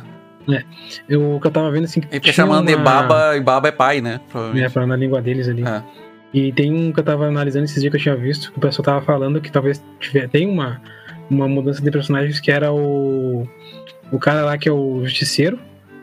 Eu, 1.08 1.36
o 1.36 1.40
que 1.40 1.46
eu 1.48 1.52
tava 1.52 1.70
vendo 1.72 1.84
assim. 1.84 2.02
que 2.02 2.08
Ele 2.16 2.34
chamando 2.34 2.66
de 2.68 2.74
uma- 2.76 2.84
Baba 2.84 3.38
e 3.38 3.42
Baba 3.42 3.68
é 3.68 3.72
pai, 3.72 4.02
né? 4.02 4.20
Provavelmente. 4.32 4.70
falando 4.72 4.94
a 4.94 4.98
língua 4.98 5.22
deles 5.22 5.48
ali. 5.48 5.64
É. 5.64 5.84
E 6.34 6.52
tem 6.52 6.74
um 6.74 6.92
que 6.92 7.00
eu 7.00 7.04
tava 7.04 7.28
analisando 7.28 7.66
esses 7.66 7.80
dias 7.82 7.92
que 7.92 7.98
eu 7.98 8.02
tinha 8.02 8.16
visto, 8.16 8.52
que 8.52 8.58
o 8.58 8.62
pessoal 8.62 8.84
tava 8.86 9.02
falando 9.02 9.40
que 9.42 9.52
talvez 9.52 9.84
tiver, 10.00 10.28
tem 10.30 10.48
uma, 10.48 10.82
uma 11.30 11.48
mudança 11.48 11.82
de 11.82 11.92
personagens 11.92 12.40
que 12.40 12.52
era 12.52 12.72
o, 12.72 13.48
o 14.12 14.20
cara 14.20 14.44
lá 14.44 14.58
que 14.58 14.68
é 14.70 14.72
o 14.72 15.02
justiceiro, 15.06 15.60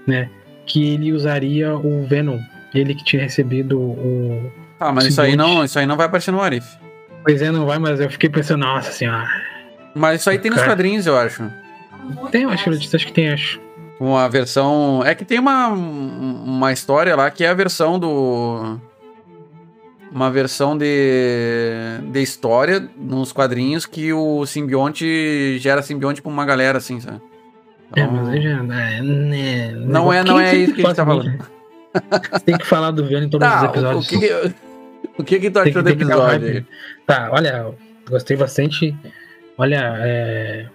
né? 0.06 0.28
Que 0.64 0.94
ele 0.94 1.12
usaria 1.12 1.74
o 1.76 2.04
Venom. 2.06 2.38
Ele 2.74 2.94
que 2.94 3.04
tinha 3.04 3.22
recebido 3.22 3.80
o. 3.80 4.52
Ah, 4.78 4.92
mas 4.92 5.06
isso 5.06 5.20
aí, 5.20 5.34
não, 5.34 5.64
isso 5.64 5.78
aí 5.78 5.86
não 5.86 5.96
vai 5.96 6.06
aparecer 6.06 6.30
no 6.30 6.40
Arif. 6.40 6.66
Pois 7.24 7.40
é, 7.42 7.50
não 7.50 7.64
vai, 7.66 7.78
mas 7.78 7.98
eu 7.98 8.10
fiquei 8.10 8.28
pensando, 8.28 8.60
nossa 8.60 8.92
senhora. 8.92 9.26
Mas 9.96 10.20
isso 10.20 10.28
aí 10.30 10.38
tem 10.38 10.50
nos 10.50 10.60
Cara. 10.60 10.72
quadrinhos, 10.72 11.06
eu 11.06 11.16
acho. 11.16 11.50
Tem, 12.30 12.42
eu 12.42 12.50
acho, 12.50 12.68
acho 12.70 13.06
que 13.06 13.12
tem, 13.12 13.30
acho. 13.30 13.60
Uma 13.98 14.28
versão. 14.28 15.02
É 15.04 15.14
que 15.14 15.24
tem 15.24 15.38
uma, 15.38 15.68
uma 15.68 16.70
história 16.72 17.16
lá 17.16 17.30
que 17.30 17.42
é 17.44 17.48
a 17.48 17.54
versão 17.54 17.98
do. 17.98 18.78
Uma 20.12 20.30
versão 20.30 20.76
de, 20.78 21.98
de 22.12 22.22
história 22.22 22.88
nos 22.96 23.32
quadrinhos 23.32 23.86
que 23.86 24.12
o 24.12 24.46
simbionte 24.46 25.58
gera 25.58 25.82
simbionte 25.82 26.22
pra 26.22 26.30
uma 26.30 26.44
galera, 26.44 26.78
assim, 26.78 27.00
sabe? 27.00 27.20
É, 27.96 28.00
Então, 28.02 28.12
mas 28.12 28.28
aí 28.28 28.42
já. 28.42 28.50
É, 28.50 29.02
né, 29.02 29.72
Não 29.76 30.12
é- 30.12 30.22
não 30.24 30.38
é 30.38 30.54
isso 30.54 30.74
que 30.74 30.82
a 30.82 30.86
gente 30.86 30.96
tá 30.96 31.04
falando. 31.06 31.38
Você 32.32 32.40
tem 32.44 32.58
que 32.58 32.66
falar 32.66 32.90
do 32.90 33.06
Venom 33.06 33.24
em 33.26 33.28
todos 33.30 33.48
Tá, 33.48 33.62
os 33.62 33.68
episódios. 33.70 34.06
o 34.06 34.08
que, 34.08 34.18
que- 34.20 34.54
o 35.18 35.24
que 35.24 35.40
que 35.40 35.50
tu 35.50 35.58
achou 35.58 35.72
que- 35.72 35.82
do 35.82 35.96
que 35.96 36.02
episódio? 36.04 36.66
Tá, 37.06 37.30
olha, 37.32 37.66
gostei 38.08 38.36
bastante. 38.36 38.94
Olha, 39.58 39.94
é, 39.98 40.66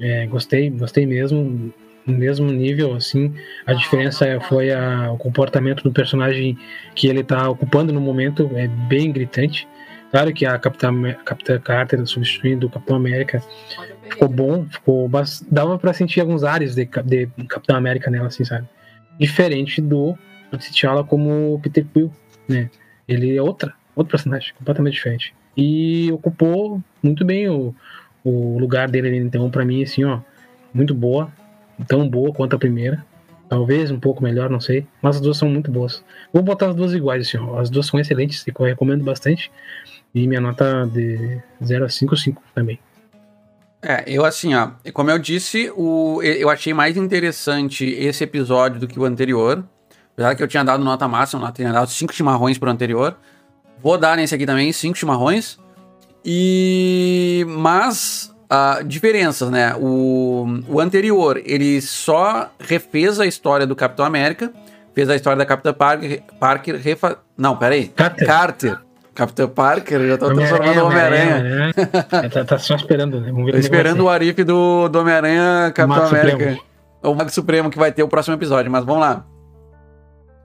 é, 0.00 0.26
gostei, 0.26 0.70
gostei 0.70 1.06
mesmo. 1.06 1.72
No 2.06 2.18
mesmo 2.18 2.50
nível, 2.52 2.94
assim, 2.94 3.32
a 3.64 3.72
diferença 3.72 4.38
foi 4.42 4.70
a- 4.70 5.10
o 5.10 5.16
comportamento 5.16 5.82
do 5.82 5.90
personagem 5.90 6.58
que 6.94 7.06
ele 7.08 7.24
tá 7.24 7.48
ocupando 7.48 7.94
no 7.94 8.00
momento, 8.00 8.50
é 8.54 8.68
bem 8.68 9.10
gritante. 9.10 9.66
Claro 10.10 10.30
que 10.34 10.44
a 10.44 10.58
Capitã, 10.58 10.92
Capitã 11.24 11.58
Carter 11.58 12.06
substituindo 12.06 12.66
o 12.66 12.70
Capitão 12.70 12.96
América 12.96 13.42
ficou 14.10 14.28
bom, 14.28 14.66
ficou, 14.66 15.10
dava 15.50 15.78
pra 15.78 15.94
sentir 15.94 16.20
alguns 16.20 16.44
ares 16.44 16.74
de, 16.74 16.86
de 17.06 17.26
Capitão 17.48 17.74
América 17.74 18.10
nela, 18.10 18.26
assim, 18.26 18.44
sabe? 18.44 18.68
Diferente 19.18 19.80
do, 19.80 20.14
T'Challa 20.58 21.02
como 21.02 21.58
Peter 21.62 21.86
Quill, 21.92 22.10
né? 22.46 22.68
Ele 23.08 23.34
é 23.34 23.40
outra, 23.42 23.72
outro 23.96 24.10
personagem, 24.10 24.52
completamente 24.58 24.94
diferente. 24.94 25.34
E 25.56 26.10
ocupou 26.12 26.82
muito 27.02 27.24
bem 27.24 27.48
o, 27.48 27.74
o 28.24 28.58
lugar 28.58 28.88
dele, 28.88 29.16
então, 29.18 29.50
pra 29.50 29.64
mim, 29.64 29.82
assim, 29.82 30.02
ó, 30.04 30.20
muito 30.72 30.94
boa, 30.94 31.30
tão 31.86 32.08
boa 32.08 32.32
quanto 32.32 32.56
a 32.56 32.58
primeira. 32.58 33.04
Talvez 33.48 33.90
um 33.90 34.00
pouco 34.00 34.22
melhor, 34.22 34.48
não 34.48 34.60
sei. 34.60 34.86
Mas 35.02 35.16
as 35.16 35.22
duas 35.22 35.36
são 35.36 35.48
muito 35.48 35.70
boas. 35.70 36.02
Vou 36.32 36.42
botar 36.42 36.70
as 36.70 36.74
duas 36.74 36.92
iguais, 36.94 37.28
assim, 37.28 37.36
ó. 37.36 37.60
As 37.60 37.68
duas 37.68 37.86
são 37.86 38.00
excelentes 38.00 38.44
eu 38.46 38.64
recomendo 38.64 39.04
bastante. 39.04 39.52
E 40.14 40.26
minha 40.26 40.40
nota 40.40 40.86
de 40.86 41.40
0 41.62 41.84
a 41.84 41.88
5, 41.88 42.16
5 42.16 42.42
também. 42.54 42.78
É, 43.82 44.02
eu 44.06 44.24
assim, 44.24 44.54
ó, 44.54 44.70
como 44.94 45.10
eu 45.10 45.18
disse, 45.18 45.70
o, 45.76 46.22
eu 46.22 46.48
achei 46.48 46.72
mais 46.72 46.96
interessante 46.96 47.84
esse 47.84 48.24
episódio 48.24 48.80
do 48.80 48.88
que 48.88 48.98
o 48.98 49.04
anterior. 49.04 49.62
Apesar 50.14 50.34
que 50.34 50.42
eu 50.42 50.48
tinha 50.48 50.64
dado 50.64 50.82
nota 50.82 51.06
máxima, 51.06 51.46
eu 51.46 51.52
tinha 51.52 51.72
dado 51.72 51.90
5 51.90 52.14
chimarrões 52.14 52.56
pro 52.56 52.70
anterior. 52.70 53.16
Vou 53.82 53.98
dar 53.98 54.16
nesse 54.16 54.34
aqui 54.34 54.46
também 54.46 54.72
5 54.72 54.96
chimarrões. 54.96 55.58
E. 56.24 57.44
Mas. 57.48 58.32
diferenças, 58.86 59.50
né? 59.50 59.74
O, 59.76 60.46
o 60.68 60.80
anterior, 60.80 61.40
ele 61.44 61.80
só 61.80 62.50
refez 62.58 63.20
a 63.20 63.26
história 63.26 63.66
do 63.66 63.76
Capitão 63.76 64.04
América. 64.04 64.52
Fez 64.94 65.10
a 65.10 65.16
história 65.16 65.36
da 65.36 65.44
Capitã 65.44 65.72
Parker. 65.72 66.22
Parker 66.38 66.76
refa... 66.76 67.18
Não, 67.36 67.56
peraí. 67.56 67.88
Carter. 67.88 68.26
Carter. 68.26 68.78
Capitã 69.14 69.48
Parker, 69.48 70.08
já 70.08 70.18
tô 70.18 70.34
transformando 70.34 70.80
o 70.80 70.86
Homem-Aranha. 70.86 71.36
Homem-Aranha. 71.36 72.30
tá, 72.30 72.44
tá 72.44 72.58
só 72.58 72.74
esperando, 72.74 73.20
né? 73.20 73.30
Vamos 73.30 73.46
ver 73.46 73.56
é 73.56 73.58
esperando 73.60 74.04
o 74.04 74.08
Arif 74.08 74.42
do, 74.42 74.88
do 74.88 74.98
Homem-Aranha 74.98 75.72
Capitão 75.72 76.06
América. 76.06 76.32
Supremo. 76.32 76.60
O 77.02 77.14
Mago 77.14 77.30
Supremo 77.30 77.70
que 77.70 77.78
vai 77.78 77.92
ter 77.92 78.02
o 78.02 78.08
próximo 78.08 78.34
episódio, 78.34 78.70
mas 78.70 78.84
vamos 78.84 79.00
lá. 79.00 79.24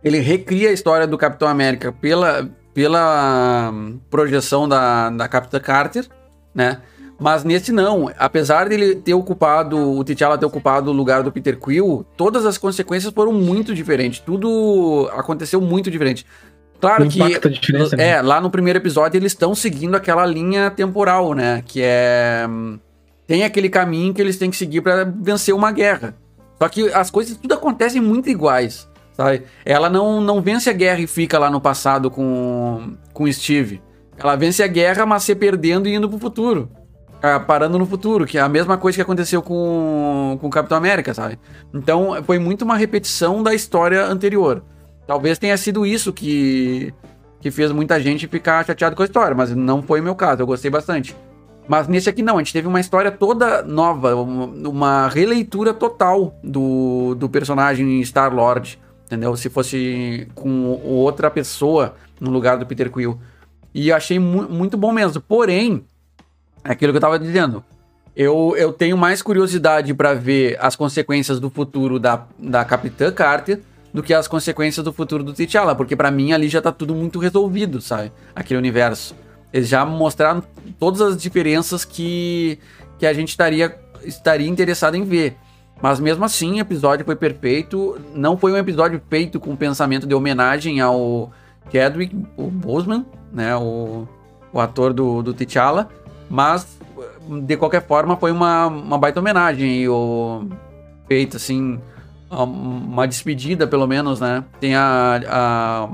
Ele 0.04 0.20
recria 0.20 0.70
a 0.70 0.72
história 0.72 1.08
do 1.08 1.18
Capitão 1.18 1.48
América 1.48 1.92
pela, 1.92 2.48
pela 2.80 3.72
hum, 3.74 4.00
projeção 4.10 4.66
da, 4.66 5.10
da 5.10 5.28
Capitã 5.28 5.60
Carter, 5.60 6.08
né? 6.56 6.78
Mas 7.20 7.44
nesse 7.44 7.74
não, 7.74 8.10
apesar 8.18 8.70
dele 8.70 8.96
ter 8.96 9.14
ocupado, 9.14 9.76
o 9.78 10.02
T'Challa 10.02 10.38
ter 10.38 10.46
ocupado 10.46 10.90
o 10.90 10.94
lugar 10.94 11.22
do 11.22 11.30
Peter 11.30 11.60
Quill, 11.60 12.06
todas 12.16 12.46
as 12.46 12.58
consequências 12.58 13.12
foram 13.14 13.34
muito 13.34 13.76
diferentes. 13.76 14.22
Tudo 14.22 15.10
aconteceu 15.12 15.60
muito 15.60 15.92
diferente. 15.92 16.26
Claro 16.80 17.06
que 17.10 17.20
né? 17.20 18.12
é, 18.12 18.22
lá 18.22 18.40
no 18.40 18.50
primeiro 18.50 18.80
episódio 18.80 19.18
eles 19.18 19.34
estão 19.34 19.54
seguindo 19.54 19.96
aquela 19.96 20.26
linha 20.26 20.72
temporal, 20.72 21.34
né? 21.34 21.62
Que 21.66 21.82
é. 21.84 22.48
hum, 22.50 22.80
Tem 23.28 23.44
aquele 23.44 23.68
caminho 23.68 24.14
que 24.14 24.22
eles 24.22 24.38
têm 24.38 24.50
que 24.50 24.56
seguir 24.56 24.80
pra 24.80 25.04
vencer 25.04 25.54
uma 25.54 25.74
guerra. 25.74 26.16
Só 26.58 26.70
que 26.70 26.94
as 26.94 27.12
coisas 27.12 27.36
tudo 27.36 27.54
acontecem 27.54 28.02
muito 28.02 28.30
iguais, 28.30 28.89
sabe? 29.20 29.44
Ela 29.66 29.90
não, 29.90 30.22
não 30.22 30.42
vence 30.42 30.70
a 30.70 30.74
guerra 30.74 31.02
e 31.02 31.08
fica 31.08 31.38
lá 31.38 31.52
no 31.52 31.60
passado 31.60 32.10
com, 32.10 32.94
com 33.12 33.30
Steve. 33.30 33.82
Ela 34.18 34.38
vence 34.38 34.64
a 34.64 34.68
guerra, 34.68 35.06
mas 35.06 35.24
se 35.24 35.36
perdendo 35.36 35.90
e 35.90 35.94
indo 35.94 36.08
pro 36.08 36.18
futuro. 36.18 36.70
Ah, 37.22 37.38
parando 37.38 37.78
no 37.78 37.86
futuro, 37.86 38.26
que 38.26 38.38
é 38.38 38.42
a 38.42 38.48
mesma 38.48 38.78
coisa 38.78 38.96
que 38.96 39.02
aconteceu 39.02 39.42
com, 39.42 40.38
com 40.40 40.48
o 40.48 40.50
Capitão 40.50 40.78
América, 40.78 41.14
sabe? 41.14 41.38
Então 41.74 42.24
foi 42.24 42.40
muito 42.40 42.62
uma 42.62 42.78
repetição 42.78 43.44
da 43.44 43.54
história 43.54 44.06
anterior. 44.06 44.64
Talvez 45.06 45.38
tenha 45.38 45.58
sido 45.58 45.86
isso 45.86 46.14
que, 46.14 46.94
que 47.42 47.52
fez 47.52 47.74
muita 47.74 48.00
gente 48.00 48.26
ficar 48.26 48.66
chateado 48.66 48.96
com 48.96 49.02
a 49.02 49.06
história, 49.06 49.36
mas 49.36 49.54
não 49.54 49.82
foi 49.82 50.00
o 50.00 50.04
meu 50.04 50.16
caso, 50.16 50.42
eu 50.42 50.48
gostei 50.48 50.72
bastante. 50.72 51.14
Mas 51.68 51.90
nesse 51.90 52.10
aqui 52.10 52.24
não, 52.24 52.38
a 52.38 52.40
gente 52.40 52.54
teve 52.54 52.70
uma 52.70 52.80
história 52.80 53.12
toda 53.12 53.64
nova, 53.64 54.16
uma, 54.16 55.10
releitura 55.10 55.74
total 55.74 56.40
do, 56.42 57.16
do 57.16 57.28
personagem 57.28 58.02
Star-Lord, 58.02 58.80
entendeu? 59.10 59.36
Se 59.36 59.50
fosse 59.50 60.28
com 60.36 60.80
outra 60.84 61.32
pessoa 61.32 61.96
no 62.20 62.30
lugar 62.30 62.58
do 62.58 62.66
Peter 62.66 62.92
Quill. 62.92 63.20
E 63.74 63.92
achei 63.92 64.20
mu 64.20 64.48
muito 64.48 64.78
bom 64.78 64.92
mesmo. 64.92 65.20
Porém, 65.20 65.84
é 66.64 66.72
aquilo 66.72 66.94
que 66.94 66.98
eu 66.98 67.02
tava 67.02 67.18
dizendo. 67.18 67.64
Eu, 68.16 68.54
eu 68.56 68.72
tenho 68.72 68.98
mais 68.98 69.22
curiosidade 69.22 69.94
pra 69.94 70.14
ver 70.14 70.58
as 70.60 70.76
consequências 70.76 71.40
do 71.40 71.50
futuro 71.50 72.00
da, 72.00 72.26
da 72.38 72.64
Capitã 72.64 73.12
Carter 73.12 73.62
do 73.92 74.04
que 74.04 74.14
as 74.14 74.28
consequências 74.28 74.84
do 74.84 74.94
futuro 74.94 75.24
do 75.24 75.34
T'Challa, 75.34 75.74
porque 75.74 75.96
pra 75.96 76.12
mim 76.12 76.32
ali 76.32 76.48
já 76.48 76.62
tá 76.62 76.72
tudo 76.72 76.94
muito 76.94 77.18
resolvido, 77.18 77.82
sabe? 77.82 78.12
Aquele 78.36 78.60
universo. 78.60 79.16
Eles 79.52 79.68
já 79.68 79.84
mostraram 79.84 80.44
todas 80.78 81.02
as 81.02 81.18
diferenças 81.18 81.84
que, 81.84 82.60
que 83.00 83.08
a 83.08 83.14
gente 83.14 83.30
estaria, 83.30 83.76
estaria 84.04 84.48
interessado 84.48 84.96
em 84.96 85.04
ver. 85.04 85.36
Mas 85.82 86.00
mesmo 86.00 86.26
assim, 86.26 86.58
o 86.58 86.60
episódio 86.60 87.06
foi 87.06 87.16
perfeito. 87.16 88.00
Não 88.14 88.38
foi 88.38 88.52
um 88.52 88.58
episódio 88.58 89.02
feito 89.10 89.40
com 89.40 89.56
pensamento 89.56 90.06
de 90.06 90.14
homenagem 90.14 90.82
ao 90.82 91.32
Chadwick, 91.72 92.16
o 92.36 92.44
Boseman, 92.50 93.06
né? 93.32 93.56
O, 93.56 94.08
o 94.52 94.60
ator 94.60 94.94
do, 94.94 95.22
do 95.22 95.34
T'Challa. 95.34 95.88
Mas, 96.30 96.78
de 97.44 97.56
qualquer 97.58 97.86
forma, 97.86 98.18
foi 98.18 98.32
uma, 98.32 98.68
uma 98.68 98.98
baita 98.98 99.20
homenagem. 99.20 99.84
E 99.84 99.90
o, 99.90 100.48
feito, 101.08 101.38
assim, 101.38 101.80
uma 102.30 103.08
despedida, 103.08 103.66
pelo 103.66 103.88
menos, 103.88 104.20
né? 104.20 104.44
Tem 104.60 104.76
a, 104.76 105.22
a, 105.28 105.90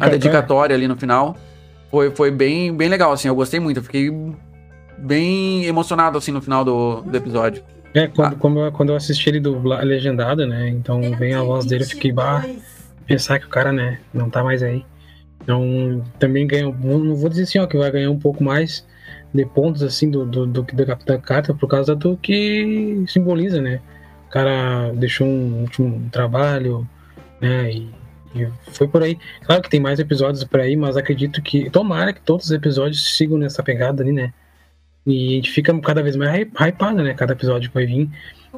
a 0.00 0.08
dedicatória 0.08 0.74
ali 0.74 0.88
no 0.88 0.96
final. 0.96 1.36
Foi, 1.90 2.10
foi 2.10 2.30
bem, 2.30 2.74
bem 2.74 2.88
legal, 2.88 3.12
assim. 3.12 3.28
Eu 3.28 3.34
gostei 3.34 3.60
muito. 3.60 3.76
Eu 3.76 3.82
fiquei 3.82 4.10
bem 4.98 5.64
emocionado, 5.64 6.16
assim, 6.16 6.32
no 6.32 6.40
final 6.40 6.64
do, 6.64 7.02
do 7.02 7.16
episódio. 7.16 7.62
É, 7.94 8.06
quando, 8.06 8.32
ah. 8.32 8.36
quando, 8.38 8.72
quando 8.72 8.88
eu 8.90 8.96
assisti 8.96 9.28
ele 9.28 9.40
do 9.40 9.58
legendado, 9.60 10.46
né? 10.46 10.68
Então 10.68 11.00
vem 11.16 11.34
a 11.34 11.42
voz 11.42 11.64
dele, 11.64 11.84
eu 11.84 11.88
fiquei, 11.88 12.12
bah, 12.12 12.44
pensar 13.06 13.38
que 13.38 13.46
o 13.46 13.48
cara, 13.48 13.72
né, 13.72 13.98
não 14.12 14.28
tá 14.28 14.44
mais 14.44 14.62
aí. 14.62 14.84
Então, 15.42 16.04
também 16.18 16.46
ganhou, 16.46 16.74
não 16.74 17.16
vou 17.16 17.30
dizer 17.30 17.44
assim, 17.44 17.58
ó, 17.58 17.66
que 17.66 17.78
vai 17.78 17.90
ganhar 17.90 18.10
um 18.10 18.18
pouco 18.18 18.44
mais 18.44 18.86
de 19.32 19.46
pontos, 19.46 19.82
assim, 19.82 20.10
do, 20.10 20.26
do, 20.26 20.46
do, 20.46 20.62
do 20.62 20.86
Capitão 20.86 21.18
Carta, 21.20 21.54
por 21.54 21.66
causa 21.66 21.96
do 21.96 22.18
que 22.18 23.02
simboliza, 23.08 23.60
né? 23.60 23.80
O 24.26 24.30
cara 24.30 24.92
deixou 24.94 25.26
um 25.26 25.62
último 25.62 26.06
trabalho, 26.10 26.86
né, 27.40 27.72
e, 27.72 27.90
e 28.34 28.46
foi 28.72 28.86
por 28.86 29.02
aí. 29.02 29.18
Claro 29.42 29.62
que 29.62 29.70
tem 29.70 29.80
mais 29.80 29.98
episódios 29.98 30.44
por 30.44 30.60
aí, 30.60 30.76
mas 30.76 30.98
acredito 30.98 31.40
que, 31.40 31.70
tomara 31.70 32.12
que 32.12 32.20
todos 32.20 32.46
os 32.46 32.52
episódios 32.52 33.16
sigam 33.16 33.38
nessa 33.38 33.62
pegada 33.62 34.02
ali, 34.02 34.12
né? 34.12 34.34
E 35.08 35.32
a 35.32 35.34
gente 35.36 35.50
fica 35.50 35.76
cada 35.80 36.02
vez 36.02 36.16
mais 36.16 36.46
hypado, 36.60 37.02
né? 37.02 37.14
Cada 37.14 37.32
episódio 37.32 37.70
que 37.70 37.74
vai 37.74 37.86
vir. 37.86 38.10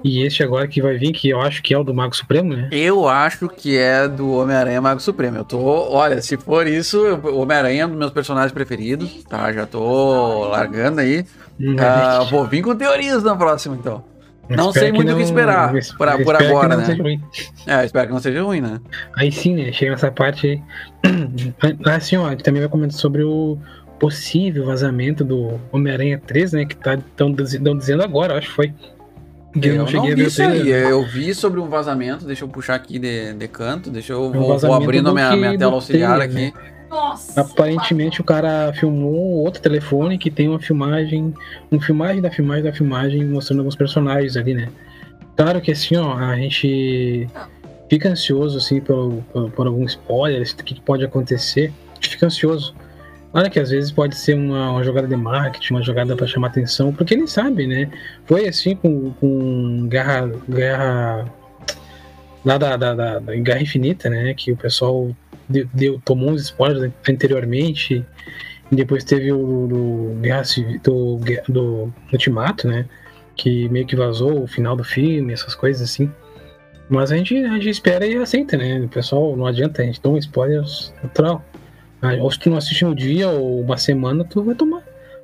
E 0.03 0.23
este 0.25 0.43
agora 0.43 0.67
que 0.67 0.81
vai 0.83 0.97
vir, 0.97 1.13
que 1.13 1.29
eu 1.29 1.41
acho 1.41 1.63
que 1.63 1.75
é 1.75 1.79
o 1.79 1.85
do 1.85 1.95
Mago 1.95 2.17
Supremo, 2.17 2.55
né? 2.55 2.69
Eu 2.73 3.09
acho 3.09 3.49
que 3.49 3.77
é 3.77 4.09
do 4.09 4.33
Homem-Aranha 4.33 4.81
Mago 4.81 5.01
Supremo. 5.01 5.37
Eu 5.37 5.45
tô. 5.45 5.59
Olha, 5.61 6.21
se 6.23 6.37
for 6.37 6.67
isso, 6.67 6.99
o 7.23 7.41
Homem-Aranha 7.41 7.83
é 7.83 7.87
um 7.87 7.91
dos 7.91 7.99
meus 7.99 8.11
personagens 8.11 8.53
preferidos, 8.53 9.23
tá? 9.25 9.53
Já 9.53 9.67
tô 9.67 10.49
largando 10.49 11.01
aí. 11.01 11.25
Hum, 11.61 11.77
uh, 11.77 12.25
vou 12.27 12.47
vir 12.47 12.63
com 12.63 12.75
teorias 12.75 13.23
na 13.23 13.37
próxima, 13.37 13.77
então. 13.77 14.03
Não 14.49 14.73
sei 14.73 14.91
muito 14.91 15.13
o 15.13 15.17
que 15.17 15.23
esperar 15.23 15.73
por, 15.97 16.25
por 16.25 16.35
agora, 16.35 16.77
né? 16.77 16.85
É, 17.67 17.85
espero 17.85 18.09
que 18.09 18.13
não 18.13 18.21
seja 18.21 18.43
ruim, 18.43 18.61
né? 18.61 18.81
Aí 19.17 19.31
sim, 19.31 19.55
né? 19.55 19.71
Chega 19.71 19.93
nessa 19.93 20.11
parte 20.11 20.47
aí. 20.49 20.63
Assim, 21.87 22.17
ó, 22.17 22.27
a 22.27 22.31
gente 22.31 22.43
também 22.43 22.61
vai 22.61 22.69
comentar 22.69 22.99
sobre 22.99 23.23
o 23.23 23.57
possível 24.01 24.65
vazamento 24.65 25.23
do 25.23 25.61
Homem-Aranha 25.71 26.21
3, 26.27 26.53
né? 26.55 26.65
Que 26.65 26.75
tá, 26.75 26.99
tão, 27.15 27.33
dizendo 27.33 28.03
agora, 28.03 28.37
acho 28.39 28.49
que 28.49 28.55
foi. 28.55 28.75
Eu, 29.55 29.75
eu 29.75 29.85
não, 29.85 29.93
não 29.93 30.17
vi 30.17 30.25
isso 30.25 30.43
aí. 30.43 30.69
Eu 30.69 31.05
vi 31.05 31.35
sobre 31.35 31.61
um 31.61 31.69
vazamento, 31.69 32.25
deixa 32.25 32.45
eu 32.45 32.49
puxar 32.49 32.77
aqui 32.77 32.99
de, 32.99 33.35
de 33.35 33.49
canto, 33.49 33.91
deixa 33.91 34.13
eu 34.13 34.25
é 34.25 34.29
um 34.29 34.33
vou, 34.33 34.59
vou 34.59 34.75
abrindo 34.75 35.13
minha, 35.13 35.37
minha 35.37 35.59
tela 35.59 35.73
auxiliar 35.73 36.17
trailer, 36.17 36.51
aqui. 36.51 36.57
Né? 36.57 36.71
Nossa, 36.89 37.41
Aparentemente 37.41 38.21
o 38.21 38.25
cara 38.25 38.73
filmou 38.73 39.15
outro 39.15 39.63
telefone 39.63 40.19
que 40.19 40.31
tem 40.31 40.49
uma 40.49 40.59
filmagem, 40.59 41.33
uma 41.71 41.81
filmagem 41.81 42.21
da 42.21 42.31
filmagem 42.31 42.65
da 42.65 42.73
filmagem 42.73 43.25
mostrando 43.25 43.61
alguns 43.61 43.77
personagens 43.77 44.37
ali, 44.37 44.55
né? 44.55 44.69
Claro 45.37 45.61
que 45.61 45.71
assim, 45.71 45.97
ó, 45.97 46.17
a 46.17 46.37
gente 46.37 47.29
fica 47.89 48.09
ansioso 48.09 48.59
assim 48.59 48.81
por, 48.81 49.23
por, 49.33 49.51
por 49.51 49.67
algum 49.67 49.85
spoiler, 49.85 50.43
o 50.43 50.65
que 50.65 50.81
pode 50.81 51.05
acontecer. 51.05 51.73
A 51.93 51.95
gente 51.95 52.09
fica 52.09 52.27
ansioso. 52.27 52.75
Olha 53.33 53.49
que 53.49 53.61
às 53.61 53.71
vezes 53.71 53.93
pode 53.93 54.17
ser 54.17 54.35
uma, 54.35 54.73
uma 54.73 54.83
jogada 54.83 55.07
de 55.07 55.17
marketing, 55.17 55.75
uma 55.75 55.83
jogada 55.83 56.17
para 56.17 56.27
chamar 56.27 56.49
atenção, 56.49 56.93
porque 56.93 57.15
ele 57.15 57.29
sabe, 57.29 57.67
né? 57.67 57.89
Foi 58.25 58.49
assim 58.49 58.75
com, 58.75 59.13
com 59.13 59.87
Guerra, 59.89 60.31
Guerra 60.49 61.33
da, 62.45 62.59
da, 62.59 62.77
da, 62.77 62.95
da 62.95 63.37
Guerra 63.37 63.63
Infinita, 63.63 64.11
né? 64.11 64.35
Que 64.35 64.51
o 64.51 64.57
pessoal 64.57 65.15
deu, 65.49 65.69
deu, 65.73 66.01
tomou 66.05 66.31
uns 66.31 66.43
spoilers 66.43 66.93
anteriormente, 67.09 68.05
e 68.71 68.77
depois 68.77 69.05
teve 69.05 69.33
o 69.33 69.67
do, 69.67 70.21
Guerra 70.21 70.43
do, 70.83 71.19
do 71.49 71.93
Ultimato, 72.13 72.69
né? 72.69 72.87
Que 73.37 73.69
meio 73.69 73.87
que 73.87 73.97
vazou 73.97 74.45
o 74.45 74.47
final 74.47 74.77
do 74.77 74.85
filme, 74.85 75.33
essas 75.33 75.55
coisas 75.55 75.83
assim. 75.83 76.11
Mas 76.89 77.11
a 77.13 77.17
gente, 77.17 77.37
a 77.37 77.55
gente 77.55 77.69
espera 77.69 78.07
e 78.07 78.17
aceita, 78.17 78.57
né? 78.57 78.81
O 78.81 78.89
pessoal 78.89 79.37
não 79.37 79.47
adianta, 79.47 79.83
a 79.83 79.85
gente 79.85 80.01
toma 80.01 80.19
spoilers 80.19 80.93
natural. 81.03 81.45
Ou 82.21 82.31
se 82.31 82.39
tu 82.39 82.51
não 82.51 82.57
assiste 82.57 82.85
um 82.85 82.95
dia 82.95 83.29
ou 83.29 83.61
uma 83.61 83.77
semana, 83.77 84.25
tu 84.25 84.43
vai 84.43 84.55
tomar. 84.55 84.83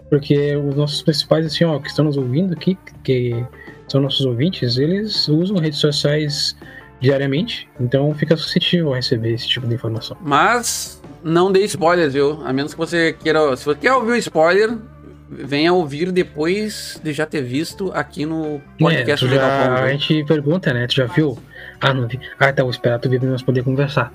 Porque 0.09 0.55
os 0.57 0.77
nossos 0.77 1.03
principais, 1.03 1.47
assim, 1.47 1.65
ó, 1.65 1.79
que 1.79 1.89
estão 1.89 2.05
nos 2.05 2.17
ouvindo 2.17 2.53
aqui, 2.53 2.79
que 3.03 3.45
são 3.89 4.01
nossos 4.01 4.25
ouvintes, 4.25 4.77
eles 4.77 5.29
usam 5.29 5.57
redes 5.57 5.79
sociais 5.79 6.57
diariamente, 7.01 7.69
então 7.79 8.13
fica 8.15 8.37
suscetível 8.37 8.93
a 8.93 8.97
receber 8.97 9.33
esse 9.33 9.49
tipo 9.49 9.67
de 9.67 9.75
informação. 9.75 10.17
Mas 10.21 11.03
não 11.23 11.53
dê 11.53 11.65
spoilers, 11.65 12.15
viu? 12.15 12.41
A 12.45 12.53
menos 12.53 12.73
que 12.73 12.79
você 12.79 13.13
queira. 13.13 13.57
Se 13.57 13.65
você 13.65 13.79
quer 13.79 13.93
ouvir 13.93 14.13
o 14.13 14.17
spoiler, 14.17 14.77
venha 15.29 15.73
ouvir 15.73 16.13
depois 16.13 17.01
de 17.03 17.13
já 17.13 17.27
ter 17.27 17.43
visto 17.43 17.91
aqui 17.93 18.25
no 18.25 18.61
podcast 18.79 19.27
é, 19.27 19.29
já, 19.29 19.75
A 19.75 19.89
gente 19.89 20.25
pergunta, 20.25 20.73
né? 20.73 20.87
Tu 20.87 20.95
já 20.95 21.07
viu? 21.07 21.39
Ah, 21.81 21.93
não 21.93 22.07
vi. 22.07 22.19
Ah, 22.39 22.53
tá, 22.53 22.63
vou 22.63 22.71
esperar 22.71 22.99
tu 22.99 23.09
vir 23.09 23.21
pra 23.21 23.29
nós 23.29 23.43
poder 23.43 23.63
conversar. 23.63 24.13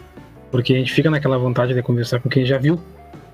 Porque 0.51 0.73
a 0.73 0.77
gente 0.77 0.91
fica 0.91 1.09
naquela 1.09 1.37
vontade 1.37 1.73
de 1.73 1.81
conversar 1.81 2.19
com 2.19 2.29
quem 2.29 2.45
já 2.45 2.57
viu. 2.57 2.79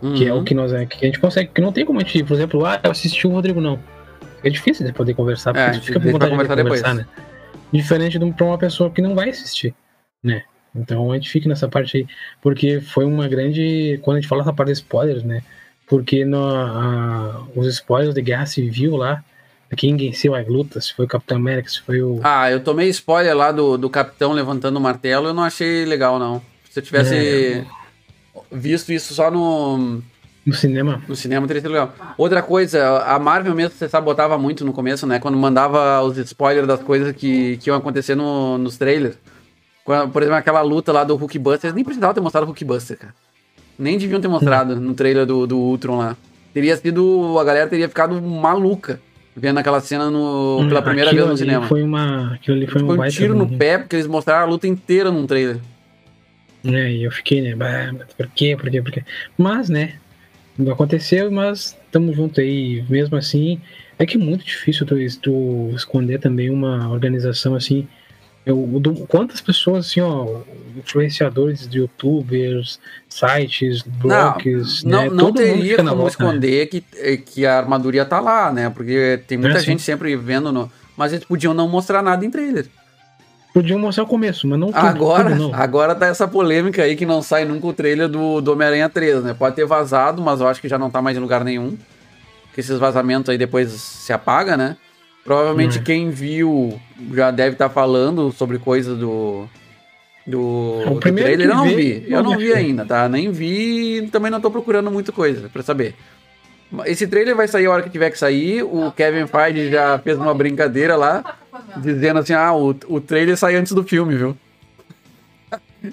Uhum. 0.01 0.13
Que 0.13 0.27
é 0.27 0.33
o 0.33 0.37
uhum. 0.37 0.43
que 0.43 0.53
nós 0.53 0.71
é, 0.71 0.85
que 0.85 1.03
a 1.03 1.07
gente 1.07 1.19
consegue, 1.19 1.49
que 1.53 1.59
não 1.59 1.71
tem 1.71 1.83
como 1.83 1.99
a 1.99 2.03
gente, 2.03 2.23
por 2.23 2.35
exemplo, 2.35 2.65
ah, 2.65 2.79
eu 2.83 2.91
assisti 2.91 3.25
o 3.25 3.31
Rodrigo, 3.31 3.59
não. 3.59 3.79
É 4.43 4.49
difícil 4.49 4.85
de 4.85 4.93
poder 4.93 5.15
conversar, 5.15 5.51
porque 5.51 5.65
é, 5.65 5.69
a 5.69 5.73
gente 5.73 5.85
fica 5.85 5.99
com 5.99 6.11
vontade 6.11 6.31
de 6.31 6.37
conversar, 6.37 6.55
depois. 6.55 6.81
né? 6.83 7.05
Diferente 7.73 8.19
de 8.19 8.43
uma 8.43 8.57
pessoa 8.57 8.91
que 8.91 9.01
não 9.01 9.15
vai 9.15 9.29
assistir, 9.29 9.73
né? 10.23 10.43
Então 10.75 11.11
a 11.11 11.15
gente 11.15 11.29
fica 11.29 11.49
nessa 11.49 11.67
parte 11.67 11.97
aí, 11.97 12.07
porque 12.41 12.79
foi 12.79 13.05
uma 13.05 13.27
grande. 13.27 13.99
Quando 14.03 14.17
a 14.17 14.19
gente 14.21 14.29
fala 14.29 14.41
essa 14.41 14.53
parte 14.53 14.67
de 14.67 14.73
spoilers, 14.73 15.23
né? 15.23 15.41
Porque 15.87 16.23
no, 16.23 16.45
a, 16.45 17.47
os 17.55 17.67
spoilers 17.67 18.13
de 18.13 18.21
Guerra 18.21 18.45
Civil 18.45 18.95
lá, 18.95 19.23
quem 19.75 19.97
venceu 19.97 20.35
as 20.35 20.47
lutas, 20.47 20.85
se 20.85 20.93
foi 20.93 21.05
o 21.05 21.07
Capitão 21.07 21.37
América, 21.37 21.69
se 21.69 21.81
foi 21.81 22.01
o. 22.01 22.19
Ah, 22.23 22.51
eu 22.51 22.63
tomei 22.63 22.87
spoiler 22.89 23.35
lá 23.35 23.51
do, 23.51 23.77
do 23.77 23.89
Capitão 23.89 24.33
levantando 24.33 24.77
o 24.77 24.81
martelo, 24.81 25.27
eu 25.27 25.33
não 25.33 25.43
achei 25.43 25.83
legal, 25.85 26.19
não. 26.19 26.41
Se 26.77 26.79
eu 26.79 26.83
tivesse 26.83 27.15
é. 27.15 27.65
visto 28.51 28.91
isso 28.93 29.13
só 29.15 29.31
no. 29.31 29.99
No 30.45 30.53
cinema. 30.53 31.01
No 31.07 31.15
cinema 31.15 31.47
teria 31.47 31.61
sido 31.61 31.71
legal. 31.71 31.93
Outra 32.17 32.41
coisa, 32.43 32.99
a 32.99 33.17
Marvel 33.17 33.55
mesmo 33.55 33.73
você 33.75 33.89
sabotava 33.89 34.37
muito 34.37 34.63
no 34.63 34.71
começo, 34.71 35.07
né? 35.07 35.19
Quando 35.19 35.37
mandava 35.37 36.01
os 36.03 36.17
spoilers 36.19 36.67
das 36.67 36.81
coisas 36.81 37.13
que, 37.15 37.57
que 37.57 37.69
iam 37.69 37.77
acontecer 37.77 38.15
no, 38.15 38.57
nos 38.59 38.77
trailers. 38.77 39.17
Quando, 39.83 40.11
por 40.11 40.21
exemplo, 40.21 40.37
aquela 40.37 40.61
luta 40.61 40.91
lá 40.91 41.03
do 41.03 41.15
Hulkbuster, 41.15 41.73
nem 41.73 41.83
precisava 41.83 42.13
ter 42.13 42.21
mostrado 42.21 42.45
o 42.45 42.49
Hulkbuster, 42.49 42.97
cara. 42.97 43.15
Nem 43.77 43.97
deviam 43.97 44.21
ter 44.21 44.27
mostrado 44.27 44.75
no 44.79 44.93
trailer 44.93 45.25
do, 45.25 45.47
do 45.47 45.57
Ultron 45.57 45.97
lá. 45.97 46.15
Teria 46.53 46.77
sido. 46.77 47.37
A 47.39 47.43
galera 47.43 47.67
teria 47.67 47.89
ficado 47.89 48.21
maluca 48.21 49.01
vendo 49.35 49.57
aquela 49.57 49.81
cena 49.81 50.11
no, 50.11 50.63
pela 50.67 50.81
primeira 50.81 51.11
vez 51.11 51.27
no 51.27 51.37
cinema. 51.37 51.67
Foi 51.67 51.81
uma, 51.81 52.35
aquilo 52.35 52.57
ali 52.57 52.67
foi, 52.67 52.81
foi 52.81 52.97
um, 52.97 53.03
um 53.03 53.07
tiro 53.09 53.35
no 53.35 53.47
pé, 53.47 53.79
porque 53.79 53.95
eles 53.95 54.07
mostraram 54.07 54.45
a 54.45 54.49
luta 54.49 54.67
inteira 54.67 55.11
num 55.11 55.25
trailer. 55.25 55.59
É, 56.65 56.91
e 56.91 57.03
eu 57.03 57.11
fiquei, 57.11 57.41
né? 57.41 57.55
Por 58.17 58.27
quê? 58.27 58.55
Por 58.57 58.69
quê? 58.69 58.81
Por 58.81 58.91
quê? 58.91 59.03
Mas, 59.37 59.69
né? 59.69 59.95
Não 60.57 60.73
aconteceu, 60.73 61.31
mas 61.31 61.77
estamos 61.85 62.15
juntos 62.15 62.39
aí. 62.39 62.83
Mesmo 62.89 63.15
assim, 63.15 63.61
é 63.99 64.05
que 64.05 64.17
é 64.17 64.19
muito 64.19 64.43
difícil 64.43 64.85
tu, 64.85 64.95
tu 65.21 65.71
esconder 65.75 66.19
também 66.19 66.49
uma 66.49 66.89
organização 66.89 67.55
assim. 67.55 67.87
Eu, 68.45 68.65
quantas 69.09 69.41
pessoas, 69.41 69.87
assim, 69.87 69.99
ó, 69.99 70.41
influenciadores 70.77 71.67
de 71.67 71.79
youtubers, 71.79 72.79
sites, 73.09 73.81
blogs, 73.81 74.83
não, 74.83 75.01
né? 75.01 75.09
Não, 75.09 75.15
não 75.15 75.33
teria 75.33 75.75
como 75.75 75.89
volta, 75.89 76.03
né? 76.03 76.07
esconder 76.07 76.59
né? 76.61 76.65
que, 76.65 76.83
eh, 76.95 77.17
que 77.17 77.45
a 77.45 77.57
armadura 77.57 78.05
tá 78.05 78.21
lá, 78.21 78.51
né? 78.53 78.69
Porque 78.69 79.19
tem 79.27 79.37
muita 79.37 79.57
é, 79.57 79.61
gente 79.61 79.81
sim. 79.81 79.85
sempre 79.85 80.15
vendo 80.15 80.51
no. 80.51 80.71
Mas 80.95 81.11
eles 81.11 81.25
podiam 81.25 81.53
não 81.53 81.67
mostrar 81.67 82.01
nada 82.01 82.25
em 82.25 82.31
trailer. 82.31 82.67
Podiam 83.57 83.79
mostrar 83.79 84.03
o 84.03 84.07
começo, 84.07 84.47
mas 84.47 84.59
não 84.59 84.67
tudo, 84.67 84.85
agora, 84.85 85.31
tudo, 85.31 85.49
não. 85.49 85.55
Agora 85.55 85.95
tá 85.95 86.05
essa 86.05 86.27
polêmica 86.27 86.83
aí 86.83 86.95
que 86.95 87.07
não 87.07 87.23
sai 87.23 87.43
nunca 87.43 87.65
o 87.65 87.73
trailer 87.73 88.07
do, 88.07 88.39
do 88.39 88.51
Homem-Aranha 88.51 88.87
3, 88.87 89.23
né? 89.23 89.33
Pode 89.33 89.55
ter 89.55 89.65
vazado, 89.65 90.21
mas 90.21 90.39
eu 90.39 90.47
acho 90.47 90.61
que 90.61 90.69
já 90.69 90.77
não 90.77 90.91
tá 90.91 91.01
mais 91.01 91.17
em 91.17 91.19
lugar 91.19 91.43
nenhum. 91.43 91.75
Que 92.53 92.59
esses 92.59 92.77
vazamentos 92.77 93.31
aí 93.31 93.37
depois 93.37 93.71
se 93.71 94.13
apaga, 94.13 94.55
né? 94.55 94.77
Provavelmente 95.23 95.79
hum. 95.79 95.83
quem 95.83 96.11
viu 96.11 96.79
já 97.11 97.31
deve 97.31 97.53
estar 97.53 97.69
tá 97.69 97.73
falando 97.73 98.31
sobre 98.31 98.59
coisa 98.59 98.93
do. 98.93 99.47
Do, 100.27 100.83
é 100.85 100.89
o 100.91 100.93
do 100.93 100.99
trailer. 100.99 101.49
Eu 101.49 101.55
não 101.55 101.63
vi. 101.63 102.05
Eu 102.07 102.21
não 102.21 102.37
vi 102.37 102.53
ainda, 102.53 102.85
tá? 102.85 103.09
Nem 103.09 103.31
vi 103.31 104.03
e 104.03 104.07
também 104.09 104.29
não 104.29 104.39
tô 104.39 104.51
procurando 104.51 104.91
muita 104.91 105.11
coisa 105.11 105.49
pra 105.51 105.63
saber. 105.63 105.95
Esse 106.85 107.07
trailer 107.07 107.35
vai 107.35 107.47
sair 107.47 107.65
a 107.65 107.71
hora 107.71 107.81
que 107.81 107.89
tiver 107.89 108.11
que 108.11 108.19
sair. 108.19 108.61
O 108.61 108.91
Kevin 108.91 109.25
Feige 109.25 109.71
já 109.71 109.97
fez 109.97 110.15
uma 110.17 110.33
brincadeira 110.35 110.95
lá, 110.95 111.37
dizendo 111.77 112.19
assim: 112.19 112.33
ah, 112.33 112.53
o, 112.53 112.75
o 112.87 113.01
trailer 113.01 113.37
sai 113.37 113.55
antes 113.55 113.73
do 113.73 113.83
filme, 113.83 114.15
viu? 114.15 114.37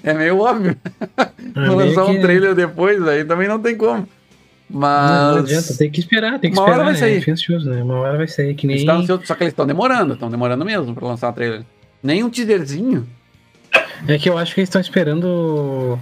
É 0.03 0.13
meio 0.13 0.39
óbvio. 0.39 0.75
É 1.55 1.69
lançar 1.69 2.05
um 2.05 2.19
trailer 2.19 2.55
depois, 2.55 3.07
aí 3.07 3.23
também 3.23 3.47
não 3.47 3.59
tem 3.59 3.77
como. 3.77 4.07
Mas. 4.69 5.11
Não, 5.11 5.31
não, 5.31 5.37
adianta, 5.39 5.77
tem 5.77 5.91
que 5.91 5.99
esperar, 5.99 6.39
tem 6.39 6.51
que 6.51 6.57
uma 6.57 6.63
esperar. 6.63 6.79
Uma 6.79 6.83
hora 6.83 6.83
vai 6.83 6.93
né? 6.93 6.99
sair. 6.99 7.31
Ansioso, 7.31 7.69
né? 7.69 7.83
Uma 7.83 7.95
hora 7.95 8.17
vai 8.17 8.27
sair, 8.27 8.55
que 8.55 8.65
nem. 8.65 8.85
Tá 8.85 8.95
ansioso, 8.95 9.25
só 9.25 9.35
que 9.35 9.43
eles 9.43 9.51
estão 9.51 9.67
demorando, 9.67 10.13
estão 10.13 10.29
demorando 10.29 10.65
mesmo 10.65 10.93
pra 10.95 11.07
lançar 11.07 11.29
o 11.29 11.33
trailer. 11.33 11.63
Nem 12.01 12.23
um 12.23 12.29
teaserzinho? 12.29 13.07
É 14.07 14.17
que 14.17 14.29
eu 14.29 14.37
acho 14.37 14.53
que 14.53 14.61
eles 14.61 14.69
estão 14.69 14.81
esperando. 14.81 15.99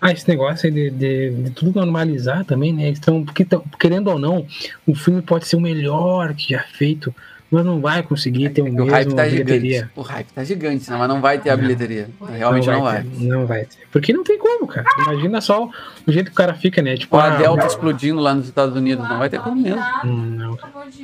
Ah, 0.00 0.12
esse 0.12 0.28
negócio 0.28 0.66
aí 0.66 0.72
de, 0.72 0.90
de, 0.90 1.30
de 1.30 1.50
tudo 1.50 1.78
normalizar 1.78 2.44
também, 2.44 2.72
né? 2.72 2.86
Eles 2.86 2.98
estão. 2.98 3.24
Porque 3.24 3.44
tão, 3.44 3.62
querendo 3.78 4.08
ou 4.08 4.18
não, 4.18 4.46
o 4.86 4.94
filme 4.94 5.20
pode 5.22 5.46
ser 5.46 5.56
o 5.56 5.60
melhor 5.60 6.34
que 6.34 6.50
já 6.54 6.62
feito, 6.62 7.14
mas 7.50 7.64
não 7.64 7.80
vai 7.80 8.02
conseguir 8.02 8.50
ter 8.50 8.62
o 8.62 8.66
É 8.66 8.70
o 8.70 8.72
mesmo 8.72 8.90
hype 8.90 9.14
tá 9.14 9.24
bilheteria. 9.24 9.72
gigante. 9.78 9.92
O 9.94 10.02
hype 10.02 10.26
tá 10.32 10.44
gigante, 10.44 10.90
né? 10.90 10.96
mas 10.96 11.08
não 11.08 11.20
vai 11.20 11.38
ter 11.38 11.50
a 11.50 11.56
bilheteria. 11.56 12.08
Realmente 12.28 12.66
não 12.68 12.82
vai. 12.82 13.02
ter, 13.02 13.20
não 13.20 13.46
vai 13.46 13.64
ter. 13.64 13.76
Porque 13.92 14.12
não 14.12 14.24
tem 14.24 14.38
como, 14.38 14.66
cara. 14.66 14.86
Imagina 15.02 15.40
só 15.40 15.70
o 16.06 16.12
jeito 16.12 16.26
que 16.26 16.32
o 16.32 16.36
cara 16.36 16.54
fica, 16.54 16.82
né? 16.82 16.96
Tipo, 16.96 17.16
a 17.16 17.24
ah, 17.24 17.36
Delta 17.36 17.66
explodindo 17.66 18.20
lá 18.20 18.34
nos 18.34 18.46
Estados 18.48 18.74
Unidos, 18.74 19.08
não 19.08 19.18
vai 19.18 19.28
ter 19.28 19.40
como 19.40 19.60
mesmo. 19.60 19.80
hum, 20.04 20.36
não. 20.36 20.58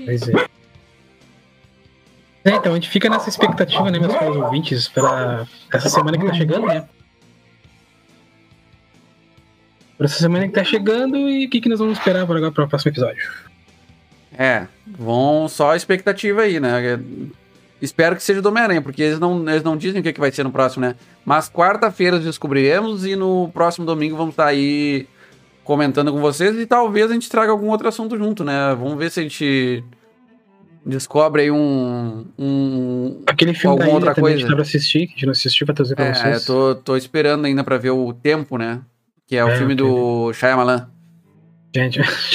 Pois 0.04 0.28
é. 0.28 0.32
É, 2.44 2.50
então 2.56 2.72
a 2.72 2.74
gente 2.74 2.90
fica 2.90 3.08
nessa 3.08 3.28
expectativa, 3.28 3.88
né, 3.88 4.00
meus 4.00 4.12
caros 4.14 4.36
ouvintes, 4.36 4.88
para 4.88 5.46
essa 5.72 5.88
semana 5.88 6.18
que 6.18 6.26
tá 6.26 6.34
chegando, 6.34 6.66
né? 6.66 6.84
Para 9.96 10.06
essa 10.06 10.18
semana 10.18 10.48
que 10.48 10.54
tá 10.54 10.64
chegando 10.64 11.16
e 11.16 11.46
o 11.46 11.50
que, 11.50 11.60
que 11.60 11.68
nós 11.68 11.78
vamos 11.78 11.98
esperar 11.98 12.26
para 12.26 12.36
agora 12.36 12.50
para 12.50 12.64
o 12.64 12.68
próximo 12.68 12.90
episódio. 12.90 13.30
É, 14.36 14.66
vão 14.86 15.46
só 15.48 15.72
a 15.72 15.76
expectativa 15.76 16.42
aí, 16.42 16.58
né? 16.58 16.98
Espero 17.80 18.14
que 18.16 18.22
seja 18.22 18.40
do 18.40 18.48
Homem-Aranha, 18.48 18.80
porque 18.80 19.02
eles 19.02 19.18
não, 19.18 19.48
eles 19.48 19.62
não 19.62 19.76
dizem 19.76 20.00
o 20.00 20.04
que, 20.04 20.12
que 20.12 20.20
vai 20.20 20.30
ser 20.30 20.44
no 20.44 20.52
próximo, 20.52 20.84
né? 20.86 20.94
Mas 21.24 21.50
quarta-feira 21.50 22.18
descobriremos 22.18 23.04
e 23.04 23.16
no 23.16 23.50
próximo 23.52 23.84
domingo 23.84 24.16
vamos 24.16 24.32
estar 24.34 24.46
aí 24.46 25.06
comentando 25.64 26.12
com 26.12 26.20
vocês 26.20 26.56
e 26.56 26.64
talvez 26.66 27.10
a 27.10 27.14
gente 27.14 27.28
traga 27.28 27.50
algum 27.52 27.68
outro 27.68 27.88
assunto 27.88 28.16
junto, 28.16 28.44
né? 28.44 28.74
Vamos 28.78 28.96
ver 28.98 29.10
se 29.10 29.20
a 29.20 29.22
gente 29.24 29.82
descobre 30.86 31.42
aí 31.42 31.50
um. 31.50 32.24
um 32.38 33.22
Aquele 33.26 33.52
filme 33.52 33.76
Alguma 33.76 33.94
outra 33.96 34.14
também 34.14 34.34
a 34.34 34.36
gente 34.36 34.42
coisa? 34.46 34.56
tá 34.56 34.62
pra 34.62 34.62
assistir, 34.62 35.06
que 35.06 35.12
a 35.12 35.14
gente 35.16 35.26
não 35.26 35.32
assistiu 35.32 35.66
pra 35.66 35.74
trazer 35.74 35.94
pra 35.96 36.04
é, 36.06 36.14
vocês. 36.14 36.48
eu 36.48 36.74
tô, 36.74 36.74
tô 36.82 36.96
esperando 36.96 37.44
ainda 37.44 37.62
pra 37.64 37.78
ver 37.78 37.90
o 37.90 38.12
Tempo, 38.12 38.56
né? 38.56 38.80
Que 39.26 39.36
é 39.36 39.44
o 39.44 39.48
É, 39.48 39.56
filme 39.56 39.74
ok. 39.74 39.84
do 39.86 40.32
Shyamalan. 40.32 40.88
Gente. 41.74 42.00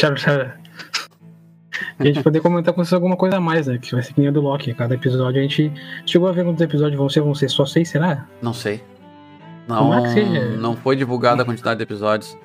E 2.00 2.04
a 2.04 2.06
gente 2.06 2.22
poder 2.24 2.42
comentar 2.42 2.74
com 2.74 2.84
vocês 2.84 2.94
alguma 2.94 3.16
coisa 3.16 3.38
a 3.38 3.42
mais, 3.42 3.68
né? 3.68 3.78
Que 3.78 3.92
vai 3.94 4.02
ser 4.04 4.14
que 4.14 4.20
nem 4.20 4.30
a 4.30 4.32
do 4.32 4.42
Loki. 4.42 4.74
Cada 4.74 4.96
episódio 4.96 5.40
a 5.40 5.44
gente. 5.44 5.72
Chegou 6.06 6.28
a 6.28 6.32
ver 6.32 6.44
quantos 6.44 6.62
episódios 6.62 6.98
vão 6.98 7.10
ser? 7.10 7.22
Vão 7.22 7.36
ser 7.36 7.50
só 7.50 7.66
seis, 7.66 7.90
será? 7.90 8.26
Não 8.42 8.54
sei. 8.54 8.84
Não, 9.68 10.04
que 10.04 10.10
seja. 10.10 10.46
não 10.58 10.76
foi 10.78 10.96
divulgada 10.96 11.42
a 11.42 11.46
quantidade 11.46 11.78
de 11.78 11.84
episódios. 11.84 12.38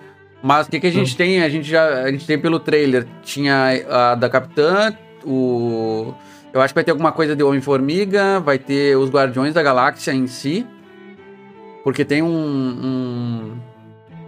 Mas 0.42 0.66
o 0.66 0.70
que, 0.70 0.80
que 0.80 0.86
a 0.88 0.90
gente 0.90 1.16
tem? 1.16 1.40
A 1.42 1.48
gente 1.48 1.68
já 1.70 2.02
a 2.02 2.10
gente 2.10 2.26
tem 2.26 2.36
pelo 2.38 2.58
trailer. 2.58 3.06
Tinha 3.22 3.68
a 3.88 4.14
da 4.16 4.28
Capitã, 4.28 4.92
o. 5.24 6.12
Eu 6.52 6.60
acho 6.60 6.74
que 6.74 6.76
vai 6.76 6.84
ter 6.84 6.90
alguma 6.90 7.12
coisa 7.12 7.34
de 7.36 7.42
Homem-Formiga, 7.42 8.38
vai 8.40 8.58
ter 8.58 8.96
os 8.96 9.08
Guardiões 9.08 9.54
da 9.54 9.62
Galáxia 9.62 10.12
em 10.12 10.26
si. 10.26 10.66
Porque 11.84 12.04
tem 12.04 12.22
um, 12.22 12.28
um- 12.28 13.56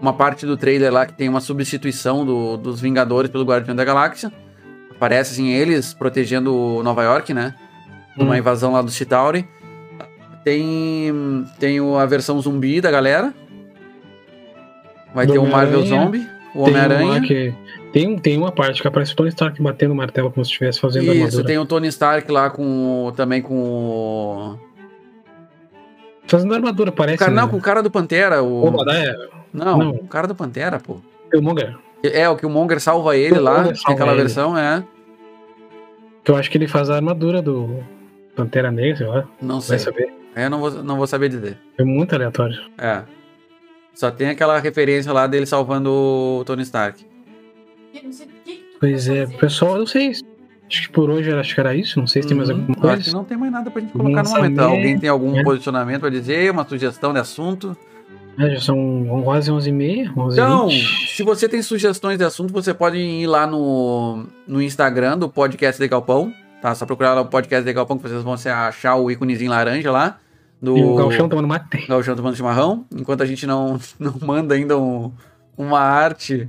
uma 0.01 0.13
parte 0.13 0.47
do 0.47 0.57
trailer 0.57 0.93
lá 0.93 1.05
que 1.07 1.13
tem 1.13 1.29
uma 1.29 1.41
substituição 1.41 2.25
do- 2.25 2.57
dos 2.57 2.81
Vingadores 2.81 3.31
pelo 3.31 3.45
Guardião 3.45 3.75
da 3.77 3.85
Galáxia. 3.85 4.33
Aparece 5.05 5.33
assim 5.35 5.51
eles 5.51 5.93
protegendo 5.93 6.81
Nova 6.83 7.03
York, 7.03 7.35
né? 7.35 7.55
De 8.17 8.23
uma 8.23 8.35
Hum. 8.35 8.39
invasão 8.39 8.73
lá 8.73 8.81
do 8.81 8.91
Chitauri. 8.91 9.47
Tem, 10.43 11.45
tem 11.59 11.79
a 11.99 12.07
versão 12.07 12.41
zumbi 12.41 12.81
da 12.81 12.91
galera. 12.91 13.35
Vai 15.15 15.27
Do 15.27 15.35
ter 15.35 15.39
o 15.39 15.47
Marvel 15.47 15.81
Homem-Aranha. 15.81 16.05
Zombie, 16.05 16.29
o 16.55 16.63
Homem-Aranha. 16.63 17.55
Tem, 17.93 18.19
tem 18.19 18.39
uma 18.39 18.51
parte 18.51 18.81
que 18.81 18.89
aparece 18.89 19.13
o 19.13 19.17
Tony 19.17 19.29
Stark 19.29 19.61
batendo 19.63 19.93
o 19.93 19.95
martelo 19.95 20.31
como 20.31 20.43
se 20.45 20.51
estivesse 20.51 20.81
fazendo 20.81 21.05
Isso, 21.05 21.13
armadura. 21.13 21.45
tem 21.45 21.59
o 21.59 21.67
Tony 21.67 21.87
Stark 21.89 22.33
lá 22.33 22.49
com 22.51 23.13
também 23.15 23.43
com 23.43 23.55
o. 23.55 24.59
Fazendo 26.27 26.55
armadura, 26.55 26.91
parece. 26.91 27.19
Cara, 27.19 27.31
né? 27.31 27.43
não, 27.43 27.49
com 27.49 27.59
o 27.59 27.61
cara 27.61 27.83
do 27.83 27.91
Pantera. 27.91 28.43
O... 28.43 28.67
Obadiah, 28.69 29.15
Não, 29.53 29.77
não. 29.79 29.91
o 29.91 30.09
cara 30.09 30.27
do 30.27 30.35
Pantera, 30.35 30.81
pô. 30.81 30.97
Killmonger. 31.31 31.77
É, 32.03 32.29
o 32.29 32.37
que 32.37 32.45
o 32.47 32.51
Monger 32.51 32.81
salva 32.81 33.17
ele 33.17 33.39
lá. 33.39 33.53
Killmonger 33.57 33.77
salva 33.77 33.93
aquela 33.93 34.13
ele. 34.13 34.21
versão, 34.23 34.59
é. 34.59 34.83
Que 36.25 36.31
eu 36.31 36.37
acho 36.37 36.51
que 36.51 36.57
ele 36.59 36.67
faz 36.67 36.89
a 36.91 36.97
armadura 36.97 37.43
do 37.43 37.83
Pantera 38.35 38.71
Negra, 38.73 38.97
sei 38.97 39.07
lá. 39.07 39.25
Não 39.43 39.61
sei. 39.61 39.77
Vai 39.77 39.85
saber. 39.85 40.13
É, 40.35 40.49
não 40.49 40.59
vou, 40.61 40.71
não 40.83 40.97
vou 40.97 41.07
saber 41.07 41.29
dizer. 41.29 41.59
É 41.79 41.85
muito 41.85 42.15
aleatório. 42.15 42.57
É. 42.79 43.03
Só 43.95 44.11
tem 44.11 44.29
aquela 44.31 44.59
referência 44.59 45.13
lá 45.13 45.27
dele 45.27 45.47
salvando 45.47 45.91
o 45.93 46.43
Tony 46.45 46.63
Stark. 46.63 47.05
Pois 48.81 49.09
é, 49.09 49.27
pessoal, 49.27 49.73
eu 49.75 49.79
não 49.81 49.87
sei. 49.87 50.13
Acho 50.67 50.83
que 50.83 50.91
por 50.91 51.11
hoje 51.11 51.31
acho 51.33 51.55
que 51.55 51.61
era 51.61 51.75
isso. 51.75 52.01
Não 52.01 52.07
sei 52.07 52.23
se 52.23 52.29
tem 52.29 52.37
mais 52.37 52.49
Uhum. 52.49 52.57
alguma 52.57 52.77
Eu 52.77 52.81
Acho 52.83 52.89
coisa. 52.97 53.11
que 53.11 53.15
não 53.17 53.25
tem 53.25 53.37
mais 53.37 53.53
nada 53.53 53.71
pra 53.71 53.81
gente 53.81 53.93
colocar 53.93 54.11
no 54.11 54.17
Lançamento, 54.17 54.57
momento. 54.57 54.61
Alguém 54.77 54.99
tem 54.99 55.09
algum 55.09 55.33
né? 55.33 55.43
posicionamento 55.45 56.01
pra 56.01 56.11
dizer, 56.11 56.51
uma 56.51 56.67
sugestão 56.67 57.13
de 57.13 57.21
assunto? 57.21 57.77
É, 58.39 58.51
já 58.55 58.61
são 58.61 59.23
quase 59.23 59.51
11h30, 59.51 60.13
11h20. 60.15 60.33
Então, 60.33 60.71
se 60.71 61.23
você 61.23 61.49
tem 61.49 61.63
sugestões 61.63 62.19
de 62.19 62.25
assunto, 62.25 62.53
você 62.53 62.75
pode 62.75 62.97
ir 62.99 63.27
lá 63.27 63.47
no, 63.47 64.27
no 64.47 64.61
Instagram 64.61 65.17
do 65.19 65.29
Podcast 65.29 65.81
de 65.81 65.87
Galpão, 65.89 66.33
tá? 66.61 66.75
Só 66.75 66.85
procurar 66.85 67.15
lá 67.15 67.21
o 67.21 67.27
Podcast 67.27 67.65
de 67.65 67.73
Galpão 67.73 67.97
que 67.97 68.03
vocês 68.09 68.23
vão 68.23 68.35
achar 68.35 68.97
o 68.97 69.11
íconezinho 69.11 69.51
laranja 69.51 69.91
lá. 69.91 70.19
Do 70.61 70.77
E 70.79 70.83
o 70.83 70.95
Galchão 70.97 71.29
tomando 71.29 71.47
mate. 71.49 71.85
Gauchão 71.89 72.17
tomando 72.17 72.37
chimarrão. 72.37 72.85
Enquanto 72.95 73.23
a 73.23 73.27
gente 73.27 73.47
não, 73.47 73.79
não 74.01 74.15
manda 74.23 74.55
ainda 74.55 74.79
um- 74.79 75.13
uma 75.57 75.79
arte 75.81 76.49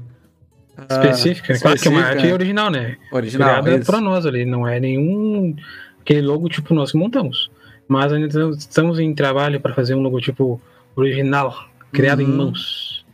ah, 0.78 0.86
Específica. 0.90 1.58
claro 1.60 1.80
que 1.80 1.88
é 1.88 1.92
uma 1.92 2.02
arte 2.02 2.32
original, 2.32 2.70
né? 2.72 2.98
original. 3.12 3.50
Criada 3.62 3.76
isso. 3.76 3.86
pra 3.92 4.02
nós 4.02 4.26
ali. 4.26 4.46
Não 4.46 4.68
é 4.68 4.80
nenhum. 4.80 5.56
Aquele 6.02 6.22
logo 6.22 6.48
tipo 6.50 6.74
nós 6.74 6.92
que 6.92 6.98
montamos. 6.98 7.50
Mas 7.88 8.12
ainda 8.12 8.28
estamos- 8.28 8.58
estamos 8.58 9.00
em 9.00 9.14
trabalho 9.14 9.60
para 9.60 9.74
fazer 9.74 9.94
um 9.96 10.02
logotipo 10.02 10.60
original, 10.96 11.54
criado 11.96 12.22
em 12.22 12.26
Uhum. 12.26 12.38
mãos. 12.38 13.06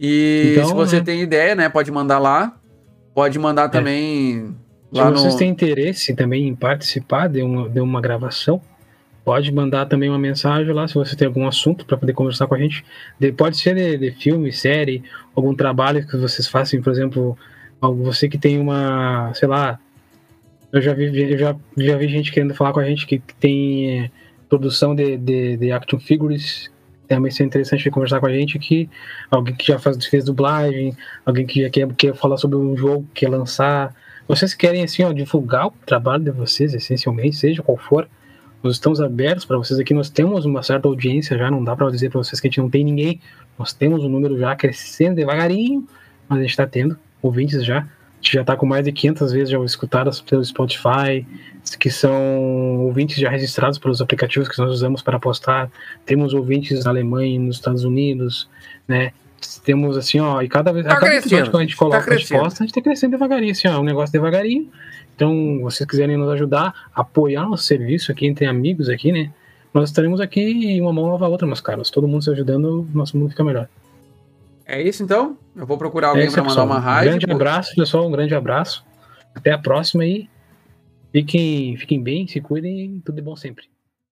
E 0.00 0.52
Então, 0.52 0.68
se 0.68 0.74
você 0.74 0.96
né? 0.98 1.02
tem 1.04 1.20
ideia, 1.22 1.54
né, 1.54 1.68
pode 1.68 1.90
mandar 1.90 2.18
lá. 2.18 2.54
Pode 3.14 3.36
mandar 3.38 3.68
também 3.68 4.54
Se 4.92 4.98
lá 5.00 5.10
vocês 5.10 5.32
no... 5.32 5.38
têm 5.38 5.50
interesse 5.50 6.14
também 6.14 6.46
em 6.46 6.54
participar 6.54 7.28
de 7.28 7.42
uma, 7.42 7.68
de 7.68 7.80
uma 7.80 8.00
gravação, 8.00 8.60
pode 9.24 9.50
mandar 9.52 9.86
também 9.86 10.08
uma 10.08 10.18
mensagem 10.18 10.72
lá 10.72 10.86
se 10.86 10.94
você 10.94 11.16
tem 11.16 11.26
algum 11.26 11.46
assunto 11.48 11.84
para 11.84 11.96
poder 11.96 12.12
conversar 12.12 12.46
com 12.46 12.54
a 12.54 12.58
gente. 12.58 12.84
De- 13.18 13.32
pode 13.32 13.56
ser 13.58 13.74
de, 13.74 13.98
de 13.98 14.10
filme, 14.12 14.52
série, 14.52 15.02
algum 15.34 15.52
trabalho 15.54 16.06
que 16.06 16.16
vocês 16.16 16.46
façam, 16.46 16.80
por 16.80 16.92
exemplo, 16.92 17.36
você 17.80 18.28
que 18.28 18.38
tem 18.38 18.58
uma, 18.60 19.32
sei 19.34 19.48
lá, 19.48 19.80
eu 20.72 20.80
já 20.80 20.94
vi, 20.94 21.06
eu 21.32 21.38
já, 21.38 21.56
já 21.76 21.96
vi 21.96 22.06
gente 22.08 22.30
querendo 22.30 22.54
falar 22.54 22.72
com 22.72 22.78
a 22.80 22.84
gente 22.84 23.04
que, 23.04 23.18
que 23.18 23.34
tem 23.34 24.04
eh, 24.04 24.10
produção 24.48 24.94
de, 24.94 25.16
de, 25.16 25.56
de 25.56 25.72
action 25.72 25.98
figures. 25.98 26.70
Também 27.08 27.30
seria 27.30 27.46
interessante 27.46 27.90
conversar 27.90 28.20
com 28.20 28.26
a 28.26 28.32
gente 28.32 28.58
que 28.58 28.88
alguém 29.30 29.54
que 29.54 29.66
já 29.66 29.78
faz, 29.78 30.04
fez 30.06 30.24
dublagem, 30.24 30.94
alguém 31.24 31.46
que 31.46 31.62
já 31.62 31.70
quer, 31.70 31.88
quer 31.94 32.14
falar 32.14 32.36
sobre 32.36 32.58
um 32.58 32.76
jogo, 32.76 33.06
quer 33.14 33.28
lançar. 33.28 33.94
Vocês 34.28 34.52
querem 34.52 34.84
assim, 34.84 35.02
ó, 35.02 35.12
divulgar 35.12 35.68
o 35.68 35.70
trabalho 35.86 36.22
de 36.22 36.30
vocês, 36.30 36.74
essencialmente, 36.74 37.36
seja 37.36 37.62
qual 37.62 37.78
for. 37.78 38.06
Nós 38.62 38.74
estamos 38.74 39.00
abertos 39.00 39.44
para 39.44 39.56
vocês 39.56 39.78
aqui. 39.78 39.94
Nós 39.94 40.10
temos 40.10 40.44
uma 40.44 40.62
certa 40.62 40.86
audiência 40.88 41.38
já. 41.38 41.50
Não 41.50 41.62
dá 41.64 41.74
para 41.74 41.90
dizer 41.90 42.10
para 42.10 42.18
vocês 42.18 42.40
que 42.40 42.48
a 42.48 42.50
gente 42.50 42.60
não 42.60 42.68
tem 42.68 42.84
ninguém. 42.84 43.20
Nós 43.58 43.72
temos 43.72 44.04
um 44.04 44.08
número 44.08 44.38
já 44.38 44.54
crescendo 44.54 45.16
devagarinho, 45.16 45.86
mas 46.28 46.38
a 46.38 46.42
gente 46.42 46.50
está 46.50 46.66
tendo 46.66 46.98
ouvintes 47.22 47.64
já. 47.64 47.88
A 48.18 48.20
gente 48.20 48.34
já 48.34 48.40
está 48.40 48.56
com 48.56 48.66
mais 48.66 48.84
de 48.84 48.90
500 48.90 49.32
vezes 49.32 49.50
já 49.50 49.58
escutadas 49.60 50.20
pelo 50.20 50.44
Spotify, 50.44 51.24
que 51.78 51.88
são 51.88 52.78
ouvintes 52.80 53.16
já 53.16 53.30
registrados 53.30 53.78
pelos 53.78 54.00
aplicativos 54.00 54.48
que 54.48 54.58
nós 54.58 54.72
usamos 54.72 55.02
para 55.02 55.20
postar. 55.20 55.70
Temos 56.04 56.34
ouvintes 56.34 56.84
na 56.84 56.90
Alemanha, 56.90 57.38
nos 57.38 57.56
Estados 57.56 57.84
Unidos, 57.84 58.48
né? 58.88 59.12
Temos 59.64 59.96
assim, 59.96 60.18
ó, 60.18 60.42
e 60.42 60.48
cada 60.48 60.72
vez, 60.72 60.84
Tá 60.84 60.94
a 60.94 60.96
cada 60.96 61.14
episódio 61.14 61.50
que 61.50 61.56
a 61.56 61.60
gente 61.60 61.76
coloca, 61.76 61.98
tá 61.98 62.04
a 62.04 62.10
gente 62.10 62.26
crescendo. 62.26 62.42
posta, 62.42 62.62
a 62.62 62.66
gente 62.66 62.74
tá 62.74 62.82
crescendo 62.82 63.10
devagarinho, 63.12 63.52
assim, 63.52 63.68
ó, 63.68 63.74
é 63.74 63.78
um 63.78 63.84
negócio 63.84 64.12
devagarinho. 64.12 64.68
Então, 65.14 65.60
vocês 65.62 65.88
quiserem 65.88 66.16
nos 66.16 66.28
ajudar, 66.30 66.74
apoiar 66.92 67.48
nosso 67.48 67.62
serviço 67.62 68.10
aqui 68.10 68.26
entre 68.26 68.46
amigos 68.46 68.88
aqui, 68.88 69.12
né? 69.12 69.30
Nós 69.72 69.90
estaremos 69.90 70.20
aqui 70.20 70.40
e 70.40 70.80
uma 70.80 70.92
mão 70.92 71.06
lava 71.06 71.26
a 71.26 71.28
outra, 71.28 71.46
meus 71.46 71.60
caros. 71.60 71.88
Todo 71.88 72.08
mundo 72.08 72.24
se 72.24 72.30
ajudando, 72.30 72.88
nosso 72.92 73.16
mundo 73.16 73.30
fica 73.30 73.44
melhor. 73.44 73.68
É 74.68 74.82
isso 74.82 75.02
então? 75.02 75.38
Eu 75.56 75.66
vou 75.66 75.78
procurar 75.78 76.08
É 76.08 76.10
alguém 76.10 76.26
isso, 76.26 76.34
pra 76.34 76.44
mandar 76.44 76.62
uma 76.64 76.76
Um 76.76 76.80
rádio. 76.80 77.10
grande 77.12 77.32
abraço, 77.32 77.74
pessoal. 77.74 78.06
Um 78.06 78.10
grande 78.12 78.34
abraço. 78.34 78.84
Até 79.34 79.50
a 79.52 79.58
próxima 79.58 80.02
aí. 80.02 80.28
Fiquem, 81.10 81.74
fiquem 81.78 82.02
bem, 82.02 82.26
se 82.28 82.38
cuidem. 82.40 83.00
Tudo 83.02 83.14
de 83.16 83.22
bom 83.22 83.34
sempre. 83.34 83.64